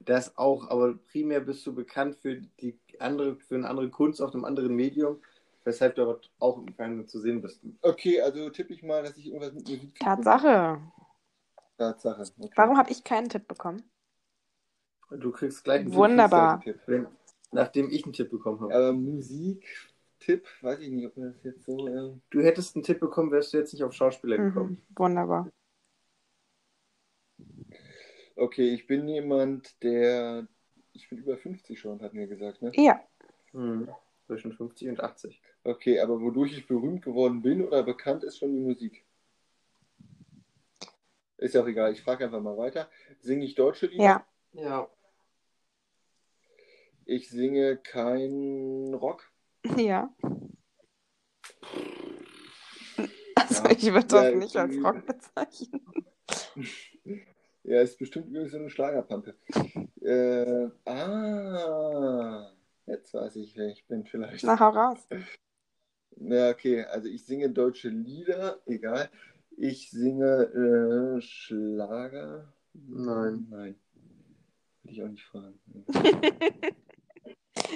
Das 0.00 0.38
auch, 0.38 0.70
aber 0.70 0.94
primär 0.94 1.40
bist 1.40 1.66
du 1.66 1.74
bekannt 1.74 2.16
für 2.16 2.36
die 2.36 2.78
andere, 2.98 3.36
für 3.36 3.56
eine 3.56 3.68
andere 3.68 3.90
Kunst 3.90 4.22
auf 4.22 4.32
einem 4.32 4.46
anderen 4.46 4.74
Medium, 4.74 5.20
weshalb 5.64 5.96
du 5.96 6.02
aber 6.02 6.20
auch 6.38 6.56
im 6.58 6.72
Fernsehen 6.72 7.08
zu 7.08 7.20
sehen 7.20 7.42
bist. 7.42 7.60
Okay, 7.82 8.22
also 8.22 8.48
tippe 8.48 8.72
ich 8.72 8.82
mal, 8.82 9.02
dass 9.02 9.18
ich 9.18 9.26
irgendwas 9.26 9.52
mit 9.52 9.68
Musik. 9.68 9.98
zu 9.98 10.04
tun 10.04 10.24
habe. 10.24 10.80
Tatsache. 11.78 12.22
Okay. 12.38 12.50
Warum 12.56 12.76
habe 12.76 12.90
ich 12.90 13.05
keinen 13.05 13.28
Tipp 13.28 13.48
bekommen? 13.48 13.82
Du 15.10 15.30
kriegst 15.32 15.64
gleich 15.64 15.80
einen 15.80 15.94
Wunderbar. 15.94 16.60
Tipp. 16.60 16.74
Tipp, 16.74 16.82
wenn- 16.86 17.06
nachdem 17.50 17.90
ich 17.90 18.05
einen 18.05 18.12
Tipp 18.12 18.30
bekommen 18.30 18.60
habe. 18.60 18.74
Aber 18.74 18.92
Musik-Tipp, 18.92 20.46
weiß 20.60 20.80
ich 20.80 20.90
nicht, 20.90 21.06
ob 21.06 21.16
mir 21.16 21.30
das 21.30 21.42
jetzt 21.44 21.64
so. 21.64 21.88
Äh... 21.88 22.12
Du 22.30 22.42
hättest 22.42 22.76
einen 22.76 22.82
Tipp 22.84 23.00
bekommen, 23.00 23.30
wärst 23.30 23.55
du 23.55 23.59
jetzt 23.59 23.72
nicht 23.72 23.84
auf 23.84 23.94
Schauspieler 23.94 24.36
gekommen. 24.36 24.70
Mhm. 24.70 24.96
Wunderbar. 24.96 25.50
Okay, 28.36 28.68
ich 28.74 28.86
bin 28.86 29.09
jemand, 29.09 29.82
der. 29.82 30.46
Ich 30.92 31.09
bin 31.09 31.18
über 31.18 31.38
50 31.38 31.78
schon, 31.78 32.02
hat 32.02 32.12
mir 32.12 32.26
gesagt, 32.26 32.60
ne? 32.60 32.72
Ja. 32.74 33.00
Mhm. 33.52 33.88
Zwischen 34.26 34.52
50 34.52 34.88
und 34.88 35.00
80. 35.00 35.40
Okay, 35.64 36.00
aber 36.00 36.20
wodurch 36.20 36.52
ich 36.52 36.66
berühmt 36.66 37.02
geworden 37.02 37.40
bin 37.40 37.66
oder 37.66 37.82
bekannt 37.82 38.24
ist 38.24 38.38
schon 38.38 38.52
die 38.52 38.60
Musik? 38.60 39.05
Ist 41.39 41.55
ja 41.55 41.62
auch 41.62 41.66
egal, 41.69 41.93
ich 41.93 42.02
frage 42.02 42.24
einfach 42.24 42.40
mal 42.40 42.56
weiter. 42.56 42.89
Singe 43.20 43.44
ich 43.44 43.55
deutsche 43.55 43.86
Lieder? 43.86 44.05
Ja. 44.05 44.27
Ja. 44.52 44.89
Ich 47.05 47.31
singe 47.31 47.77
kein 47.78 48.93
Rock. 48.94 49.31
Ja. 49.77 50.12
Also 53.36 53.65
Ja. 53.65 53.70
ich 53.70 53.93
würde 53.93 54.06
das 54.09 54.24
Ja, 54.24 54.35
nicht 54.35 54.56
als 54.56 54.77
Rock 54.82 55.06
bezeichnen. 55.06 55.81
Ja, 57.62 57.82
ist 57.82 57.98
bestimmt 57.98 58.27
irgendwie 58.32 58.51
so 58.51 58.59
eine 58.59 58.69
Schlagerpampe. 58.69 59.36
Äh, 60.01 60.70
ah, 60.90 62.51
jetzt 62.86 63.15
weiß 63.15 63.36
ich, 63.36 63.56
wer 63.56 63.69
ich 63.69 63.86
bin 63.86 64.05
vielleicht. 64.05 64.44
Na, 64.44 64.59
hau 64.59 64.70
raus. 64.70 65.06
Ja, 66.16 66.51
okay, 66.51 66.85
also 66.85 67.09
ich 67.09 67.24
singe 67.24 67.48
deutsche 67.51 67.89
Lieder, 67.90 68.60
egal. 68.66 69.09
Ich 69.60 69.90
singe 69.90 70.44
äh, 71.16 71.20
Schlager. 71.20 72.55
Nein. 72.74 73.48
Nein. 73.51 73.74
Würde 74.85 74.93
ich 74.93 75.02
auch 75.02 75.09
nicht 75.09 75.24
fragen. 75.24 75.59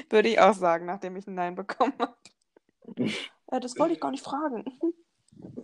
Würde 0.08 0.28
ich 0.28 0.38
auch 0.38 0.54
sagen, 0.54 0.86
nachdem 0.86 1.16
ich 1.16 1.26
ein 1.26 1.34
Nein 1.34 1.56
bekommen 1.56 1.94
habe. 1.98 2.16
äh, 3.48 3.58
das 3.58 3.76
wollte 3.80 3.94
ich 3.94 4.00
gar 4.00 4.12
nicht 4.12 4.22
fragen. 4.22 4.64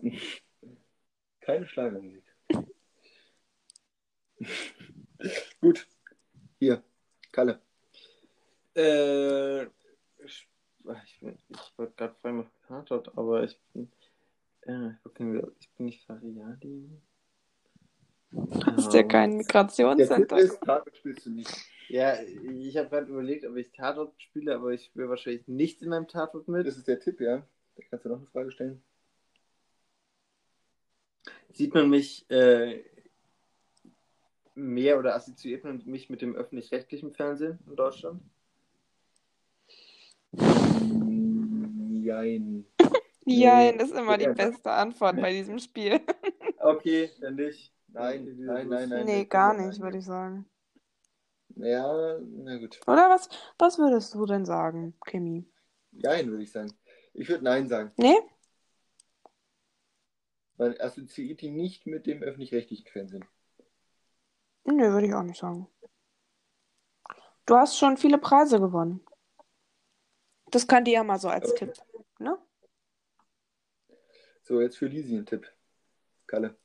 Keine 1.40 1.68
Schlagermusik. 1.68 2.24
Gut. 5.60 5.86
Hier, 6.58 6.82
Kalle. 7.30 7.60
Äh, 8.74 9.62
ich, 10.24 10.48
ich, 11.20 11.22
wollte 11.76 11.94
gerade 11.96 12.16
fragen 12.20 12.50
Tatort, 12.66 13.16
aber 13.16 13.44
ich 13.44 13.56
bin. 13.72 13.92
Äh, 14.62 14.90
ich 15.04 15.12
bin- 15.14 15.52
ich 15.60 15.70
bin 15.70 15.86
nicht 15.86 16.04
Fariadi. 16.04 16.90
Du 18.30 18.66
hast 18.66 18.92
ja 18.92 19.02
Tipp 19.02 19.36
Migrationscenter. 19.38 20.36
Tatort 20.60 20.96
spielst 20.96 21.26
du 21.26 21.30
nicht. 21.30 21.50
Ja, 21.88 22.20
ich 22.20 22.76
habe 22.76 22.90
gerade 22.90 23.06
überlegt, 23.10 23.46
ob 23.46 23.56
ich 23.56 23.70
Tatort 23.72 24.12
spiele, 24.22 24.54
aber 24.54 24.72
ich 24.72 24.84
spiele 24.86 25.08
wahrscheinlich 25.08 25.48
nicht 25.48 25.80
in 25.80 25.92
einem 25.94 26.06
Tatort 26.06 26.46
mit. 26.48 26.66
Das 26.66 26.76
ist 26.76 26.86
der 26.88 27.00
Tipp, 27.00 27.20
ja. 27.20 27.38
Da 27.76 27.82
kannst 27.88 28.04
du 28.04 28.10
noch 28.10 28.18
eine 28.18 28.26
Frage 28.26 28.50
stellen. 28.50 28.82
Sieht 31.52 31.72
man 31.72 31.88
mich 31.88 32.30
äh, 32.30 32.84
mehr 34.54 34.98
oder 34.98 35.14
assoziiert 35.14 35.64
man 35.64 35.82
mich 35.86 36.10
mit 36.10 36.20
dem 36.20 36.36
öffentlich-rechtlichen 36.36 37.12
Fernsehen 37.14 37.58
in 37.66 37.76
Deutschland? 37.76 38.20
Jein. 43.28 43.78
Jein, 43.78 43.80
ist 43.80 43.94
immer 43.94 44.18
die 44.18 44.28
beste 44.28 44.70
Antwort 44.70 45.16
bei 45.20 45.32
diesem 45.32 45.58
Spiel. 45.58 46.00
Okay, 46.60 47.08
dann 47.20 47.36
nicht. 47.36 47.72
Nein, 47.86 48.36
nein, 48.36 48.68
nein, 48.68 48.88
nein. 48.88 49.06
Nee, 49.06 49.24
gar 49.26 49.54
nicht, 49.54 49.80
würde 49.80 49.98
ich 49.98 50.04
sagen. 50.04 50.44
Ja, 51.54 52.18
na 52.20 52.58
gut. 52.58 52.80
Oder 52.86 53.08
was, 53.08 53.28
was 53.58 53.78
würdest 53.78 54.12
du 54.14 54.26
denn 54.26 54.44
sagen, 54.44 54.94
Kimi? 55.06 55.48
Jein, 55.92 56.28
würde 56.30 56.42
ich 56.42 56.50
sagen. 56.50 56.72
Ich 57.14 57.28
würde 57.28 57.44
Nein 57.44 57.68
sagen. 57.68 57.92
Nee? 57.96 58.18
Man 60.56 60.78
assoziiert 60.80 61.42
ihn 61.42 61.54
nicht 61.54 61.86
mit 61.86 62.06
dem 62.06 62.22
öffentlich-rechtlichen 62.22 62.86
Fernsehen. 62.86 63.24
Nee, 64.64 64.90
würde 64.90 65.06
ich 65.06 65.14
auch 65.14 65.22
nicht 65.22 65.40
sagen. 65.40 65.68
Du 67.46 67.56
hast 67.56 67.78
schon 67.78 67.96
viele 67.96 68.18
Preise 68.18 68.60
gewonnen. 68.60 69.00
Das 70.50 70.66
könnt 70.66 70.88
ihr 70.88 70.94
ja 70.94 71.04
mal 71.04 71.18
so 71.18 71.28
als 71.28 71.54
Tipp. 71.54 71.72
So, 74.48 74.62
jetzt 74.62 74.78
für 74.78 74.86
Lisi 74.86 75.14
ein 75.14 75.26
Tipp. 75.26 75.46
Kalle. 76.26 76.56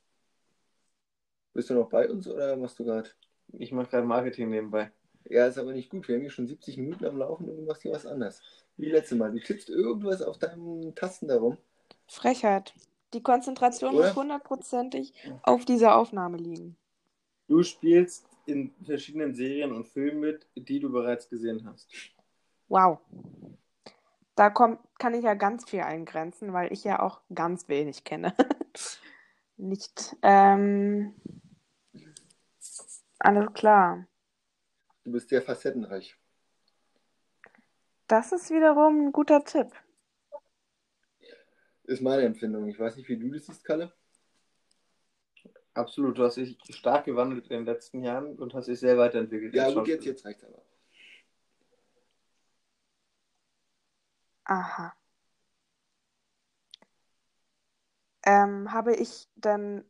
Bist 1.52 1.68
du 1.68 1.74
noch 1.74 1.90
bei 1.90 2.08
uns 2.08 2.26
oder 2.26 2.56
machst 2.56 2.78
du 2.78 2.84
gerade? 2.86 3.10
Ich 3.58 3.72
mache 3.72 3.90
gerade 3.90 4.06
Marketing 4.06 4.48
nebenbei. 4.48 4.90
Ja, 5.28 5.46
ist 5.46 5.58
aber 5.58 5.72
nicht 5.72 5.90
gut. 5.90 6.08
Wir 6.08 6.14
haben 6.14 6.22
hier 6.22 6.30
schon 6.30 6.46
70 6.46 6.78
Minuten 6.78 7.04
am 7.04 7.18
Laufen 7.18 7.46
und 7.46 7.58
du 7.58 7.62
machst 7.62 7.82
hier 7.82 7.92
was 7.92 8.06
anderes. 8.06 8.40
Wie 8.78 8.88
letzte 8.88 9.16
Mal. 9.16 9.32
Du 9.32 9.38
tippst 9.38 9.68
irgendwas 9.68 10.22
auf 10.22 10.38
deinen 10.38 10.94
Tasten 10.94 11.28
darum. 11.28 11.58
Frechheit. 12.06 12.72
Die 13.12 13.22
Konzentration 13.22 13.94
Oder? 13.94 14.06
muss 14.06 14.16
hundertprozentig 14.16 15.12
auf 15.42 15.66
dieser 15.66 15.96
Aufnahme 15.96 16.38
liegen. 16.38 16.78
Du 17.48 17.62
spielst 17.62 18.26
in 18.46 18.72
verschiedenen 18.82 19.34
Serien 19.34 19.72
und 19.72 19.88
Filmen 19.88 20.20
mit, 20.20 20.46
die 20.56 20.80
du 20.80 20.90
bereits 20.90 21.28
gesehen 21.28 21.66
hast. 21.66 21.92
Wow. 22.68 23.00
Da 24.34 24.50
kommt, 24.50 24.80
kann 24.98 25.14
ich 25.14 25.24
ja 25.24 25.34
ganz 25.34 25.68
viel 25.68 25.80
eingrenzen, 25.80 26.52
weil 26.52 26.72
ich 26.72 26.84
ja 26.84 27.00
auch 27.00 27.20
ganz 27.34 27.68
wenig 27.68 28.04
kenne. 28.04 28.34
Nicht. 29.56 30.16
Ähm, 30.22 31.14
alles 33.20 33.52
klar. 33.54 34.06
Du 35.04 35.12
bist 35.12 35.28
sehr 35.28 35.42
facettenreich. 35.42 36.16
Das 38.08 38.32
ist 38.32 38.50
wiederum 38.50 39.06
ein 39.06 39.12
guter 39.12 39.44
Tipp. 39.44 39.68
Ist 41.84 42.02
meine 42.02 42.22
Empfindung. 42.22 42.66
Ich 42.66 42.78
weiß 42.78 42.96
nicht, 42.96 43.08
wie 43.08 43.18
du 43.18 43.30
das 43.30 43.46
siehst, 43.46 43.64
Kalle. 43.64 43.92
Absolut, 45.74 46.18
du 46.18 46.24
hast 46.24 46.36
dich 46.36 46.56
stark 46.70 47.04
gewandelt 47.04 47.48
in 47.48 47.58
den 47.58 47.66
letzten 47.66 48.02
Jahren 48.02 48.38
und 48.38 48.54
hast 48.54 48.68
dich 48.68 48.78
sehr 48.78 48.96
weiterentwickelt. 48.96 49.54
Ja, 49.54 49.70
gut, 49.70 49.88
jetzt, 49.88 50.04
jetzt 50.04 50.24
reicht's 50.24 50.44
aber. 50.44 50.63
Aha. 54.44 54.94
Ähm, 58.26 58.72
habe 58.72 58.94
ich 58.94 59.28
denn 59.36 59.84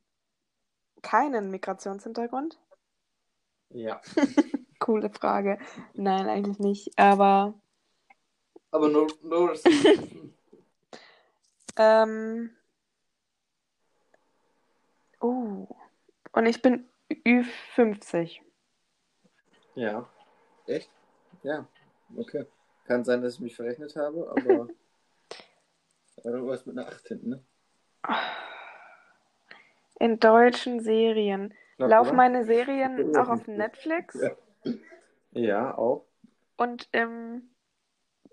keinen 1.03 1.51
Migrationshintergrund? 1.51 2.59
Ja, 3.71 4.01
Coole 4.79 5.11
Frage. 5.11 5.59
Nein, 5.95 6.29
eigentlich 6.29 6.59
nicht. 6.59 6.99
Aber 6.99 7.55
aber 8.71 8.89
nur, 8.89 9.07
nur 9.23 9.55
ähm, 11.77 12.51
oh. 15.21 15.69
Und 16.33 16.47
ich 16.47 16.61
bin 16.61 16.89
Ü50. 17.09 18.41
Ja, 19.77 20.09
Echt? 20.67 20.91
ja. 21.45 21.67
Okay. 22.17 22.45
Kann 22.85 23.05
sein, 23.05 23.23
dass 23.23 23.35
ich 23.35 23.41
mich 23.41 23.57
verrechnet 23.57 23.97
habe, 23.97 24.31
aber 24.31 24.69
du 26.23 26.47
warst 26.47 26.67
mit 26.67 26.79
einer 26.79 26.87
8 26.89 27.09
hinten, 27.09 27.29
ne? 27.31 27.45
In 29.99 30.19
deutschen 30.21 30.81
Serien. 30.81 31.55
Knapp, 31.77 31.91
Laufen 31.91 32.09
oder? 32.09 32.17
meine 32.17 32.45
Serien 32.45 33.17
auch 33.17 33.29
auf 33.29 33.47
Netflix 33.47 34.21
Ja. 34.21 34.37
Ja, 35.33 35.77
auch. 35.77 36.07
und 36.57 36.89
im 36.93 37.51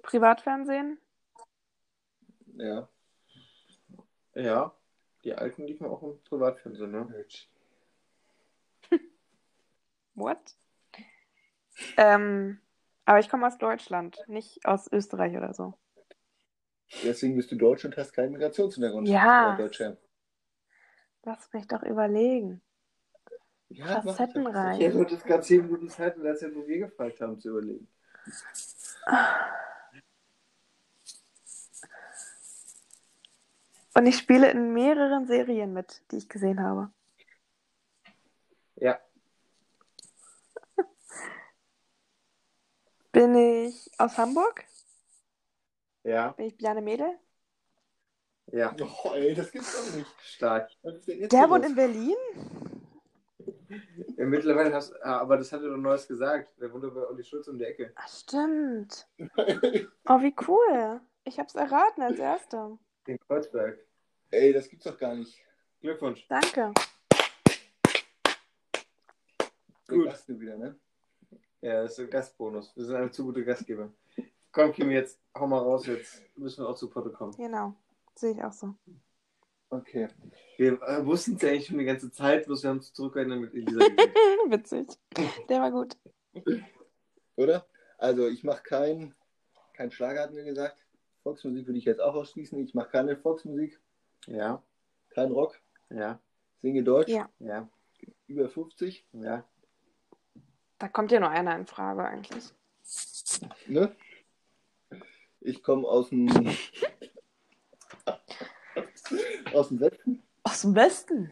Privatfernsehen? 0.04 1.00
Ja. 2.58 2.88
Ja, 4.36 4.74
die 5.24 5.34
alten 5.34 5.66
liefen 5.66 5.88
auch 5.88 6.04
im 6.04 6.22
Privatfernsehen, 6.24 6.92
ne? 6.92 7.26
What? 10.16 10.56
Ähm, 11.98 12.60
aber 13.12 13.20
ich 13.20 13.28
komme 13.28 13.46
aus 13.46 13.58
Deutschland, 13.58 14.24
nicht 14.28 14.66
aus 14.66 14.90
Österreich 14.90 15.36
oder 15.36 15.54
so. 15.54 15.74
Deswegen 17.04 17.36
bist 17.36 17.52
du 17.52 17.58
Deutsch 17.58 17.84
und 17.84 17.98
hast 17.98 18.14
keinen 18.14 18.32
Migrationshintergrund. 18.32 19.06
Ja. 19.06 19.58
Deutscher. 19.58 19.98
Lass 21.24 21.52
mich 21.52 21.68
doch 21.68 21.84
überlegen. 21.84 22.62
Ja. 23.68 24.02
Facettenreich. 24.02 24.80
Ich 24.80 24.86
hätte 24.86 25.06
das 25.08 25.26
gerade 25.26 25.44
10 25.44 25.64
Minuten 25.64 25.90
Zeit, 25.90 26.16
und 26.16 26.24
nur 26.24 26.68
wir 26.68 26.80
gefragt 26.80 27.20
haben, 27.20 27.38
zu 27.38 27.50
überlegen. 27.50 27.90
Und 33.94 34.06
ich 34.06 34.18
spiele 34.18 34.52
in 34.52 34.72
mehreren 34.72 35.28
Serien 35.28 35.74
mit, 35.74 36.02
die 36.12 36.18
ich 36.18 36.30
gesehen 36.30 36.64
habe. 36.64 36.94
Ja. 38.78 39.02
Bin 43.12 43.36
ich 43.36 43.90
aus 43.98 44.18
Hamburg? 44.18 44.64
Ja. 46.04 46.30
Bin 46.32 46.46
ich 46.46 46.58
Bjane 46.58 46.82
Mädel? 46.82 47.20
Ja. 48.48 48.74
Oh, 49.04 49.12
ey, 49.14 49.36
das 49.36 49.52
gibt's 49.52 49.74
doch 49.74 49.96
nicht. 49.96 50.10
Stark. 50.24 50.70
Der 50.84 51.50
wohnt 51.50 51.66
in 51.66 51.76
Berlin? 51.76 52.16
Ja, 54.18 54.26
mittlerweile 54.26 54.74
hast 54.74 54.94
ah, 55.04 55.20
aber 55.20 55.38
das 55.38 55.52
hat 55.52 55.62
er 55.62 55.70
doch 55.70 55.78
Neues 55.78 56.08
gesagt. 56.08 56.50
Der 56.60 56.72
wohnt 56.72 56.84
bei 56.94 57.08
Olli 57.08 57.24
Schulz 57.24 57.48
um 57.48 57.58
die 57.58 57.66
Ecke. 57.66 57.92
Ach, 57.96 58.08
stimmt. 58.08 59.08
Oh, 60.08 60.20
wie 60.22 60.36
cool. 60.48 61.00
Ich 61.24 61.40
hab's 61.40 61.56
erraten 61.56 62.02
als 62.02 62.20
Erster. 62.20 62.78
In 63.06 63.20
Kreuzberg. 63.20 63.80
Ey, 64.32 64.52
das 64.52 64.68
gibt's 64.68 64.86
doch 64.86 64.98
gar 64.98 65.16
nicht. 65.16 65.38
Glückwunsch. 65.80 66.26
Danke. 66.28 66.74
Gut. 69.88 70.24
Nur 70.28 70.40
wieder, 70.40 70.58
ne? 70.58 70.80
Ja, 71.62 71.84
das 71.84 71.94
ist 71.94 72.00
ein 72.00 72.10
Gastbonus. 72.10 72.76
Wir 72.76 72.86
sind 72.86 72.96
eine 72.96 73.12
zu 73.12 73.24
gute 73.24 73.44
Gastgeber. 73.46 73.92
Komm, 74.52 74.74
Kim, 74.74 74.92
jetzt 74.92 75.20
hau 75.36 75.48
mal 75.48 75.60
raus. 75.60 75.86
Jetzt 75.86 76.22
müssen 76.36 76.64
wir 76.64 76.70
auch 76.70 76.76
zu 76.76 76.90
Potte 76.90 77.12
kommen. 77.12 77.34
Genau. 77.38 77.76
Sehe 78.16 78.34
ich 78.34 78.44
auch 78.44 78.52
so. 78.52 78.74
Okay. 79.70 80.10
Wir 80.58 80.82
äh, 80.82 81.06
wussten 81.06 81.36
es 81.36 81.42
ja 81.42 81.50
eigentlich 81.50 81.68
schon 81.68 81.78
die 81.78 81.86
ganze 81.86 82.12
Zeit, 82.12 82.46
bloß 82.46 82.64
wir 82.64 82.72
haben 82.72 82.78
es 82.80 82.92
zurückgehalten 82.92 83.40
mit 83.40 83.54
Elisa. 83.54 83.80
Witzig. 84.50 84.88
Der 85.48 85.62
war 85.62 85.72
gut. 85.72 85.96
Oder? 87.38 87.66
Also, 87.98 88.28
ich 88.28 88.44
mache 88.44 88.64
kein, 88.64 89.16
kein 89.74 89.92
Schlager, 89.92 90.22
hatten 90.24 90.36
wir 90.36 90.44
gesagt. 90.44 90.84
Volksmusik 91.24 91.68
würde 91.68 91.78
ich 91.78 91.86
jetzt 91.86 92.02
auch 92.02 92.16
ausschließen. 92.16 92.60
Ich 92.60 92.74
mache 92.74 92.90
keine 92.90 93.16
Volksmusik, 93.16 93.80
ja, 94.26 94.62
kein 95.12 95.32
Rock, 95.32 95.62
ja, 95.90 96.20
singe 96.62 96.84
Deutsch, 96.84 97.10
Ja. 97.10 97.30
ja, 97.40 97.70
über 98.28 98.50
50. 98.50 99.06
ja. 99.14 99.46
Da 100.82 100.88
kommt 100.88 101.12
ja 101.12 101.20
nur 101.20 101.30
einer 101.30 101.56
in 101.56 101.68
Frage 101.68 102.04
eigentlich. 102.04 102.46
Ne? 103.68 103.96
Ich 105.40 105.62
komme 105.62 105.88
aus 105.88 106.10
dem 106.10 106.28
aus 109.54 109.68
dem 109.68 109.80
Westen. 109.80 110.24
Aus 110.42 110.62
dem 110.62 110.74
Westen. 110.74 111.32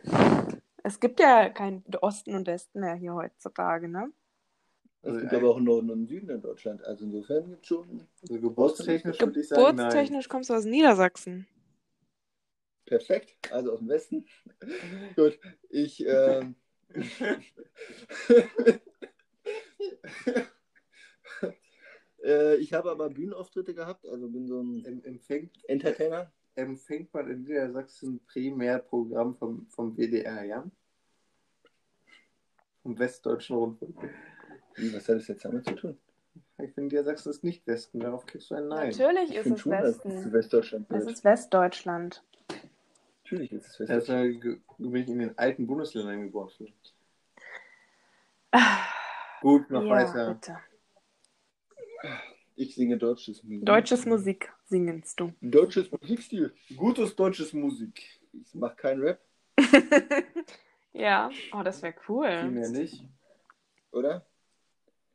Es 0.83 0.99
gibt 0.99 1.19
ja 1.19 1.49
kein 1.49 1.83
Osten 2.01 2.35
und 2.35 2.45
Westen 2.45 2.81
mehr 2.81 2.93
hier 2.93 3.15
heutzutage, 3.15 3.89
ne? 3.89 4.11
Es 5.01 5.17
gibt 5.17 5.33
aber 5.33 5.49
auch 5.49 5.57
einen 5.57 5.65
Norden 5.65 5.89
und 5.89 5.97
einen 5.97 6.07
Süden 6.07 6.29
in 6.29 6.41
Deutschland. 6.41 6.83
Also 6.83 7.05
insofern 7.05 7.49
gibt 7.49 7.63
es 7.63 7.69
schon 7.69 8.07
Also 8.21 8.39
geburtstechnisch 8.39 9.19
würde 9.19 9.39
ich 9.39 9.47
sagen, 9.47 9.63
nein. 9.63 9.75
Geburtstechnisch 9.75 10.29
kommst 10.29 10.51
du 10.51 10.53
aus 10.53 10.65
Niedersachsen. 10.65 11.47
perfekt. 12.85 13.35
Also 13.51 13.73
aus 13.73 13.79
dem 13.79 13.89
Westen. 13.89 14.27
Gut. 15.15 15.39
Ich 15.69 16.05
ähm, 16.05 16.55
äh, 22.23 22.55
ich 22.57 22.73
habe 22.73 22.91
aber 22.91 23.09
Bühnenauftritte 23.09 23.73
gehabt, 23.73 24.05
also 24.07 24.27
bin 24.29 24.47
so 24.47 24.61
ein 24.61 24.85
Em- 24.85 25.03
Empfängt, 25.03 25.57
Entertainer. 25.69 26.31
empfängt 26.55 27.13
man 27.13 27.29
in 27.29 27.43
Niedersachsen 27.43 28.19
Primärprogramm 28.25 29.35
vom, 29.35 29.67
vom 29.67 29.95
WDR, 29.97 30.43
ja? 30.43 30.65
Vom 32.83 32.97
Westdeutschen 32.97 33.55
Rundfunk. 33.57 33.95
Wie, 34.75 34.93
Was 34.93 35.07
hat 35.09 35.17
das 35.17 35.27
jetzt 35.27 35.45
damit 35.45 35.65
zu 35.65 35.75
tun? 35.75 35.97
Ich 36.61 36.73
finde, 36.73 36.95
Niedersachsen 36.95 37.29
ist 37.31 37.43
nicht 37.43 37.65
Westen. 37.67 37.99
Darauf 38.01 38.25
kriegst 38.25 38.51
du 38.51 38.55
ein 38.55 38.67
Nein. 38.67 38.89
Natürlich 38.89 39.31
Ich 39.31 39.37
ist 39.37 39.45
es 39.51 39.59
schon, 39.61 39.71
dass 39.71 39.95
es 39.97 40.05
Westen. 40.05 40.33
Westdeutschland 40.33 40.85
Es 40.91 41.05
ist 41.05 41.23
Westdeutschland. 41.23 42.23
Natürlich 43.23 43.51
ist 43.53 43.67
es 43.67 43.79
Westdeutschland. 43.79 44.41
ge- 44.41 44.59
bin 44.77 44.95
ich 45.03 45.07
in 45.09 45.19
den 45.19 45.37
alten 45.37 45.65
Bundesländern 45.67 46.23
geboren. 46.23 46.49
Gut, 49.41 49.69
noch 49.69 49.83
ja, 49.83 49.89
weiter. 49.89 50.33
bitte. 50.33 50.57
Ich 52.55 52.75
singe 52.75 52.97
deutsches 52.97 53.43
Musik. 53.43 53.65
Deutsches 53.65 54.05
Musik 54.05 54.51
singst 54.65 55.19
du. 55.19 55.33
Deutsches 55.41 55.89
Musikstil. 55.91 56.53
Gutes 56.75 57.15
deutsches 57.15 57.53
Musik. 57.53 58.19
Ich 58.33 58.53
mache 58.53 58.75
keinen 58.75 59.01
Rap, 59.01 59.19
ja, 60.93 61.29
oh, 61.51 61.61
das 61.63 61.81
wäre 61.81 61.93
cool. 62.07 62.27
Primär 62.27 62.69
nicht. 62.69 63.03
oder? 63.91 64.25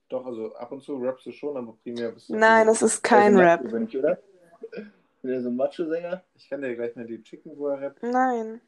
Doch, 0.09 0.27
also 0.27 0.55
ab 0.57 0.71
und 0.73 0.83
zu 0.83 0.97
rappst 0.99 1.25
du 1.27 1.33
schon, 1.33 1.57
aber 1.57 1.73
primär 1.83 2.13
bist 2.13 2.29
du. 2.29 2.37
Nein, 2.37 2.69
es 2.69 2.83
ist 2.83 3.03
kein 3.03 3.37
Also, 3.37 3.41
Rap. 3.41 3.71
Bin 3.71 3.87
ich, 3.87 3.97
oder? 3.97 4.19
Bin 5.23 5.33
ja 5.33 5.41
so 5.41 5.49
ein 5.49 5.57
Macho-Sänger. 5.57 6.23
Ich 6.35 6.49
kann 6.49 6.61
dir 6.61 6.75
gleich 6.77 6.95
mal 6.97 7.07
die 7.07 7.23
Chicken, 7.23 7.57
wo 7.57 7.69
er 7.69 7.81
rappt. 7.81 8.03
Nein. 8.03 8.61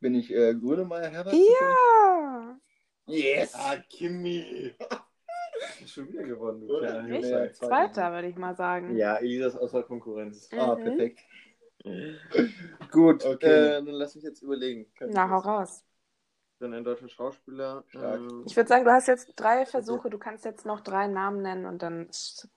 Bin 0.00 0.14
ich 0.14 0.32
äh, 0.32 0.54
Grönemeyer 0.54 1.08
Herbert? 1.10 1.34
Ja. 1.34 1.74
Yes! 3.06 3.54
Ah, 3.54 3.76
Kimi! 3.88 4.74
Schon 5.86 6.08
wieder 6.08 6.22
gewonnen, 6.24 6.66
du 6.66 6.78
kleiner. 6.78 7.00
Junge. 7.08 7.30
Ja, 7.30 7.52
zweiter. 7.52 7.54
Zweiter, 7.54 8.12
würde 8.12 8.28
ich 8.28 8.36
mal 8.36 8.54
sagen. 8.56 8.96
Ja, 8.96 9.16
Elisa 9.16 9.46
ist 9.48 9.56
außer 9.56 9.82
Konkurrenz. 9.84 10.48
Ah, 10.52 10.74
Mhm. 10.74 10.82
perfekt. 10.82 11.20
Gut, 12.90 13.24
Okay. 13.24 13.68
äh, 13.68 13.70
dann 13.72 13.86
lass 13.86 14.14
mich 14.14 14.24
jetzt 14.24 14.42
überlegen. 14.42 14.86
Na, 15.00 15.30
hau 15.30 15.38
raus. 15.38 15.82
Ich 16.54 16.58
bin 16.58 16.72
ein 16.74 16.84
deutscher 16.84 17.08
Schauspieler. 17.08 17.84
Ähm, 17.94 18.42
Ich 18.46 18.56
würde 18.56 18.68
sagen, 18.68 18.84
du 18.84 18.90
hast 18.90 19.08
jetzt 19.08 19.32
drei 19.36 19.66
Versuche. 19.66 20.10
Du 20.10 20.18
kannst 20.18 20.44
jetzt 20.44 20.64
noch 20.66 20.80
drei 20.80 21.06
Namen 21.06 21.42
nennen 21.42 21.66
und 21.66 21.82
dann 21.82 22.08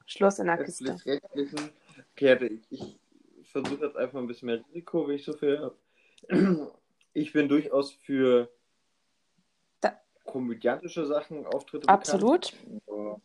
Schluss 0.05 0.39
in 0.39 0.47
der 0.47 0.57
Kiste. 0.57 0.91
öffentlich-rechtlichen. 0.93 1.71
Okay, 2.13 2.59
ich, 2.69 2.97
ich 3.41 3.51
versuche 3.51 3.85
jetzt 3.85 3.97
einfach 3.97 4.19
ein 4.19 4.27
bisschen 4.27 4.47
mehr 4.47 4.63
Risiko, 4.69 5.07
wie 5.09 5.13
ich 5.15 5.25
so 5.25 5.33
viel 5.33 5.59
habe. 5.59 5.75
Ich 7.13 7.33
bin 7.33 7.49
durchaus 7.49 7.91
für 7.91 8.49
komödiantische 10.31 11.05
Sachen, 11.05 11.45
Auftritte 11.45 11.87
Absolut. 11.89 12.53
bekannt. 12.85 13.21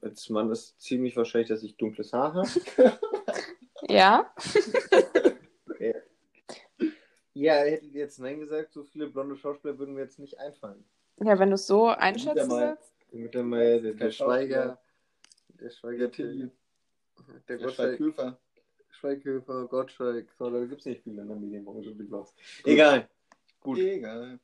Als 0.00 0.28
Mann 0.30 0.50
ist 0.50 0.80
ziemlich 0.80 1.16
wahrscheinlich, 1.16 1.48
dass 1.48 1.62
ich 1.62 1.76
dunkles 1.76 2.12
Haar 2.12 2.34
habe. 2.34 2.48
Ja. 3.88 4.32
Ja, 7.34 7.54
hätte 7.54 7.86
ich 7.86 7.94
jetzt 7.94 8.20
Nein 8.20 8.38
gesagt, 8.38 8.72
so 8.72 8.84
viele 8.84 9.08
blonde 9.08 9.36
Schauspieler 9.36 9.76
würden 9.78 9.94
mir 9.94 10.02
jetzt 10.02 10.18
nicht 10.18 10.38
einfallen. 10.38 10.84
Ja, 11.16 11.38
wenn 11.38 11.48
du 11.48 11.54
es 11.54 11.66
so 11.66 11.88
einschätzen 11.88 12.50
willst. 12.50 12.92
Der 13.10 13.18
Mittermeier, 13.18 13.80
der, 13.80 13.90
Kein 13.92 13.98
der 13.98 14.10
Schweiger, 14.12 14.82
der 15.48 15.70
Schweiger, 15.70 15.98
Der 15.98 16.10
Tilly. 16.12 16.50
der 17.26 17.40
Der 17.48 17.58
Gottschalk, 17.58 17.96
Schweighöfer. 17.96 18.38
Schweighöfer, 18.92 19.66
Gottschalk, 19.68 20.30
so, 20.38 20.50
da 20.50 20.64
gibt 20.64 20.80
es 20.80 20.86
nicht 20.86 21.02
viele 21.02 21.22
in 21.22 21.28
der 21.28 21.36
Medienbranche, 21.36 21.98
wie 21.98 22.02
los. 22.04 22.34
Egal. 22.64 23.08
Gut. 23.60 23.78
Egal. 23.78 24.38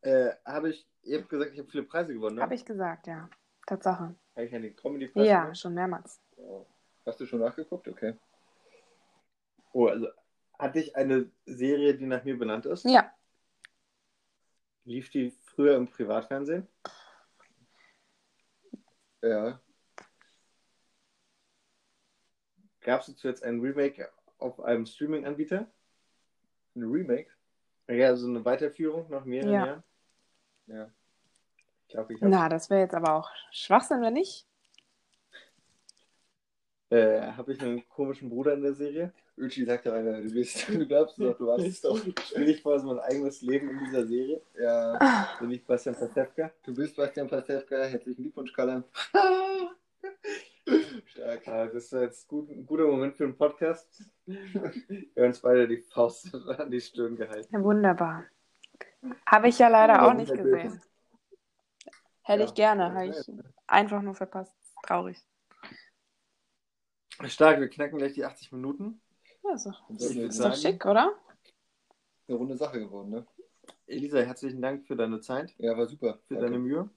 Äh, 0.00 0.30
habe 0.44 0.70
ich, 0.70 0.86
ihr 1.02 1.18
habt 1.18 1.28
gesagt, 1.28 1.52
ich 1.52 1.58
habe 1.58 1.68
viele 1.68 1.82
Preise 1.84 2.14
gewonnen, 2.14 2.36
ne? 2.36 2.42
Habe 2.42 2.54
ich 2.54 2.64
gesagt, 2.64 3.06
ja. 3.06 3.28
Tatsache. 3.66 4.14
Habe 4.34 4.46
ich 4.46 4.54
einen 4.54 4.74
Comedy-Preis 4.74 5.26
Ja, 5.26 5.40
gewonnen? 5.40 5.54
schon 5.54 5.74
mehrmals. 5.74 6.20
Hast 7.06 7.20
du 7.20 7.26
schon 7.26 7.40
nachgeguckt? 7.40 7.86
Okay. 7.88 8.14
Oh, 9.72 9.86
also 9.86 10.08
hatte 10.58 10.80
ich 10.80 10.94
eine 10.96 11.30
Serie, 11.46 11.94
die 11.96 12.06
nach 12.06 12.24
mir 12.24 12.38
benannt 12.38 12.66
ist? 12.66 12.84
Ja. 12.84 13.12
Lief 14.84 15.10
die 15.10 15.30
früher 15.30 15.76
im 15.76 15.88
Privatfernsehen? 15.88 16.66
Ja. 19.22 19.60
Gab 22.82 23.00
es 23.00 23.06
dazu 23.06 23.28
jetzt 23.28 23.42
ein 23.44 23.60
Remake 23.60 24.08
auf 24.38 24.60
einem 24.60 24.86
Streaming-Anbieter? 24.86 25.66
Ein 26.74 26.82
Remake? 26.84 27.28
Ja, 27.88 28.08
also 28.08 28.26
eine 28.28 28.44
Weiterführung 28.44 29.08
nach 29.10 29.24
mehreren 29.24 29.52
Ja. 29.52 29.66
Jahren? 29.66 29.82
Ja. 30.66 30.90
Ich 31.86 31.88
glaube, 31.94 32.14
ich 32.14 32.20
habe 32.22 32.30
Na, 32.30 32.48
das 32.48 32.70
wäre 32.70 32.80
jetzt 32.80 32.94
aber 32.94 33.14
auch 33.14 33.30
Schwachsinn, 33.50 34.00
wenn 34.02 34.14
nicht. 34.14 34.46
äh, 36.90 37.20
hab 37.32 37.48
ich 37.48 37.60
einen 37.60 37.86
komischen 37.88 38.28
Bruder 38.30 38.54
in 38.54 38.62
der 38.62 38.74
Serie. 38.74 39.12
Uchi 39.38 39.64
sagt 39.64 39.86
ja 39.86 39.94
einer, 39.94 40.20
du 40.20 40.30
bist, 40.30 40.68
du 40.68 40.86
glaubst 40.86 41.18
doch, 41.18 41.36
du 41.36 41.46
warst 41.46 41.64
es 41.66 41.80
doch. 41.80 41.98
Spiele 41.98 42.50
ich 42.52 42.62
quasi 42.62 42.84
mein 42.86 42.98
eigenes 43.00 43.40
Leben 43.42 43.70
in 43.70 43.78
dieser 43.84 44.06
Serie? 44.06 44.40
Ja. 44.60 45.28
Bin 45.40 45.50
ich 45.50 45.64
Bastian 45.64 45.94
Pastewka? 45.94 46.50
Du 46.62 46.74
bist 46.74 46.96
Bastian 46.96 47.28
Pastewka. 47.28 47.84
Herzlichen 47.84 48.22
Glückwunsch, 48.22 48.52
Kalle. 48.52 48.84
Stark. 51.22 51.46
Ah, 51.48 51.66
das 51.66 51.84
ist 51.84 51.92
jetzt 51.92 52.26
gut, 52.28 52.50
ein 52.50 52.66
guter 52.66 52.86
Moment 52.86 53.16
für 53.16 53.24
einen 53.24 53.36
Podcast. 53.36 54.04
Wir 54.26 54.40
haben 55.16 55.26
uns 55.28 55.40
beide 55.40 55.68
die 55.68 55.78
Faust 55.78 56.34
an 56.58 56.70
die 56.70 56.80
Stirn 56.80 57.16
gehalten. 57.16 57.48
Ja, 57.54 57.62
wunderbar. 57.62 58.24
Habe 59.26 59.48
ich 59.48 59.58
ja 59.58 59.68
leider 59.68 59.94
Ja, 59.94 60.08
auch 60.08 60.14
nicht 60.14 60.34
gesehen. 60.34 60.80
Hätte 62.22 62.40
Ja. 62.40 62.44
ich 62.48 62.54
gerne, 62.54 62.92
habe 62.92 63.06
ich 63.06 63.16
einfach 63.68 64.02
nur 64.02 64.14
verpasst. 64.14 64.54
Traurig. 64.84 65.18
Stark, 67.26 67.60
wir 67.60 67.68
knacken 67.68 67.98
gleich 67.98 68.14
die 68.14 68.24
80 68.24 68.50
Minuten. 68.52 69.00
Ja, 69.44 69.54
doch, 69.64 69.82
Das 69.90 70.02
ist 70.10 70.40
eine 70.40 70.50
doch 70.50 70.56
schick, 70.56 70.84
oder? 70.86 71.12
runde 72.28 72.56
Sache 72.56 72.80
geworden, 72.80 73.10
ne? 73.10 73.26
Elisa, 73.86 74.18
herzlichen 74.20 74.62
Dank 74.62 74.86
für 74.86 74.96
deine 74.96 75.20
Zeit, 75.20 75.54
Ja, 75.58 75.76
war 75.76 75.86
super. 75.86 76.18
für 76.26 76.34
Danke. 76.34 76.46
deine 76.50 76.58
Mühe. 76.58 76.90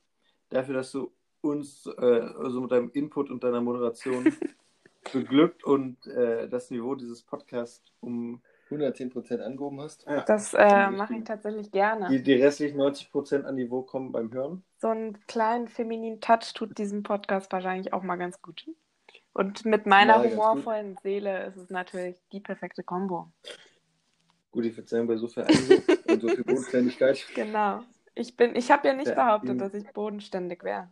Dafür, 0.50 0.76
dass 0.76 0.92
du 0.92 1.14
uns, 1.46 1.88
äh, 1.98 2.02
also 2.02 2.62
mit 2.62 2.72
deinem 2.72 2.92
Input 2.94 3.30
und 3.30 3.44
deiner 3.44 3.62
Moderation 3.62 4.26
beglückt 5.14 5.64
und 5.64 6.06
äh, 6.08 6.50
das 6.50 6.72
Niveau 6.72 6.96
dieses 6.96 7.24
Podcasts 7.24 7.94
um 8.02 8.42
110% 8.70 9.40
angehoben 9.42 9.80
hast. 9.82 10.06
Das 10.26 10.54
äh, 10.56 10.90
mache 10.90 11.16
ich 11.16 11.24
tatsächlich 11.24 11.72
gerne. 11.72 12.10
die, 12.10 12.24
die 12.24 12.34
restlichen 12.34 12.80
90% 12.82 13.44
an 13.44 13.56
Niveau 13.56 13.84
kommen 13.84 14.12
beim 14.12 14.34
Hören. 14.34 14.64
So 14.80 14.88
einen 14.88 15.20
kleinen 15.28 15.68
femininen 15.68 16.20
Touch 16.20 16.54
tut 16.54 16.78
diesem 16.78 17.04
Podcast 17.04 17.52
wahrscheinlich 17.52 17.94
auch 17.94 18.02
mal 18.02 18.16
ganz 18.16 18.42
gut. 18.42 18.66
Und 19.34 19.66
mit 19.66 19.86
meiner 19.86 20.24
Ja, 20.24 20.32
humorvollen 20.32 20.98
Seele 21.04 21.46
ist 21.46 21.58
es 21.58 21.70
natürlich 21.70 22.18
die 22.32 22.40
perfekte 22.40 22.84
Kombo. 22.84 23.32
Gut, 24.52 24.66
ich 24.66 24.76
würde 24.78 24.88
sagen, 24.88 25.08
bei 25.08 25.18
so 25.18 25.28
viel 25.28 25.44
Einsatz. 25.44 25.84
Und 26.08 26.22
so 26.22 26.30
viel 26.30 26.44
Bodenständigkeit. 26.46 27.26
Genau. 27.36 27.84
Ich 28.16 28.36
bin, 28.38 28.56
ich 28.56 28.72
habe 28.72 28.88
ja 28.88 28.94
nicht 28.94 29.10
Ja, 29.10 29.16
behauptet, 29.16 29.60
dass 29.60 29.74
ich 29.74 29.86
bodenständig 29.92 30.64
wäre. 30.64 30.90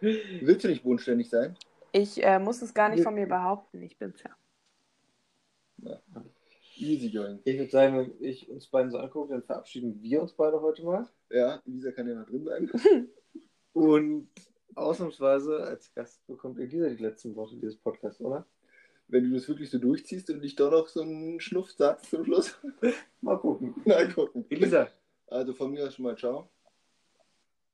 Willst 0.00 0.64
du 0.64 0.68
nicht 0.68 0.84
bodenständig 0.84 1.28
sein? 1.28 1.56
Ich 1.92 2.22
äh, 2.24 2.38
muss 2.38 2.62
es 2.62 2.72
gar 2.72 2.88
nicht 2.88 3.02
von 3.02 3.14
mir 3.14 3.26
behaupten. 3.26 3.82
Ich 3.82 3.98
bin's 3.98 4.22
ja. 4.22 4.30
Easy 6.76 7.10
going. 7.10 7.40
Ich 7.44 7.58
würde 7.58 7.70
sagen, 7.70 7.96
wenn 7.96 8.12
ich 8.20 8.48
uns 8.48 8.66
beiden 8.66 8.90
so 8.90 8.98
angucke, 8.98 9.32
dann 9.32 9.42
verabschieden 9.42 10.02
wir 10.02 10.22
uns 10.22 10.32
beide 10.32 10.60
heute 10.60 10.84
mal. 10.84 11.08
Ja, 11.30 11.60
Lisa 11.66 11.92
kann 11.92 12.08
ja 12.08 12.14
noch 12.14 12.26
drin 12.26 12.44
bleiben. 12.44 12.70
Und 13.72 14.28
ausnahmsweise 14.74 15.62
als 15.64 15.92
Gast 15.94 16.26
bekommt 16.26 16.58
Elisa 16.58 16.88
die 16.88 17.02
letzten 17.02 17.34
Worte 17.36 17.56
dieses 17.56 17.76
Podcasts, 17.76 18.20
oder? 18.20 18.46
Wenn 19.08 19.24
du 19.24 19.34
das 19.34 19.48
wirklich 19.48 19.70
so 19.70 19.78
durchziehst 19.78 20.30
und 20.30 20.40
nicht 20.40 20.58
doch 20.58 20.70
noch 20.70 20.88
so 20.88 21.02
einen 21.02 21.38
Schnuff 21.38 21.70
sagst 21.72 22.10
zum 22.10 22.24
Schluss. 22.24 22.58
Mal 23.20 23.38
gucken. 23.38 23.74
Na, 23.84 24.06
gucken. 24.06 24.46
Elisa, 24.48 24.88
Also 25.34 25.52
von 25.52 25.72
mir 25.72 25.84
aus 25.84 25.96
schon 25.96 26.04
mal 26.04 26.16
ciao. 26.16 26.48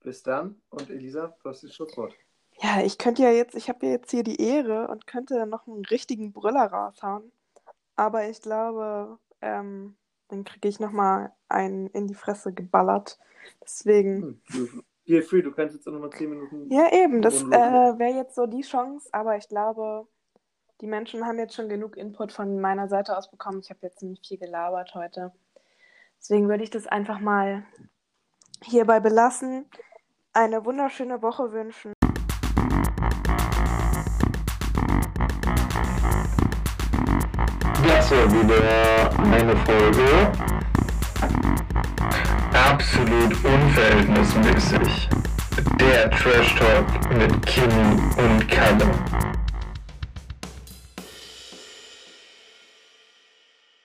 bis 0.02 0.22
dann. 0.22 0.62
Und 0.70 0.88
Elisa, 0.88 1.36
du 1.42 1.50
hast 1.50 1.62
das 1.62 1.74
Schlusswort. 1.74 2.14
Ja, 2.62 2.80
ich 2.82 2.96
könnte 2.96 3.22
ja 3.22 3.30
jetzt, 3.30 3.54
ich 3.54 3.68
habe 3.68 3.84
ja 3.84 3.92
jetzt 3.92 4.10
hier 4.10 4.22
die 4.22 4.40
Ehre 4.40 4.88
und 4.88 5.06
könnte 5.06 5.44
noch 5.44 5.66
einen 5.66 5.84
richtigen 5.84 6.32
Brüller 6.32 6.64
raushauen. 6.64 7.30
Aber 7.96 8.30
ich 8.30 8.40
glaube, 8.40 9.18
ähm, 9.42 9.94
dann 10.28 10.44
kriege 10.44 10.68
ich 10.68 10.80
nochmal 10.80 11.32
einen 11.50 11.88
in 11.88 12.06
die 12.06 12.14
Fresse 12.14 12.54
geballert. 12.54 13.18
Deswegen. 13.62 14.40
Hm, 14.46 14.84
Feel 15.04 15.22
free, 15.22 15.42
du 15.42 15.52
kannst 15.52 15.74
jetzt 15.74 15.86
auch 15.86 15.92
nochmal 15.92 16.10
10 16.10 16.30
Minuten. 16.30 16.72
Ja, 16.72 16.90
eben, 16.94 17.20
das 17.20 17.42
äh, 17.42 17.50
wäre 17.50 18.16
jetzt 18.16 18.36
so 18.36 18.46
die 18.46 18.62
Chance, 18.62 19.10
aber 19.12 19.36
ich 19.36 19.48
glaube, 19.48 20.06
die 20.80 20.86
Menschen 20.86 21.26
haben 21.26 21.38
jetzt 21.38 21.56
schon 21.56 21.68
genug 21.68 21.98
Input 21.98 22.32
von 22.32 22.58
meiner 22.58 22.88
Seite 22.88 23.18
aus 23.18 23.30
bekommen. 23.30 23.60
Ich 23.60 23.68
habe 23.68 23.80
jetzt 23.82 23.98
ziemlich 23.98 24.20
viel 24.26 24.38
gelabert 24.38 24.94
heute. 24.94 25.32
Deswegen 26.20 26.48
würde 26.50 26.62
ich 26.62 26.70
das 26.70 26.86
einfach 26.86 27.18
mal 27.18 27.64
hierbei 28.62 29.00
belassen. 29.00 29.64
Eine 30.34 30.64
wunderschöne 30.66 31.22
Woche 31.22 31.50
wünschen. 31.50 31.94
Das 37.82 38.10
war 38.10 38.30
wieder 38.30 39.10
eine 39.18 39.56
Folge. 39.56 40.32
Absolut 42.52 43.32
unverhältnismäßig. 43.42 45.08
Der 45.80 46.10
Trash 46.10 46.54
Talk 46.56 47.16
mit 47.16 47.46
Kimi 47.46 47.98
und 48.18 48.46
Kalle. 48.48 49.29